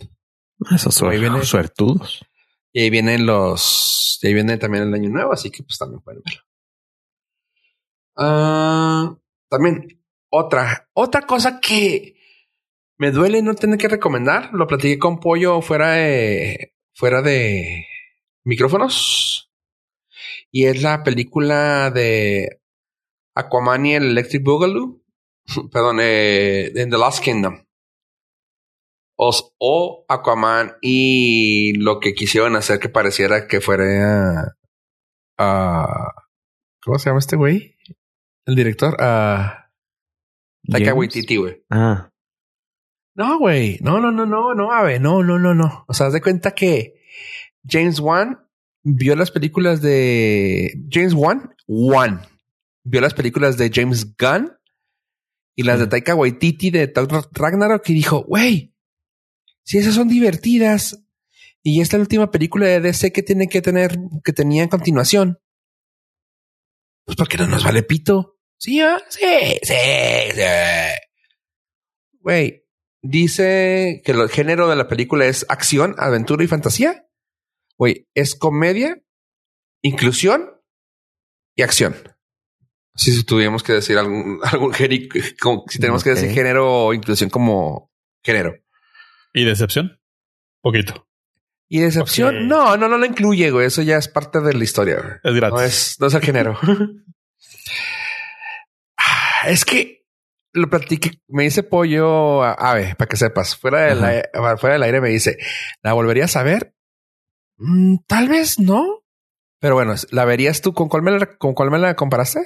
Esos 0.74 0.96
son 0.96 1.10
viene. 1.10 1.44
suertudos. 1.44 2.26
Y 2.72 2.82
ahí 2.82 2.90
vienen 2.90 3.26
los. 3.26 4.18
Y 4.22 4.28
ahí 4.28 4.34
viene 4.34 4.58
también 4.58 4.86
el 4.86 4.94
año 4.94 5.10
nuevo, 5.10 5.34
así 5.34 5.52
que 5.52 5.62
pues 5.62 5.78
también 5.78 6.02
pueden 6.02 6.22
verlo. 6.24 6.42
Ah, 8.16 9.16
también 9.50 10.02
otra, 10.30 10.90
otra 10.94 11.24
cosa 11.24 11.60
que 11.60 12.16
me 12.98 13.12
duele 13.12 13.42
no 13.42 13.56
tener 13.56 13.78
que 13.78 13.90
recomendar. 13.90 14.52
Lo 14.54 14.68
platiqué 14.68 14.98
con 14.98 15.20
Pollo 15.20 15.62
fuera 15.62 15.92
de, 15.92 16.76
fuera 16.94 17.22
de 17.22 17.86
micrófonos. 18.46 19.49
Y 20.52 20.66
es 20.66 20.82
la 20.82 21.04
película 21.04 21.92
de 21.92 22.62
Aquaman 23.36 23.86
y 23.86 23.96
el 23.96 24.04
Electric 24.04 24.44
Boogaloo. 24.44 25.02
Perdón, 25.72 26.00
eh, 26.02 26.72
en 26.76 26.90
The 26.90 26.98
Lost 26.98 27.24
Kingdom. 27.24 27.66
Os, 29.18 29.54
o 29.60 30.06
Aquaman 30.08 30.78
y 30.82 31.74
lo 31.74 32.00
que 32.00 32.14
quisieron 32.14 32.56
hacer 32.56 32.80
que 32.80 32.88
pareciera 32.88 33.48
que 33.48 33.60
fuera 33.60 34.56
a 35.38 36.14
¿cómo 36.82 36.98
se 37.00 37.10
llama 37.10 37.20
este 37.20 37.36
güey? 37.36 37.76
El 38.46 38.56
director 38.56 38.96
a 39.00 39.72
Taika. 40.72 40.94
Waititi, 40.94 41.36
güey. 41.36 41.64
Ah, 41.70 42.12
No, 43.16 43.40
güey. 43.40 43.78
No, 43.82 44.00
no, 44.00 44.12
no, 44.12 44.26
no, 44.26 44.56
no, 44.56 44.72
a 44.72 44.84
ver, 44.84 45.02
no, 45.02 45.22
no, 45.22 45.38
no, 45.38 45.54
no. 45.54 45.84
O 45.88 45.94
sea, 45.94 46.08
haz 46.08 46.14
de 46.14 46.22
cuenta 46.22 46.52
que 46.52 47.02
James 47.68 48.00
Wan 48.00 48.49
vio 48.84 49.16
las 49.16 49.32
películas 49.32 49.82
de 49.82 50.74
James 50.90 51.14
Wan, 51.14 51.56
Wan 51.68 52.22
vio 52.84 53.02
las 53.02 53.14
películas 53.14 53.58
de 53.58 53.72
James 53.74 54.16
Gunn 54.18 54.52
y 55.56 55.64
las 55.64 55.80
de. 55.80 55.88
Taika 55.88 56.16
Waititi 56.16 56.72
de 56.72 56.92
Ragnarok 57.32 57.88
y 57.90 57.94
dijo, 57.94 58.24
güey, 58.24 58.74
si 59.64 59.78
esas 59.78 59.96
son 59.96 60.08
divertidas 60.08 61.04
y 61.62 61.82
esta 61.82 61.98
es 61.98 62.00
la 62.00 62.04
última 62.04 62.32
película 62.32 62.66
de 62.68 62.80
DC 62.80 63.12
que 63.12 63.24
tiene 63.24 63.48
que 63.48 63.62
tener, 63.62 63.98
que 64.24 64.34
tenía 64.34 64.64
en 64.64 64.70
continuación, 64.70 65.40
pues 67.06 67.18
¿por 67.18 67.28
qué 67.28 67.38
no 67.38 67.48
nos 67.48 67.64
vale 67.64 67.84
pito? 67.84 68.40
Sí, 68.58 68.82
¿ah? 68.82 69.02
sí, 69.10 69.26
sí, 69.64 69.74
sí. 70.34 70.42
Güey, 72.22 72.66
dice 73.02 74.02
que 74.04 74.12
el 74.12 74.30
género 74.30 74.70
de 74.70 74.76
la 74.76 74.88
película 74.88 75.26
es 75.26 75.46
acción, 75.50 75.96
aventura 75.98 76.44
y 76.44 76.48
fantasía. 76.48 77.09
Güey, 77.80 78.10
es 78.14 78.36
comedia, 78.36 79.02
inclusión 79.82 80.52
y 81.56 81.64
acción. 81.64 81.96
Si 82.94 83.24
tuviéramos 83.24 83.64
que 83.64 83.72
decir 83.72 83.98
algún, 83.98 84.42
algún 84.44 84.74
género, 84.74 85.08
como 85.40 85.64
si 85.70 85.80
tenemos 85.80 86.04
que 86.04 86.10
decir 86.12 86.30
género 86.32 86.88
o 86.88 86.94
inclusión 86.94 87.30
como 87.30 87.90
género. 88.22 88.54
¿Y 89.34 89.46
decepción? 89.46 90.02
Poquito. 90.62 91.08
Y 91.70 91.80
decepción, 91.80 92.50
no, 92.50 92.76
no, 92.76 92.90
no 92.90 92.98
lo 92.98 93.06
incluye, 93.06 93.50
güey. 93.52 93.68
Eso 93.68 93.82
ya 93.82 93.96
es 93.96 94.10
parte 94.10 94.42
de 94.42 94.54
la 94.54 94.64
historia. 94.64 95.22
Es 95.24 95.34
gratis. 95.34 95.54
No 95.54 95.62
es, 95.62 95.98
no 96.02 96.08
es 96.08 96.14
el 96.14 96.22
género. 96.22 96.60
Ah, 99.02 99.48
es 99.48 99.64
que 99.64 100.06
lo 100.52 100.70
platiqué, 100.70 101.22
me 101.30 101.44
dice 101.44 101.64
pollo, 101.64 102.44
a, 102.44 102.52
a 102.52 102.74
ver, 102.74 102.98
para 102.98 103.08
que 103.08 103.16
sepas, 103.16 103.56
fuera 103.56 103.84
del, 103.86 104.04
aire, 104.04 104.30
fuera 104.58 104.74
del 104.74 104.84
aire 104.84 105.00
me 105.00 105.08
dice, 105.08 105.38
¿la 105.82 105.94
volverías 105.94 106.36
a 106.36 106.44
ver? 106.44 106.76
Mm, 107.60 107.98
tal 108.08 108.28
vez 108.28 108.60
no. 108.60 109.04
Pero 109.60 109.76
bueno, 109.76 109.94
¿la 110.12 110.26
verías 110.26 110.62
tú? 110.62 110.74
¿Con 110.74 110.90
cuál 110.90 111.04
me 111.04 111.12
la, 111.12 111.38
con 111.38 111.54
cuál 111.54 111.70
me 111.70 111.78
la 111.78 111.96
comparaste? 111.96 112.40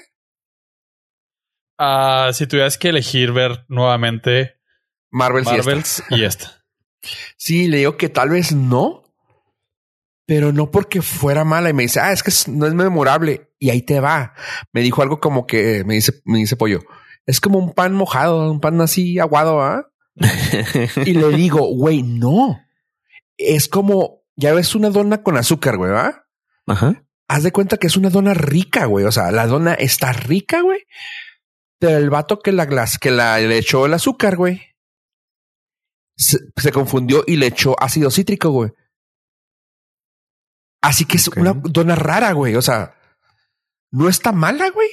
Ah, 1.78 2.32
si 2.34 2.48
tuvieras 2.48 2.78
que 2.78 2.90
elegir 2.90 3.32
ver 3.32 3.66
nuevamente 3.68 4.60
Marvel. 5.12 5.44
Marvels 5.44 6.04
y 6.10 6.24
esta. 6.24 6.66
Sí, 7.38 7.68
le 7.68 7.78
digo 7.78 7.98
que 7.98 8.10
tal 8.10 8.30
vez 8.30 8.54
no, 8.54 9.04
pero 10.26 10.52
no 10.52 10.72
porque 10.72 11.02
fuera 11.02 11.44
mala. 11.44 11.70
Y 11.70 11.74
me 11.74 11.84
dice, 11.84 12.00
ah, 12.00 12.12
es 12.12 12.24
que 12.24 12.32
no 12.52 12.66
es 12.66 12.74
memorable. 12.74 13.52
Y 13.60 13.70
ahí 13.70 13.82
te 13.82 14.00
va. 14.00 14.34
Me 14.72 14.82
dijo 14.82 15.02
algo 15.02 15.20
como 15.20 15.46
que 15.46 15.84
me 15.86 15.96
dice, 15.96 16.22
me 16.26 16.40
dice 16.40 16.56
pollo. 16.56 16.80
Es 17.26 17.40
como 17.40 17.60
un 17.60 17.74
pan 17.74 17.94
mojado, 17.94 18.52
un 18.52 18.60
pan 18.60 18.82
así 18.82 19.20
aguado, 19.20 19.62
¿ah? 19.62 19.90
Y 21.06 21.14
le 21.14 21.30
digo, 21.30 21.68
güey, 21.76 22.04
no. 22.04 22.60
Es 23.38 23.68
como, 23.68 24.23
ya 24.36 24.54
ves 24.54 24.76
una 24.76 24.90
dona 24.90 25.24
con 25.24 25.38
azúcar, 25.38 25.78
güey, 25.78 25.92
¿va? 25.92 26.26
Ajá. 26.68 27.04
Haz 27.28 27.44
de 27.44 27.52
cuenta 27.52 27.78
que 27.78 27.88
es 27.88 27.98
una 27.98 28.10
dona 28.10 28.34
rica, 28.34 28.86
güey. 28.86 29.06
O 29.06 29.12
sea, 29.12 29.32
la 29.32 29.48
dona 29.48 29.74
está 29.74 30.12
rica, 30.14 30.62
güey. 30.62 30.86
Pero 31.80 31.98
el 31.98 32.10
vato 32.10 32.40
que 32.40 32.52
la 32.52 32.66
glas, 32.66 32.98
que 32.98 33.12
la 33.12 33.40
le 33.40 33.58
echó 33.58 33.86
el 33.86 33.94
azúcar, 33.94 34.36
güey, 34.36 34.62
se, 36.16 36.40
se 36.56 36.72
confundió 36.72 37.24
y 37.28 37.38
le 37.38 37.48
echó 37.48 37.76
ácido 37.82 38.12
cítrico, 38.12 38.50
güey. 38.52 38.72
Así 40.82 41.06
que 41.06 41.18
es 41.18 41.28
una 41.30 41.54
dona 41.54 41.96
rara, 41.96 42.34
güey. 42.34 42.56
O 42.56 42.62
sea, 42.62 42.96
no 43.92 44.10
está 44.10 44.32
mala, 44.32 44.70
güey. 44.70 44.90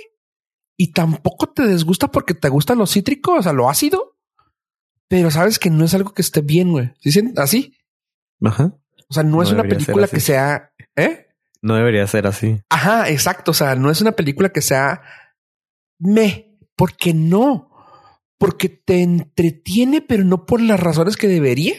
Y 0.77 0.93
tampoco 0.93 1.53
te 1.53 1.67
desgusta 1.67 2.09
porque 2.09 2.33
te 2.33 2.49
gustan 2.49 2.79
los 2.79 2.93
cítricos, 2.93 3.41
o 3.41 3.43
sea, 3.43 3.53
lo 3.53 3.69
ácido. 3.69 4.17
Pero 5.09 5.31
sabes 5.31 5.59
que 5.59 5.69
no 5.69 5.85
es 5.85 5.93
algo 5.95 6.15
que 6.15 6.23
esté 6.23 6.41
bien, 6.43 6.71
güey. 6.71 6.93
¿Sí? 7.01 7.21
Así. 7.37 7.77
Ajá. 8.41 8.73
O 9.11 9.15
sea, 9.15 9.23
no, 9.23 9.37
No 9.37 9.43
es 9.43 9.51
una 9.51 9.65
película 9.65 10.07
que 10.09 10.21
sea, 10.21 10.73
¿eh? 10.97 11.27
No 11.63 11.75
debería 11.75 12.07
ser 12.07 12.27
así. 12.27 12.63
Ajá, 12.71 13.11
exacto. 13.11 13.51
O 13.51 13.55
sea, 13.55 13.75
no 13.75 13.91
es 13.91 14.01
una 14.01 14.13
película 14.13 14.51
que 14.51 14.63
sea 14.63 15.03
me, 16.01 16.59
porque 16.77 17.13
no, 17.13 17.71
porque 18.39 18.69
te 18.69 19.03
entretiene, 19.03 20.01
pero 20.01 20.25
no 20.25 20.47
por 20.47 20.61
las 20.61 20.81
razones 20.81 21.17
que 21.17 21.29
debería, 21.29 21.75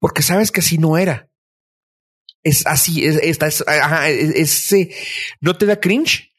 porque 0.00 0.22
sabes 0.22 0.50
que 0.50 0.60
así 0.60 0.76
no 0.76 0.98
era. 0.98 1.30
Es 2.42 2.66
así, 2.66 3.06
es, 3.06 3.16
esta 3.22 3.46
es, 3.46 3.64
ajá, 3.66 4.08
es, 4.08 4.72
es, 4.72 4.96
no 5.40 5.56
te 5.56 5.66
da 5.66 5.78
cringe, 5.78 6.32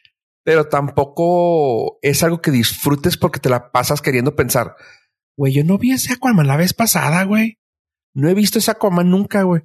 pero 0.44 0.68
tampoco 0.68 2.00
es 2.02 2.22
algo 2.24 2.42
que 2.42 2.52
disfrutes 2.52 3.16
porque 3.16 3.40
te 3.40 3.50
la 3.50 3.72
pasas 3.72 4.02
queriendo 4.02 4.36
pensar, 4.36 4.76
güey, 5.38 5.54
yo 5.54 5.64
no 5.64 5.78
vi 5.78 5.94
ese 5.94 6.14
Aquaman 6.14 6.48
la 6.48 6.58
vez 6.58 6.74
pasada, 6.74 7.24
güey. 7.24 7.60
No 8.14 8.28
he 8.28 8.34
visto 8.34 8.60
ese 8.60 8.72
Aquaman 8.72 9.10
nunca, 9.10 9.44
güey. 9.44 9.62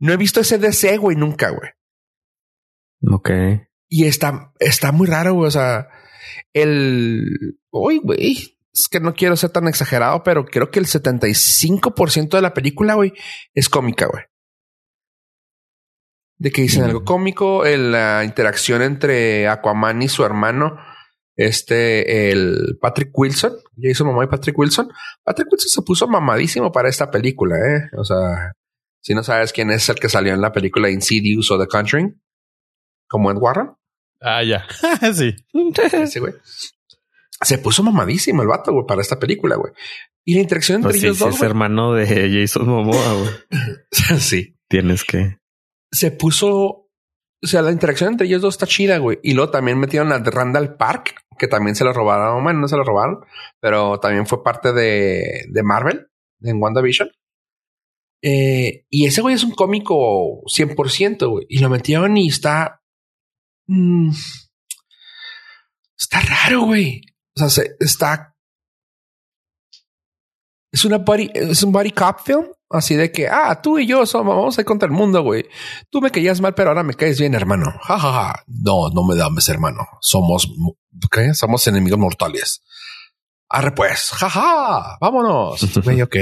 No 0.00 0.12
he 0.12 0.16
visto 0.16 0.40
ese 0.40 0.58
DC, 0.58 0.96
güey, 0.98 1.16
nunca, 1.16 1.50
güey. 1.50 1.70
Ok. 3.10 3.30
Y 3.88 4.04
está, 4.06 4.52
está 4.58 4.92
muy 4.92 5.06
raro, 5.06 5.34
güey. 5.34 5.48
O 5.48 5.50
sea, 5.50 5.88
el. 6.52 7.58
Uy, 7.70 7.98
güey. 8.02 8.54
Es 8.72 8.88
que 8.88 9.00
no 9.00 9.14
quiero 9.14 9.36
ser 9.36 9.50
tan 9.50 9.66
exagerado, 9.66 10.22
pero 10.22 10.44
creo 10.44 10.70
que 10.70 10.78
el 10.78 10.86
75% 10.86 12.36
de 12.36 12.42
la 12.42 12.54
película, 12.54 12.94
güey, 12.94 13.12
es 13.54 13.68
cómica, 13.68 14.06
güey. 14.06 14.22
De 16.38 16.52
que 16.52 16.62
dicen 16.62 16.82
Mm. 16.82 16.86
algo 16.86 17.04
cómico, 17.04 17.66
el- 17.66 17.90
la 17.92 18.22
interacción 18.24 18.82
entre 18.82 19.48
Aquaman 19.48 20.00
y 20.02 20.08
su 20.08 20.24
hermano, 20.24 20.78
este, 21.36 22.30
el 22.30 22.78
Patrick 22.80 23.10
Wilson, 23.12 23.56
ya 23.76 23.90
hizo 23.90 24.04
mamá 24.04 24.24
y 24.24 24.28
Patrick 24.28 24.56
Wilson. 24.56 24.88
Patrick 25.24 25.48
Wilson 25.50 25.68
se 25.68 25.82
puso 25.82 26.06
mamadísimo 26.06 26.70
para 26.70 26.88
esta 26.88 27.10
película, 27.10 27.56
eh. 27.56 27.90
O 27.96 28.04
sea, 28.04 28.52
si 29.08 29.14
no 29.14 29.22
sabes 29.22 29.54
quién 29.54 29.70
es 29.70 29.88
el 29.88 29.94
que 29.94 30.10
salió 30.10 30.34
en 30.34 30.42
la 30.42 30.52
película 30.52 30.90
Insidious 30.90 31.50
o 31.50 31.58
The 31.58 31.66
Conjuring, 31.66 32.20
como 33.08 33.30
Ed 33.30 33.38
Warren. 33.38 33.70
Ah, 34.20 34.42
ya. 34.44 34.66
sí. 35.14 35.34
Ese 35.94 36.20
güey. 36.20 36.34
Se 37.42 37.56
puso 37.56 37.82
mamadísimo 37.82 38.42
el 38.42 38.48
vato, 38.48 38.70
güey, 38.70 38.84
para 38.86 39.00
esta 39.00 39.18
película, 39.18 39.56
güey. 39.56 39.72
Y 40.26 40.34
la 40.34 40.42
interacción 40.42 40.76
entre 40.76 40.90
Pues 40.90 41.00
sí, 41.00 41.06
ellos 41.06 41.20
dos, 41.20 41.30
es 41.30 41.38
güey. 41.38 41.48
hermano 41.48 41.94
de 41.94 42.06
Jason 42.38 42.68
Momoa, 42.68 43.14
güey. 43.14 43.30
sí. 44.20 44.58
Tienes 44.68 45.04
que. 45.04 45.38
Se 45.90 46.10
puso. 46.10 46.50
O 46.50 47.46
sea, 47.46 47.62
la 47.62 47.72
interacción 47.72 48.10
entre 48.10 48.26
ellos 48.26 48.42
dos 48.42 48.56
está 48.56 48.66
chida, 48.66 48.98
güey. 48.98 49.20
Y 49.22 49.32
luego 49.32 49.50
también 49.50 49.78
metieron 49.78 50.12
a 50.12 50.18
Randall 50.18 50.76
Park, 50.76 51.14
que 51.38 51.48
también 51.48 51.76
se 51.76 51.84
lo 51.84 51.94
robaron. 51.94 52.44
Bueno, 52.44 52.60
no 52.60 52.68
se 52.68 52.76
lo 52.76 52.84
robaron, 52.84 53.24
pero 53.58 54.00
también 54.00 54.26
fue 54.26 54.42
parte 54.44 54.74
de, 54.74 55.46
de 55.48 55.62
Marvel, 55.62 56.08
en 56.42 56.62
WandaVision. 56.62 57.08
Eh, 58.22 58.84
y 58.90 59.06
ese 59.06 59.20
güey 59.20 59.34
es 59.34 59.44
un 59.44 59.52
cómico 59.52 60.42
100%, 60.46 61.28
güey. 61.30 61.46
Y 61.48 61.58
lo 61.58 61.68
metieron 61.68 62.16
y 62.16 62.28
está. 62.28 62.82
mm, 63.66 64.10
está 65.96 66.20
raro, 66.20 66.62
güey. 66.62 67.02
O 67.36 67.40
sea, 67.40 67.48
se- 67.50 67.76
está. 67.80 68.34
es 70.70 70.84
una 70.84 70.98
body, 70.98 71.30
es 71.34 71.62
un 71.62 71.72
body 71.72 71.90
cop 71.92 72.18
film. 72.24 72.46
Así 72.70 72.94
de 72.96 73.10
que, 73.10 73.26
ah, 73.28 73.62
tú 73.62 73.78
y 73.78 73.86
yo 73.86 74.04
somos, 74.04 74.36
vamos 74.36 74.58
a 74.58 74.60
ir 74.60 74.66
contra 74.66 74.86
el 74.86 74.92
mundo, 74.92 75.22
güey. 75.22 75.46
Tú 75.88 76.02
me 76.02 76.10
caías 76.10 76.42
mal, 76.42 76.54
pero 76.54 76.68
ahora 76.68 76.82
me 76.82 76.92
caes 76.92 77.18
bien, 77.18 77.34
hermano. 77.34 77.72
Ja, 77.80 77.98
ja, 77.98 78.12
ja. 78.12 78.44
No, 78.46 78.90
no 78.90 79.04
me 79.06 79.16
dames, 79.16 79.48
hermano. 79.48 79.86
Somos, 80.02 80.52
¿qué? 81.10 81.32
Somos 81.32 81.66
enemigos 81.66 81.98
mortales. 81.98 82.62
Arre 83.48 83.72
pues, 83.72 84.10
jaja, 84.10 84.98
vámonos. 85.00 85.62
Ok. 86.02 86.16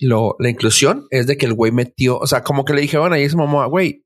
Lo, 0.00 0.34
la 0.38 0.48
inclusión 0.48 1.06
es 1.10 1.26
de 1.26 1.36
que 1.36 1.46
el 1.46 1.54
güey 1.54 1.72
metió, 1.72 2.18
o 2.18 2.26
sea, 2.26 2.42
como 2.42 2.64
que 2.64 2.72
le 2.72 2.80
dijeron 2.80 3.12
a 3.12 3.36
Momoa, 3.36 3.66
güey, 3.66 4.04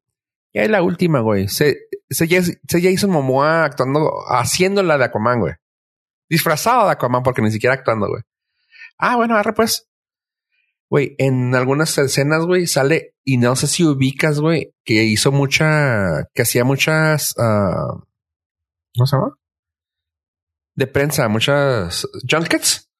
ya 0.52 0.62
es 0.62 0.70
la 0.70 0.82
última, 0.82 1.20
güey. 1.20 1.48
Se, 1.48 1.76
se, 2.10 2.28
ya, 2.28 2.42
se 2.42 2.78
hizo 2.78 3.08
Momoa 3.08 3.64
actuando, 3.64 4.10
haciendo 4.28 4.82
la 4.82 4.98
de 4.98 5.04
Aquaman, 5.04 5.40
güey. 5.40 5.54
Disfrazado 6.28 6.86
de 6.86 6.92
Aquaman 6.92 7.22
porque 7.22 7.42
ni 7.42 7.50
siquiera 7.50 7.74
actuando, 7.74 8.08
güey. 8.08 8.22
Ah, 8.98 9.16
bueno, 9.16 9.36
arre 9.36 9.52
pues. 9.52 9.88
Güey, 10.90 11.14
en 11.18 11.54
algunas 11.54 11.96
escenas, 11.98 12.44
güey, 12.44 12.66
sale, 12.66 13.14
y 13.24 13.38
no 13.38 13.56
sé 13.56 13.66
si 13.66 13.84
ubicas, 13.84 14.38
güey, 14.38 14.74
que 14.84 15.02
hizo 15.04 15.32
mucha, 15.32 16.28
que 16.34 16.42
hacía 16.42 16.62
muchas, 16.64 17.34
uh, 17.36 18.00
¿cómo 18.94 19.06
se 19.06 19.16
llama? 19.16 19.36
De 20.76 20.86
prensa, 20.86 21.28
muchas 21.28 22.06
junkets. 22.28 22.90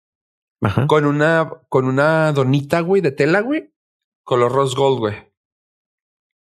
Ajá. 0.62 0.86
Con 0.86 1.04
una, 1.04 1.50
con 1.68 1.86
una 1.86 2.32
donita, 2.32 2.80
güey, 2.80 3.02
de 3.02 3.12
tela, 3.12 3.40
güey. 3.40 3.72
Color 4.24 4.52
rose 4.52 4.76
gold, 4.76 4.98
güey. 4.98 5.32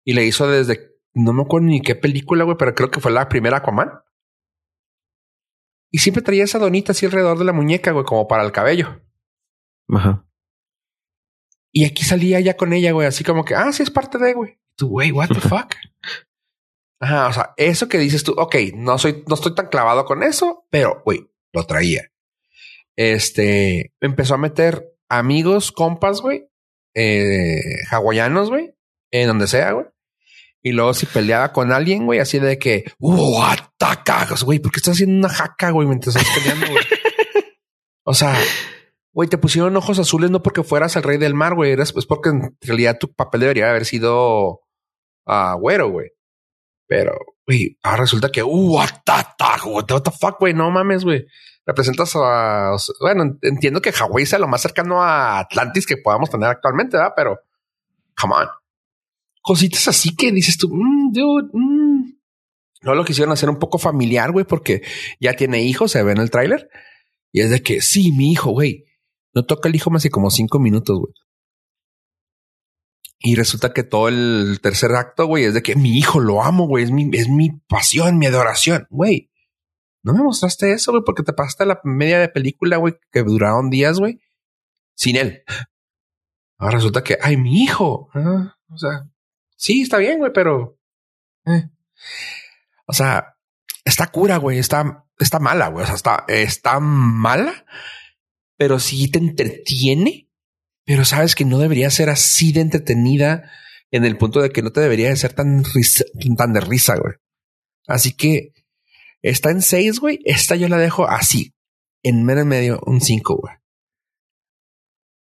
Y 0.04 0.14
le 0.14 0.24
hizo 0.24 0.48
desde, 0.48 0.96
no 1.14 1.32
me 1.32 1.42
acuerdo 1.42 1.66
ni 1.66 1.80
qué 1.80 1.94
película, 1.94 2.44
güey, 2.44 2.56
pero 2.56 2.74
creo 2.74 2.90
que 2.90 3.00
fue 3.00 3.12
la 3.12 3.28
primera 3.28 3.58
Aquaman. 3.58 4.02
Y 5.90 5.98
siempre 5.98 6.22
traía 6.22 6.44
esa 6.44 6.58
donita 6.58 6.92
así 6.92 7.06
alrededor 7.06 7.38
de 7.38 7.44
la 7.44 7.52
muñeca, 7.52 7.92
güey, 7.92 8.04
como 8.04 8.26
para 8.26 8.44
el 8.44 8.52
cabello. 8.52 9.02
Ajá. 9.88 10.26
Y 11.72 11.84
aquí 11.84 12.04
salía 12.04 12.38
ya 12.40 12.56
con 12.56 12.72
ella, 12.72 12.92
güey, 12.92 13.06
así 13.06 13.24
como 13.24 13.44
que, 13.44 13.54
ah, 13.54 13.72
sí 13.72 13.82
es 13.82 13.90
parte 13.90 14.18
de, 14.18 14.34
güey. 14.34 14.58
Tú, 14.76 14.88
güey, 14.88 15.10
what 15.10 15.28
the 15.28 15.40
fuck? 15.40 15.74
Ajá, 17.00 17.28
o 17.28 17.32
sea, 17.32 17.54
eso 17.56 17.88
que 17.88 17.98
dices 17.98 18.22
tú, 18.22 18.32
ok, 18.36 18.54
no 18.74 18.96
soy, 18.98 19.24
no 19.26 19.34
estoy 19.34 19.54
tan 19.54 19.66
clavado 19.66 20.04
con 20.04 20.22
eso, 20.22 20.66
pero, 20.70 21.02
güey, 21.04 21.30
lo 21.52 21.64
traía. 21.64 22.11
Este, 22.96 23.92
empezó 24.00 24.34
a 24.34 24.38
meter 24.38 24.92
amigos, 25.08 25.72
compas, 25.72 26.20
güey, 26.20 26.48
eh, 26.94 27.60
hawaianos, 27.90 28.50
güey, 28.50 28.74
en 29.10 29.28
donde 29.28 29.46
sea, 29.46 29.72
güey. 29.72 29.86
Y 30.62 30.72
luego 30.72 30.94
si 30.94 31.06
peleaba 31.06 31.52
con 31.52 31.72
alguien, 31.72 32.06
güey, 32.06 32.20
así 32.20 32.38
de 32.38 32.58
que, 32.58 32.84
uh, 33.00 33.42
ataca, 33.42 34.28
güey, 34.44 34.60
¿por 34.60 34.70
qué 34.70 34.78
estás 34.78 34.94
haciendo 34.94 35.26
una 35.26 35.34
jaca, 35.34 35.70
güey, 35.70 35.88
mientras 35.88 36.14
estás 36.14 36.38
peleando, 36.38 36.66
güey? 36.68 36.84
o 38.04 38.14
sea, 38.14 38.38
güey, 39.12 39.28
te 39.28 39.38
pusieron 39.38 39.76
ojos 39.76 39.98
azules 39.98 40.30
no 40.30 40.42
porque 40.42 40.62
fueras 40.62 40.94
el 40.96 41.02
rey 41.02 41.18
del 41.18 41.34
mar, 41.34 41.54
güey, 41.54 41.72
eres 41.72 41.92
pues 41.92 42.06
porque 42.06 42.30
en 42.30 42.56
realidad 42.60 42.98
tu 42.98 43.12
papel 43.12 43.40
debería 43.40 43.70
haber 43.70 43.84
sido 43.84 44.60
uh, 45.26 45.58
güero, 45.58 45.90
güey. 45.90 46.10
Pero, 46.86 47.18
güey, 47.46 47.78
ahora 47.82 48.02
resulta 48.02 48.30
que, 48.30 48.42
uh, 48.42 48.72
what 48.74 48.90
the 49.04 50.10
fuck, 50.10 50.38
güey, 50.38 50.54
no 50.54 50.70
mames, 50.70 51.04
güey. 51.04 51.26
Representas 51.64 52.12
a, 52.16 52.72
bueno, 53.00 53.38
entiendo 53.42 53.80
que 53.80 53.92
Hawái 53.92 54.26
sea 54.26 54.38
lo 54.38 54.48
más 54.48 54.62
cercano 54.62 55.02
a 55.02 55.38
Atlantis 55.38 55.86
que 55.86 55.96
podamos 55.96 56.30
tener 56.30 56.48
actualmente, 56.48 56.96
¿verdad? 56.96 57.12
Pero, 57.14 57.38
come 58.20 58.34
on. 58.34 58.48
Cositas 59.42 59.88
así 59.88 60.14
que 60.14 60.32
dices 60.32 60.56
tú, 60.58 60.68
mm, 60.72 61.12
dude, 61.12 61.50
mm. 61.52 62.14
no 62.82 62.94
lo 62.94 63.04
quisieron 63.04 63.32
hacer 63.32 63.48
un 63.48 63.58
poco 63.58 63.78
familiar, 63.78 64.32
güey, 64.32 64.44
porque 64.44 64.82
ya 65.20 65.34
tiene 65.34 65.62
hijos, 65.62 65.92
se 65.92 66.02
ve 66.02 66.12
en 66.12 66.18
el 66.18 66.30
tráiler. 66.30 66.68
Y 67.32 67.40
es 67.40 67.50
de 67.50 67.62
que, 67.62 67.80
sí, 67.80 68.12
mi 68.12 68.32
hijo, 68.32 68.50
güey. 68.50 68.84
No 69.34 69.44
toca 69.44 69.68
el 69.68 69.74
hijo 69.74 69.90
más 69.90 70.02
que 70.02 70.10
como 70.10 70.30
cinco 70.30 70.58
minutos, 70.58 70.98
güey. 70.98 71.14
Y 73.24 73.36
resulta 73.36 73.72
que 73.72 73.84
todo 73.84 74.08
el 74.08 74.58
tercer 74.60 74.92
acto, 74.96 75.26
güey, 75.26 75.44
es 75.44 75.54
de 75.54 75.62
que 75.62 75.76
mi 75.76 75.96
hijo 75.96 76.18
lo 76.18 76.42
amo, 76.42 76.66
güey, 76.66 76.84
es 76.84 76.90
mi, 76.90 77.08
es 77.12 77.28
mi 77.28 77.50
pasión, 77.68 78.18
mi 78.18 78.26
adoración, 78.26 78.86
güey. 78.90 79.30
No 80.02 80.12
me 80.12 80.24
mostraste 80.24 80.72
eso, 80.72 80.90
güey, 80.90 81.04
porque 81.06 81.22
te 81.22 81.32
pasaste 81.32 81.64
la 81.64 81.80
media 81.84 82.18
de 82.18 82.28
película, 82.28 82.78
güey, 82.78 82.94
que 83.12 83.22
duraron 83.22 83.70
días, 83.70 84.00
güey, 84.00 84.20
sin 84.94 85.16
él. 85.16 85.44
Ahora 86.58 86.76
resulta 86.78 87.04
que, 87.04 87.16
ay, 87.22 87.36
mi 87.36 87.62
hijo. 87.62 88.08
Ah, 88.12 88.56
o 88.68 88.76
sea, 88.76 89.08
sí, 89.56 89.82
está 89.82 89.98
bien, 89.98 90.18
güey, 90.18 90.32
pero. 90.32 90.78
eh. 91.46 91.70
O 92.86 92.92
sea, 92.92 93.36
está 93.84 94.08
cura, 94.08 94.38
güey, 94.38 94.58
está, 94.58 95.06
está 95.18 95.38
mala, 95.38 95.68
güey. 95.68 95.84
O 95.84 95.86
sea, 95.86 95.94
está, 95.94 96.24
está 96.26 96.80
mala, 96.80 97.64
pero 98.56 98.80
sí 98.80 99.08
te 99.08 99.20
entretiene 99.20 100.28
pero 100.84 101.04
sabes 101.04 101.34
que 101.34 101.44
no 101.44 101.58
debería 101.58 101.90
ser 101.90 102.10
así 102.10 102.52
de 102.52 102.60
entretenida 102.60 103.50
en 103.90 104.04
el 104.04 104.16
punto 104.16 104.40
de 104.40 104.50
que 104.50 104.62
no 104.62 104.70
te 104.70 104.80
debería 104.80 105.08
de 105.08 105.16
ser 105.16 105.32
tan, 105.34 105.64
risa, 105.64 106.04
tan 106.36 106.52
de 106.52 106.60
risa, 106.60 106.96
güey. 106.96 107.14
Así 107.86 108.16
que 108.16 108.52
está 109.20 109.50
en 109.50 109.62
6, 109.62 110.00
güey. 110.00 110.20
Esta 110.24 110.56
yo 110.56 110.68
la 110.68 110.78
dejo 110.78 111.06
así, 111.06 111.54
en 112.02 112.24
medio 112.24 112.42
en 112.42 112.48
medio, 112.48 112.80
un 112.86 113.00
5, 113.00 113.36
güey. 113.36 113.54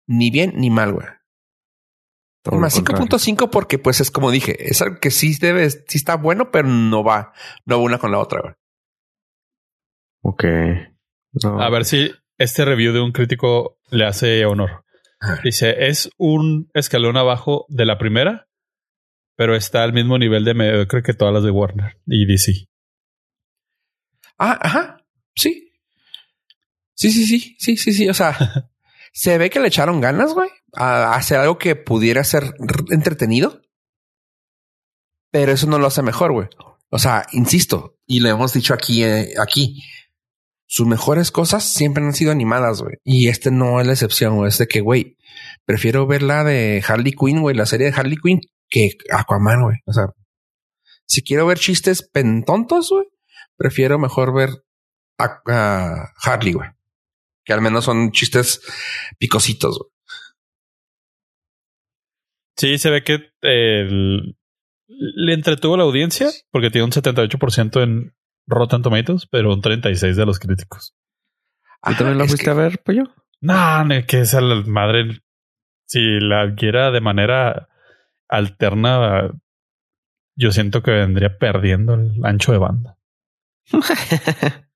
Ni 0.08 0.32
bien 0.32 0.54
ni 0.56 0.70
mal, 0.70 0.94
güey. 0.94 1.08
Más 2.52 2.80
5.5 2.80 3.50
porque 3.50 3.78
pues 3.78 4.00
es 4.00 4.12
como 4.12 4.32
dije, 4.32 4.70
es 4.70 4.82
algo 4.82 5.00
que 5.00 5.12
sí 5.12 5.36
debe, 5.40 5.70
sí 5.70 5.98
está 5.98 6.16
bueno, 6.16 6.52
pero 6.52 6.68
no 6.68 7.04
va, 7.04 7.34
no 7.66 7.78
va 7.78 7.84
una 7.84 8.00
con 8.00 8.12
la 8.12 8.20
otra, 8.20 8.42
güey. 8.42 8.54
Ok. 10.22 10.44
No. 11.44 11.62
A 11.62 11.70
ver 11.70 11.86
si 11.86 12.12
este 12.38 12.66
review 12.66 12.94
de 12.94 13.02
un 13.02 13.12
crítico 13.12 13.78
le 13.92 14.06
hace 14.06 14.46
honor. 14.46 14.84
Dice, 15.44 15.88
es 15.88 16.10
un 16.18 16.70
escalón 16.74 17.18
abajo 17.18 17.66
de 17.68 17.86
la 17.86 17.98
primera, 17.98 18.48
pero 19.36 19.56
está 19.56 19.84
al 19.84 19.94
mismo 19.94 20.18
nivel 20.18 20.46
de 20.46 20.54
mediocre 20.54 21.04
que 21.04 21.14
todas 21.14 21.34
las 21.34 21.44
de 21.44 21.52
Warner 21.52 21.98
y 22.06 22.26
DC. 22.26 22.68
Ah, 24.38 24.58
ajá. 24.62 25.06
Sí. 25.36 25.74
Sí, 26.94 27.12
sí, 27.12 27.26
sí, 27.26 27.56
sí, 27.60 27.78
sí, 27.78 27.94
sí. 27.94 28.10
O 28.10 28.14
sea, 28.14 28.36
se 29.14 29.38
ve 29.38 29.50
que 29.50 29.60
le 29.60 29.68
echaron 29.68 30.00
ganas, 30.00 30.34
güey, 30.34 30.50
a 30.74 31.16
hacer 31.16 31.40
algo 31.40 31.58
que 31.58 31.76
pudiera 31.76 32.24
ser 32.24 32.54
entretenido. 32.90 33.62
Pero 35.32 35.52
eso 35.52 35.68
no 35.68 35.78
lo 35.78 35.88
hace 35.88 36.02
mejor, 36.02 36.32
güey. 36.32 36.48
O 36.90 36.98
sea, 36.98 37.28
insisto, 37.34 38.00
y 38.08 38.22
lo 38.22 38.30
hemos 38.30 38.54
dicho 38.54 38.74
aquí, 38.74 39.04
eh, 39.04 39.34
aquí 39.40 39.84
sus 40.72 40.86
mejores 40.86 41.32
cosas 41.32 41.64
siempre 41.64 42.04
han 42.04 42.14
sido 42.14 42.32
animadas, 42.32 42.84
güey. 42.84 42.98
Y 43.04 43.28
este 43.28 43.50
no 43.50 43.82
es 43.82 43.88
la 43.88 43.94
excepción, 43.94 44.36
güey. 44.36 44.50
Es 44.50 44.60
de 44.60 44.68
que, 44.68 44.82
güey, 44.82 45.18
prefiero 45.66 46.06
ver 46.06 46.22
la 46.22 46.44
de 46.44 46.84
Harley 46.88 47.12
Quinn, 47.12 47.42
güey, 47.42 47.56
la 47.56 47.66
serie 47.66 47.90
de 47.90 47.98
Harley 47.98 48.18
Quinn, 48.18 48.40
que 48.70 48.92
Aquaman, 49.12 49.64
güey. 49.64 49.78
O 49.88 49.94
sea, 49.94 50.04
si 51.08 51.24
quiero 51.24 51.48
ver 51.48 51.58
chistes 51.58 52.08
pentontos, 52.08 52.90
güey, 52.92 53.08
prefiero 53.58 53.98
mejor 53.98 54.32
ver 54.32 54.50
a, 55.18 55.42
a 55.48 56.14
Harley, 56.22 56.54
güey. 56.54 56.70
Que 57.44 57.54
al 57.54 57.62
menos 57.62 57.86
son 57.86 58.12
chistes 58.12 58.62
picositos, 59.18 59.80
güey. 59.80 59.90
Sí, 62.58 62.78
se 62.78 62.92
ve 62.92 63.04
que 63.04 63.32
el, 63.42 64.38
le 64.88 65.34
entretuvo 65.34 65.78
la 65.78 65.84
audiencia 65.84 66.30
porque 66.52 66.70
tiene 66.70 66.86
un 66.86 66.92
78% 66.92 67.82
en 67.82 68.14
Rotten 68.50 68.82
Tomatoes, 68.82 69.28
pero 69.28 69.54
un 69.54 69.62
36 69.62 70.18
de 70.18 70.26
los 70.26 70.40
críticos. 70.40 70.96
¿Y 71.88 71.96
también 71.96 72.18
lo 72.18 72.26
fuiste 72.26 72.44
que... 72.46 72.50
a 72.50 72.56
ver, 72.56 72.80
pollo? 72.84 73.04
No, 73.40 73.86
no, 73.86 74.06
que 74.06 74.22
esa 74.22 74.42
madre. 74.42 75.22
Si 75.86 76.20
la 76.20 76.42
adquiera 76.42 76.92
de 76.92 77.02
manera 77.02 77.70
alterna, 78.28 79.32
yo 80.36 80.52
siento 80.52 80.84
que 80.84 80.92
vendría 80.92 81.38
perdiendo 81.38 81.96
el 81.96 82.24
ancho 82.24 82.52
de 82.52 82.58
banda. 82.60 82.98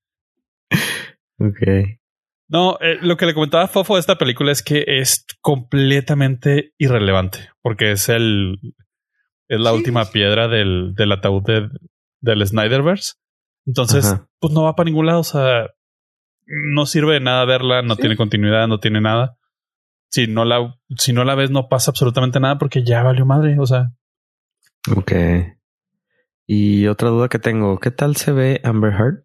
ok. 1.37 1.61
No, 2.47 2.77
eh, 2.81 2.97
lo 3.01 3.17
que 3.17 3.25
le 3.25 3.33
comentaba 3.33 3.65
a 3.65 3.67
Fofo 3.67 3.95
de 3.95 3.99
esta 3.99 4.17
película 4.17 4.51
es 4.51 4.63
que 4.63 4.85
es 4.87 5.25
completamente 5.41 6.73
irrelevante, 6.77 7.49
porque 7.61 7.91
es 7.91 8.09
el 8.09 8.59
es 9.47 9.59
la 9.59 9.71
sí. 9.71 9.75
última 9.75 10.05
piedra 10.05 10.47
del, 10.47 10.93
del 10.95 11.11
ataúd 11.11 11.43
de, 11.43 11.69
del 12.21 12.47
Snyderverse. 12.47 13.13
Entonces, 13.65 14.05
Ajá. 14.05 14.29
pues 14.39 14.53
no 14.53 14.63
va 14.63 14.75
para 14.75 14.85
ningún 14.85 15.05
lado. 15.05 15.19
O 15.19 15.23
sea, 15.23 15.69
no 16.45 16.85
sirve 16.85 17.15
de 17.15 17.19
nada 17.19 17.45
verla, 17.45 17.81
no 17.81 17.95
sí. 17.95 18.01
tiene 18.01 18.17
continuidad, 18.17 18.67
no 18.67 18.79
tiene 18.79 19.01
nada. 19.01 19.37
Si 20.09 20.27
no 20.27 20.45
la, 20.45 20.79
si 20.97 21.13
no 21.13 21.23
la 21.23 21.35
ves, 21.35 21.49
no 21.49 21.69
pasa 21.69 21.91
absolutamente 21.91 22.39
nada 22.39 22.57
porque 22.57 22.83
ya 22.83 23.03
valió 23.03 23.25
madre. 23.25 23.57
O 23.59 23.65
sea. 23.65 23.91
Ok. 24.95 25.11
Y 26.45 26.87
otra 26.87 27.09
duda 27.09 27.29
que 27.29 27.39
tengo, 27.39 27.79
¿qué 27.79 27.91
tal 27.91 28.15
se 28.15 28.31
ve 28.31 28.61
Amber 28.63 28.93
Heard? 28.93 29.23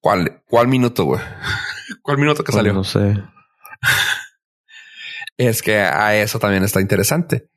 ¿Cuál, 0.00 0.42
cuál 0.46 0.68
minuto, 0.68 1.04
güey? 1.04 1.20
¿Cuál 2.02 2.18
minuto 2.18 2.44
que 2.44 2.52
salió? 2.52 2.72
No 2.72 2.84
sé. 2.84 3.22
es 5.36 5.62
que 5.62 5.76
a 5.76 6.16
eso 6.16 6.38
también 6.38 6.64
está 6.64 6.80
interesante. 6.80 7.48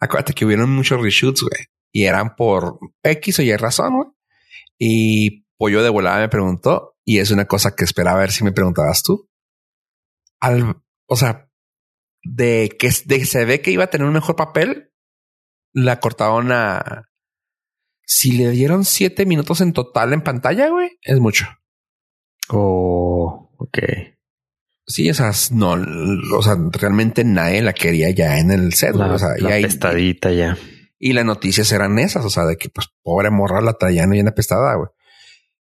Acuérdate 0.00 0.32
que 0.32 0.44
hubieron 0.44 0.70
muchos 0.70 1.00
reshoots, 1.00 1.42
güey. 1.42 1.66
Y 1.92 2.04
eran 2.04 2.36
por 2.36 2.78
X 3.02 3.38
o 3.38 3.42
Y 3.42 3.56
razón, 3.56 3.96
güey. 3.96 4.08
Y 4.78 5.44
Pollo 5.56 5.82
de 5.82 5.88
volada 5.90 6.20
me 6.20 6.28
preguntó, 6.28 6.96
y 7.04 7.18
es 7.18 7.30
una 7.30 7.46
cosa 7.46 7.74
que 7.74 7.84
esperaba 7.84 8.20
ver 8.20 8.30
si 8.30 8.44
me 8.44 8.52
preguntabas 8.52 9.02
tú. 9.02 9.28
Al, 10.40 10.76
o 11.06 11.16
sea, 11.16 11.50
de 12.22 12.76
que 12.78 12.90
de, 13.06 13.24
se 13.24 13.44
ve 13.44 13.60
que 13.60 13.70
iba 13.72 13.84
a 13.84 13.90
tener 13.90 14.06
un 14.06 14.12
mejor 14.12 14.36
papel, 14.36 14.92
la 15.72 16.00
cortaron 16.00 16.52
a. 16.52 17.08
Si 18.06 18.32
le 18.32 18.50
dieron 18.50 18.84
siete 18.84 19.26
minutos 19.26 19.60
en 19.60 19.72
total 19.72 20.12
en 20.12 20.22
pantalla, 20.22 20.68
güey, 20.70 20.98
es 21.02 21.18
mucho. 21.18 21.46
Oh, 22.48 23.52
ok. 23.58 23.78
Sí, 24.86 25.10
o 25.10 25.14
sea, 25.14 25.32
no, 25.52 25.72
o 26.36 26.42
sea, 26.42 26.56
realmente 26.72 27.22
nadie 27.22 27.60
la 27.60 27.74
quería 27.74 28.08
ya 28.10 28.38
en 28.38 28.50
el 28.50 28.72
set. 28.72 28.94
La, 28.94 29.12
o 29.12 29.18
sea, 29.18 29.30
la 29.38 29.50
y, 29.50 29.52
ahí- 29.52 29.62
pestadita 29.62 30.32
ya. 30.32 30.56
Y 30.98 31.12
las 31.12 31.24
noticias 31.24 31.70
eran 31.72 31.98
esas, 31.98 32.24
o 32.24 32.30
sea, 32.30 32.44
de 32.44 32.56
que 32.56 32.68
pues 32.70 32.88
pobre 33.02 33.30
morra 33.30 33.60
la 33.60 33.74
traían 33.74 34.10
bien 34.10 34.28
apestada, 34.28 34.74
güey. 34.74 34.88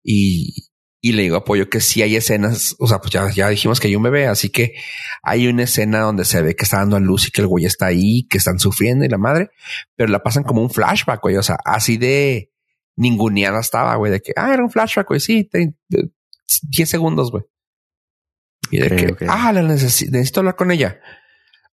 Y, 0.03 0.55
y 1.01 1.13
le 1.13 1.23
digo 1.23 1.37
apoyo 1.37 1.69
que 1.69 1.81
sí 1.81 2.03
hay 2.03 2.17
escenas, 2.17 2.75
o 2.79 2.87
sea, 2.87 2.99
pues 3.01 3.13
ya, 3.13 3.31
ya 3.31 3.49
dijimos 3.49 3.79
que 3.81 3.89
hay 3.89 3.97
un 3.97 4.03
bebé, 4.03 4.27
así 4.27 4.51
que 4.51 4.75
hay 5.23 5.47
una 5.47 5.65
escena 5.65 6.01
donde 6.01 6.25
se 6.25 6.41
ve 6.43 6.57
que 6.57 6.65
está 6.65 6.79
dando 6.79 6.97
a 6.97 7.01
luz 7.01 7.29
y 7.29 7.31
que 7.31 7.41
el 7.43 7.47
güey 7.47 7.67
está 7.67 7.87
ahí, 7.87 8.27
que 8.29 8.39
están 8.39 8.59
sufriendo 8.59 9.05
y 9.05 9.09
la 9.09 9.19
madre, 9.19 9.51
pero 9.97 10.11
la 10.11 10.23
pasan 10.23 10.45
como 10.45 10.63
un 10.63 10.71
flashback, 10.71 11.21
güey, 11.23 11.37
o 11.37 11.43
sea, 11.43 11.57
así 11.65 11.99
de 11.99 12.51
ninguneada 12.97 13.61
estaba, 13.61 13.95
güey, 13.97 14.11
de 14.11 14.21
que, 14.21 14.33
ah, 14.37 14.53
era 14.53 14.63
un 14.65 14.71
flashback, 14.71 15.07
güey, 15.09 15.21
sí, 15.21 15.45
te- 15.45 15.75
te- 15.89 16.11
10 16.63 16.89
segundos, 16.89 17.31
güey. 17.31 17.45
Y 18.71 18.79
de 18.79 18.89
que, 18.97 19.15
ah, 19.29 19.53
la 19.53 19.63
necesi- 19.63 20.09
necesito 20.11 20.41
hablar 20.41 20.57
con 20.57 20.71
ella. 20.71 21.01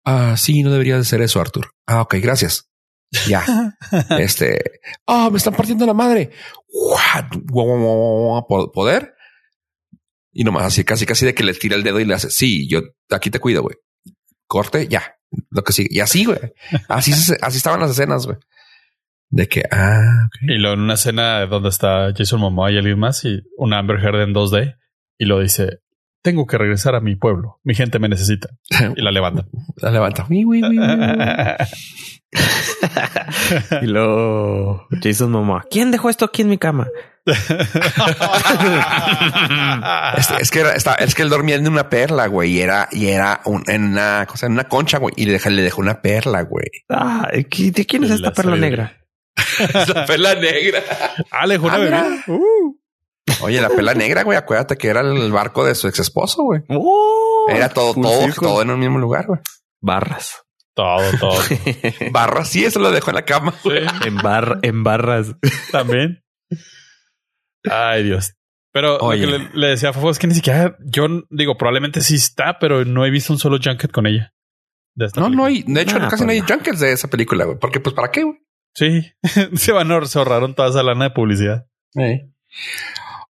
Ah, 0.03 0.35
sí, 0.37 0.63
no 0.63 0.71
debería 0.71 0.97
de 0.97 1.05
ser 1.05 1.21
eso, 1.21 1.39
Arthur. 1.39 1.71
Ah, 1.85 2.01
ok, 2.01 2.15
gracias. 2.21 2.69
Ya. 3.27 3.45
este, 4.19 4.59
ah, 5.07 5.29
me 5.31 5.37
están 5.37 5.53
partiendo 5.53 5.85
la 5.85 5.93
madre. 5.93 6.31
¿Poder? 8.73 9.13
Y 10.31 10.43
nomás 10.43 10.65
así, 10.65 10.83
casi, 10.83 11.05
casi 11.05 11.25
de 11.25 11.35
que 11.35 11.43
le 11.43 11.53
tira 11.53 11.75
el 11.75 11.83
dedo 11.83 11.99
y 11.99 12.05
le 12.05 12.15
hace, 12.15 12.29
sí, 12.29 12.67
yo 12.67 12.81
aquí 13.09 13.29
te 13.29 13.39
cuido, 13.39 13.61
güey. 13.61 13.75
Corte, 14.47 14.87
ya. 14.87 15.15
Lo 15.49 15.63
que 15.63 15.73
sigue. 15.73 15.89
Y 15.91 15.99
así, 15.99 16.25
güey. 16.25 16.39
Así, 16.87 17.11
así 17.11 17.57
estaban 17.57 17.79
las 17.79 17.91
escenas, 17.91 18.25
güey. 18.25 18.37
De 19.29 19.47
que, 19.47 19.63
ah, 19.71 20.25
ok. 20.25 20.35
Y 20.43 20.57
luego 20.57 20.75
en 20.75 20.81
una 20.81 20.93
escena 20.95 21.45
donde 21.45 21.69
está 21.69 22.13
Jason 22.15 22.39
Momoa 22.39 22.71
y 22.71 22.77
alguien 22.77 22.99
más 22.99 23.23
y 23.25 23.41
una 23.57 23.79
Amber 23.79 23.99
Heard 23.99 24.21
en 24.21 24.33
2D 24.33 24.75
y 25.17 25.25
lo 25.25 25.39
dice, 25.39 25.79
tengo 26.23 26.47
que 26.47 26.57
regresar 26.57 26.95
a 26.95 27.01
mi 27.01 27.15
pueblo. 27.15 27.59
Mi 27.63 27.75
gente 27.75 27.99
me 27.99 28.09
necesita. 28.09 28.49
Y 28.95 29.01
la 29.01 29.11
levanta. 29.11 29.45
La 29.77 29.91
levanta. 29.91 30.25
Uy, 30.29 30.43
uy, 30.45 30.63
uy, 30.63 30.79
uy, 30.79 30.79
uy. 30.79 30.87
y 33.83 33.85
luego 33.85 34.87
Jason 35.03 35.29
Momoa. 35.31 35.65
¿Quién 35.69 35.91
dejó 35.91 36.09
esto 36.09 36.25
aquí 36.25 36.41
en 36.41 36.49
mi 36.49 36.57
cama? 36.57 36.87
Es 40.39 40.51
que 40.51 40.59
era, 40.59 40.75
está- 40.75 40.95
es 40.95 41.15
que 41.15 41.21
él 41.21 41.29
dormía 41.29 41.55
en 41.55 41.67
una 41.67 41.89
perla, 41.89 42.27
güey, 42.27 42.51
y 42.51 42.59
era, 42.61 42.87
y 42.91 43.07
era 43.07 43.41
un- 43.45 43.63
en 43.67 43.83
una 43.93 44.25
cosa, 44.27 44.45
en 44.47 44.53
una 44.53 44.65
concha, 44.65 44.97
güey, 44.97 45.13
y 45.17 45.25
le, 45.25 45.33
deja- 45.33 45.49
le 45.49 45.61
dejó 45.61 45.81
una 45.81 46.01
perla, 46.01 46.41
güey. 46.43 46.65
Ah, 46.89 47.29
¿qui- 47.33 47.71
¿de 47.71 47.85
quién 47.85 48.03
es 48.03 48.09
La 48.09 48.15
esta 48.15 48.31
perla 48.33 48.51
sabiduría. 48.57 48.77
negra? 48.77 48.99
la 49.95 50.05
perla 50.05 50.35
negra. 50.35 50.79
ah, 51.31 51.45
le 51.47 51.53
dejó 51.55 51.65
una 51.67 51.75
Ah, 51.75 51.79
bebida. 51.79 52.05
Uh. 52.27 52.72
Oye, 53.43 53.61
la 53.61 53.69
perla 53.69 53.93
negra, 53.93 54.23
güey, 54.23 54.37
acuérdate 54.37 54.77
que 54.77 54.87
era 54.87 55.01
el 55.01 55.31
barco 55.31 55.65
de 55.65 55.75
su 55.75 55.87
ex 55.87 55.99
esposo, 55.99 56.43
güey. 56.43 56.61
Oh, 56.69 57.45
Era 57.49 57.69
todo, 57.69 57.93
todo, 57.93 58.27
todo 58.39 58.61
en 58.61 58.69
un 58.71 58.79
mismo 58.79 58.99
lugar, 58.99 59.27
güey. 59.27 59.39
Barras. 59.81 60.41
Todo, 60.75 61.01
todo. 61.19 61.39
Barra, 62.11 62.45
sí, 62.45 62.65
eso 62.65 62.79
lo 62.79 62.89
dejó 62.91 63.11
en 63.11 63.15
la 63.15 63.25
cama. 63.25 63.53
Sí, 63.61 63.69
en, 64.05 64.15
bar, 64.17 64.59
en 64.63 64.83
barras. 64.83 65.35
también. 65.71 66.23
Ay, 67.69 68.03
Dios. 68.03 68.33
Pero 68.71 68.97
Oye. 68.97 69.25
lo 69.27 69.31
que 69.33 69.37
le, 69.43 69.49
le 69.53 69.67
decía 69.67 69.89
a 69.89 69.93
Fofo 69.93 70.09
es 70.09 70.17
que 70.17 70.25
ni 70.25 70.33
siquiera 70.33 70.75
yo 70.83 71.05
digo, 71.29 71.57
probablemente 71.57 72.01
sí 72.01 72.15
está, 72.15 72.57
pero 72.59 72.85
no 72.85 73.05
he 73.05 73.11
visto 73.11 73.31
un 73.31 73.37
solo 73.39 73.59
junket 73.63 73.91
con 73.91 74.07
ella. 74.07 74.33
De 74.95 75.05
esta 75.05 75.21
No, 75.21 75.29
no 75.29 75.45
hay, 75.45 75.63
de 75.63 75.81
hecho, 75.81 75.99
Nah, 75.99 76.09
casi 76.09 76.23
no 76.23 76.27
pues 76.27 76.35
hay 76.37 76.41
no. 76.41 76.47
junkets 76.47 76.79
de 76.79 76.91
esa 76.91 77.07
película, 77.07 77.45
güey. 77.45 77.57
Porque, 77.59 77.79
pues, 77.79 77.93
¿para 77.95 78.09
qué, 78.11 78.23
güey? 78.23 78.39
Sí, 78.73 79.11
se 79.55 79.71
van 79.71 79.91
a 79.91 80.03
se 80.05 80.17
ahorraron 80.17 80.55
toda 80.55 80.69
esa 80.69 80.81
lana 80.81 81.05
de 81.05 81.11
publicidad. 81.11 81.67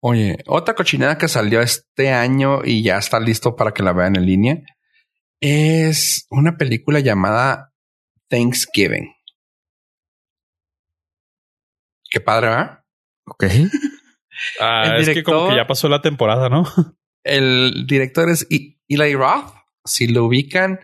Oye, 0.05 0.39
otra 0.47 0.75
cochinada 0.75 1.17
que 1.17 1.29
salió 1.29 1.61
este 1.61 2.11
año 2.11 2.61
y 2.65 2.83
ya 2.83 2.99
está 2.99 3.21
listo 3.21 3.55
para 3.55 3.73
que 3.73 3.83
la 3.85 3.93
vean 3.93 4.17
en 4.17 4.27
línea 4.27 4.57
es 5.41 6.27
una 6.31 6.57
película 6.57 7.01
llamada 7.01 7.73
Thanksgiving. 8.29 9.13
Qué 12.11 12.21
padre, 12.21 12.49
¿verdad? 12.49 12.85
Ok. 13.27 13.45
Ah, 14.59 14.95
El 14.97 15.03
es 15.03 15.09
que 15.11 15.23
como 15.23 15.37
director- 15.37 15.51
que 15.51 15.57
ya 15.57 15.67
pasó 15.69 15.89
la 15.89 16.01
temporada, 16.03 16.49
¿no? 16.49 16.65
El 17.25 17.87
director 17.87 18.29
es 18.29 18.47
Eli 18.51 19.15
Roth. 19.15 19.53
Si 19.85 20.09
lo 20.09 20.25
ubican, 20.25 20.81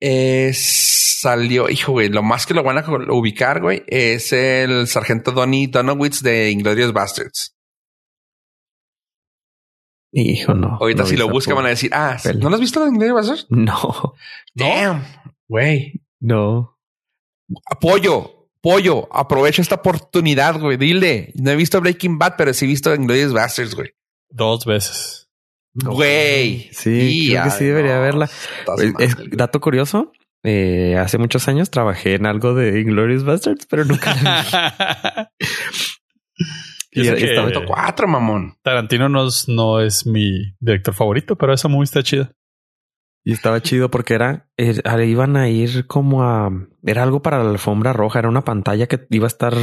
es, 0.00 1.18
salió, 1.20 1.70
hijo, 1.70 1.92
güey, 1.92 2.08
lo 2.08 2.22
más 2.22 2.44
que 2.44 2.52
lo 2.52 2.62
van 2.62 2.78
a 2.78 2.84
ubicar, 3.12 3.60
güey, 3.62 3.84
es 3.86 4.32
el 4.32 4.86
sargento 4.88 5.30
Donnie 5.30 5.68
Donowitz 5.68 6.20
de 6.22 6.50
Inglorious 6.50 6.92
Bastards. 6.92 7.51
Hijo, 10.12 10.52
no. 10.54 10.76
Ahorita 10.80 11.02
no 11.04 11.08
si 11.08 11.16
lo 11.16 11.28
buscan 11.28 11.56
van 11.56 11.66
a 11.66 11.70
decir, 11.70 11.90
ah. 11.94 12.18
¿no 12.38 12.48
lo 12.50 12.56
has 12.56 12.60
visto 12.60 12.80
de 12.82 12.88
Inglorious 12.90 13.14
Bastards? 13.16 13.46
No, 13.48 14.14
Damn, 14.54 15.02
güey. 15.48 16.02
no. 16.20 16.78
Pollo, 17.80 18.48
pollo, 18.60 19.08
aprovecha 19.14 19.62
esta 19.62 19.76
oportunidad, 19.76 20.58
güey. 20.60 20.76
Dile, 20.76 21.32
no 21.36 21.50
he 21.50 21.56
visto 21.56 21.80
Breaking 21.80 22.18
Bad, 22.18 22.34
pero 22.36 22.52
sí 22.54 22.64
he 22.66 22.68
visto 22.68 22.94
Inglorious 22.94 23.32
Bastards, 23.32 23.74
güey. 23.74 23.90
Dos 24.30 24.64
veces. 24.66 25.30
Güey. 25.74 26.68
Sí, 26.72 27.28
creo 27.30 27.44
que 27.44 27.50
sí 27.50 27.64
debería 27.64 27.96
no, 27.96 28.02
verla. 28.02 28.24
estás 28.60 28.80
Es- 28.80 28.94
es- 28.98 29.16
mal, 29.16 29.26
güey. 29.28 29.36
dato 29.36 29.60
curioso. 29.60 30.12
eh, 30.44 30.96
hace 30.98 31.18
muchos 31.18 31.46
años 31.48 31.70
trabajé 31.70 32.14
en 32.14 32.26
algo 32.26 32.52
de 32.54 32.80
Inglorious 32.80 33.24
Bastards, 33.24 33.64
pero 33.66 33.84
nunca 33.84 34.14
la 34.22 35.28
vi. 35.38 35.46
Y 36.94 37.08
estaba- 37.08 37.66
cuatro, 37.66 38.06
mamón. 38.06 38.54
Tarantino 38.62 39.08
no 39.08 39.26
es, 39.26 39.48
no 39.48 39.80
es 39.80 40.06
mi 40.06 40.54
director 40.60 40.94
favorito, 40.94 41.36
pero 41.36 41.52
esa 41.54 41.68
movie 41.68 41.84
está 41.84 42.02
chida. 42.02 42.32
Y 43.24 43.32
estaba 43.32 43.60
chido 43.62 43.90
porque 43.90 44.14
era, 44.14 44.50
er- 44.58 44.82
ah, 44.84 45.02
iban 45.02 45.36
a 45.36 45.48
ir 45.48 45.86
como 45.86 46.22
a, 46.24 46.50
era 46.84 47.02
algo 47.04 47.22
para 47.22 47.42
la 47.42 47.50
alfombra 47.50 47.92
roja, 47.92 48.18
era 48.18 48.28
una 48.28 48.42
pantalla 48.44 48.88
que 48.88 49.06
iba 49.10 49.26
a 49.26 49.28
estar 49.28 49.54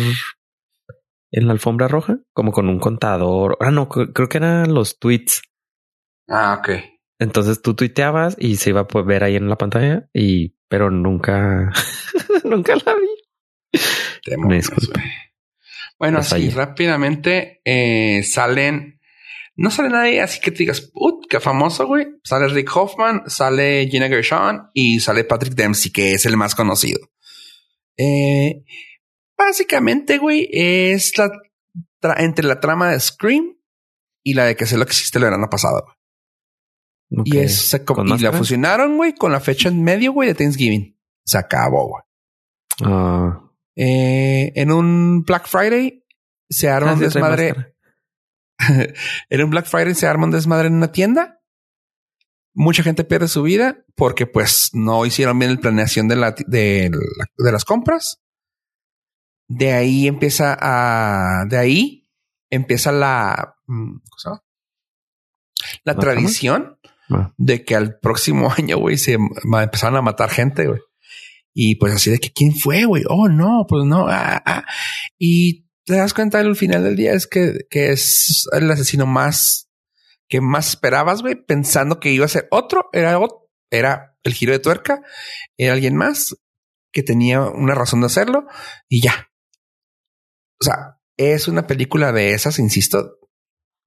en 1.32 1.46
la 1.46 1.52
alfombra 1.54 1.88
roja, 1.88 2.20
como 2.34 2.52
con 2.52 2.68
un 2.70 2.80
contador. 2.80 3.58
Ah, 3.60 3.70
no, 3.72 3.88
cre- 3.90 4.12
creo 4.14 4.28
que 4.30 4.38
eran 4.38 4.74
los 4.74 4.98
tweets. 4.98 5.42
Ah, 6.28 6.58
ok. 6.60 6.70
Entonces 7.20 7.62
tú 7.62 7.76
tuiteabas 7.76 8.38
y 8.40 8.56
se 8.56 8.70
iba 8.70 8.82
a 8.82 8.88
poder 8.88 9.06
ver 9.08 9.24
ahí 9.26 9.36
en 9.36 9.50
la 9.50 9.58
pantalla 9.58 10.10
y, 10.14 10.56
pero 10.70 10.90
nunca, 10.90 11.70
nunca 12.46 12.76
la 12.78 12.96
vi. 12.96 13.80
Demonios, 14.26 14.70
disculpa. 14.70 15.02
güey. 15.02 15.14
Bueno, 16.00 16.20
así 16.20 16.50
rápidamente 16.56 17.62
eh, 17.66 18.24
salen. 18.24 19.00
No 19.56 19.70
sale 19.72 19.90
nadie 19.90 20.22
así 20.22 20.40
que 20.40 20.52
te 20.52 20.60
digas, 20.60 20.80
put, 20.82 21.26
qué 21.30 21.40
famoso, 21.42 21.86
güey. 21.86 22.08
Sale 22.24 22.48
Rick 22.48 22.74
Hoffman, 22.76 23.24
sale 23.28 23.88
Gina 23.92 24.08
Gershon 24.08 24.70
y 24.74 25.02
sale 25.02 25.26
Patrick 25.26 25.54
Dempsey, 25.54 25.92
que 25.92 26.14
es 26.14 26.26
el 26.26 26.38
más 26.38 26.56
conocido. 26.56 27.00
Eh, 27.98 28.64
básicamente, 29.38 30.18
güey, 30.18 30.48
es 30.54 31.18
la 31.18 31.30
tra- 32.02 32.16
entre 32.20 32.46
la 32.48 32.62
trama 32.62 32.92
de 32.92 33.00
Scream 33.02 33.58
y 34.24 34.34
la 34.34 34.46
de 34.46 34.56
que 34.56 34.66
sé 34.66 34.78
lo 34.78 34.86
que 34.86 34.92
hiciste 34.94 35.18
el 35.18 35.26
verano 35.26 35.50
pasado. 35.50 35.84
güey. 37.10 37.24
Y 37.26 37.40
es 37.40 37.56
se 37.70 37.84
co- 37.84 37.96
¿Con 37.96 38.08
y 38.08 38.20
la 38.20 38.32
fusionaron, 38.32 38.96
güey, 38.96 39.14
con 39.16 39.32
la 39.34 39.40
fecha 39.42 39.68
en 39.68 39.84
medio, 39.84 40.14
güey, 40.14 40.30
de 40.30 40.36
Thanksgiving. 40.36 40.98
Se 41.26 41.38
acabó, 41.38 41.88
güey. 41.90 42.04
Ah, 42.84 43.42
Eh, 43.82 44.52
en 44.56 44.72
un 44.74 45.24
Black 45.24 45.48
Friday 45.48 46.04
se 46.50 46.70
arma 46.70 46.92
ah, 46.92 46.94
un 46.96 47.00
desmadre. 47.00 47.76
en 49.30 49.44
un 49.44 49.50
Black 49.50 49.68
Friday 49.68 49.96
se 49.96 50.06
arma 50.06 50.26
un 50.26 50.32
desmadre 50.32 50.68
en 50.68 50.74
una 50.74 50.92
tienda. 50.92 51.40
Mucha 52.54 52.84
gente 52.84 53.06
pierde 53.06 53.30
su 53.30 53.42
vida 53.44 53.86
porque 53.96 54.28
pues 54.28 54.72
no 54.74 55.06
hicieron 55.06 55.40
bien 55.40 55.56
la 55.56 55.62
planeación 55.62 56.08
de, 56.10 56.16
la, 56.18 56.36
de, 56.46 56.90
la- 56.92 57.26
de 57.38 57.52
las 57.54 57.64
compras. 57.64 58.22
De 59.48 59.72
ahí 59.72 60.08
empieza 60.08 60.58
a... 60.60 61.46
De 61.46 61.58
ahí 61.58 62.10
empieza 62.50 62.92
la... 62.92 63.56
mm, 63.68 63.98
¿cómo? 64.24 64.44
La 65.84 65.94
¿La 65.94 66.00
tradición 66.00 66.76
Ah. 67.12 67.34
de 67.38 67.66
que 67.66 67.76
al 67.76 67.98
próximo 68.00 68.52
año, 68.58 68.78
güey, 68.78 68.98
se 68.98 69.14
empezaron 69.14 69.98
a 69.98 70.02
matar 70.04 70.30
gente, 70.30 70.68
güey. 70.68 70.80
Y 71.62 71.76
pues 71.76 71.94
así 71.94 72.10
de 72.10 72.20
que 72.20 72.32
quién 72.32 72.56
fue, 72.56 72.86
güey. 72.86 73.04
Oh, 73.10 73.28
no, 73.28 73.66
pues 73.68 73.84
no. 73.84 74.08
ah, 74.08 74.42
ah. 74.46 74.64
Y 75.18 75.66
te 75.84 75.98
das 75.98 76.14
cuenta 76.14 76.40
al 76.40 76.56
final 76.56 76.86
del 76.86 76.96
día 76.96 77.12
es 77.12 77.28
que, 77.28 77.66
que 77.70 77.92
es 77.92 78.48
el 78.54 78.72
asesino 78.72 79.06
más 79.06 79.70
que 80.30 80.40
más 80.40 80.70
esperabas, 80.70 81.22
güey, 81.22 81.36
pensando 81.36 82.00
que 82.00 82.12
iba 82.12 82.24
a 82.24 82.30
ser 82.30 82.48
otro. 82.50 82.90
Era 82.94 83.20
otro, 83.20 83.50
era 83.70 84.18
el 84.24 84.34
giro 84.34 84.54
de 84.54 84.60
tuerca. 84.60 85.02
Era 85.58 85.74
alguien 85.74 85.98
más 85.98 86.34
que 86.94 87.04
tenía 87.04 87.42
una 87.42 87.76
razón 87.76 88.00
de 88.00 88.06
hacerlo 88.06 88.48
y 88.88 89.02
ya. 89.02 89.30
O 90.62 90.64
sea, 90.64 91.02
es 91.18 91.50
una 91.50 91.68
película 91.68 92.14
de 92.14 92.36
esas, 92.36 92.58
insisto. 92.60 93.18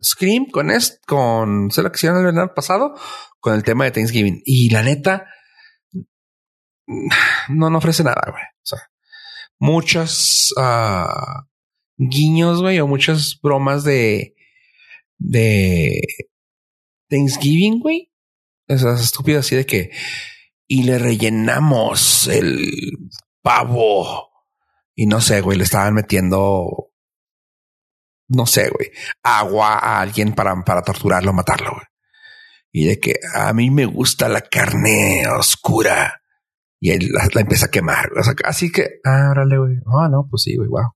Scream 0.05 0.51
con 0.51 0.71
esto, 0.71 0.99
con 1.07 1.71
sé 1.71 1.83
lo 1.83 1.91
que 1.91 1.97
hicieron 1.97 2.19
el 2.19 2.27
verano 2.27 2.53
pasado, 2.55 2.97
con 3.41 3.55
el 3.55 3.63
tema 3.63 3.85
de 3.85 3.93
Thanksgiving. 3.93 4.43
Y 4.45 4.69
la 4.69 4.83
neta, 4.83 5.25
no, 7.49 7.71
no 7.71 7.79
ofrece 7.79 8.05
nada, 8.05 8.23
güey. 8.31 8.43
O 8.43 8.65
sea, 8.65 8.79
muchos 9.59 10.53
ah, 10.59 11.47
guiños, 11.97 12.61
güey, 12.61 12.81
o 12.81 12.87
muchas 12.87 13.39
bromas 13.41 13.85
de, 13.85 14.35
de 15.19 16.03
Thanksgiving, 17.09 17.81
güey. 17.81 18.11
Esas 18.69 19.03
estúpidas 19.03 19.47
así 19.47 19.57
de 19.57 19.67
que, 19.67 19.91
y 20.67 20.85
le 20.85 20.99
rellenamos 20.99 22.29
el 22.29 23.11
pavo. 23.43 24.31
Y 24.95 25.07
no 25.07 25.21
sé, 25.21 25.41
güey, 25.41 25.59
le 25.59 25.65
estaban 25.65 25.95
metiendo, 25.95 26.91
no 28.29 28.47
sé, 28.47 28.71
güey, 28.71 28.91
agua 29.23 29.75
a 29.75 30.01
alguien 30.01 30.35
para, 30.35 30.55
para 30.65 30.83
torturarlo, 30.83 31.33
matarlo, 31.33 31.73
güey. 31.73 31.87
Y 32.75 32.87
de 32.87 32.99
que 32.99 33.17
a 33.35 33.53
mí 33.53 33.71
me 33.71 33.85
gusta 33.85 34.29
la 34.29 34.41
carne 34.41 35.29
oscura. 35.29 36.22
Y 36.85 36.91
él 36.91 37.11
la, 37.13 37.29
la 37.33 37.41
empieza 37.43 37.67
a 37.67 37.71
quemar. 37.71 38.11
O 38.19 38.25
sea, 38.25 38.35
así 38.45 38.73
que, 38.73 38.99
ah, 39.05 39.29
órale, 39.31 39.57
güey. 39.57 39.77
Ah, 39.87 40.09
no, 40.11 40.27
pues 40.29 40.43
sí, 40.43 40.57
güey, 40.57 40.69
wow. 40.69 40.91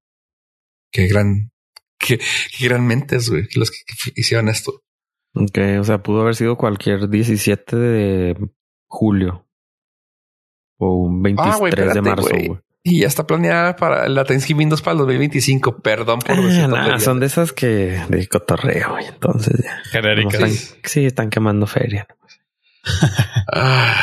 Qué 0.91 1.07
gran, 1.07 1.53
qué, 1.97 2.19
qué 2.19 2.65
gran 2.69 2.85
mentes, 2.85 3.31
güey, 3.31 3.47
los 3.55 3.71
que, 3.71 3.77
que 3.87 4.21
hicieron 4.21 4.49
esto. 4.49 4.83
Ok, 5.35 5.59
o 5.79 5.85
sea, 5.85 6.03
pudo 6.03 6.23
haber 6.23 6.35
sido 6.35 6.57
cualquier 6.57 7.09
17 7.09 7.77
de 7.77 8.37
julio. 8.89 9.47
O 10.79 11.05
un 11.05 11.23
23 11.23 11.55
Ah, 11.55 11.59
de 11.63 11.69
espérate, 11.69 12.03
marzo, 12.03 12.29
güey. 12.31 12.59
Y 12.83 13.01
ya 13.01 13.07
está 13.07 13.25
planeada 13.27 13.77
para 13.77 14.09
la 14.09 14.25
Thanksgiving 14.25 14.69
2 14.69 14.83
para 14.83 14.93
el 14.93 14.99
2025. 14.99 15.83
Perdón 15.83 16.19
por 16.21 16.37
decir 16.37 16.65
Ah, 16.65 16.69
nah, 16.69 16.99
son 16.99 17.21
de 17.21 17.27
esas 17.27 17.53
que 17.53 17.67
de 18.09 18.27
cotorreo, 18.29 18.91
güey. 18.93 19.07
Entonces 19.07 19.63
ya. 19.63 19.83
están- 20.21 20.51
sí, 20.85 21.05
están 21.07 21.31
quemando 21.31 21.67
feria. 21.67 22.07
Ah, 23.53 23.95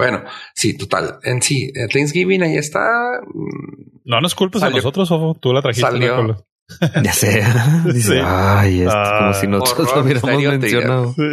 bueno, 0.00 0.24
sí, 0.54 0.76
total. 0.76 1.18
En 1.22 1.40
sí, 1.42 1.70
eh, 1.74 1.86
Thanksgiving 1.92 2.42
ahí 2.42 2.56
está. 2.56 3.20
Mm, 3.26 4.00
No 4.04 4.20
nos 4.20 4.34
culpes 4.34 4.62
a 4.62 4.70
nosotros, 4.70 5.10
Ofo. 5.10 5.38
Tú 5.40 5.52
la 5.52 5.62
trajiste. 5.62 5.88
Salió-. 5.90 6.46
Ya 7.02 7.12
sé. 7.12 7.42
Dice, 7.92 8.14
Sí. 8.14 8.20
ay, 8.24 8.80
esto, 8.82 8.92
Ah, 8.96 9.18
como 9.20 9.34
si 9.34 9.46
nosotros 9.48 9.88
lo 9.94 10.02
hubiéramos 10.02 10.42
mencionado. 10.60 11.14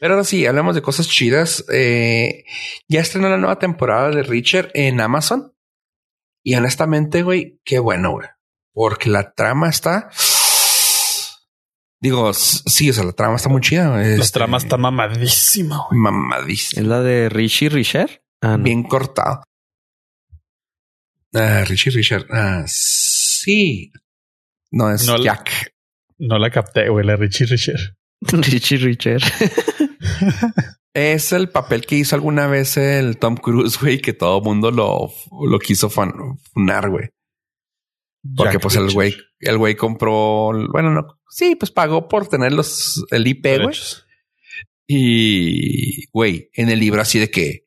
Pero 0.00 0.14
ahora 0.14 0.24
sí, 0.24 0.46
hablamos 0.46 0.74
de 0.74 0.82
cosas 0.82 1.08
chidas. 1.08 1.64
Eh, 1.72 2.44
ya 2.88 3.00
estrenó 3.00 3.28
la 3.28 3.36
nueva 3.36 3.58
temporada 3.58 4.10
de 4.10 4.22
Richard 4.22 4.70
en 4.74 5.00
Amazon. 5.00 5.52
Y 6.42 6.54
honestamente, 6.54 7.22
güey, 7.22 7.60
qué 7.64 7.78
bueno, 7.78 8.12
güey. 8.12 8.28
Porque 8.72 9.10
la 9.10 9.32
trama 9.32 9.68
está. 9.68 10.08
Digo, 12.02 12.32
sí, 12.32 12.88
o 12.88 12.92
sea, 12.94 13.04
la 13.04 13.12
trama 13.12 13.36
está 13.36 13.48
muy 13.50 13.60
chida. 13.60 13.90
La 13.90 14.02
este, 14.06 14.38
trama 14.38 14.56
está 14.56 14.76
mamadísima. 14.78 15.86
güey. 15.88 16.00
mamadísima. 16.00 16.80
¿Es 16.82 16.88
la 16.88 17.00
de 17.02 17.28
Richie 17.28 17.68
Richer? 17.68 18.22
Ah, 18.40 18.56
no. 18.56 18.64
bien 18.64 18.82
cortado. 18.84 19.42
Ah, 21.34 21.64
Richie 21.66 21.90
Richard. 21.92 22.26
Ah, 22.30 22.64
sí. 22.66 23.92
No 24.72 24.90
es 24.90 25.06
No 25.06 25.16
la- 25.18 25.24
Jack. 25.24 25.72
No 26.18 26.38
la 26.38 26.50
capté, 26.50 26.88
güey. 26.88 27.04
La 27.06 27.16
Richie 27.16 27.46
Richer. 27.46 27.96
Richie 28.22 28.78
Richer. 28.78 29.22
Es 30.94 31.32
el 31.32 31.50
papel 31.50 31.86
que 31.86 31.96
hizo 31.96 32.16
alguna 32.16 32.46
vez 32.46 32.76
el 32.76 33.18
Tom 33.18 33.36
Cruise, 33.36 33.78
güey, 33.80 34.00
que 34.00 34.12
todo 34.12 34.40
mundo 34.40 34.70
lo, 34.70 35.10
lo 35.46 35.58
quiso 35.58 35.88
fan- 35.88 36.38
funar, 36.52 36.90
güey. 36.90 37.08
Porque 38.36 38.54
Jack 38.54 38.62
pues 38.62 38.76
el 38.76 38.92
güey, 38.92 39.16
el 39.38 39.56
güey 39.56 39.76
compró, 39.76 40.50
bueno, 40.72 40.90
no, 40.90 41.19
sí, 41.30 41.56
pues 41.56 41.70
pagó 41.70 42.08
por 42.08 42.28
tener 42.28 42.52
los, 42.52 43.04
el 43.10 43.26
IP, 43.26 43.46
güey. 43.62 43.76
Y, 44.86 46.06
güey, 46.12 46.50
en 46.54 46.68
el 46.68 46.80
libro 46.80 47.00
así 47.00 47.18
de 47.18 47.30
que 47.30 47.66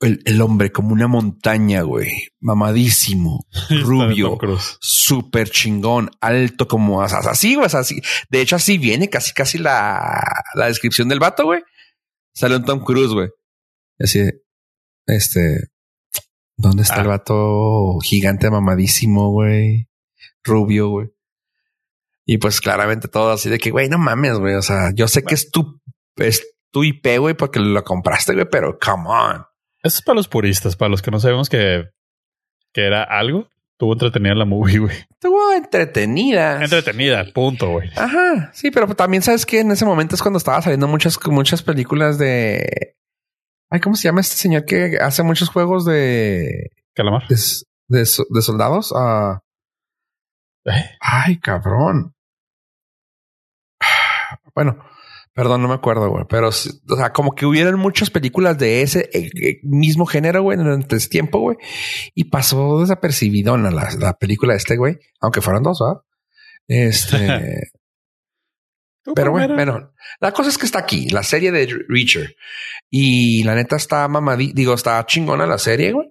el, 0.00 0.22
el 0.24 0.40
hombre 0.40 0.72
como 0.72 0.92
una 0.92 1.06
montaña, 1.06 1.82
güey, 1.82 2.10
mamadísimo, 2.40 3.46
rubio, 3.82 4.38
súper 4.80 5.50
chingón, 5.50 6.10
alto 6.20 6.66
como 6.66 7.02
así, 7.02 7.54
güey, 7.54 7.68
así. 7.72 8.00
De 8.30 8.40
hecho, 8.40 8.56
así 8.56 8.78
viene 8.78 9.08
casi, 9.10 9.32
casi 9.32 9.58
la, 9.58 10.22
la 10.54 10.66
descripción 10.66 11.08
del 11.08 11.20
vato, 11.20 11.44
güey. 11.44 11.60
Sale 12.34 12.56
un 12.56 12.64
Tom 12.64 12.82
Cruise, 12.82 13.12
güey. 13.12 13.28
Así, 13.98 14.20
este, 15.06 15.68
¿dónde 16.56 16.82
está 16.82 16.96
Ah. 16.96 17.02
el 17.02 17.08
vato 17.08 17.98
gigante 18.02 18.50
mamadísimo, 18.50 19.30
güey? 19.30 19.88
Rubio, 20.42 20.88
güey. 20.88 21.08
Y 22.26 22.38
pues 22.38 22.60
claramente 22.60 23.08
todo 23.08 23.32
así 23.32 23.50
de 23.50 23.58
que, 23.58 23.70
güey, 23.70 23.88
no 23.88 23.98
mames, 23.98 24.38
güey. 24.38 24.54
O 24.54 24.62
sea, 24.62 24.90
yo 24.94 25.08
sé 25.08 25.22
que 25.22 25.34
es 25.34 25.50
tu, 25.50 25.80
es 26.16 26.46
tu 26.72 26.82
IP, 26.84 27.18
güey, 27.18 27.34
porque 27.34 27.60
lo 27.60 27.82
compraste, 27.84 28.32
güey, 28.32 28.46
pero 28.50 28.78
come 28.78 29.08
on. 29.08 29.44
Eso 29.82 29.98
es 29.98 30.02
para 30.02 30.16
los 30.16 30.28
puristas, 30.28 30.76
para 30.76 30.88
los 30.88 31.02
que 31.02 31.10
no 31.10 31.20
sabemos 31.20 31.48
que, 31.50 31.90
que 32.72 32.86
era 32.86 33.02
algo. 33.02 33.48
Tuvo 33.76 33.92
entretenida 33.92 34.34
la 34.34 34.44
movie, 34.44 34.78
güey. 34.78 34.96
Estuvo 35.10 35.52
entretenida. 35.52 36.62
Entretenida, 36.62 37.24
punto, 37.34 37.70
güey. 37.70 37.90
Ajá, 37.96 38.50
sí, 38.54 38.70
pero 38.70 38.86
también 38.94 39.22
sabes 39.22 39.44
que 39.44 39.60
en 39.60 39.72
ese 39.72 39.84
momento 39.84 40.14
es 40.14 40.22
cuando 40.22 40.38
estaba 40.38 40.62
saliendo 40.62 40.88
muchas, 40.88 41.18
muchas 41.26 41.62
películas 41.62 42.16
de. 42.16 42.96
Ay, 43.70 43.80
¿cómo 43.80 43.96
se 43.96 44.04
llama 44.08 44.20
este 44.20 44.36
señor 44.36 44.64
que 44.64 44.98
hace 45.00 45.22
muchos 45.24 45.48
juegos 45.48 45.84
de, 45.84 46.70
Calamar. 46.94 47.26
de, 47.28 47.36
de 47.88 48.42
soldados? 48.42 48.94
Ah, 48.96 49.40
Eh, 50.66 50.90
ay, 51.00 51.38
cabrón. 51.40 52.13
Bueno, 54.54 54.84
perdón, 55.34 55.62
no 55.62 55.68
me 55.68 55.74
acuerdo, 55.74 56.08
güey, 56.08 56.24
pero 56.28 56.48
o 56.48 56.52
sea, 56.52 57.12
como 57.12 57.34
que 57.34 57.46
hubieron 57.46 57.78
muchas 57.78 58.10
películas 58.10 58.58
de 58.58 58.82
ese 58.82 59.10
eh, 59.12 59.30
eh, 59.40 59.60
mismo 59.62 60.06
género, 60.06 60.42
güey, 60.42 60.56
durante 60.56 60.96
ese 60.96 61.08
tiempo, 61.08 61.40
güey, 61.40 61.56
y 62.14 62.24
pasó 62.24 62.80
desapercibidona 62.80 63.70
la, 63.70 63.90
la 63.98 64.14
película 64.14 64.52
de 64.52 64.58
este 64.58 64.76
güey, 64.76 64.98
aunque 65.20 65.40
fueron 65.40 65.62
dos, 65.62 65.80
¿verdad? 65.80 66.02
Este. 66.68 67.70
Pero 69.14 69.32
bueno, 69.32 69.54
bueno, 69.54 69.92
la 70.18 70.32
cosa 70.32 70.48
es 70.48 70.56
que 70.56 70.64
está 70.64 70.78
aquí, 70.78 71.10
la 71.10 71.22
serie 71.22 71.52
de 71.52 71.66
Reacher. 71.88 72.36
Y 72.88 73.44
la 73.44 73.54
neta 73.54 73.76
está 73.76 74.08
mamadí, 74.08 74.52
digo, 74.54 74.72
está 74.72 75.04
chingona 75.04 75.46
la 75.46 75.58
serie, 75.58 75.92
güey. 75.92 76.08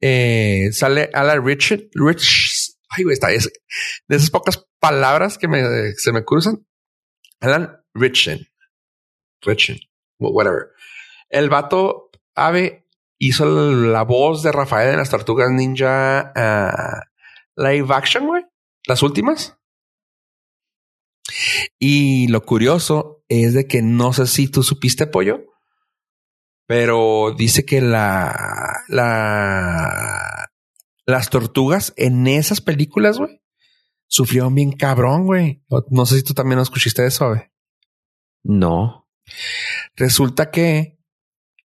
Eh, 0.00 0.70
sale 0.72 1.10
Alan 1.12 1.44
Richard, 1.44 1.82
Rich, 1.92 2.76
ay, 2.88 3.04
güey, 3.04 3.14
está, 3.14 3.30
es 3.32 3.50
de 4.06 4.16
esas 4.16 4.30
pocas 4.30 4.64
palabras 4.78 5.36
que 5.36 5.48
me, 5.48 5.92
se 5.96 6.12
me 6.12 6.24
cruzan. 6.24 6.64
Alan 7.40 7.80
Richen, 7.94 8.46
Richen, 9.42 9.78
whatever. 10.18 10.72
El 11.28 11.48
vato 11.48 12.10
Ave 12.34 12.86
hizo 13.18 13.44
la 13.72 14.02
voz 14.02 14.42
de 14.42 14.52
Rafael 14.52 14.90
en 14.90 14.98
las 14.98 15.10
Tortugas 15.10 15.50
Ninja 15.50 16.32
ah, 16.34 17.04
live 17.56 17.94
action, 17.94 18.26
güey. 18.26 18.44
Las 18.86 19.02
últimas. 19.02 19.56
Y 21.78 22.28
lo 22.28 22.44
curioso 22.44 23.24
es 23.28 23.54
de 23.54 23.66
que 23.66 23.82
no 23.82 24.12
sé 24.12 24.26
si 24.26 24.48
tú 24.48 24.62
supiste 24.62 25.06
pollo, 25.06 25.44
pero 26.66 27.34
dice 27.36 27.64
que 27.64 27.80
la, 27.80 28.82
la, 28.88 30.50
las 31.04 31.30
tortugas 31.30 31.92
en 31.96 32.26
esas 32.26 32.60
películas, 32.60 33.18
güey, 33.18 33.42
sufrieron 34.08 34.54
bien 34.54 34.72
cabrón, 34.72 35.26
güey. 35.26 35.62
No- 35.90 36.06
sé 36.06 36.16
si 36.16 36.22
tú 36.24 36.34
también 36.34 36.58
escuchaste 36.60 37.06
eso, 37.06 37.28
güey. 37.28 37.42
No. 38.42 39.08
Resulta 39.96 40.50
que 40.50 40.98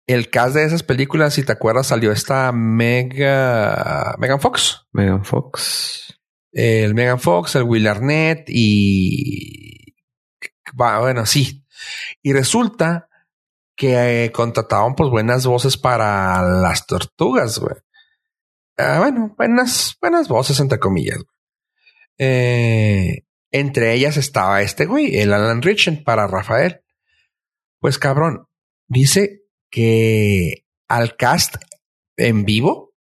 el 0.06 0.28
cast 0.30 0.54
de 0.56 0.64
esas 0.64 0.82
películas, 0.82 1.34
si 1.34 1.42
te 1.44 1.52
acuerdas, 1.52 1.86
salió 1.86 2.12
esta 2.12 2.50
Mega, 2.52 4.14
Megan 4.18 4.40
Fox. 4.40 4.86
Megan 4.92 5.24
Fox. 5.24 6.18
el 6.52 6.94
Megan 6.94 7.18
Fox, 7.20 7.54
el 7.56 7.62
Will 7.62 7.86
Arnett 7.86 8.44
y 8.48 9.94
bueno, 10.74 11.24
sí. 11.26 11.64
Y 12.22 12.32
resulta 12.32 13.08
que 13.76 14.24
eh, 14.24 14.32
contrataban 14.32 14.94
pues 14.94 15.10
buenas 15.10 15.46
voces 15.46 15.76
para 15.76 16.42
las 16.42 16.86
tortugas, 16.86 17.58
güey. 17.58 17.74
Ah, 18.76 18.98
bueno, 19.00 19.34
buenas, 19.36 19.96
buenas 20.00 20.28
voces 20.28 20.58
entre 20.60 20.78
comillas. 20.78 21.16
güey. 21.16 21.26
Eh, 22.18 23.24
entre 23.50 23.94
ellas 23.94 24.16
estaba 24.16 24.62
este 24.62 24.86
güey, 24.86 25.16
el 25.18 25.32
Alan 25.32 25.62
Richen 25.62 26.02
para 26.02 26.26
Rafael. 26.26 26.82
Pues 27.80 27.98
cabrón, 27.98 28.46
dice 28.88 29.42
que 29.70 30.64
al 30.88 31.16
cast 31.16 31.56
en 32.16 32.44
vivo 32.44 32.94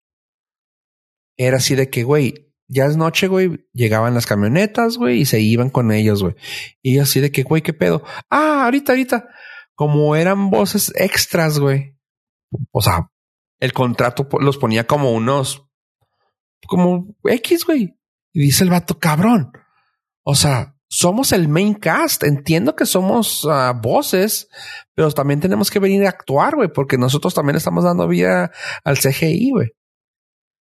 era 1.38 1.57
así 1.57 1.76
de 1.76 1.89
que, 1.89 2.03
güey, 2.03 2.51
ya 2.68 2.86
es 2.86 2.95
noche, 2.95 3.28
güey, 3.28 3.68
llegaban 3.74 4.14
las 4.14 4.26
camionetas, 4.26 4.97
güey, 4.97 5.22
y 5.22 5.26
se 5.26 5.41
iban 5.41 5.70
con 5.70 5.91
ellos, 5.91 6.24
güey. 6.24 6.36
Y 6.82 6.99
así 6.99 7.20
de 7.20 7.32
que, 7.32 7.43
güey, 7.43 7.62
qué 7.62 7.74
pedo. 7.74 8.03
Ah, 8.30 8.64
ahorita, 8.66 8.93
ahorita. 8.93 9.28
Como 9.76 10.16
eran 10.16 10.49
voces 10.49 10.93
extras, 10.95 11.59
güey. 11.59 11.97
O 12.72 12.82
sea, 12.82 13.12
el 13.59 13.74
contrato 13.74 14.28
los 14.39 14.57
ponía 14.57 14.88
como 14.88 15.12
unos, 15.12 15.68
como 16.68 17.14
X, 17.24 17.66
güey. 17.66 17.97
Y 18.34 18.42
dice 18.42 18.64
el 18.64 18.70
vato, 18.70 19.00
cabrón. 19.00 19.52
O 20.24 20.36
sea, 20.36 20.76
somos 20.88 21.32
el 21.32 21.48
main 21.48 21.74
cast. 21.74 22.24
Entiendo 22.24 22.76
que 22.76 22.86
somos 22.86 23.44
uh, 23.46 23.74
voces, 23.82 24.50
pero 24.94 25.12
también 25.12 25.40
tenemos 25.40 25.72
que 25.72 25.80
venir 25.80 26.06
a 26.06 26.10
actuar, 26.10 26.56
güey, 26.56 26.70
porque 26.70 26.98
nosotros 26.98 27.34
también 27.34 27.56
estamos 27.56 27.84
dando 27.84 28.08
vida 28.08 28.52
al 28.84 28.98
CGI, 28.98 29.52
güey. 29.52 29.70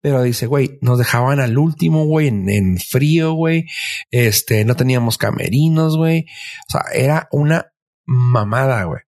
Pero 0.02 0.22
dice, 0.22 0.46
güey, 0.46 0.78
nos 0.82 0.98
dejaban 0.98 1.38
al 1.40 1.56
último, 1.56 2.06
güey, 2.06 2.26
en, 2.26 2.48
en, 2.48 2.78
frío, 2.78 3.34
güey. 3.34 3.66
Este, 4.10 4.64
no 4.64 4.74
teníamos 4.74 5.16
camerinos, 5.16 5.96
güey. 5.96 6.26
O 6.68 6.72
sea, 6.72 6.82
era 6.92 7.28
una 7.30 7.72
mamada, 8.04 8.82
güey. 8.84 9.02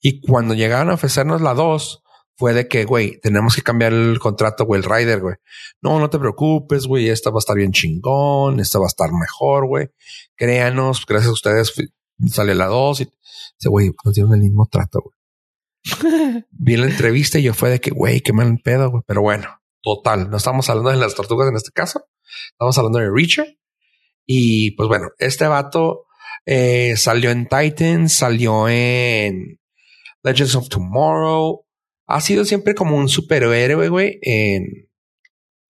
Y 0.00 0.20
cuando 0.20 0.54
llegaron 0.54 0.90
a 0.90 0.94
ofrecernos 0.94 1.42
la 1.42 1.54
2, 1.54 2.02
fue 2.38 2.54
de 2.54 2.68
que, 2.68 2.84
güey, 2.84 3.18
tenemos 3.20 3.56
que 3.56 3.62
cambiar 3.62 3.92
el 3.92 4.20
contrato, 4.20 4.64
güey, 4.64 4.80
el 4.80 4.88
rider, 4.88 5.20
güey. 5.20 5.34
No, 5.82 5.98
no 5.98 6.08
te 6.08 6.20
preocupes, 6.20 6.86
güey, 6.86 7.08
esta 7.08 7.30
va 7.30 7.38
a 7.38 7.40
estar 7.40 7.56
bien 7.56 7.72
chingón, 7.72 8.60
esta 8.60 8.78
va 8.78 8.84
a 8.84 8.88
estar 8.88 9.10
mejor, 9.12 9.66
güey. 9.66 9.88
Créanos, 10.36 11.04
gracias 11.04 11.30
a 11.30 11.32
ustedes 11.32 11.74
sale 12.30 12.54
la 12.54 12.66
2 12.66 13.00
y 13.00 13.04
dice, 13.04 13.68
güey, 13.68 13.90
nos 14.04 14.14
dieron 14.14 14.34
el 14.34 14.40
mismo 14.40 14.68
trato, 14.70 15.02
güey. 15.02 16.44
Vi 16.50 16.76
la 16.76 16.86
entrevista 16.86 17.40
y 17.40 17.42
yo 17.42 17.54
fue 17.54 17.70
de 17.70 17.80
que, 17.80 17.90
güey, 17.90 18.20
qué 18.20 18.32
mal 18.32 18.56
pedo, 18.62 18.90
güey. 18.90 19.02
Pero 19.04 19.22
bueno, 19.22 19.60
total, 19.82 20.30
no 20.30 20.36
estamos 20.36 20.70
hablando 20.70 20.90
de 20.90 20.96
las 20.96 21.16
tortugas 21.16 21.48
en 21.48 21.56
este 21.56 21.72
caso, 21.72 22.06
estamos 22.52 22.78
hablando 22.78 23.00
de 23.00 23.10
Reacher. 23.10 23.58
Y 24.26 24.72
pues 24.72 24.88
bueno, 24.88 25.08
este 25.18 25.48
vato 25.48 26.04
eh, 26.46 26.96
salió 26.96 27.30
en 27.30 27.48
Titans, 27.48 28.12
salió 28.12 28.68
en 28.68 29.58
Legends 30.22 30.54
of 30.54 30.68
Tomorrow, 30.68 31.64
ha 32.08 32.20
sido 32.22 32.44
siempre 32.44 32.74
como 32.74 32.96
un 32.96 33.08
superhéroe, 33.08 33.88
güey, 33.88 34.18
en, 34.22 34.90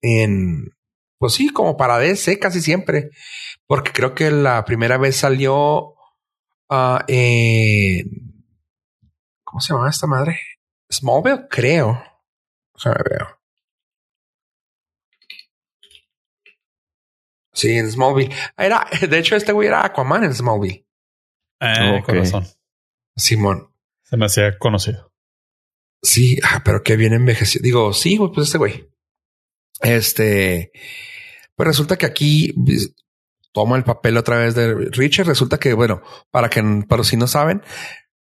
en, 0.01 0.73
pues 1.17 1.33
sí, 1.33 1.49
como 1.49 1.75
para 1.75 1.99
DC 1.99 2.39
casi 2.39 2.61
siempre, 2.61 3.09
porque 3.67 3.91
creo 3.91 4.15
que 4.15 4.31
la 4.31 4.63
primera 4.63 4.97
vez 4.97 5.17
salió 5.17 5.95
uh, 6.69 6.99
en, 7.07 8.45
¿cómo 9.43 9.59
se 9.59 9.73
llama 9.73 9.89
esta 9.89 10.07
madre? 10.07 10.39
Smallville, 10.91 11.47
creo. 11.49 12.01
O 12.71 12.79
sea, 12.79 12.93
me 12.93 13.03
veo. 13.17 13.39
Sí, 17.51 17.77
en 17.77 17.91
Smallville. 17.91 18.33
Era, 18.57 18.87
de 19.09 19.19
hecho, 19.19 19.35
este 19.35 19.51
güey 19.51 19.67
era 19.67 19.83
Aquaman 19.83 20.23
en 20.23 20.33
Smallville. 20.33 20.85
Eh, 21.59 21.99
okay. 22.01 22.19
razón. 22.19 22.47
Simón. 23.17 23.73
Se 24.03 24.15
me 24.15 24.27
hacía 24.27 24.57
conocido. 24.57 25.08
Sí, 26.01 26.39
pero 26.63 26.81
qué 26.83 26.95
bien 26.95 27.13
envejeció. 27.13 27.61
Digo, 27.61 27.93
sí, 27.93 28.17
pues 28.17 28.47
este 28.47 28.57
güey. 28.57 28.89
Este, 29.81 30.71
pues 31.55 31.67
resulta 31.67 31.97
que 31.97 32.05
aquí 32.05 32.53
pues, 32.53 32.93
toma 33.51 33.77
el 33.77 33.83
papel 33.83 34.17
otra 34.17 34.37
vez 34.37 34.55
de 34.55 34.73
Richard. 34.73 35.27
Resulta 35.27 35.57
que, 35.59 35.73
bueno, 35.73 36.01
para 36.31 36.49
que, 36.49 36.63
para 36.87 37.03
si 37.03 37.17
no 37.17 37.27
saben, 37.27 37.61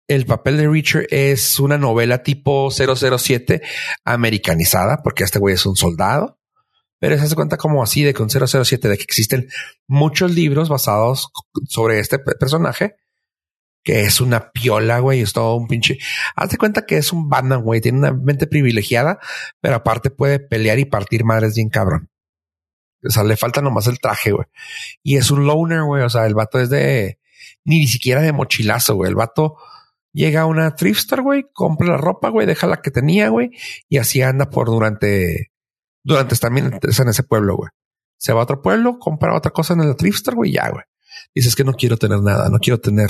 el 0.07 0.25
papel 0.25 0.57
de 0.57 0.67
Richard 0.67 1.07
es 1.09 1.59
una 1.59 1.77
novela 1.77 2.21
tipo 2.21 2.69
007 2.69 3.61
americanizada, 4.03 5.01
porque 5.03 5.23
este 5.23 5.39
güey 5.39 5.55
es 5.55 5.65
un 5.65 5.75
soldado. 5.75 6.39
Pero 6.99 7.17
se 7.17 7.23
hace 7.23 7.35
cuenta 7.35 7.57
como 7.57 7.83
así 7.83 8.03
de 8.03 8.13
que 8.13 8.23
un 8.23 8.29
007, 8.29 8.87
de 8.87 8.97
que 8.97 9.03
existen 9.03 9.49
muchos 9.87 10.31
libros 10.31 10.69
basados 10.69 11.29
sobre 11.67 11.99
este 11.99 12.19
personaje 12.19 12.95
que 13.85 14.01
es 14.01 14.19
una 14.19 14.51
piola, 14.51 14.99
güey, 14.99 15.21
es 15.21 15.31
todo 15.31 15.55
un 15.55 15.67
pinche. 15.67 15.99
Hazte 16.35 16.57
cuenta 16.57 16.87
que 16.87 16.97
es 16.97 17.13
un 17.13 17.29
Batman, 17.29 17.61
güey, 17.61 17.81
tiene 17.81 17.99
una 17.99 18.11
mente 18.11 18.47
privilegiada, 18.47 19.19
pero 19.61 19.75
aparte 19.75 20.09
puede 20.09 20.39
pelear 20.39 20.79
y 20.79 20.85
partir 20.85 21.23
madres 21.23 21.55
bien 21.55 21.69
cabrón. 21.69 22.09
O 23.07 23.11
sea, 23.11 23.23
le 23.23 23.37
falta 23.37 23.61
nomás 23.61 23.85
el 23.85 23.99
traje, 23.99 24.31
güey. 24.31 24.47
Y 25.03 25.17
es 25.17 25.29
un 25.29 25.45
loner, 25.45 25.83
güey. 25.83 26.01
O 26.01 26.09
sea, 26.09 26.25
el 26.25 26.33
vato 26.33 26.59
es 26.59 26.71
de 26.71 27.19
ni 27.63 27.85
siquiera 27.85 28.21
de 28.21 28.33
mochilazo, 28.33 28.95
güey. 28.95 29.09
El 29.09 29.15
vato 29.15 29.57
llega 30.13 30.41
a 30.41 30.45
una 30.47 30.75
thrift 30.75 31.11
güey, 31.19 31.45
compra 31.53 31.89
la 31.89 31.97
ropa, 31.97 32.29
güey, 32.29 32.47
deja 32.47 32.65
la 32.65 32.81
que 32.81 32.89
tenía, 32.89 33.29
güey, 33.29 33.51
y 33.87 33.97
así 33.99 34.21
anda 34.23 34.49
por 34.49 34.67
durante, 34.67 35.51
durante 36.03 36.35
también 36.37 36.79
en 36.81 37.09
ese 37.09 37.23
pueblo, 37.23 37.55
güey. 37.57 37.69
Se 38.17 38.33
va 38.33 38.39
a 38.39 38.43
otro 38.43 38.61
pueblo, 38.63 38.97
compra 38.97 39.35
otra 39.35 39.51
cosa 39.51 39.73
en 39.73 39.81
el 39.81 39.95
thrift 39.95 40.27
güey, 40.29 40.53
ya, 40.53 40.69
güey 40.69 40.85
dices 41.33 41.55
que 41.55 41.63
no 41.63 41.73
quiero 41.73 41.97
tener 41.97 42.21
nada, 42.21 42.49
no 42.49 42.59
quiero 42.59 42.79
tener 42.79 43.09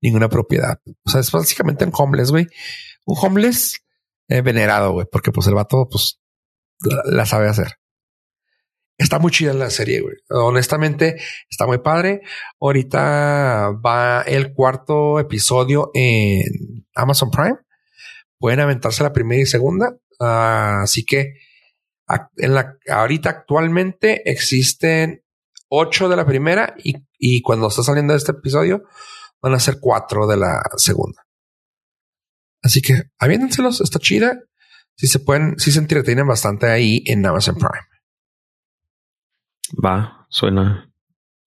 ninguna 0.00 0.28
propiedad. 0.28 0.80
O 1.04 1.10
sea, 1.10 1.20
es 1.20 1.30
básicamente 1.30 1.84
un 1.84 1.92
homeless, 1.94 2.30
güey. 2.30 2.46
Un 3.06 3.16
homeless 3.20 3.80
eh, 4.28 4.42
venerado, 4.42 4.92
güey, 4.92 5.06
porque 5.10 5.32
pues 5.32 5.46
el 5.46 5.54
vato, 5.54 5.88
pues 5.90 6.20
la, 6.80 7.26
sabe 7.26 7.48
hacer. 7.48 7.74
Está 8.96 9.18
muy 9.18 9.32
chida 9.32 9.54
la 9.54 9.70
serie, 9.70 10.00
güey. 10.00 10.16
Honestamente, 10.28 11.16
está 11.48 11.66
muy 11.66 11.78
padre. 11.78 12.20
Ahorita 12.60 13.70
va 13.84 14.22
el 14.22 14.52
cuarto 14.52 15.18
episodio 15.18 15.90
en 15.94 16.86
Amazon 16.94 17.30
Prime. 17.30 17.56
Pueden 18.38 18.60
aventarse 18.60 19.02
la 19.02 19.12
primera 19.12 19.40
y 19.40 19.46
segunda. 19.46 19.96
Así 20.18 21.04
que 21.04 21.34
en 22.36 22.54
la, 22.54 22.76
ahorita 22.88 23.30
actualmente 23.30 24.30
existen 24.30 25.22
ocho 25.70 26.08
de 26.08 26.16
la 26.16 26.26
primera 26.26 26.74
y, 26.76 26.94
y 27.18 27.40
cuando 27.40 27.68
está 27.68 27.82
saliendo 27.82 28.14
este 28.14 28.32
episodio 28.32 28.84
van 29.40 29.54
a 29.54 29.60
ser 29.60 29.78
cuatro 29.80 30.26
de 30.26 30.36
la 30.36 30.62
segunda. 30.76 31.26
Así 32.62 32.82
que 32.82 33.04
aviéntenselos, 33.18 33.80
está 33.80 33.98
chida. 33.98 34.38
Si 34.96 35.06
se 35.06 35.18
pueden, 35.18 35.58
si 35.58 35.72
se 35.72 35.78
entretienen 35.78 36.26
bastante 36.26 36.66
ahí 36.66 37.02
en 37.06 37.24
Amazon 37.24 37.54
Prime. 37.54 37.86
Va, 39.82 40.26
suena, 40.28 40.92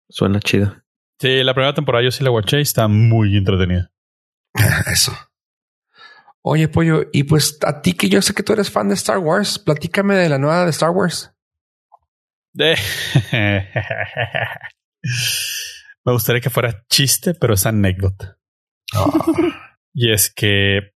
suena 0.09 0.39
chida. 0.39 0.83
Sí, 1.19 1.43
la 1.43 1.53
primera 1.53 1.75
temporada 1.75 2.03
yo 2.03 2.11
sí 2.11 2.23
la 2.23 2.31
watché 2.31 2.57
y 2.59 2.63
está 2.63 2.87
muy 2.87 3.37
entretenida. 3.37 3.91
Eso. 4.91 5.13
Oye, 6.41 6.67
pollo, 6.67 7.05
y 7.13 7.23
pues 7.23 7.57
a 7.65 7.81
ti 7.81 7.93
que 7.93 8.09
yo 8.09 8.21
sé 8.21 8.33
que 8.33 8.43
tú 8.43 8.53
eres 8.53 8.69
fan 8.69 8.89
de 8.89 8.95
Star 8.95 9.19
Wars, 9.19 9.59
platícame 9.59 10.15
de 10.15 10.27
la 10.27 10.39
nueva 10.39 10.65
de 10.65 10.71
Star 10.71 10.89
Wars. 10.89 11.32
Me 16.05 16.11
gustaría 16.11 16.41
que 16.41 16.49
fuera 16.49 16.83
chiste, 16.89 17.33
pero 17.33 17.53
es 17.53 17.65
anécdota. 17.65 18.37
Ah. 18.93 19.09
Y 19.93 20.11
es 20.11 20.33
que 20.33 20.93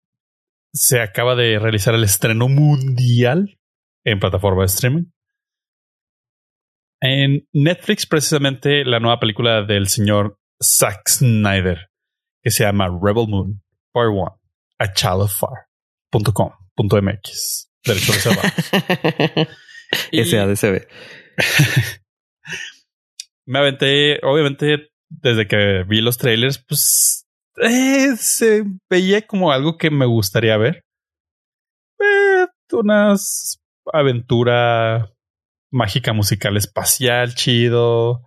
se 0.73 1.01
acaba 1.01 1.35
de 1.35 1.59
realizar 1.59 1.93
el 1.93 2.03
estreno 2.03 2.49
mundial 2.49 3.59
en 4.03 4.19
plataforma 4.19 4.61
de 4.61 4.67
streaming. 4.67 5.03
En 7.01 7.47
Netflix, 7.51 8.05
precisamente, 8.05 8.85
la 8.85 8.99
nueva 8.99 9.19
película 9.19 9.63
del 9.63 9.87
señor 9.87 10.39
Zack 10.61 11.09
Snyder, 11.09 11.89
que 12.41 12.49
se 12.49 12.63
llama 12.63 12.87
Rebel 12.87 13.27
Moon, 13.27 13.61
Part 13.91 14.09
One, 14.09 14.31
a 14.79 14.93
child 14.93 15.23
of 15.23 15.33
fire.com.mx. 15.33 17.69
Derecho 17.83 18.13
reservado. 18.13 18.49
SADCB. 20.11 20.87
me 23.45 23.59
aventé, 23.59 24.19
obviamente, 24.23 24.89
desde 25.09 25.47
que 25.47 25.83
vi 25.87 26.01
los 26.01 26.17
trailers, 26.17 26.63
pues 26.67 27.27
eh, 27.57 28.15
se 28.17 28.63
veía 28.89 29.21
como 29.21 29.51
algo 29.51 29.77
que 29.77 29.89
me 29.89 30.05
gustaría 30.05 30.57
ver. 30.57 30.83
Eh, 31.99 32.47
unas 32.71 33.59
aventura 33.91 35.11
mágica 35.71 36.13
musical 36.13 36.57
espacial, 36.57 37.35
chido. 37.35 38.21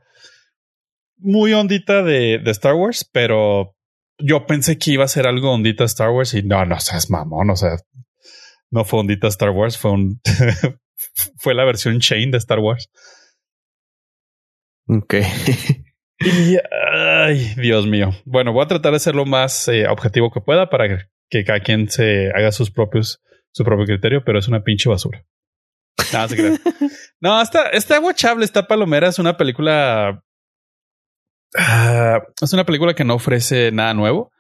Muy 1.19 1.53
ondita 1.53 2.03
de, 2.03 2.43
Star 2.47 2.75
Wars, 2.75 3.09
pero 3.11 3.75
yo 4.19 4.47
pensé 4.47 4.79
que 4.79 4.93
iba 4.93 5.05
a 5.05 5.09
ser 5.09 5.27
algo 5.27 5.53
ondita 5.53 5.85
Star 5.85 6.11
Wars 6.11 6.35
y 6.35 6.43
no, 6.43 6.65
no 6.67 6.79
seas 6.81 7.11
mamón, 7.11 7.51
o 7.51 7.57
sea, 7.57 7.77
no 8.71 8.85
fue 8.85 9.01
ondita 9.01 9.29
Star 9.29 9.51
Wars, 9.51 9.79
fue 9.79 9.93
un 9.93 10.21
fue 11.39 11.55
la 11.55 11.65
versión 11.65 12.01
chain 12.01 12.31
de 12.31 12.39
Star 12.39 12.59
Wars. 12.59 12.91
Ok. 14.89 15.15
y, 16.21 16.57
ay, 17.03 17.55
Dios 17.57 17.87
mío. 17.87 18.11
Bueno, 18.25 18.53
voy 18.53 18.65
a 18.65 18.69
tratar 18.69 18.93
de 18.93 19.01
ser 19.01 19.15
lo 19.15 19.25
más 19.25 19.69
eh, 19.69 19.87
objetivo 19.89 20.31
que 20.31 20.41
pueda 20.41 20.71
para 20.71 21.09
que 21.29 21.45
cada 21.45 21.61
quien 21.61 21.89
se 21.89 22.31
haga 22.35 22.53
sus 22.53 22.71
propios, 22.71 23.23
su 23.53 23.65
propio 23.65 23.87
criterio, 23.87 24.23
pero 24.25 24.39
es 24.39 24.49
una 24.49 24.63
pinche 24.63 24.89
basura. 24.89 25.25
No, 26.13 26.29
se 26.29 26.59
no, 27.21 27.41
está, 27.41 27.69
está 27.71 28.01
watchable, 28.01 28.45
está 28.45 28.67
palomera, 28.67 29.09
es 29.09 29.19
una 29.19 29.37
película. 29.37 30.23
Ah, 31.57 32.23
es 32.41 32.53
una 32.53 32.65
película 32.65 32.95
que 32.95 33.05
no 33.05 33.15
ofrece 33.15 33.73
nada 33.73 33.95
nuevo. 33.95 34.33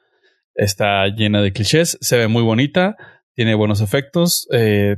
Está 0.54 1.06
llena 1.08 1.42
de 1.42 1.52
clichés, 1.52 1.98
se 2.00 2.16
ve 2.16 2.28
muy 2.28 2.42
bonita, 2.42 2.96
tiene 3.34 3.54
buenos 3.54 3.80
efectos. 3.80 4.46
Eh, 4.52 4.96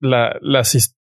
la, 0.00 0.36
las, 0.40 0.93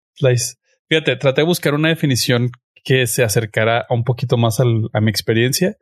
fíjate, 0.88 1.16
traté 1.16 1.42
de 1.42 1.46
buscar 1.46 1.74
una 1.74 1.88
definición 1.88 2.50
que 2.84 3.06
se 3.06 3.24
acercara 3.24 3.86
un 3.90 4.04
poquito 4.04 4.36
más 4.36 4.60
a 4.60 5.00
mi 5.00 5.10
experiencia 5.10 5.76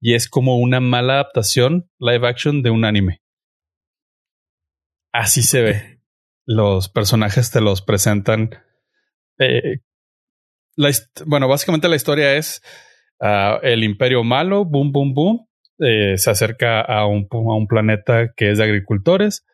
y 0.00 0.14
es 0.14 0.28
como 0.28 0.58
una 0.58 0.80
mala 0.80 1.14
adaptación 1.14 1.90
live 1.98 2.26
action 2.26 2.62
de 2.62 2.70
un 2.70 2.84
anime. 2.84 3.20
Así 5.12 5.42
se 5.42 5.60
ve. 5.60 6.00
Los 6.46 6.88
personajes 6.88 7.50
te 7.50 7.60
los 7.60 7.82
presentan. 7.82 8.50
Eh, 9.38 9.80
bueno, 11.26 11.48
básicamente 11.48 11.88
la 11.88 11.96
historia 11.96 12.36
es 12.36 12.62
Ah, 13.20 13.60
el 13.62 13.84
imperio 13.84 14.24
malo, 14.24 14.64
boom, 14.64 14.92
boom, 14.92 15.12
boom, 15.12 15.46
eh, 15.78 16.16
se 16.16 16.30
acerca 16.30 16.80
a 16.80 17.06
un, 17.06 17.28
a 17.30 17.54
un 17.54 17.66
planeta 17.66 18.32
que 18.34 18.50
es 18.50 18.58
de 18.58 18.64
agricultores. 18.64 19.44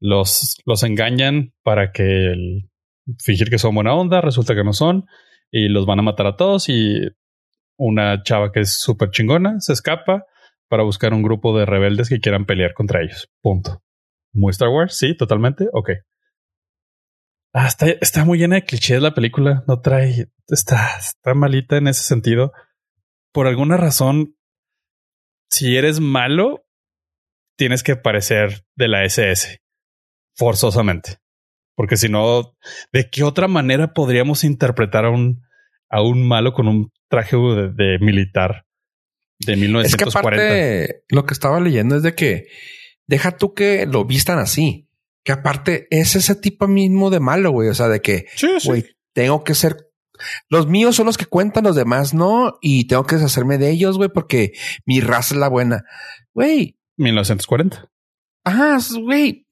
Los, 0.00 0.60
los 0.66 0.82
engañan 0.82 1.54
para 1.62 1.92
que 1.92 2.02
el, 2.02 2.70
fingir 3.22 3.50
que 3.50 3.58
son 3.58 3.74
buena 3.74 3.94
onda, 3.94 4.20
resulta 4.20 4.54
que 4.54 4.64
no 4.64 4.72
son, 4.72 5.06
y 5.50 5.68
los 5.68 5.86
van 5.86 5.98
a 6.00 6.02
matar 6.02 6.26
a 6.26 6.36
todos. 6.36 6.68
Y 6.68 7.00
una 7.76 8.22
chava 8.22 8.52
que 8.52 8.60
es 8.60 8.78
súper 8.80 9.10
chingona 9.10 9.60
se 9.60 9.72
escapa 9.72 10.24
para 10.68 10.82
buscar 10.82 11.12
un 11.12 11.22
grupo 11.22 11.56
de 11.56 11.66
rebeldes 11.66 12.08
que 12.08 12.20
quieran 12.20 12.46
pelear 12.46 12.74
contra 12.74 13.02
ellos. 13.02 13.28
Punto. 13.40 13.82
Muy 14.32 14.50
Star 14.50 14.68
Wars, 14.68 14.96
sí, 14.96 15.16
totalmente. 15.16 15.68
Ok. 15.72 15.90
Ah, 17.52 17.68
está, 17.68 17.86
está 17.86 18.24
muy 18.24 18.38
llena 18.38 18.56
de 18.56 18.64
clichés 18.64 19.00
la 19.00 19.14
película. 19.14 19.62
No 19.68 19.80
trae. 19.80 20.26
Está, 20.48 20.96
está 20.98 21.34
malita 21.34 21.76
en 21.76 21.86
ese 21.86 22.02
sentido 22.02 22.52
por 23.34 23.48
alguna 23.48 23.76
razón, 23.76 24.36
si 25.50 25.76
eres 25.76 25.98
malo, 25.98 26.64
tienes 27.58 27.82
que 27.82 27.96
parecer 27.96 28.64
de 28.76 28.86
la 28.86 29.04
SS 29.04 29.58
forzosamente. 30.36 31.18
Porque 31.74 31.96
si 31.96 32.08
no, 32.08 32.56
¿de 32.92 33.10
qué 33.10 33.24
otra 33.24 33.48
manera 33.48 33.92
podríamos 33.92 34.44
interpretar 34.44 35.04
a 35.04 35.10
un, 35.10 35.42
a 35.88 36.02
un 36.02 36.26
malo 36.26 36.52
con 36.52 36.68
un 36.68 36.92
traje 37.08 37.36
de, 37.36 37.98
militar 38.00 38.66
de 39.40 39.56
1940? 39.56 39.86
Es 39.86 39.96
que 39.96 40.18
aparte, 40.18 41.04
lo 41.08 41.26
que 41.26 41.34
estaba 41.34 41.60
leyendo 41.60 41.96
es 41.96 42.02
de 42.02 42.14
que 42.14 42.46
deja 43.06 43.36
tú 43.36 43.54
que 43.54 43.86
lo 43.86 44.04
vistan 44.04 44.38
así. 44.38 44.88
Que 45.24 45.32
aparte 45.32 45.86
es 45.90 46.16
ese 46.16 46.34
tipo 46.34 46.68
mismo 46.68 47.08
de 47.10 47.18
malo, 47.18 47.50
güey. 47.50 47.70
O 47.70 47.74
sea, 47.74 47.88
de 47.88 48.02
que, 48.02 48.26
güey, 48.64 48.84
tengo 49.14 49.42
que 49.42 49.54
ser 49.54 49.94
los 50.48 50.66
míos 50.66 50.96
son 50.96 51.06
los 51.06 51.18
que 51.18 51.26
cuentan, 51.26 51.64
los 51.64 51.76
demás 51.76 52.14
no, 52.14 52.58
y 52.60 52.86
tengo 52.86 53.04
que 53.04 53.16
deshacerme 53.16 53.58
de 53.58 53.70
ellos, 53.70 53.96
güey, 53.96 54.10
porque 54.10 54.52
mi 54.86 55.00
raza 55.00 55.34
es 55.34 55.40
la 55.40 55.48
buena. 55.48 55.84
Güey. 56.32 56.78
1940. 56.96 57.90
Ajá, 58.44 58.78
güey. 59.00 59.46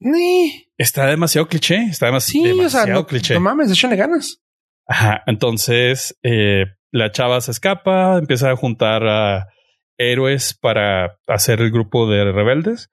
Está 0.77 1.07
demasiado 1.07 1.47
cliché. 1.47 1.83
Está 1.89 2.07
demasiado, 2.07 2.55
sí, 2.55 2.59
o 2.61 2.69
sea, 2.69 2.85
no, 2.85 3.05
cliché. 3.05 3.33
No 3.35 3.39
mames, 3.39 3.71
échale 3.71 3.95
ganas. 3.95 4.41
Ajá. 4.87 5.23
Entonces, 5.27 6.17
eh, 6.23 6.65
la 6.91 7.11
chava 7.11 7.41
se 7.41 7.51
escapa, 7.51 8.17
empieza 8.17 8.51
a 8.51 8.55
juntar 8.55 9.07
a 9.07 9.47
héroes 9.97 10.53
para 10.53 11.17
hacer 11.27 11.61
el 11.61 11.71
grupo 11.71 12.09
de 12.09 12.31
rebeldes. 12.31 12.89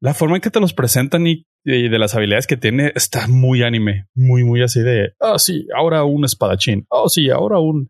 La 0.00 0.14
forma 0.14 0.36
en 0.36 0.42
que 0.42 0.50
te 0.50 0.60
los 0.60 0.74
presentan 0.74 1.26
y 1.26 1.46
y 1.64 1.88
de 1.88 1.98
las 1.98 2.14
habilidades 2.14 2.46
que 2.46 2.58
tiene 2.58 2.92
está 2.94 3.26
muy 3.26 3.62
anime, 3.62 4.06
muy, 4.14 4.44
muy 4.44 4.62
así 4.62 4.80
de, 4.80 5.14
ah, 5.18 5.38
sí, 5.38 5.66
ahora 5.74 6.04
un 6.04 6.24
espadachín, 6.24 6.86
oh, 6.90 7.08
sí, 7.08 7.30
ahora 7.30 7.58
un... 7.58 7.88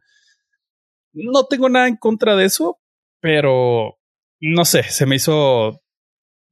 No 1.12 1.46
tengo 1.46 1.68
nada 1.68 1.88
en 1.88 1.96
contra 1.96 2.36
de 2.36 2.44
eso, 2.44 2.78
pero 3.20 3.98
no 4.40 4.64
sé, 4.64 4.84
se 4.84 5.06
me 5.06 5.16
hizo 5.16 5.80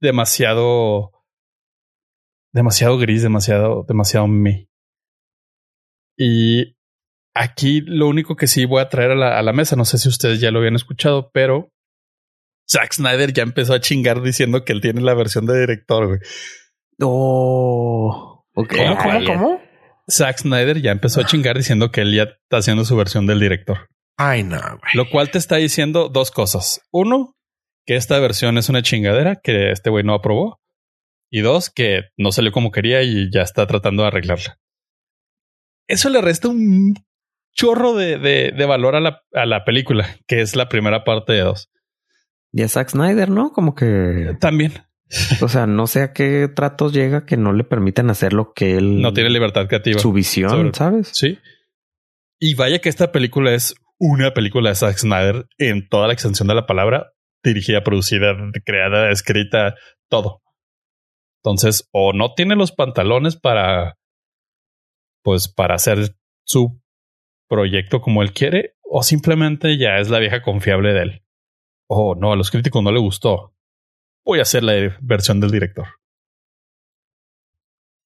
demasiado, 0.01 1.11
demasiado 2.53 2.97
gris, 2.97 3.21
demasiado, 3.21 3.85
demasiado 3.87 4.27
me. 4.27 4.69
Y 6.17 6.75
aquí 7.33 7.81
lo 7.81 8.07
único 8.07 8.35
que 8.35 8.47
sí 8.47 8.65
voy 8.65 8.81
a 8.81 8.89
traer 8.89 9.11
a 9.11 9.15
la, 9.15 9.39
a 9.39 9.41
la 9.41 9.53
mesa, 9.53 9.75
no 9.75 9.85
sé 9.85 9.97
si 9.97 10.07
ustedes 10.07 10.39
ya 10.39 10.51
lo 10.51 10.59
habían 10.59 10.75
escuchado, 10.75 11.31
pero 11.33 11.69
Zack 12.69 12.93
Snyder 12.93 13.33
ya 13.33 13.43
empezó 13.43 13.73
a 13.73 13.79
chingar 13.79 14.21
diciendo 14.21 14.63
que 14.63 14.73
él 14.73 14.81
tiene 14.81 15.01
la 15.01 15.13
versión 15.13 15.45
de 15.45 15.59
director, 15.59 16.07
güey. 16.07 16.19
Oh, 17.01 18.45
okay. 18.53 18.85
¿Cómo, 18.85 18.97
cómo, 18.97 19.25
cómo? 19.25 19.61
Zack 20.09 20.39
Snyder 20.39 20.81
ya 20.81 20.91
empezó 20.91 21.21
a 21.21 21.25
chingar 21.25 21.57
diciendo 21.57 21.91
que 21.91 22.01
él 22.01 22.13
ya 22.13 22.23
está 22.23 22.57
haciendo 22.57 22.85
su 22.85 22.95
versión 22.95 23.25
del 23.25 23.39
director. 23.39 23.87
Ay, 24.17 24.43
no, 24.43 24.59
Lo 24.93 25.09
cual 25.09 25.31
te 25.31 25.37
está 25.37 25.55
diciendo 25.55 26.09
dos 26.09 26.29
cosas. 26.29 26.81
Uno, 26.91 27.33
que 27.85 27.95
esta 27.95 28.19
versión 28.19 28.57
es 28.57 28.69
una 28.69 28.83
chingadera 28.83 29.37
que 29.41 29.71
este 29.71 29.89
güey 29.89 30.03
no 30.03 30.13
aprobó. 30.13 30.59
Y 31.35 31.41
dos, 31.41 31.71
que 31.71 32.11
no 32.15 32.31
salió 32.31 32.51
como 32.51 32.69
quería 32.69 33.01
y 33.01 33.31
ya 33.33 33.41
está 33.41 33.65
tratando 33.65 34.03
de 34.03 34.09
arreglarla. 34.09 34.59
Eso 35.87 36.09
le 36.09 36.21
resta 36.21 36.47
un 36.47 36.93
chorro 37.55 37.95
de, 37.95 38.19
de, 38.19 38.65
valor 38.67 38.95
a 38.95 38.99
la, 38.99 39.23
a 39.33 39.47
la, 39.47 39.65
película, 39.65 40.07
que 40.27 40.41
es 40.41 40.55
la 40.55 40.69
primera 40.69 41.03
parte 41.03 41.33
de 41.33 41.39
dos. 41.39 41.71
Y 42.51 42.61
a 42.61 42.67
Zack 42.67 42.89
Snyder, 42.89 43.31
¿no? 43.31 43.51
Como 43.51 43.73
que... 43.73 44.37
También. 44.39 44.73
O 45.41 45.49
sea, 45.49 45.65
no 45.65 45.87
sé 45.87 46.03
a 46.03 46.13
qué 46.13 46.47
tratos 46.55 46.93
llega 46.93 47.25
que 47.25 47.35
no 47.35 47.51
le 47.51 47.63
permiten 47.63 48.11
hacer 48.11 48.31
lo 48.33 48.53
que 48.53 48.77
él... 48.77 49.01
No 49.01 49.11
tiene 49.11 49.31
libertad 49.31 49.65
creativa. 49.65 49.99
Su 49.99 50.13
visión, 50.13 50.71
¿sabes? 50.75 51.09
Sí. 51.13 51.39
Y 52.39 52.53
vaya 52.53 52.77
que 52.77 52.89
esta 52.89 53.11
película 53.11 53.55
es 53.55 53.73
una 53.97 54.35
película 54.35 54.69
de 54.69 54.75
Zack 54.75 54.97
Snyder 54.97 55.47
en 55.57 55.89
toda 55.89 56.05
la 56.05 56.13
extensión 56.13 56.47
de 56.47 56.53
la 56.53 56.67
palabra, 56.67 57.11
dirigida, 57.43 57.83
producida, 57.83 58.35
creada, 58.63 59.09
escrita, 59.09 59.73
todo. 60.09 60.42
Entonces, 61.43 61.89
o 61.91 62.13
no 62.13 62.33
tiene 62.33 62.55
los 62.55 62.71
pantalones 62.71 63.35
para, 63.35 63.97
pues, 65.23 65.47
para 65.47 65.75
hacer 65.75 66.15
su 66.45 66.81
proyecto 67.47 68.01
como 68.01 68.21
él 68.23 68.33
quiere, 68.33 68.75
o 68.81 69.03
simplemente 69.03 69.77
ya 69.77 69.97
es 69.97 70.09
la 70.09 70.19
vieja 70.19 70.41
confiable 70.41 70.93
de 70.93 71.01
él. 71.01 71.23
O 71.87 72.15
no, 72.15 72.31
a 72.31 72.35
los 72.35 72.49
críticos 72.49 72.81
no 72.81 72.91
le 72.91 72.99
gustó 72.99 73.53
voy 74.25 74.39
a 74.39 74.43
hacer 74.43 74.63
la 74.63 74.97
versión 75.01 75.39
del 75.39 75.51
director. 75.51 75.87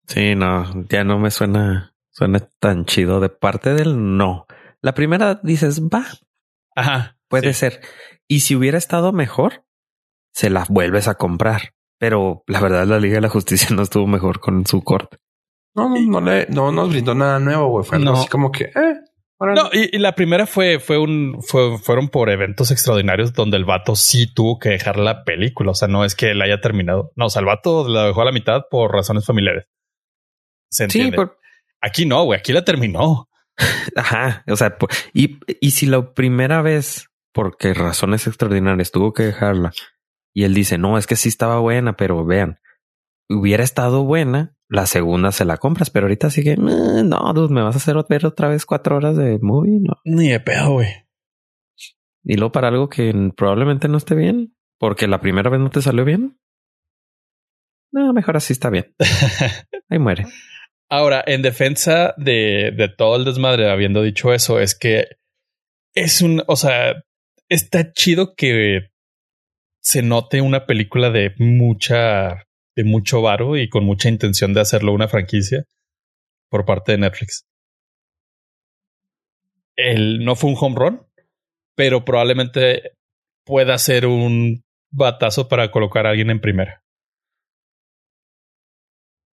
Sí, 0.07 0.35
no, 0.35 0.87
ya 0.89 1.05
no 1.05 1.19
me 1.19 1.31
suena, 1.31 1.95
suena 2.11 2.41
tan 2.59 2.85
chido 2.85 3.21
de 3.21 3.29
parte 3.29 3.75
del 3.75 4.17
no. 4.17 4.47
La 4.81 4.95
primera 4.95 5.41
dices, 5.43 5.83
va. 5.83 6.05
Ajá. 6.75 7.17
Puede 7.29 7.55
ser. 7.55 7.81
Y 8.27 8.41
si 8.41 8.57
hubiera 8.57 8.77
estado 8.77 9.13
mejor, 9.13 9.65
se 10.33 10.51
la 10.51 10.67
vuelves 10.69 11.07
a 11.07 11.15
comprar. 11.15 11.75
Pero 12.01 12.45
la 12.47 12.61
verdad, 12.61 12.87
la 12.87 12.99
Liga 12.99 13.17
de 13.17 13.21
la 13.21 13.29
Justicia 13.29 13.69
no 13.77 13.83
estuvo 13.83 14.07
mejor 14.07 14.41
con 14.41 14.67
su 14.67 14.83
corte. 14.83 15.19
No, 15.77 15.89
no, 15.89 16.01
no, 16.01 16.21
le, 16.21 16.47
no 16.49 16.73
nos 16.73 16.89
brindó 16.89 17.15
nada 17.15 17.39
nuevo, 17.39 17.69
güey. 17.69 17.85
Fue 17.85 17.99
no. 18.01 18.15
así 18.15 18.27
como 18.27 18.51
que, 18.51 18.65
eh, 18.65 18.95
no, 19.41 19.71
y, 19.73 19.97
la 19.99 20.15
primera 20.15 20.47
fue, 20.47 20.81
fue 20.81 20.99
un, 20.99 21.39
fue, 21.43 21.79
fueron 21.79 22.09
por 22.09 22.29
eventos 22.29 22.71
extraordinarios 22.71 23.33
donde 23.33 23.57
el 23.57 23.65
vato 23.65 23.97
sí 23.97 24.33
tuvo 24.33 24.59
que 24.59 24.71
dejar 24.71 24.99
la 24.99 25.25
película. 25.25 25.71
O 25.71 25.75
sea, 25.75 25.89
no 25.89 26.05
es 26.05 26.15
que 26.15 26.33
él 26.33 26.43
haya 26.43 26.61
terminado. 26.61 27.13
No, 27.15 27.27
o 27.27 27.31
sea, 27.31 27.41
el 27.41 27.47
vato 27.47 27.89
la 27.89 28.07
dejó 28.07 28.23
a 28.23 28.27
la 28.27 28.33
mitad 28.33 28.63
por 28.71 28.93
razones 28.93 29.25
familiares. 29.25 29.67
¿Se 30.71 30.85
entiende? 30.85 31.17
Sí, 31.17 31.23
Aquí 31.83 32.05
no, 32.05 32.25
güey, 32.25 32.39
aquí 32.39 32.53
la 32.53 32.65
terminó. 32.65 33.29
Ajá. 33.97 34.45
O 34.49 34.57
sea, 34.57 34.77
y, 35.15 35.39
y 35.61 35.71
si 35.71 35.87
la 35.87 36.13
primera 36.13 36.61
vez, 36.61 37.09
porque 37.33 37.73
razones 37.73 38.27
extraordinarias, 38.27 38.91
tuvo 38.91 39.13
que 39.13 39.23
dejarla 39.23 39.73
y 40.35 40.45
él 40.45 40.55
dice, 40.55 40.79
no, 40.79 40.99
es 40.99 41.07
que 41.07 41.17
sí 41.17 41.29
estaba 41.29 41.59
buena, 41.61 41.97
pero 41.97 42.25
vean, 42.25 42.61
hubiera 43.29 43.65
estado 43.65 44.05
buena 44.05 44.57
la 44.71 44.87
segunda 44.87 45.33
se 45.33 45.45
la 45.45 45.57
compras, 45.57 45.91
pero 45.91 46.07
ahorita 46.07 46.31
sigue, 46.31 46.57
no, 46.57 47.33
dude, 47.35 47.53
me 47.53 47.63
vas 47.63 47.75
a 47.75 47.79
hacer 47.79 47.97
ver 48.09 48.25
otra 48.25 48.49
vez 48.49 48.65
cuatro 48.65 48.97
horas 48.97 49.17
de 49.17 49.41
movie, 49.43 49.81
no. 49.81 49.95
Ni 50.05 50.29
de 50.29 50.39
pedo, 50.39 50.75
güey. 50.75 50.89
Y 52.23 52.37
luego 52.37 52.53
para 52.53 52.69
algo 52.69 52.89
que 52.89 53.13
probablemente 53.37 53.89
no 53.89 53.99
esté 53.99 54.15
bien, 54.15 54.55
porque 54.79 55.09
la 55.09 55.21
primera 55.21 55.51
vez 55.51 55.59
no 55.59 55.71
te 55.71 55.83
salió 55.83 56.05
bien. 56.05 56.39
No, 57.91 58.13
mejor 58.13 58.37
así 58.37 58.53
está 58.53 58.71
bien. 58.71 58.95
Ahí 59.89 59.99
muere. 59.99 60.27
Ahora, 60.89 61.25
en 61.27 61.43
defensa 61.43 62.15
de, 62.17 62.73
de 62.77 62.89
todo 62.97 63.17
el 63.17 63.25
desmadre, 63.25 63.69
habiendo 63.69 64.03
dicho 64.03 64.33
eso, 64.33 64.61
es 64.61 64.79
que 64.79 65.07
es 65.95 66.23
un, 66.23 66.45
o 66.47 66.55
sea, 66.55 67.03
está 67.49 67.93
chido 67.93 68.37
que 68.37 68.91
se 69.81 70.03
note 70.03 70.41
una 70.41 70.67
película 70.67 71.11
de 71.11 71.35
mucha 71.39 72.45
de 72.77 72.85
mucho 72.85 73.21
varo 73.21 73.57
y 73.57 73.69
con 73.69 73.85
mucha 73.85 74.09
intención 74.09 74.55
de 74.55 74.61
hacerlo 74.61 74.93
una 74.93 75.09
franquicia 75.09 75.65
por 76.51 76.65
parte 76.65 76.93
de 76.93 76.99
Netflix. 76.99 77.47
El, 79.77 80.25
no 80.25 80.37
fue 80.37 80.51
un 80.51 80.57
home 80.59 80.77
run, 80.77 81.07
pero 81.75 82.05
probablemente 82.05 82.93
pueda 83.45 83.77
ser 83.79 84.07
un 84.07 84.63
batazo 84.93 85.49
para 85.49 85.71
colocar 85.71 86.07
a 86.07 86.11
alguien 86.11 86.31
en 86.31 86.41
primera. 86.41 86.83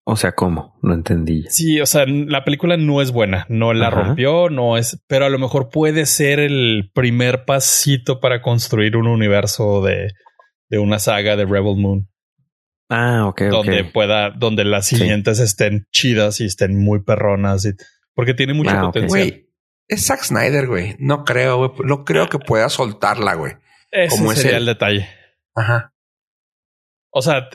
O 0.08 0.14
sea, 0.14 0.32
¿cómo? 0.32 0.78
No 0.82 0.94
entendí. 0.94 1.44
Sí, 1.48 1.80
o 1.80 1.86
sea, 1.86 2.06
la 2.06 2.44
película 2.44 2.76
no 2.76 3.02
es 3.02 3.10
buena, 3.10 3.44
no 3.48 3.74
la 3.74 3.90
rompió, 3.90 4.48
no 4.50 4.76
es, 4.76 5.02
pero 5.08 5.24
a 5.24 5.28
lo 5.28 5.38
mejor 5.38 5.68
puede 5.68 6.06
ser 6.06 6.38
el 6.38 6.92
primer 6.94 7.44
pasito 7.44 8.20
para 8.20 8.40
construir 8.40 8.96
un 8.96 9.08
universo 9.08 9.82
de, 9.82 10.12
de 10.68 10.78
una 10.78 10.98
saga 10.98 11.36
de 11.36 11.44
Rebel 11.44 11.76
Moon. 11.76 12.08
Ah, 12.88 13.26
ok. 13.26 13.42
Donde 13.42 13.84
pueda, 13.84 14.30
donde 14.30 14.64
las 14.64 14.86
siguientes 14.86 15.40
estén 15.40 15.86
chidas 15.90 16.40
y 16.40 16.44
estén 16.44 16.78
muy 16.78 17.02
perronas. 17.02 17.64
Y, 17.64 17.72
porque 18.14 18.34
tiene 18.34 18.54
mucho 18.54 18.70
ah, 18.70 18.82
potencial. 18.86 19.08
Güey, 19.08 19.50
es 19.88 20.06
Zack 20.06 20.22
Snyder, 20.22 20.66
güey. 20.66 20.96
No 20.98 21.24
creo, 21.24 21.58
güey. 21.58 21.70
No 21.84 22.04
creo 22.04 22.28
que 22.28 22.38
pueda 22.38 22.68
soltarla, 22.68 23.34
güey. 23.34 23.54
Ese 23.90 24.16
Como 24.16 24.32
sería 24.32 24.58
el... 24.58 24.66
detalle. 24.66 25.08
Ajá. 25.54 25.92
O 27.10 27.22
sea, 27.22 27.48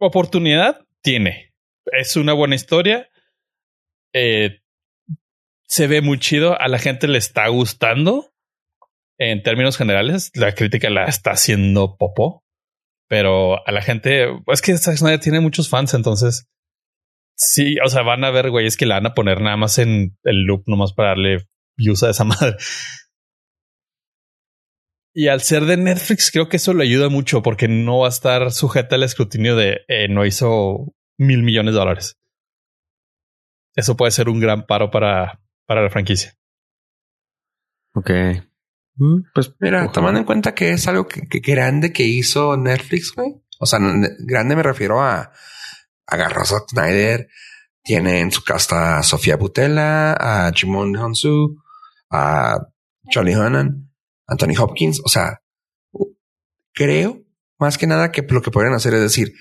oportunidad 0.00 0.86
tiene. 1.02 1.52
Es 1.86 2.16
una 2.16 2.32
buena 2.32 2.54
historia. 2.54 3.08
Eh, 4.12 4.60
se 5.64 5.86
ve 5.86 6.00
muy 6.00 6.18
chido. 6.18 6.58
A 6.60 6.68
la 6.68 6.78
gente 6.78 7.08
le 7.08 7.18
está 7.18 7.48
gustando. 7.48 8.32
en 9.18 9.42
términos 9.42 9.76
generales, 9.76 10.30
la 10.34 10.52
crítica 10.52 10.90
la 10.90 11.04
está 11.04 11.32
haciendo 11.32 11.96
popó, 11.96 12.41
pero 13.12 13.58
a 13.68 13.72
la 13.72 13.82
gente, 13.82 14.26
es 14.46 14.62
que 14.62 14.78
Zack 14.78 14.96
Snyder 14.96 15.20
tiene 15.20 15.40
muchos 15.40 15.68
fans, 15.68 15.92
entonces 15.92 16.48
sí, 17.36 17.76
o 17.84 17.90
sea, 17.90 18.00
van 18.00 18.24
a 18.24 18.30
ver 18.30 18.48
güeyes 18.48 18.78
que 18.78 18.86
la 18.86 18.94
van 18.94 19.04
a 19.04 19.12
poner 19.12 19.42
nada 19.42 19.58
más 19.58 19.76
en 19.76 20.16
el 20.22 20.44
loop, 20.44 20.62
nomás 20.66 20.94
para 20.94 21.10
darle 21.10 21.46
views 21.76 22.02
a 22.04 22.08
esa 22.08 22.24
madre. 22.24 22.56
Y 25.14 25.28
al 25.28 25.42
ser 25.42 25.66
de 25.66 25.76
Netflix, 25.76 26.30
creo 26.30 26.48
que 26.48 26.56
eso 26.56 26.72
le 26.72 26.84
ayuda 26.84 27.10
mucho 27.10 27.42
porque 27.42 27.68
no 27.68 27.98
va 27.98 28.06
a 28.06 28.08
estar 28.08 28.50
sujeta 28.50 28.96
al 28.96 29.02
escrutinio 29.02 29.56
de 29.56 29.82
eh, 29.88 30.08
no 30.08 30.24
hizo 30.24 30.94
mil 31.18 31.42
millones 31.42 31.74
de 31.74 31.80
dólares. 31.80 32.18
Eso 33.76 33.94
puede 33.94 34.12
ser 34.12 34.30
un 34.30 34.40
gran 34.40 34.64
paro 34.64 34.90
para, 34.90 35.38
para 35.66 35.82
la 35.82 35.90
franquicia. 35.90 36.32
Ok. 37.94 38.10
Pues 39.34 39.52
Mira, 39.58 39.78
ojalá. 39.78 39.92
tomando 39.92 40.20
en 40.20 40.26
cuenta 40.26 40.54
que 40.54 40.70
es 40.70 40.86
algo 40.86 41.08
que, 41.08 41.26
que 41.26 41.40
grande 41.40 41.92
que 41.92 42.04
hizo 42.04 42.56
Netflix, 42.56 43.14
güey. 43.14 43.42
O 43.58 43.66
sea, 43.66 43.78
grande 44.18 44.56
me 44.56 44.62
refiero 44.62 45.02
a 45.02 45.32
agarró 46.06 46.42
a 46.42 46.44
Snyder, 46.44 47.28
tiene 47.82 48.20
en 48.20 48.30
su 48.30 48.44
casta 48.44 48.98
a 48.98 49.02
Sofía 49.02 49.36
Butella, 49.36 50.12
a 50.12 50.52
Jimon 50.52 50.96
Hansu, 50.96 51.56
a 52.10 52.58
Charlie 53.10 53.36
Hunnam, 53.36 53.88
Anthony 54.26 54.54
Hopkins. 54.58 55.00
O 55.04 55.08
sea, 55.08 55.42
creo 56.72 57.22
más 57.58 57.78
que 57.78 57.86
nada 57.86 58.10
que 58.10 58.22
lo 58.22 58.42
que 58.42 58.50
podrían 58.50 58.74
hacer 58.74 58.94
es 58.94 59.00
decir, 59.00 59.32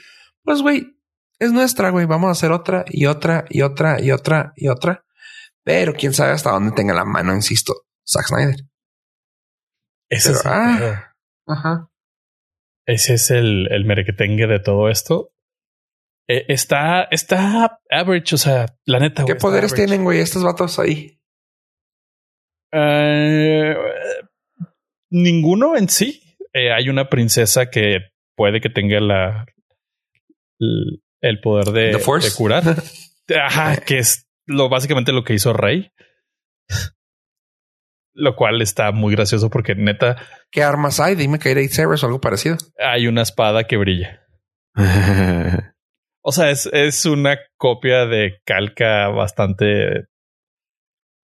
pues 0.44 0.62
güey, 0.62 0.98
es 1.40 1.52
nuestra, 1.52 1.90
güey, 1.90 2.06
vamos 2.06 2.30
a 2.30 2.32
hacer 2.32 2.52
otra 2.52 2.86
y 2.88 3.08
otra 3.08 3.46
y 3.50 3.64
otra 3.64 4.00
y 4.00 4.12
otra 4.12 4.54
y 4.56 4.68
otra. 4.68 5.04
Pero 5.64 5.94
quién 5.94 6.14
sabe 6.14 6.32
hasta 6.32 6.52
dónde 6.52 6.72
tenga 6.72 6.94
la 6.94 7.06
mano, 7.06 7.34
insisto, 7.34 7.74
Zack 8.08 8.28
Snyder. 8.28 8.71
Ese 10.12 10.30
Pero, 10.30 10.40
es 10.40 10.46
el 10.46 10.52
ah. 10.52 11.16
Ajá. 11.48 11.90
Ese 12.86 13.14
es 13.14 13.32
el, 13.32 13.72
el 13.72 13.86
merequetengue 13.86 14.46
de 14.48 14.60
todo 14.60 14.90
esto. 14.90 15.32
Eh, 16.28 16.46
está, 16.50 17.04
está 17.12 17.80
average, 17.90 18.36
o 18.36 18.38
sea, 18.38 18.66
la 18.86 19.00
neta. 19.00 19.26
¿Qué 19.26 19.36
poderes 19.36 19.72
average. 19.72 19.88
tienen, 19.88 20.04
güey, 20.04 20.20
estos 20.20 20.44
vatos 20.44 20.80
ahí? 20.80 21.20
Eh, 22.74 23.76
ninguno 25.10 25.78
en 25.78 25.88
sí. 25.88 26.38
Eh, 26.54 26.74
hay 26.74 26.90
una 26.90 27.10
princesa 27.10 27.70
que 27.70 28.12
puede 28.36 28.60
que 28.60 28.70
tenga 28.70 29.00
la 29.00 29.46
el, 30.60 31.42
poder 31.42 31.72
de 31.72 32.32
curar. 32.36 32.64
Ajá, 33.42 33.78
que 33.78 34.00
es 34.00 34.28
lo 34.46 34.68
básicamente 34.68 35.14
lo 35.14 35.24
que 35.24 35.34
hizo 35.34 35.54
Rey. 35.54 35.92
Lo 38.14 38.36
cual 38.36 38.62
está 38.62 38.92
muy 38.92 39.14
gracioso 39.16 39.50
porque 39.50 39.74
neta 39.76 40.18
¿Qué 40.52 40.64
armas 40.64 41.00
hay? 41.00 41.16
Dime 41.16 41.40
que 41.40 41.50
hay 41.50 41.56
lightsabers 41.56 42.04
o 42.04 42.08
algo 42.08 42.20
parecido. 42.22 42.58
hay 42.78 43.08
una 43.08 43.22
espada 43.22 43.66
que 43.66 43.78
brilla. 43.78 44.22
O 46.24 46.32
sea, 46.32 46.52
es, 46.52 46.70
es 46.72 47.08
una 47.08 47.40
copia 47.58 48.06
de 48.06 48.42
calca 48.46 49.08
bastante 49.08 50.06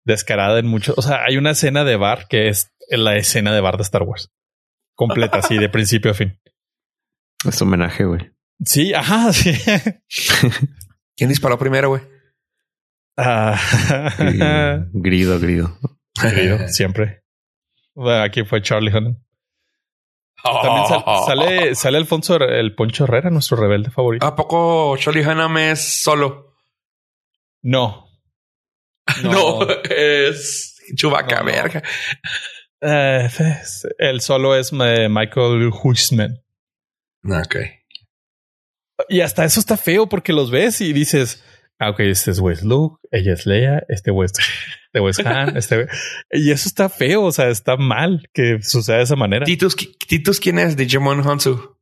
descarada 0.06 0.60
en 0.60 0.68
muchos. 0.68 0.96
O 1.00 1.02
sea, 1.02 1.24
hay 1.26 1.38
una 1.38 1.50
escena 1.50 1.84
de 1.84 1.96
bar 1.96 2.28
que 2.30 2.48
es 2.50 2.72
la 2.90 3.16
escena 3.16 3.56
de 3.56 3.62
bar 3.62 3.78
de 3.78 3.82
Star 3.82 4.04
Wars. 4.04 4.30
Completa, 4.96 5.40
así, 5.40 5.58
de 5.58 5.68
principio 5.72 6.12
a 6.12 6.14
fin. 6.14 6.40
es 7.44 7.60
homenaje, 7.60 8.04
güey. 8.06 8.34
Sí, 8.64 8.94
ajá, 8.94 9.34
sí. 9.34 9.52
¿Quién 11.18 11.30
disparó 11.30 11.58
primero, 11.58 11.90
güey? 11.90 12.04
Ah, 13.18 13.60
Grido, 14.94 15.40
grido. 15.40 15.76
Querido, 16.32 16.60
siempre. 16.70 17.24
Aquí 18.24 18.44
fue 18.44 18.62
Charlie 18.62 18.90
Hunnam. 18.96 19.18
También 20.44 20.88
sal- 20.88 21.04
sale, 21.26 21.76
sale 21.76 21.98
Alfonso 21.98 22.36
el 22.38 22.76
Poncho 22.76 23.04
Herrera, 23.06 23.30
nuestro 23.30 23.58
rebelde 23.58 23.92
favorito. 23.92 24.26
¿A 24.26 24.36
poco 24.36 24.96
Charlie 24.98 25.26
Hunnam 25.26 25.58
es 25.58 26.02
solo? 26.02 26.56
No. 27.62 28.08
No, 29.24 29.60
es 29.90 30.76
Chubaca, 30.96 31.38
No, 31.38 31.42
no. 31.44 31.46
verga. 31.52 31.84
Eh, 32.82 33.30
el 34.00 34.22
solo 34.22 34.56
es 34.56 34.72
eh, 34.74 35.08
Michael 35.10 35.70
Huisman. 35.84 36.42
Ok. 37.26 37.56
Y 39.10 39.22
hasta 39.22 39.44
eso 39.46 39.60
está 39.60 39.76
feo 39.78 40.08
porque 40.08 40.32
los 40.34 40.52
ves 40.52 40.80
y 40.82 40.94
dices, 40.94 41.44
ah, 41.84 41.90
ok, 41.92 42.00
este 42.02 42.32
es 42.32 42.40
Wes 42.40 42.64
Luke, 42.64 43.00
ella 43.12 43.34
es 43.34 43.46
Leia, 43.46 43.84
este 43.90 44.12
Wes, 44.12 44.32
este 44.88 45.00
Wes 45.00 45.20
Han, 45.20 45.58
este 45.58 45.88
y 46.32 46.52
eso 46.52 46.68
está 46.68 46.90
feo. 46.90 47.24
O 47.24 47.32
sea, 47.32 47.50
está 47.50 47.78
mal 47.78 48.30
que 48.34 48.62
suceda 48.62 48.98
de 48.98 49.04
esa 49.04 49.16
manera. 49.16 49.46
Titus, 49.46 49.76
Titus, 50.08 50.40
¿quién 50.40 50.60
es? 50.60 50.76
Digimon 50.76 51.28
Hansu. 51.28 51.78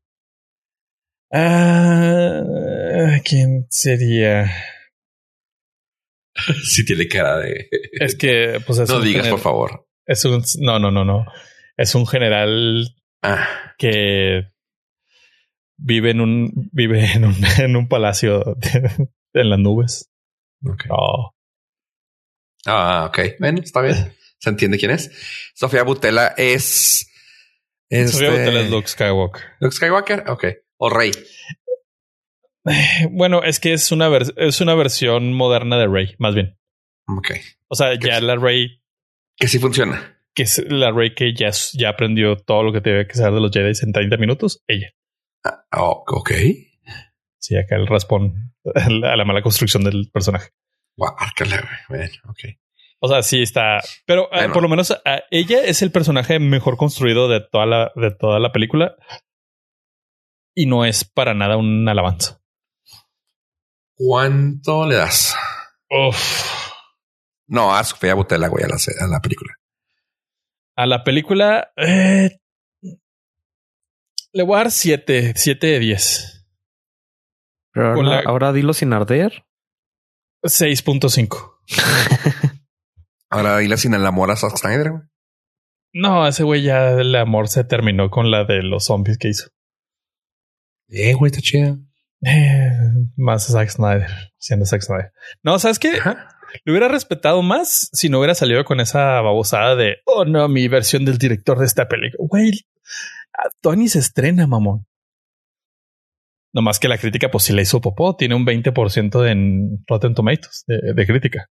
Ah, 1.32 3.20
¿quién 3.24 3.68
sería? 3.70 4.52
Sí 6.64 6.86
tiene 6.86 7.08
cara 7.08 7.38
de... 7.40 7.68
Es 8.00 8.16
que, 8.16 8.62
pues, 8.66 8.80
es 8.80 8.90
no 8.90 9.02
digas, 9.02 9.28
por 9.28 9.40
favor. 9.40 9.86
Es 10.08 10.24
un, 10.26 10.42
no, 10.60 10.80
no, 10.80 10.90
no, 10.90 11.04
no. 11.04 11.26
Es 11.78 11.94
un 11.94 12.08
general 12.08 12.96
Ah, 13.22 13.48
que 13.78 14.48
vive 15.78 16.10
en 16.12 16.22
un, 16.22 16.70
vive 16.72 17.12
en 17.14 17.26
un, 17.26 17.36
en 17.60 17.76
un 17.76 17.88
palacio 17.88 18.56
de- 18.58 19.10
en 19.34 19.50
las 19.50 19.60
nubes. 19.60 20.10
ok. 20.66 20.84
Oh, 20.90 21.32
Ah, 22.66 23.06
ok. 23.10 23.20
Bueno, 23.40 23.60
está 23.64 23.82
bien. 23.82 24.14
Se 24.38 24.50
entiende 24.50 24.78
quién 24.78 24.92
es. 24.92 25.12
Sofía 25.56 25.84
Butela 25.84 26.34
es... 26.38 27.08
Este... 27.90 28.12
Sofía 28.14 28.30
Boutella 28.30 28.62
es 28.62 28.70
Luke 28.70 28.88
Skywalker. 28.88 29.42
Luke 29.60 29.76
Skywalker. 29.76 30.30
Ok. 30.30 30.46
O 30.78 30.90
Rey. 30.90 31.12
Bueno, 33.12 33.42
es 33.44 33.60
que 33.60 33.74
es 33.74 33.92
una, 33.92 34.16
es 34.38 34.62
una 34.62 34.76
versión 34.76 35.34
moderna 35.34 35.78
de 35.80 35.88
Rey, 35.88 36.16
más 36.20 36.36
bien. 36.36 36.60
Ok. 37.08 37.32
O 37.68 37.76
sea, 37.76 37.98
ya 38.00 38.22
la 38.22 38.36
Rey, 38.36 38.80
Que 39.36 39.48
sí 39.48 39.58
funciona. 39.58 40.20
que 40.36 40.44
es 40.44 40.64
la 40.70 40.92
Rey 40.92 41.16
que 41.16 41.34
ya, 41.34 41.50
ya 41.74 41.90
aprendió 41.90 42.38
todo 42.38 42.62
lo 42.62 42.72
que 42.72 42.82
tiene 42.82 43.08
que 43.08 43.16
saber 43.16 43.34
de 43.34 43.42
los 43.42 43.52
Jedi 43.52 43.72
en 43.82 43.92
30 43.94 44.18
minutos, 44.18 44.64
ella. 44.68 44.92
Ah, 45.44 45.66
oh, 45.78 46.04
ok. 46.06 46.32
Sí, 47.42 47.58
acá 47.58 47.76
el 47.76 47.88
raspón 47.88 48.54
a 48.76 49.16
la 49.16 49.26
mala 49.26 49.42
construcción 49.42 49.84
del 49.84 50.10
personaje. 50.12 50.52
Guárcala, 50.96 51.68
güey. 51.90 52.10
Ok. 52.30 52.40
O 53.04 53.08
sea, 53.08 53.24
sí 53.24 53.42
está, 53.42 53.80
pero 54.06 54.30
ah, 54.32 54.48
por 54.54 54.62
lo 54.62 54.70
menos 54.70 54.92
ah, 54.92 55.22
ella 55.32 55.64
es 55.64 55.82
el 55.82 55.92
personaje 55.92 56.38
mejor 56.38 56.78
construido 56.78 57.28
de 57.28 57.42
toda 57.42 57.66
la, 57.66 57.92
de 57.96 58.12
toda 58.12 58.40
la 58.40 58.52
película 58.52 58.96
y 60.54 60.68
no 60.68 60.86
es 60.86 61.04
para 61.04 61.34
nada 61.34 61.58
un 61.58 61.90
alabanza. 61.90 62.40
¿Cuánto 63.96 64.86
le 64.86 64.96
das? 64.96 65.36
Uf. 65.90 66.72
No, 67.48 67.76
a 67.76 67.84
Sofía 67.84 68.14
Butela, 68.14 68.48
güey, 68.50 68.66
a 68.66 68.68
la, 68.68 68.76
a 68.76 69.08
la 69.08 69.20
película. 69.20 69.58
A 70.76 70.86
la 70.86 71.04
película 71.04 71.72
eh, 71.78 72.40
le 74.32 74.44
voy 74.44 74.56
a 74.56 74.58
dar 74.60 74.72
7, 74.72 75.34
7 75.36 75.68
de 75.68 75.80
10, 75.80 76.41
Pero 77.74 77.94
ahora, 77.94 78.10
la- 78.10 78.24
ahora 78.26 78.54
dilo 78.54 78.74
sin 78.74 78.94
arder. 78.94 79.46
6.5. 80.44 81.60
Ahora 83.30 83.58
dile 83.60 83.78
sin 83.78 83.94
el 83.94 84.06
amor 84.06 84.30
a 84.32 84.36
Zack 84.36 84.58
Snyder, 84.58 84.92
güey. 84.92 85.04
No, 85.94 86.28
ese 86.28 86.44
güey 86.44 86.64
ya 86.64 86.90
el 86.92 87.16
amor 87.16 87.48
se 87.48 87.64
terminó 87.64 88.10
con 88.10 88.30
la 88.32 88.44
de 88.44 88.62
los 88.62 88.86
zombies 88.86 89.18
que 89.18 89.30
hizo. 89.30 89.50
Eh, 90.90 91.14
güey, 91.14 91.32
está 91.32 91.42
chida. 91.42 91.78
Eh, 92.26 92.72
más 93.16 93.48
Zack 93.48 93.70
Snyder, 93.70 94.10
siendo 94.38 94.66
Zack 94.66 94.82
Snyder. 94.82 95.12
No, 95.44 95.60
¿sabes 95.60 95.80
qué? 95.80 95.92
Ajá. 95.98 96.28
Lo 96.66 96.74
hubiera 96.74 96.90
respetado 96.90 97.42
más 97.42 97.90
si 97.94 98.10
no 98.10 98.18
hubiera 98.20 98.36
salido 98.36 98.66
con 98.66 98.82
esa 98.82 99.22
babosada 99.22 99.78
de, 99.78 99.98
oh 100.06 100.26
no, 100.26 100.50
mi 100.50 100.68
versión 100.68 101.06
del 101.06 101.18
director 101.18 101.58
de 101.58 101.66
esta 101.66 101.88
película. 101.88 102.28
Güey, 102.30 102.52
Tony 103.62 103.88
se 103.88 104.00
estrena, 104.00 104.46
mamón. 104.48 104.86
No 106.54 106.62
más 106.62 106.80
que 106.80 106.88
la 106.88 106.98
crítica, 106.98 107.32
pues 107.32 107.46
si 107.46 107.54
le 107.54 107.62
hizo 107.62 107.80
popó, 107.82 108.16
tiene 108.16 108.36
un 108.36 108.46
20% 108.46 109.30
en 109.30 109.84
Rotten 109.88 110.14
Tomatoes 110.14 110.64
de, 110.68 110.94
de 110.94 111.08
crítica. 111.08 111.48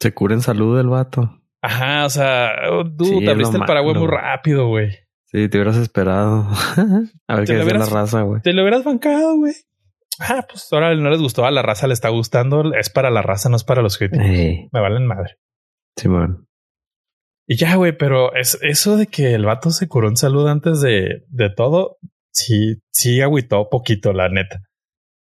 Se 0.00 0.14
cura 0.14 0.34
en 0.34 0.40
salud 0.40 0.78
el 0.78 0.88
vato. 0.88 1.42
Ajá, 1.62 2.06
o 2.06 2.10
sea, 2.10 2.52
oh, 2.70 2.84
dude, 2.84 3.20
Sí, 3.20 3.28
abriste 3.28 3.56
el 3.56 3.64
paraguas 3.64 3.96
muy 3.96 4.08
rápido, 4.08 4.66
güey. 4.66 4.90
Sí, 5.26 5.48
te 5.48 5.58
hubieras 5.58 5.76
esperado. 5.76 6.48
a 7.28 7.36
ver 7.36 7.46
qué 7.46 7.54
decía 7.54 7.78
la 7.78 7.86
raza, 7.86 8.22
güey. 8.22 8.42
Te 8.42 8.52
lo 8.52 8.62
hubieras 8.62 8.84
bancado, 8.84 9.36
güey. 9.36 9.54
Ah, 10.18 10.44
pues 10.48 10.68
ahora 10.72 10.94
no 10.94 11.08
les 11.08 11.20
gustó, 11.20 11.46
a 11.46 11.50
la 11.50 11.62
raza 11.62 11.86
le 11.86 11.94
está 11.94 12.08
gustando. 12.08 12.74
Es 12.74 12.90
para 12.90 13.10
la 13.10 13.22
raza, 13.22 13.48
no 13.48 13.56
es 13.56 13.64
para 13.64 13.80
los 13.80 13.96
críticos. 13.96 14.26
Me 14.26 14.68
valen 14.72 15.06
madre. 15.06 15.36
Simón. 15.96 16.48
Y 17.46 17.56
ya, 17.56 17.76
güey, 17.76 17.96
pero 17.96 18.34
es 18.34 18.58
eso 18.62 18.96
de 18.96 19.06
que 19.06 19.34
el 19.34 19.44
vato 19.44 19.70
se 19.70 19.88
curó 19.88 20.08
en 20.08 20.16
salud 20.16 20.48
antes 20.48 20.80
de, 20.80 21.24
de 21.28 21.50
todo. 21.50 21.98
Sí, 22.32 22.82
sí 22.90 23.20
agüitó 23.20 23.68
poquito, 23.68 24.12
la 24.12 24.28
neta. 24.28 24.62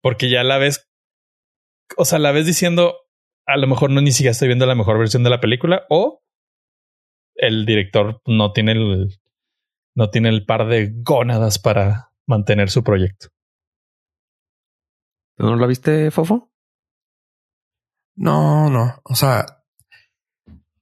Porque 0.01 0.29
ya 0.29 0.43
la 0.43 0.57
ves, 0.57 0.89
o 1.97 2.05
sea, 2.05 2.19
la 2.19 2.31
ves 2.31 2.45
diciendo, 2.45 2.95
a 3.45 3.57
lo 3.57 3.67
mejor 3.67 3.91
no 3.91 4.01
ni 4.01 4.11
siquiera 4.11 4.31
estoy 4.31 4.47
viendo 4.47 4.65
la 4.65 4.75
mejor 4.75 4.97
versión 4.97 5.23
de 5.23 5.29
la 5.29 5.41
película 5.41 5.85
o 5.89 6.21
el 7.35 7.65
director 7.65 8.21
no 8.25 8.51
tiene 8.53 8.73
el, 8.73 9.19
no 9.95 10.09
tiene 10.09 10.29
el 10.29 10.45
par 10.45 10.67
de 10.67 10.91
gónadas 10.93 11.59
para 11.59 12.11
mantener 12.27 12.69
su 12.69 12.83
proyecto. 12.83 13.27
¿No 15.38 15.55
la 15.55 15.67
viste, 15.67 16.11
Fofo? 16.11 16.51
No, 18.15 18.69
no. 18.69 19.01
O 19.03 19.15
sea, 19.15 19.63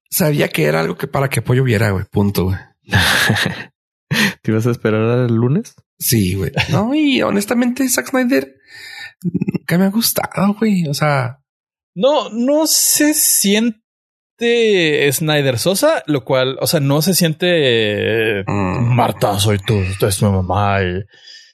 sabía 0.10 0.49
que 0.49 0.65
era 0.65 0.81
algo 0.81 0.97
que 0.97 1.07
para 1.07 1.30
que 1.30 1.41
Pollo 1.41 1.64
viera, 1.64 1.91
güey. 1.91 2.06
Punto, 2.06 2.45
güey. 2.45 2.57
¿Te 4.41 4.51
ibas 4.51 4.68
a 4.68 4.72
esperar 4.72 5.19
el 5.19 5.35
lunes? 5.35 5.76
Sí, 6.00 6.36
güey. 6.36 6.52
No, 6.70 6.96
y 6.96 7.22
honestamente, 7.22 7.88
Zack 7.90 8.10
Snyder 8.10 8.56
nunca 9.22 9.78
me 9.78 9.86
ha 9.86 9.90
gustado, 9.90 10.56
güey. 10.58 10.88
O 10.88 10.94
sea, 10.94 11.40
no, 11.94 12.30
no 12.30 12.66
se 12.68 13.14
siente 13.14 15.12
Snyder 15.12 15.60
Sosa, 15.60 16.04
lo 16.08 16.24
cual, 16.24 16.58
o 16.62 16.68
sea, 16.68 16.80
no 16.80 17.02
se 17.02 17.14
siente 17.14 18.44
Mm. 18.48 18.96
Marta, 18.96 19.38
soy 19.40 19.60
tú, 19.60 19.82
tú 20.00 20.06
eres 20.06 20.22
mi 20.24 20.30
mamá 20.30 20.82
y 20.82 21.04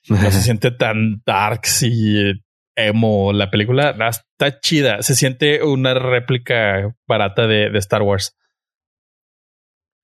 no 0.09 0.31
se 0.31 0.41
siente 0.41 0.69
tan 0.71 1.23
darks 1.25 1.81
y 1.83 2.33
emo. 2.75 3.33
La 3.33 3.49
película 3.49 3.93
no, 3.93 4.07
está 4.07 4.59
chida. 4.59 5.01
Se 5.01 5.15
siente 5.15 5.63
una 5.63 5.95
réplica 5.95 6.95
barata 7.07 7.47
de, 7.47 7.71
de 7.71 7.79
Star 7.79 8.03
Wars. 8.03 8.37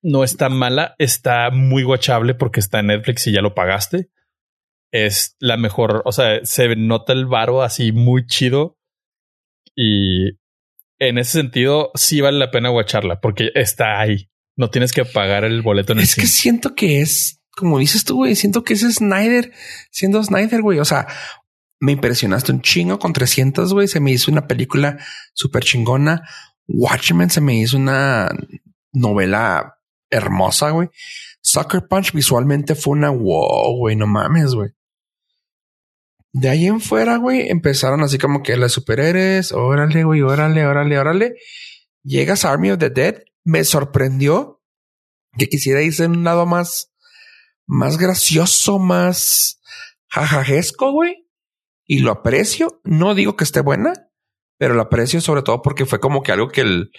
No 0.03 0.23
está 0.23 0.49
mala, 0.49 0.95
está 0.97 1.51
muy 1.51 1.83
watchable 1.83 2.33
porque 2.33 2.59
está 2.59 2.79
en 2.79 2.87
Netflix 2.87 3.27
y 3.27 3.33
ya 3.33 3.41
lo 3.41 3.53
pagaste. 3.53 4.09
Es 4.91 5.35
la 5.39 5.57
mejor, 5.57 6.01
o 6.05 6.11
sea, 6.11 6.43
se 6.43 6.75
nota 6.75 7.13
el 7.13 7.25
varo 7.25 7.61
así 7.61 7.91
muy 7.91 8.25
chido 8.25 8.77
y 9.75 10.31
en 10.99 11.17
ese 11.17 11.31
sentido 11.31 11.91
sí 11.95 12.21
vale 12.21 12.37
la 12.37 12.51
pena 12.51 12.71
watcharla 12.71 13.21
porque 13.21 13.51
está 13.55 13.99
ahí. 13.99 14.29
No 14.57 14.69
tienes 14.69 14.91
que 14.91 15.05
pagar 15.05 15.45
el 15.45 15.61
boleto 15.61 15.93
en 15.93 15.99
el 15.99 16.03
es 16.03 16.15
que 16.15 16.27
siento 16.27 16.75
que 16.75 17.01
es, 17.01 17.41
como 17.55 17.79
dices 17.79 18.03
tú, 18.03 18.17
güey, 18.17 18.35
siento 18.35 18.63
que 18.63 18.73
es 18.73 18.81
Snyder 18.81 19.51
siendo 19.91 20.23
Snyder, 20.23 20.61
güey. 20.61 20.79
O 20.79 20.85
sea, 20.85 21.07
me 21.79 21.93
impresionaste 21.93 22.51
un 22.51 22.61
chingo 22.61 22.99
con 22.99 23.13
300, 23.13 23.73
güey. 23.73 23.87
Se 23.87 23.99
me 23.99 24.11
hizo 24.11 24.29
una 24.29 24.47
película 24.47 24.99
súper 25.33 25.63
chingona. 25.63 26.21
Watchmen 26.67 27.29
se 27.29 27.41
me 27.41 27.55
hizo 27.55 27.77
una 27.77 28.29
novela 28.93 29.79
hermosa, 30.11 30.69
güey. 30.69 30.89
Sucker 31.41 31.87
Punch 31.87 32.13
visualmente 32.13 32.75
fue 32.75 32.93
una 32.93 33.09
wow, 33.09 33.75
güey, 33.77 33.95
no 33.95 34.05
mames, 34.05 34.53
güey. 34.53 34.69
De 36.33 36.49
ahí 36.49 36.65
en 36.65 36.79
fuera, 36.79 37.17
güey, 37.17 37.49
empezaron 37.49 38.01
así 38.03 38.17
como 38.17 38.41
que 38.41 38.55
las 38.55 38.71
superhéroes, 38.71 39.51
órale, 39.51 40.03
güey, 40.03 40.21
órale, 40.21 40.65
órale, 40.65 40.97
órale. 40.97 41.35
Llegas 42.03 42.45
a 42.45 42.51
Army 42.51 42.71
of 42.71 42.79
the 42.79 42.89
Dead, 42.89 43.23
me 43.43 43.63
sorprendió 43.63 44.61
que 45.37 45.47
quisiera 45.47 45.81
irse 45.81 46.05
en 46.05 46.11
un 46.11 46.23
lado 46.23 46.45
más, 46.45 46.93
más 47.65 47.97
gracioso, 47.97 48.79
más 48.79 49.61
jajajesco, 50.07 50.91
güey. 50.91 51.27
Y 51.85 51.99
lo 51.99 52.11
aprecio. 52.11 52.79
No 52.83 53.13
digo 53.13 53.35
que 53.35 53.43
esté 53.43 53.59
buena, 53.59 53.93
pero 54.57 54.73
lo 54.73 54.83
aprecio 54.83 55.19
sobre 55.19 55.41
todo 55.41 55.61
porque 55.61 55.85
fue 55.85 55.99
como 55.99 56.23
que 56.23 56.31
algo 56.31 56.47
que 56.47 56.61
el 56.61 56.91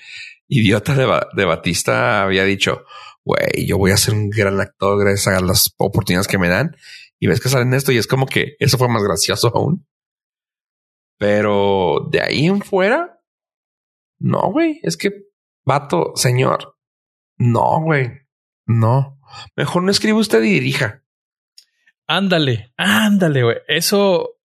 idiota 0.49 0.95
de, 0.95 1.09
de 1.35 1.45
Batista 1.47 2.23
había 2.23 2.45
dicho, 2.45 2.85
güey, 3.25 3.67
yo 3.67 3.79
voy 3.79 3.93
a 3.93 3.97
ser 3.97 4.15
un 4.15 4.29
gran 4.29 4.61
actor 4.61 4.99
gracias 4.99 5.35
a 5.35 5.41
las 5.41 5.73
oportunidades 5.79 6.29
que 6.29 6.39
me 6.39 6.49
dan. 6.49 6.77
Y 7.23 7.29
ves 7.29 7.39
que 7.39 7.49
salen 7.49 7.73
esto 7.73 7.93
y 7.93 7.99
es 7.99 8.09
como 8.09 8.27
que 8.27 8.57
eso 8.59 8.77
fue 8.77 8.89
más 8.89 9.05
gracioso 9.05 9.53
aún. 9.55 9.87
Pero 11.19 12.09
de 12.11 12.21
ahí 12.21 12.47
en 12.47 12.63
fuera, 12.63 13.23
no, 14.19 14.51
güey, 14.51 14.81
es 14.83 14.97
que, 14.97 15.29
vato, 15.65 16.15
señor, 16.17 16.77
no, 17.37 17.81
güey, 17.81 18.11
no. 18.67 19.21
Mejor 19.55 19.85
no 19.85 19.93
escriba 19.93 20.19
usted 20.19 20.43
y 20.43 20.55
dirija. 20.55 21.05
Ándale, 22.09 22.73
ándale, 22.77 23.45
güey. 23.45 23.59
Eso, 23.69 24.41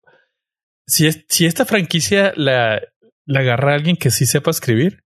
si, 0.86 1.08
es, 1.08 1.26
si 1.30 1.48
esta 1.48 1.66
franquicia 1.66 2.32
la, 2.36 2.80
la 3.26 3.40
agarra 3.40 3.74
alguien 3.74 3.98
que 3.98 4.12
sí 4.12 4.28
sepa 4.28 4.52
escribir, 4.52 5.04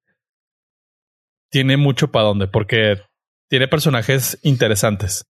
tiene 1.49 1.77
mucho 1.77 2.11
para 2.11 2.26
dónde, 2.26 2.49
porque 2.49 3.02
tiene 3.48 3.69
personajes 3.69 4.38
interesantes. 4.41 5.31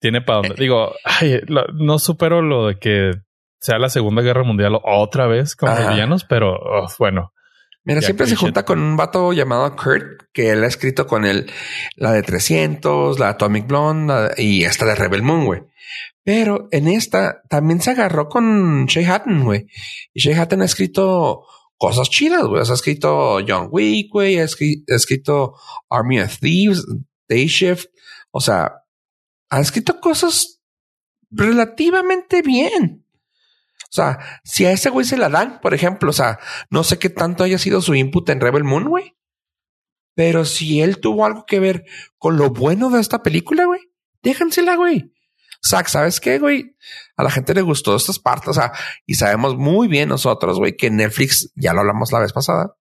Tiene 0.00 0.20
para 0.20 0.38
dónde. 0.40 0.54
Digo, 0.58 0.92
ay, 1.04 1.40
no 1.74 1.98
supero 1.98 2.42
lo 2.42 2.68
de 2.68 2.78
que 2.78 3.12
sea 3.60 3.78
la 3.78 3.88
Segunda 3.88 4.22
Guerra 4.22 4.44
Mundial 4.44 4.78
otra 4.84 5.26
vez 5.26 5.56
con 5.56 5.70
los 5.70 5.78
Ajá. 5.78 5.90
villanos, 5.92 6.24
pero 6.24 6.52
oh, 6.54 6.86
bueno. 6.98 7.32
Mira, 7.84 8.00
siempre 8.00 8.26
se 8.26 8.34
junta 8.34 8.64
con 8.64 8.80
un 8.80 8.96
vato 8.96 9.32
llamado 9.32 9.76
Kurt, 9.76 10.22
que 10.32 10.50
él 10.50 10.64
ha 10.64 10.66
escrito 10.66 11.06
con 11.06 11.24
él 11.24 11.48
la 11.94 12.10
de 12.12 12.22
300, 12.24 13.18
la 13.20 13.28
Atomic 13.30 13.68
Blonde 13.68 14.12
la- 14.12 14.34
y 14.36 14.64
esta 14.64 14.84
de 14.86 14.96
Rebel 14.96 15.22
Moon, 15.22 15.44
güey. 15.44 15.62
Pero 16.24 16.66
en 16.72 16.88
esta 16.88 17.42
también 17.48 17.80
se 17.80 17.92
agarró 17.92 18.28
con 18.28 18.86
Shay 18.86 19.04
Hatton, 19.04 19.44
güey. 19.44 19.66
Y 20.12 20.20
Shay 20.20 20.34
Hatton 20.34 20.62
ha 20.62 20.64
escrito 20.64 21.44
cosas 21.76 22.10
chidas, 22.10 22.42
güey. 22.44 22.60
O 22.62 22.64
sea, 22.64 22.72
ha 22.72 22.74
escrito 22.74 23.38
John 23.46 23.68
Wick, 23.70 24.10
güey. 24.12 24.38
Ha 24.40 24.44
escrito 24.44 25.54
Army 25.88 26.18
of 26.18 26.36
Thieves, 26.40 26.84
Day 27.28 27.46
Shift. 27.46 27.86
O 28.32 28.40
sea, 28.40 28.72
ha 29.48 29.60
escrito 29.60 30.00
cosas 30.00 30.62
relativamente 31.30 32.42
bien. 32.42 33.06
O 33.84 33.92
sea, 33.96 34.18
si 34.44 34.66
a 34.66 34.72
ese 34.72 34.90
güey 34.90 35.06
se 35.06 35.16
la 35.16 35.28
dan, 35.28 35.60
por 35.60 35.72
ejemplo, 35.72 36.10
o 36.10 36.12
sea, 36.12 36.38
no 36.70 36.84
sé 36.84 36.98
qué 36.98 37.08
tanto 37.08 37.44
haya 37.44 37.58
sido 37.58 37.80
su 37.80 37.94
input 37.94 38.28
en 38.28 38.40
Rebel 38.40 38.64
Moon, 38.64 38.88
güey. 38.88 39.16
Pero 40.14 40.44
si 40.44 40.80
él 40.80 40.98
tuvo 40.98 41.24
algo 41.24 41.44
que 41.46 41.60
ver 41.60 41.84
con 42.18 42.36
lo 42.36 42.50
bueno 42.50 42.90
de 42.90 43.00
esta 43.00 43.22
película, 43.22 43.64
güey, 43.66 43.80
déjansela, 44.22 44.76
güey. 44.76 45.12
Zack, 45.64 45.88
¿sabes 45.88 46.20
qué, 46.20 46.38
güey? 46.38 46.76
A 47.16 47.22
la 47.22 47.30
gente 47.30 47.54
le 47.54 47.62
gustó 47.62 47.96
estas 47.96 48.18
partes, 48.18 48.48
o 48.48 48.54
sea, 48.54 48.72
y 49.04 49.14
sabemos 49.14 49.56
muy 49.56 49.88
bien 49.88 50.08
nosotros, 50.08 50.58
güey, 50.58 50.76
que 50.76 50.90
Netflix, 50.90 51.52
ya 51.54 51.72
lo 51.72 51.80
hablamos 51.80 52.12
la 52.12 52.20
vez 52.20 52.32
pasada, 52.32 52.76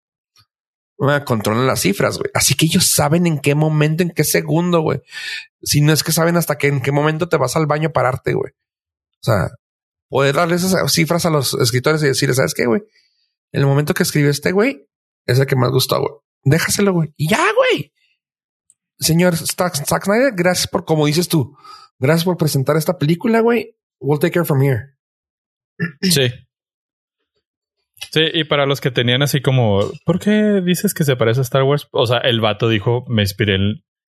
controlan 1.26 1.68
las 1.68 1.82
cifras, 1.82 2.18
güey. 2.18 2.30
Así 2.34 2.56
que 2.56 2.66
ellos 2.66 2.92
saben 2.92 3.28
en 3.28 3.40
qué 3.40 3.56
momento, 3.56 4.04
en 4.04 4.12
qué 4.12 4.24
segundo, 4.24 4.82
güey. 4.82 5.02
Si 5.62 5.82
no 5.82 5.94
es 5.94 6.04
que 6.04 6.12
saben 6.12 6.38
hasta 6.38 6.58
que 6.58 6.68
en 6.68 6.82
qué 6.82 6.92
momento 6.92 7.28
te 7.28 7.38
vas 7.38 7.56
al 7.56 7.66
baño 7.66 7.90
a 7.90 7.94
pararte, 7.94 8.34
güey. 8.34 8.52
O 8.54 9.24
sea, 9.24 9.50
poder 10.10 10.36
darle 10.36 10.56
esas 10.56 10.92
cifras 10.92 11.26
a 11.26 11.30
los 11.30 11.54
escritores 11.56 12.02
y 12.04 12.08
decirles, 12.08 12.38
¿sabes 12.38 12.54
qué, 12.54 12.66
güey? 12.66 12.84
El 13.52 13.66
momento 13.66 13.94
que 13.94 14.04
escribió 14.04 14.30
este 14.30 14.52
güey, 14.52 14.88
es 15.26 15.40
el 15.40 15.46
que 15.46 15.56
más 15.56 15.72
gustó, 15.72 16.00
güey. 16.00 16.14
Déjaselo, 16.44 16.94
güey. 16.94 17.14
Y 17.18 17.30
ya, 17.30 17.44
güey. 17.56 17.94
Señor 19.00 19.36
Zack 19.36 19.76
Snyder, 19.76 20.34
gracias 20.36 20.68
por, 20.68 20.86
como 20.86 21.06
dices 21.06 21.28
tú, 21.28 21.58
gracias 22.00 22.24
por 22.24 22.38
presentar 22.38 22.78
esta 22.78 22.98
película, 22.98 23.42
güey. 23.42 23.76
We'll 24.00 24.20
take 24.20 24.38
her 24.40 24.46
from 24.46 24.62
here. 24.62 24.96
Sí. 26.02 26.32
Sí, 28.12 28.22
y 28.34 28.44
para 28.44 28.66
los 28.66 28.82
que 28.82 28.92
tenían 28.92 29.22
así 29.22 29.42
como, 29.42 29.80
¿por 30.06 30.20
qué 30.20 30.62
dices 30.64 30.94
que 30.94 31.04
se 31.04 31.16
parece 31.16 31.40
a 31.40 31.44
Star 31.44 31.64
Wars? 31.64 31.88
O 31.92 32.06
sea, 32.06 32.18
el 32.20 32.42
vato 32.42 32.68
dijo, 32.70 33.06
me 33.08 33.22
inspiré 33.24 33.56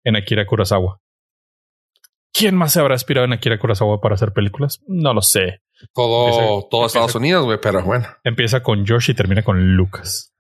en, 0.04 0.16
Akira 0.16 0.46
Kurosawa. 0.46 1.00
¿Quién 2.34 2.56
más 2.56 2.74
se 2.74 2.80
habrá 2.80 2.96
inspirado 2.96 3.26
en 3.26 3.34
Akira 3.34 3.60
Kurosawa 3.60 4.00
para 4.02 4.16
hacer 4.16 4.34
películas? 4.34 4.80
No 4.88 5.14
lo 5.14 5.22
sé. 5.22 5.62
Todo, 5.94 6.28
Empieza- 6.30 6.70
todo 6.70 6.86
Estados 6.86 7.16
Unidos, 7.16 7.46
güey, 7.46 7.60
pero 7.62 7.84
bueno. 7.84 8.08
Empieza 8.24 8.64
con 8.64 8.86
George 8.86 9.12
y 9.12 9.16
termina 9.16 9.44
con 9.44 9.76
Lucas. 9.76 10.34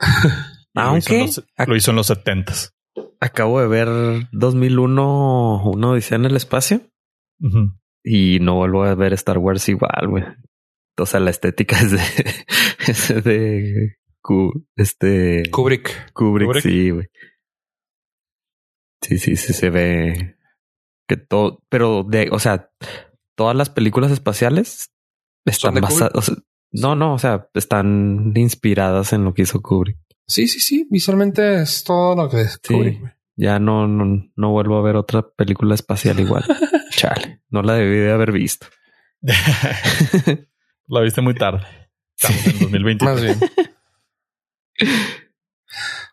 Y 0.74 0.80
lo 0.80 0.96
hizo 0.96 1.12
en 1.12 1.20
Aunque 1.20 1.26
los- 1.26 1.44
lo 1.68 1.76
hizo 1.76 1.90
en 1.90 1.96
los 1.96 2.06
setentas. 2.06 2.72
acabo 3.20 3.60
de 3.60 3.66
ver 3.66 3.88
2001, 4.32 5.62
uno 5.64 5.94
dice 5.94 6.14
en 6.14 6.24
el 6.26 6.36
espacio 6.36 6.82
y 8.04 8.38
no 8.40 8.54
vuelvo 8.56 8.84
a 8.84 8.94
ver 8.94 9.12
Star 9.14 9.38
Wars 9.38 9.68
igual, 9.68 10.06
güey. 10.08 10.24
O 10.98 11.06
sea, 11.06 11.20
la 11.20 11.30
estética 11.30 11.78
es 11.80 11.90
de, 11.92 11.98
es 12.88 13.24
de 13.24 13.96
Ku- 14.20 14.66
este 14.76 15.42
Kubrick. 15.50 16.12
Kubrick, 16.12 16.46
Kubrick. 16.48 16.62
sí, 16.62 16.90
güey. 16.90 17.06
Sí, 19.02 19.18
sí, 19.18 19.36
sí 19.36 19.52
se 19.52 19.70
ve 19.70 20.36
que 21.08 21.16
todo, 21.16 21.62
pero 21.68 22.02
de, 22.04 22.28
o 22.32 22.38
sea, 22.38 22.70
todas 23.36 23.56
las 23.56 23.70
películas 23.70 24.10
espaciales 24.10 24.92
están 25.46 25.74
basadas, 25.76 26.12
o 26.14 26.20
sea, 26.22 26.34
no, 26.72 26.94
no, 26.96 27.14
o 27.14 27.18
sea, 27.18 27.48
están 27.54 28.32
inspiradas 28.36 29.12
en 29.14 29.24
lo 29.24 29.32
que 29.32 29.42
hizo 29.42 29.62
Kubrick. 29.62 29.96
Sí, 30.26 30.46
sí, 30.48 30.60
sí. 30.60 30.86
Visualmente 30.90 31.62
es 31.62 31.82
todo 31.84 32.14
lo 32.14 32.28
que 32.28 32.42
es. 32.42 32.58
Kubrick. 32.58 33.16
Ya 33.36 33.58
no, 33.60 33.86
no, 33.86 34.28
no 34.34 34.50
vuelvo 34.50 34.76
a 34.78 34.82
ver 34.82 34.96
otra 34.96 35.22
película 35.30 35.74
espacial 35.74 36.18
igual. 36.20 36.44
Chale, 36.90 37.40
no 37.50 37.62
la 37.62 37.74
debí 37.74 37.96
de 37.96 38.10
haber 38.12 38.32
visto. 38.32 38.66
La 40.88 41.02
viste 41.02 41.20
muy 41.20 41.34
tarde. 41.34 41.66
Estamos 42.16 42.46
en 42.46 42.58
2020. 42.60 43.04
Más 43.04 43.22
bien. 43.22 43.38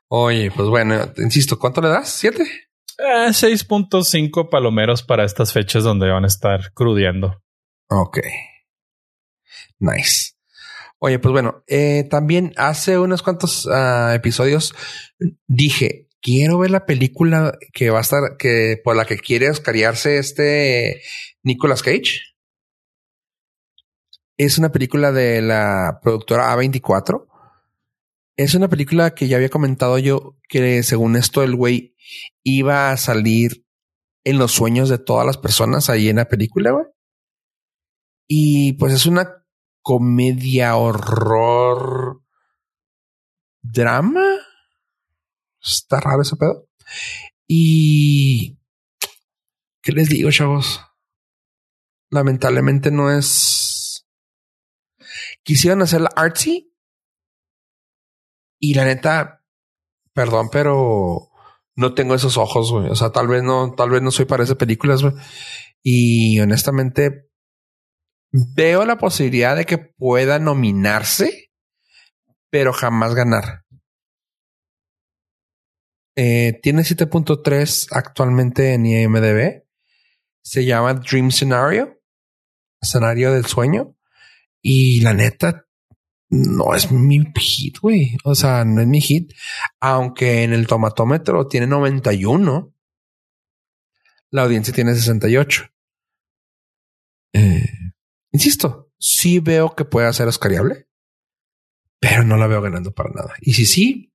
Oye, 0.10 0.52
pues 0.52 0.68
bueno, 0.68 1.14
insisto, 1.18 1.58
¿cuánto 1.58 1.82
le 1.82 1.88
das? 1.88 2.10
¿Siete? 2.10 2.44
Eh, 2.98 3.30
6.5 3.30 4.50
palomeros 4.50 5.02
para 5.02 5.24
estas 5.24 5.54
fechas 5.54 5.84
donde 5.84 6.10
van 6.10 6.26
a 6.26 6.28
estar 6.28 6.74
crudeando. 6.74 7.42
Ok. 7.88 8.20
Nice. 9.80 10.34
Oye, 11.00 11.20
pues 11.20 11.32
bueno, 11.32 11.64
eh, 11.68 12.06
también 12.10 12.54
hace 12.58 12.98
unos 12.98 13.22
cuantos 13.22 13.68
ah, 13.72 14.14
episodios 14.14 14.74
dije, 15.48 16.10
quiero 16.22 16.60
ver 16.60 16.72
la 16.72 16.86
película 16.86 17.58
que 17.72 17.90
va 17.92 18.00
a 18.00 18.02
estar, 18.02 18.38
que 18.38 18.80
por 18.84 18.96
la 18.96 19.06
que 19.06 19.20
quiere 19.20 19.50
oscariarse 19.50 20.18
este 20.18 21.02
Nicolas 21.44 21.82
Cage. 21.82 22.35
Es 24.38 24.58
una 24.58 24.72
película 24.72 25.12
de 25.12 25.42
la 25.42 26.00
productora 26.02 26.54
A24. 26.54 27.28
Es 28.38 28.54
una 28.54 28.68
película 28.68 29.16
que 29.16 29.28
ya 29.28 29.38
había 29.38 29.50
comentado 29.50 29.98
yo 29.98 30.38
que 30.50 30.84
según 30.84 31.16
esto 31.16 31.42
el 31.42 31.56
güey 31.56 31.96
iba 32.44 32.92
a 32.92 32.98
salir 32.98 33.66
en 34.26 34.38
los 34.38 34.52
sueños 34.52 34.90
de 34.90 34.98
todas 34.98 35.26
las 35.26 35.38
personas 35.38 35.90
ahí 35.90 36.10
en 36.10 36.18
la 36.18 36.28
película, 36.28 36.72
güey. 36.72 36.86
Y 38.28 38.74
pues 38.74 38.94
es 38.94 39.06
una 39.06 39.46
comedia, 39.82 40.76
horror, 40.76 42.22
drama. 43.62 44.26
Está 45.62 46.00
raro 46.00 46.24
ese 46.24 46.36
pedo. 46.36 46.68
Y 47.48 48.58
¿qué 49.82 49.92
les 49.92 50.10
digo, 50.10 50.32
chavos? 50.32 50.82
Lamentablemente 52.10 52.92
no 52.92 53.12
es. 53.12 53.65
Quisieron 55.44 55.82
hacerla 55.82 56.10
artsy. 56.16 56.74
Y 58.60 58.74
la 58.74 58.86
neta, 58.86 59.44
perdón, 60.14 60.50
pero 60.52 61.30
no 61.76 61.94
tengo 61.94 62.16
esos 62.16 62.38
ojos, 62.38 62.72
güey. 62.72 62.90
O 62.90 62.96
sea, 62.96 63.12
tal 63.12 63.28
vez 63.28 63.44
no, 63.44 63.74
tal 63.76 63.90
vez 63.90 64.02
no 64.02 64.12
soy 64.12 64.26
para 64.26 64.44
esas 64.44 64.58
películas, 64.58 65.02
güey. 65.02 65.14
Y 65.84 66.40
honestamente, 66.40 67.30
veo 68.32 68.86
la 68.86 68.98
posibilidad 68.98 69.56
de 69.56 69.66
que 69.66 69.78
pueda 69.78 70.40
nominarse, 70.40 71.52
pero 72.50 72.74
jamás 72.74 73.14
ganar. 73.14 73.66
Eh, 76.18 76.60
tiene 76.64 76.84
7.3 76.84 77.90
actualmente 77.92 78.74
en 78.74 78.86
IMDb. 78.86 79.66
Se 80.42 80.64
llama 80.64 80.94
Dream 80.94 81.32
Scenario, 81.32 82.02
escenario 82.82 83.34
del 83.34 83.46
sueño. 83.46 83.95
Y 84.68 85.02
la 85.02 85.14
neta, 85.14 85.68
no 86.32 86.74
es 86.74 86.92
mi 86.92 87.24
hit, 87.36 87.78
güey. 87.78 88.18
O 88.24 88.34
sea, 88.34 88.66
no 88.66 88.82
es 88.82 88.88
mi 88.88 89.00
hit. 89.00 89.32
Aunque 89.80 90.42
en 90.42 90.54
el 90.54 90.66
tomatómetro 90.66 91.48
tiene 91.48 91.68
91. 91.68 92.74
La 94.32 94.42
audiencia 94.42 94.74
tiene 94.74 94.96
68. 94.96 95.70
Eh, 97.34 97.64
insisto, 98.32 98.92
sí 98.98 99.38
veo 99.38 99.76
que 99.76 99.86
puede 99.86 100.12
ser 100.14 100.28
oscariable, 100.28 100.88
pero 102.00 102.24
no 102.24 102.36
la 102.36 102.48
veo 102.48 102.60
ganando 102.60 102.92
para 102.92 103.12
nada. 103.12 103.36
Y 103.42 103.54
si 103.54 103.68
sí, 103.68 104.12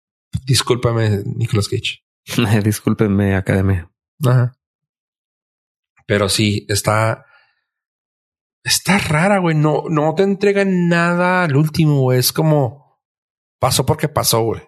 discúlpame, 0.47 1.23
Nicolas 1.27 1.69
Cage. 1.69 2.03
Discúlpenme, 2.65 3.37
Academia. 3.37 3.89
Ajá. 4.27 4.53
Pero 6.07 6.29
sí, 6.29 6.67
está 6.69 7.25
Está 8.63 8.99
rara, 8.99 9.39
güey. 9.39 9.55
No, 9.57 9.85
no 9.89 10.15
te 10.15 10.23
entregan 10.23 10.89
nada 10.89 11.45
al 11.45 11.57
último, 11.57 12.01
güey. 12.01 12.19
Es 12.19 12.33
como 12.33 13.01
pasó 13.59 13.87
porque 13.87 14.09
pasó, 14.09 14.43
güey. 14.43 14.63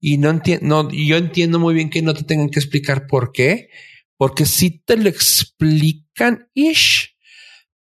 Y 0.00 0.16
no 0.16 0.30
entiendo, 0.30 0.88
yo 0.90 1.16
entiendo 1.18 1.58
muy 1.58 1.74
bien 1.74 1.90
que 1.90 2.00
no 2.00 2.14
te 2.14 2.24
tengan 2.24 2.48
que 2.48 2.58
explicar 2.58 3.06
por 3.06 3.32
qué, 3.32 3.68
porque 4.16 4.46
si 4.46 4.78
te 4.82 4.96
lo 4.96 5.10
explican, 5.10 6.48
ish, 6.54 7.18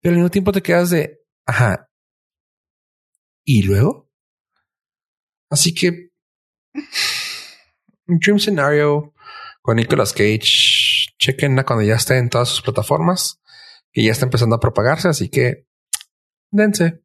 pero 0.01 0.13
al 0.13 0.17
mismo 0.17 0.31
tiempo 0.31 0.51
te 0.51 0.63
quedas 0.63 0.89
de, 0.89 1.19
ajá. 1.45 1.91
Y 3.45 3.61
luego, 3.61 4.09
así 5.51 5.75
que, 5.75 6.09
Dream 8.07 8.39
Scenario 8.39 9.13
con 9.61 9.75
Nicolas 9.75 10.11
Cage, 10.11 11.13
chequenla 11.19 11.65
cuando 11.65 11.85
ya 11.85 11.95
esté 11.95 12.17
en 12.17 12.29
todas 12.29 12.49
sus 12.49 12.61
plataformas 12.63 13.39
que 13.97 14.03
ya 14.03 14.11
está 14.11 14.25
empezando 14.25 14.55
a 14.55 14.59
propagarse, 14.59 15.07
así 15.07 15.27
que 15.27 15.65
dense. 16.51 17.01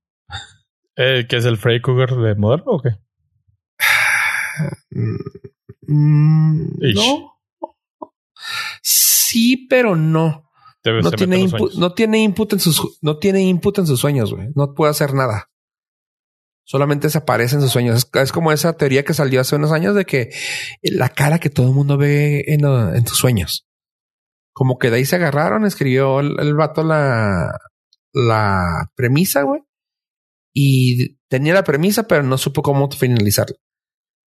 Eh, 0.95 1.25
¿Qué 1.27 1.37
es 1.39 1.47
el 1.47 1.57
Freddy 1.57 1.81
Cougar 1.81 2.15
de 2.17 2.35
moderno 2.35 2.73
o 2.73 2.83
qué? 2.83 2.91
Mm, 5.85 6.79
no. 6.95 7.41
Sí, 8.83 9.67
pero 9.69 9.97
no. 9.97 10.51
no 10.85 11.11
tiene, 11.11 11.39
input, 11.39 11.75
no 11.75 11.93
tiene 11.93 12.23
input 12.23 12.53
en 12.53 12.61
sus 12.61 12.99
no 13.03 13.19
tiene 13.19 13.43
input 13.43 13.79
en 13.79 13.87
sus 13.87 13.99
sueños, 13.99 14.33
güey. 14.33 14.49
No 14.55 14.75
puede 14.75 14.91
hacer 14.91 15.13
nada. 15.13 15.51
Solamente 16.65 17.11
se 17.11 17.19
aparece 17.19 17.57
en 17.57 17.63
sus 17.63 17.73
sueños. 17.73 18.09
Es, 18.13 18.33
como 18.33 18.53
esa 18.53 18.77
teoría 18.77 19.03
que 19.03 19.15
salió 19.15 19.41
hace 19.41 19.57
unos 19.57 19.73
años 19.73 19.95
de 19.95 20.05
que 20.05 20.31
la 20.83 21.09
cara 21.09 21.41
que 21.41 21.51
todo 21.51 21.67
el 21.69 21.75
mundo 21.75 21.97
ve 21.97 22.45
en, 22.47 22.65
en 22.65 23.05
tus 23.05 23.17
sueños 23.17 23.67
como 24.53 24.79
que 24.79 24.91
de 24.91 24.99
ahí 24.99 25.05
se 25.05 25.17
agarraron, 25.17 25.65
escribió 25.65 26.21
el, 26.21 26.55
vato 26.55 26.83
la, 26.85 27.59
la 28.13 28.91
premisa, 28.95 29.43
güey. 29.43 29.63
Y 30.55 31.17
tenía 31.29 31.55
la 31.55 31.65
premisa, 31.65 32.07
pero 32.07 32.23
no 32.23 32.37
supo 32.37 32.63
cómo 32.63 32.91
finalizarla. 32.91 33.57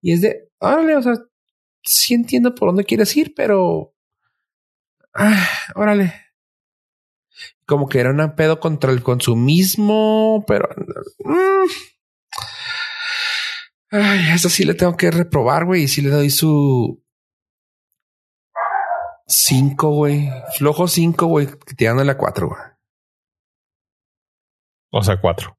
Y 0.01 0.13
es 0.13 0.21
de, 0.21 0.49
órale, 0.59 0.95
o 0.95 1.01
sea, 1.01 1.13
sí 1.83 2.13
entiendo 2.15 2.55
por 2.55 2.69
dónde 2.69 2.83
quieres 2.83 3.15
ir, 3.15 3.33
pero... 3.35 3.93
Ah, 5.13 5.47
órale. 5.75 6.13
Como 7.65 7.87
que 7.87 7.99
era 7.99 8.11
un 8.11 8.35
pedo 8.35 8.59
contra 8.59 8.91
el 8.91 9.03
consumismo, 9.03 10.43
pero... 10.47 10.67
Mm. 11.19 11.69
Ay, 13.89 14.19
eso 14.33 14.49
sí 14.49 14.65
le 14.65 14.73
tengo 14.73 14.97
que 14.97 15.11
reprobar, 15.11 15.65
güey. 15.65 15.83
Y 15.83 15.87
sí 15.87 16.01
le 16.01 16.09
doy 16.09 16.29
su, 16.29 17.03
Cinco, 19.27 19.91
güey. 19.91 20.29
Flojo 20.57 20.87
cinco, 20.87 21.27
güey. 21.27 21.47
Tirándole 21.75 22.11
a 22.11 22.17
cuatro, 22.17 22.47
güey. 22.47 22.61
O 24.91 25.03
sea, 25.03 25.19
cuatro. 25.19 25.57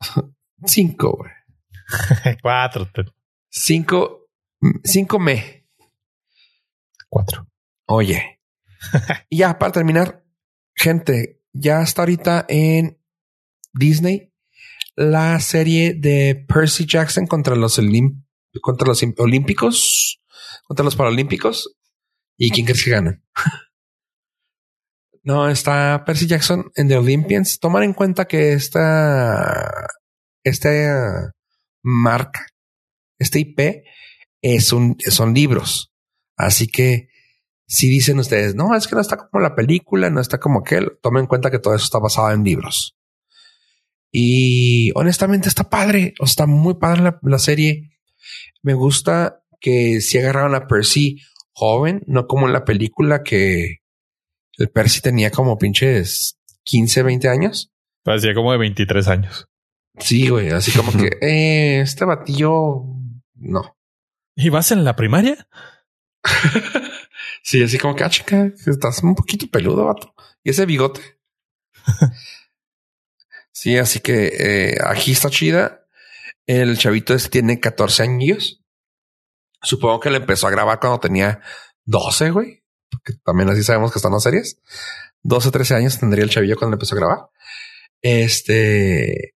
cinco, 0.64 1.16
güey. 1.16 1.30
cuatro. 2.42 2.88
Cinco. 3.48 4.26
Cinco 4.84 5.18
me. 5.18 5.66
Cuatro. 7.08 7.46
Oye. 7.86 8.40
y 9.28 9.38
ya, 9.38 9.58
para 9.58 9.72
terminar, 9.72 10.24
gente, 10.74 11.42
ya 11.52 11.82
está 11.82 12.02
ahorita 12.02 12.46
en 12.48 13.00
Disney 13.72 14.32
la 14.96 15.40
serie 15.40 15.94
de 15.94 16.44
Percy 16.46 16.86
Jackson 16.86 17.26
contra 17.26 17.56
los, 17.56 17.80
contra 18.60 18.86
los 18.86 19.02
olímpicos, 19.18 20.20
contra 20.64 20.84
los 20.84 20.96
paralímpicos. 20.96 21.76
¿Y 22.42 22.50
quién 22.50 22.64
crees 22.64 22.82
que 22.82 22.90
gana? 22.90 23.22
no, 25.22 25.46
está 25.50 26.02
Percy 26.06 26.26
Jackson 26.26 26.72
en 26.74 26.88
The 26.88 26.96
Olympians. 26.96 27.60
Tomar 27.60 27.82
en 27.82 27.92
cuenta 27.92 28.26
que 28.26 28.54
esta, 28.54 29.86
esta 30.42 31.34
marca, 31.82 32.46
este 33.18 33.40
IP 33.40 33.84
es 34.40 34.72
un, 34.72 34.96
son 35.00 35.34
libros. 35.34 35.92
Así 36.34 36.66
que 36.66 37.10
si 37.66 37.90
dicen 37.90 38.18
ustedes, 38.18 38.54
no, 38.54 38.74
es 38.74 38.88
que 38.88 38.94
no 38.94 39.02
está 39.02 39.18
como 39.18 39.42
la 39.42 39.54
película, 39.54 40.08
no 40.08 40.22
está 40.22 40.40
como 40.40 40.60
aquel, 40.60 40.98
tomen 41.02 41.24
en 41.24 41.26
cuenta 41.26 41.50
que 41.50 41.58
todo 41.58 41.74
eso 41.74 41.84
está 41.84 41.98
basado 41.98 42.30
en 42.30 42.42
libros. 42.42 42.96
Y 44.10 44.92
honestamente 44.94 45.50
está 45.50 45.68
padre, 45.68 46.14
está 46.20 46.46
muy 46.46 46.76
padre 46.76 47.02
la, 47.02 47.18
la 47.20 47.38
serie. 47.38 47.98
Me 48.62 48.72
gusta 48.72 49.44
que 49.60 50.00
si 50.00 50.16
agarraron 50.16 50.54
a 50.54 50.66
Percy 50.66 51.20
joven, 51.60 52.02
no 52.06 52.26
como 52.26 52.46
en 52.46 52.54
la 52.54 52.64
película 52.64 53.22
que 53.22 53.80
el 54.56 54.70
Percy 54.70 55.02
tenía 55.02 55.30
como 55.30 55.58
pinches 55.58 56.38
15, 56.64 57.02
20 57.02 57.28
años. 57.28 57.70
Parecía 58.02 58.32
como 58.34 58.50
de 58.52 58.58
23 58.58 59.08
años. 59.08 59.46
Sí, 59.98 60.30
güey, 60.30 60.48
así 60.48 60.72
como 60.72 60.90
que 60.90 61.10
eh, 61.20 61.80
este 61.82 62.06
batillo 62.06 62.84
no. 63.34 63.76
¿Y 64.34 64.48
vas 64.48 64.72
en 64.72 64.84
la 64.84 64.96
primaria? 64.96 65.46
sí, 67.42 67.62
así 67.62 67.76
como 67.78 67.94
que, 67.94 68.04
ah, 68.04 68.10
chica, 68.10 68.50
estás 68.66 69.02
un 69.02 69.14
poquito 69.14 69.46
peludo, 69.48 69.84
vato. 69.84 70.14
Y 70.42 70.50
ese 70.50 70.64
bigote. 70.64 71.02
sí, 73.52 73.76
así 73.76 74.00
que 74.00 74.32
eh, 74.38 74.78
aquí 74.82 75.12
está 75.12 75.28
chida. 75.28 75.86
El 76.46 76.78
chavito 76.78 77.12
este 77.12 77.28
tiene 77.28 77.60
14 77.60 78.02
años. 78.02 78.59
Supongo 79.62 80.00
que 80.00 80.10
le 80.10 80.18
empezó 80.18 80.46
a 80.46 80.50
grabar 80.50 80.80
cuando 80.80 81.00
tenía 81.00 81.40
12, 81.84 82.30
güey. 82.30 82.62
Porque 82.90 83.14
también 83.24 83.48
así 83.50 83.62
sabemos 83.62 83.92
que 83.92 83.98
están 83.98 84.12
las 84.12 84.22
series. 84.22 84.60
12, 85.22 85.50
13 85.50 85.74
años 85.74 85.98
tendría 85.98 86.24
el 86.24 86.30
chavillo 86.30 86.56
cuando 86.56 86.76
empezó 86.76 86.94
a 86.94 86.98
grabar. 86.98 87.18
Este. 88.00 89.34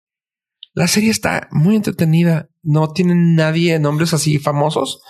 La 0.74 0.86
serie 0.86 1.10
está 1.10 1.48
muy 1.50 1.76
entretenida. 1.76 2.48
No 2.62 2.92
tiene 2.92 3.14
nadie 3.14 3.78
nombres 3.78 4.14
así 4.14 4.38
famosos, 4.38 5.02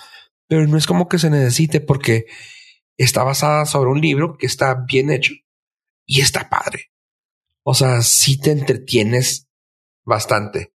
pero 0.48 0.66
no 0.66 0.76
es 0.76 0.86
como 0.86 1.08
que 1.08 1.18
se 1.18 1.30
necesite 1.30 1.80
porque 1.80 2.26
está 2.96 3.22
basada 3.22 3.64
sobre 3.66 3.90
un 3.90 4.00
libro 4.00 4.36
que 4.36 4.46
está 4.46 4.74
bien 4.86 5.10
hecho 5.10 5.34
y 6.06 6.20
está 6.20 6.48
padre. 6.48 6.90
O 7.62 7.74
sea, 7.74 8.02
sí 8.02 8.40
te 8.40 8.50
entretienes 8.50 9.48
bastante. 10.04 10.72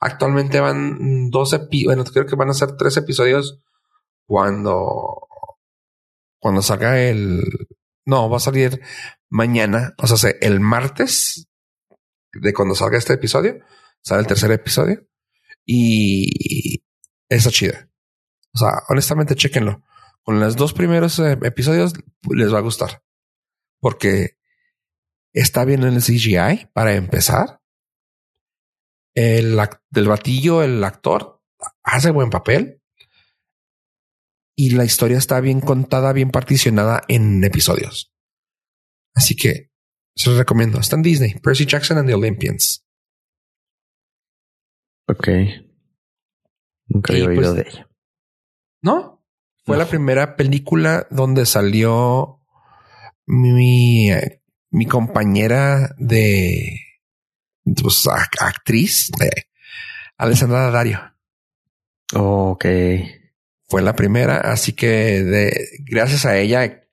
Actualmente 0.00 0.60
van 0.60 1.30
12, 1.30 1.68
bueno, 1.84 2.04
creo 2.04 2.26
que 2.26 2.36
van 2.36 2.50
a 2.50 2.54
ser 2.54 2.76
tres 2.76 2.96
episodios 2.96 3.60
cuando, 4.32 5.28
cuando 6.40 6.62
salga 6.62 6.98
el, 6.98 7.44
no, 8.06 8.30
va 8.30 8.38
a 8.38 8.40
salir 8.40 8.80
mañana, 9.28 9.94
o 9.98 10.06
sea, 10.06 10.32
el 10.40 10.58
martes 10.58 11.50
de 12.32 12.54
cuando 12.54 12.74
salga 12.74 12.96
este 12.96 13.12
episodio, 13.12 13.58
sale 14.00 14.22
el 14.22 14.26
tercer 14.26 14.50
episodio 14.50 15.06
y 15.66 16.82
está 17.28 17.50
chida. 17.50 17.90
O 18.54 18.58
sea, 18.58 18.84
honestamente, 18.88 19.34
chequenlo. 19.34 19.82
Con 20.22 20.40
los 20.40 20.56
dos 20.56 20.72
primeros 20.72 21.18
eh, 21.18 21.38
episodios 21.42 21.92
les 22.30 22.54
va 22.54 22.56
a 22.56 22.62
gustar 22.62 23.02
porque 23.80 24.38
está 25.34 25.66
bien 25.66 25.82
en 25.82 25.92
el 25.92 26.02
CGI 26.02 26.70
para 26.72 26.94
empezar. 26.94 27.60
El 29.14 29.60
del 29.90 30.08
batillo, 30.08 30.62
el 30.62 30.82
actor 30.82 31.42
hace 31.82 32.10
buen 32.12 32.30
papel 32.30 32.81
y 34.54 34.70
la 34.70 34.84
historia 34.84 35.18
está 35.18 35.40
bien 35.40 35.60
contada, 35.60 36.12
bien 36.12 36.30
particionada 36.30 37.02
en 37.08 37.42
episodios. 37.44 38.12
Así 39.14 39.36
que 39.36 39.70
se 40.14 40.30
los 40.30 40.38
recomiendo. 40.38 40.78
Está 40.78 40.96
en 40.96 41.02
Disney, 41.02 41.34
Percy 41.42 41.66
Jackson 41.66 41.98
and 41.98 42.08
the 42.08 42.14
Olympians. 42.14 42.86
Ok. 45.08 45.28
Nunca 46.86 47.12
había 47.12 47.26
oído 47.26 47.42
pues, 47.42 47.54
de 47.54 47.70
ella. 47.70 47.88
No, 48.82 49.24
fue 49.64 49.76
la 49.76 49.86
primera 49.86 50.36
película 50.36 51.06
donde 51.10 51.46
salió 51.46 52.40
mi, 53.26 54.08
mi 54.70 54.86
compañera 54.86 55.94
de 55.98 56.80
pues, 57.80 58.06
actriz, 58.40 59.10
de 59.18 59.30
Alessandra 60.18 60.70
Dario. 60.70 61.00
ok. 62.14 62.64
Fue 63.72 63.80
la 63.80 63.96
primera, 63.96 64.36
así 64.36 64.74
que 64.74 65.50
gracias 65.78 66.26
a 66.26 66.36
ella 66.36 66.86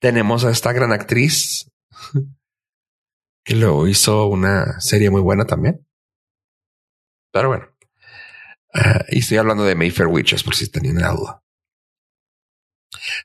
tenemos 0.00 0.44
a 0.44 0.50
esta 0.50 0.70
gran 0.74 0.92
actriz 0.92 1.72
que 3.42 3.54
luego 3.54 3.88
hizo 3.88 4.26
una 4.26 4.78
serie 4.82 5.08
muy 5.08 5.22
buena 5.22 5.46
también. 5.46 5.88
Pero 7.32 7.48
bueno. 7.48 7.74
Ah, 8.74 9.02
y 9.08 9.20
estoy 9.20 9.38
hablando 9.38 9.64
de 9.64 9.74
Mayfair 9.74 10.08
Witches, 10.08 10.42
por 10.42 10.54
si 10.54 10.70
tenían 10.70 11.00
la 11.00 11.12
duda. 11.12 11.42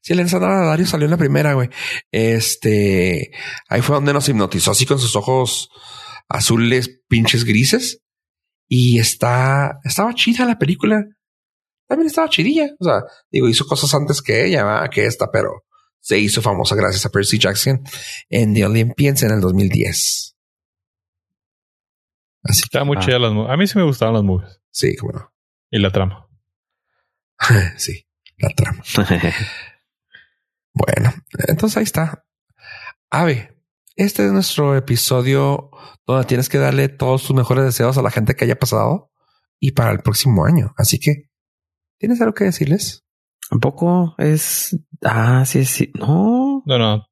Si 0.01 0.13
el 0.13 0.25
Dario 0.25 0.85
salió 0.85 1.03
en 1.03 1.11
la 1.11 1.17
primera, 1.17 1.51
güey. 1.51 1.69
Este 2.13 3.33
ahí 3.67 3.81
fue 3.81 3.95
donde 3.95 4.13
nos 4.13 4.29
hipnotizó 4.29 4.71
así 4.71 4.85
con 4.85 4.99
sus 4.99 5.17
ojos 5.17 5.69
azules, 6.29 7.01
pinches 7.09 7.43
grises. 7.43 8.05
Y 8.69 8.99
está, 8.99 9.81
estaba 9.83 10.13
chida 10.13 10.45
la 10.45 10.57
película. 10.57 11.07
También 11.87 12.07
estaba 12.07 12.29
chidilla. 12.29 12.69
O 12.79 12.83
sea, 12.83 13.03
digo, 13.31 13.47
hizo 13.47 13.65
cosas 13.65 13.93
antes 13.93 14.21
que 14.21 14.45
ella, 14.45 14.87
que 14.91 15.05
esta, 15.05 15.31
pero 15.31 15.63
se 15.99 16.19
hizo 16.19 16.41
famosa 16.41 16.75
gracias 16.75 17.05
a 17.05 17.09
Percy 17.09 17.39
Jackson 17.39 17.83
en 18.29 18.53
The 18.53 18.65
Olympians 18.65 19.23
en 19.23 19.31
el 19.31 19.41
2010. 19.41 20.35
Así 22.43 22.61
Estaba 22.63 22.85
muy 22.85 22.97
chida 22.99 23.19
las 23.19 23.31
A 23.49 23.57
mí 23.57 23.67
sí 23.67 23.77
me 23.77 23.83
gustaban 23.83 24.13
las 24.13 24.23
movies. 24.23 24.61
Sí, 24.69 24.95
cómo 24.95 25.13
no. 25.13 25.33
Y 25.69 25.79
la 25.79 25.91
trama. 25.91 26.27
sí 27.77 28.07
la 28.37 28.49
trama. 28.49 28.83
bueno, 30.73 31.13
entonces 31.47 31.77
ahí 31.77 31.83
está. 31.83 32.25
Ave, 33.09 33.55
este 33.95 34.25
es 34.25 34.31
nuestro 34.31 34.75
episodio 34.75 35.71
donde 36.05 36.25
tienes 36.25 36.49
que 36.49 36.57
darle 36.57 36.89
todos 36.89 37.23
tus 37.25 37.35
mejores 37.35 37.65
deseos 37.65 37.97
a 37.97 38.01
la 38.01 38.11
gente 38.11 38.35
que 38.35 38.45
haya 38.45 38.59
pasado 38.59 39.11
y 39.59 39.71
para 39.71 39.91
el 39.91 39.99
próximo 39.99 40.45
año. 40.45 40.73
Así 40.77 40.99
que, 40.99 41.29
¿tienes 41.97 42.21
algo 42.21 42.33
que 42.33 42.45
decirles? 42.45 43.03
Un 43.51 43.59
poco 43.59 44.15
es... 44.17 44.77
Ah, 45.03 45.45
sí, 45.45 45.65
sí. 45.65 45.91
No. 45.95 46.63
No, 46.65 46.77
no. 46.77 47.07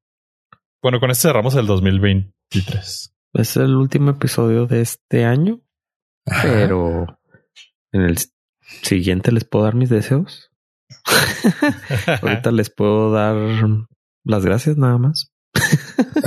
Bueno, 0.81 0.99
con 0.99 1.11
este 1.11 1.27
cerramos 1.29 1.55
el 1.55 1.65
2023. 1.65 3.15
Es 3.33 3.57
el 3.57 3.75
último 3.75 4.11
episodio 4.11 4.65
de 4.65 4.81
este 4.81 5.25
año. 5.25 5.61
Pero 6.41 7.19
en 7.91 8.01
el 8.01 8.17
siguiente 8.81 9.31
les 9.31 9.45
puedo 9.45 9.65
dar 9.65 9.75
mis 9.75 9.89
deseos. 9.89 10.51
Ahorita 12.21 12.51
les 12.51 12.69
puedo 12.69 13.11
dar 13.11 13.35
las 14.23 14.45
gracias 14.45 14.77
nada 14.77 14.97
más. 14.97 15.33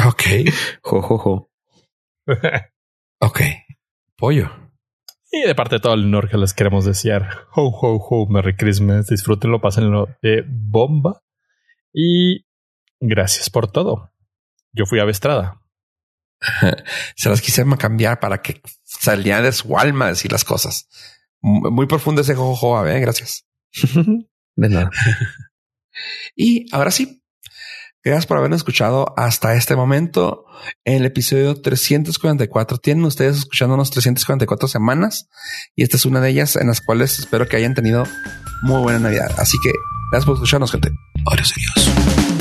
ok. 0.06 0.22
Jo, 0.82 1.02
jo, 1.02 1.18
jo. 1.18 1.50
ok. 3.20 3.40
Pollo. 4.16 4.67
Y 5.30 5.42
de 5.42 5.54
parte 5.54 5.76
de 5.76 5.80
todo 5.80 5.94
el 5.94 6.04
honor 6.04 6.30
que 6.30 6.38
les 6.38 6.54
queremos 6.54 6.84
desear. 6.84 7.46
Ho, 7.54 7.68
ho, 7.68 7.96
ho. 7.96 8.26
Merry 8.28 8.56
Christmas. 8.56 9.06
Disfrútenlo, 9.08 9.60
pásenlo 9.60 10.08
de 10.22 10.44
bomba. 10.46 11.22
Y 11.92 12.46
gracias 13.00 13.50
por 13.50 13.70
todo. 13.70 14.12
Yo 14.72 14.86
fui 14.86 15.00
a 15.00 15.04
Vestrada. 15.04 15.60
Se 17.16 17.28
las 17.28 17.42
quise 17.42 17.64
cambiar 17.78 18.20
para 18.20 18.40
que 18.40 18.62
saliera 18.84 19.42
de 19.42 19.52
su 19.52 19.76
alma 19.76 20.08
decir 20.08 20.32
las 20.32 20.44
cosas. 20.44 20.88
Muy 21.40 21.86
profundo 21.86 22.22
ese 22.22 22.34
jojo, 22.34 22.86
¿eh? 22.86 23.00
gracias. 23.00 23.46
De 24.56 24.68
nada. 24.68 24.90
y 26.36 26.66
ahora 26.74 26.90
sí, 26.90 27.17
gracias 28.04 28.26
por 28.26 28.36
habernos 28.36 28.58
escuchado 28.58 29.14
hasta 29.16 29.54
este 29.54 29.76
momento. 29.76 30.44
En 30.84 30.94
el 30.96 31.06
episodio 31.06 31.60
344 31.60 32.78
tienen 32.78 33.04
ustedes 33.04 33.38
escuchándonos 33.38 33.90
344 33.90 34.68
semanas 34.68 35.28
y 35.74 35.82
esta 35.82 35.96
es 35.96 36.04
una 36.04 36.20
de 36.20 36.30
ellas 36.30 36.56
en 36.56 36.68
las 36.68 36.80
cuales 36.80 37.18
espero 37.18 37.48
que 37.48 37.56
hayan 37.56 37.74
tenido 37.74 38.04
muy 38.62 38.80
buena 38.82 38.98
Navidad. 38.98 39.30
Así 39.38 39.58
que 39.62 39.72
gracias 40.10 40.26
por 40.26 40.34
escucharnos, 40.34 40.72
gente. 40.72 40.90
Adiós, 41.26 41.52
adiós. 41.52 42.37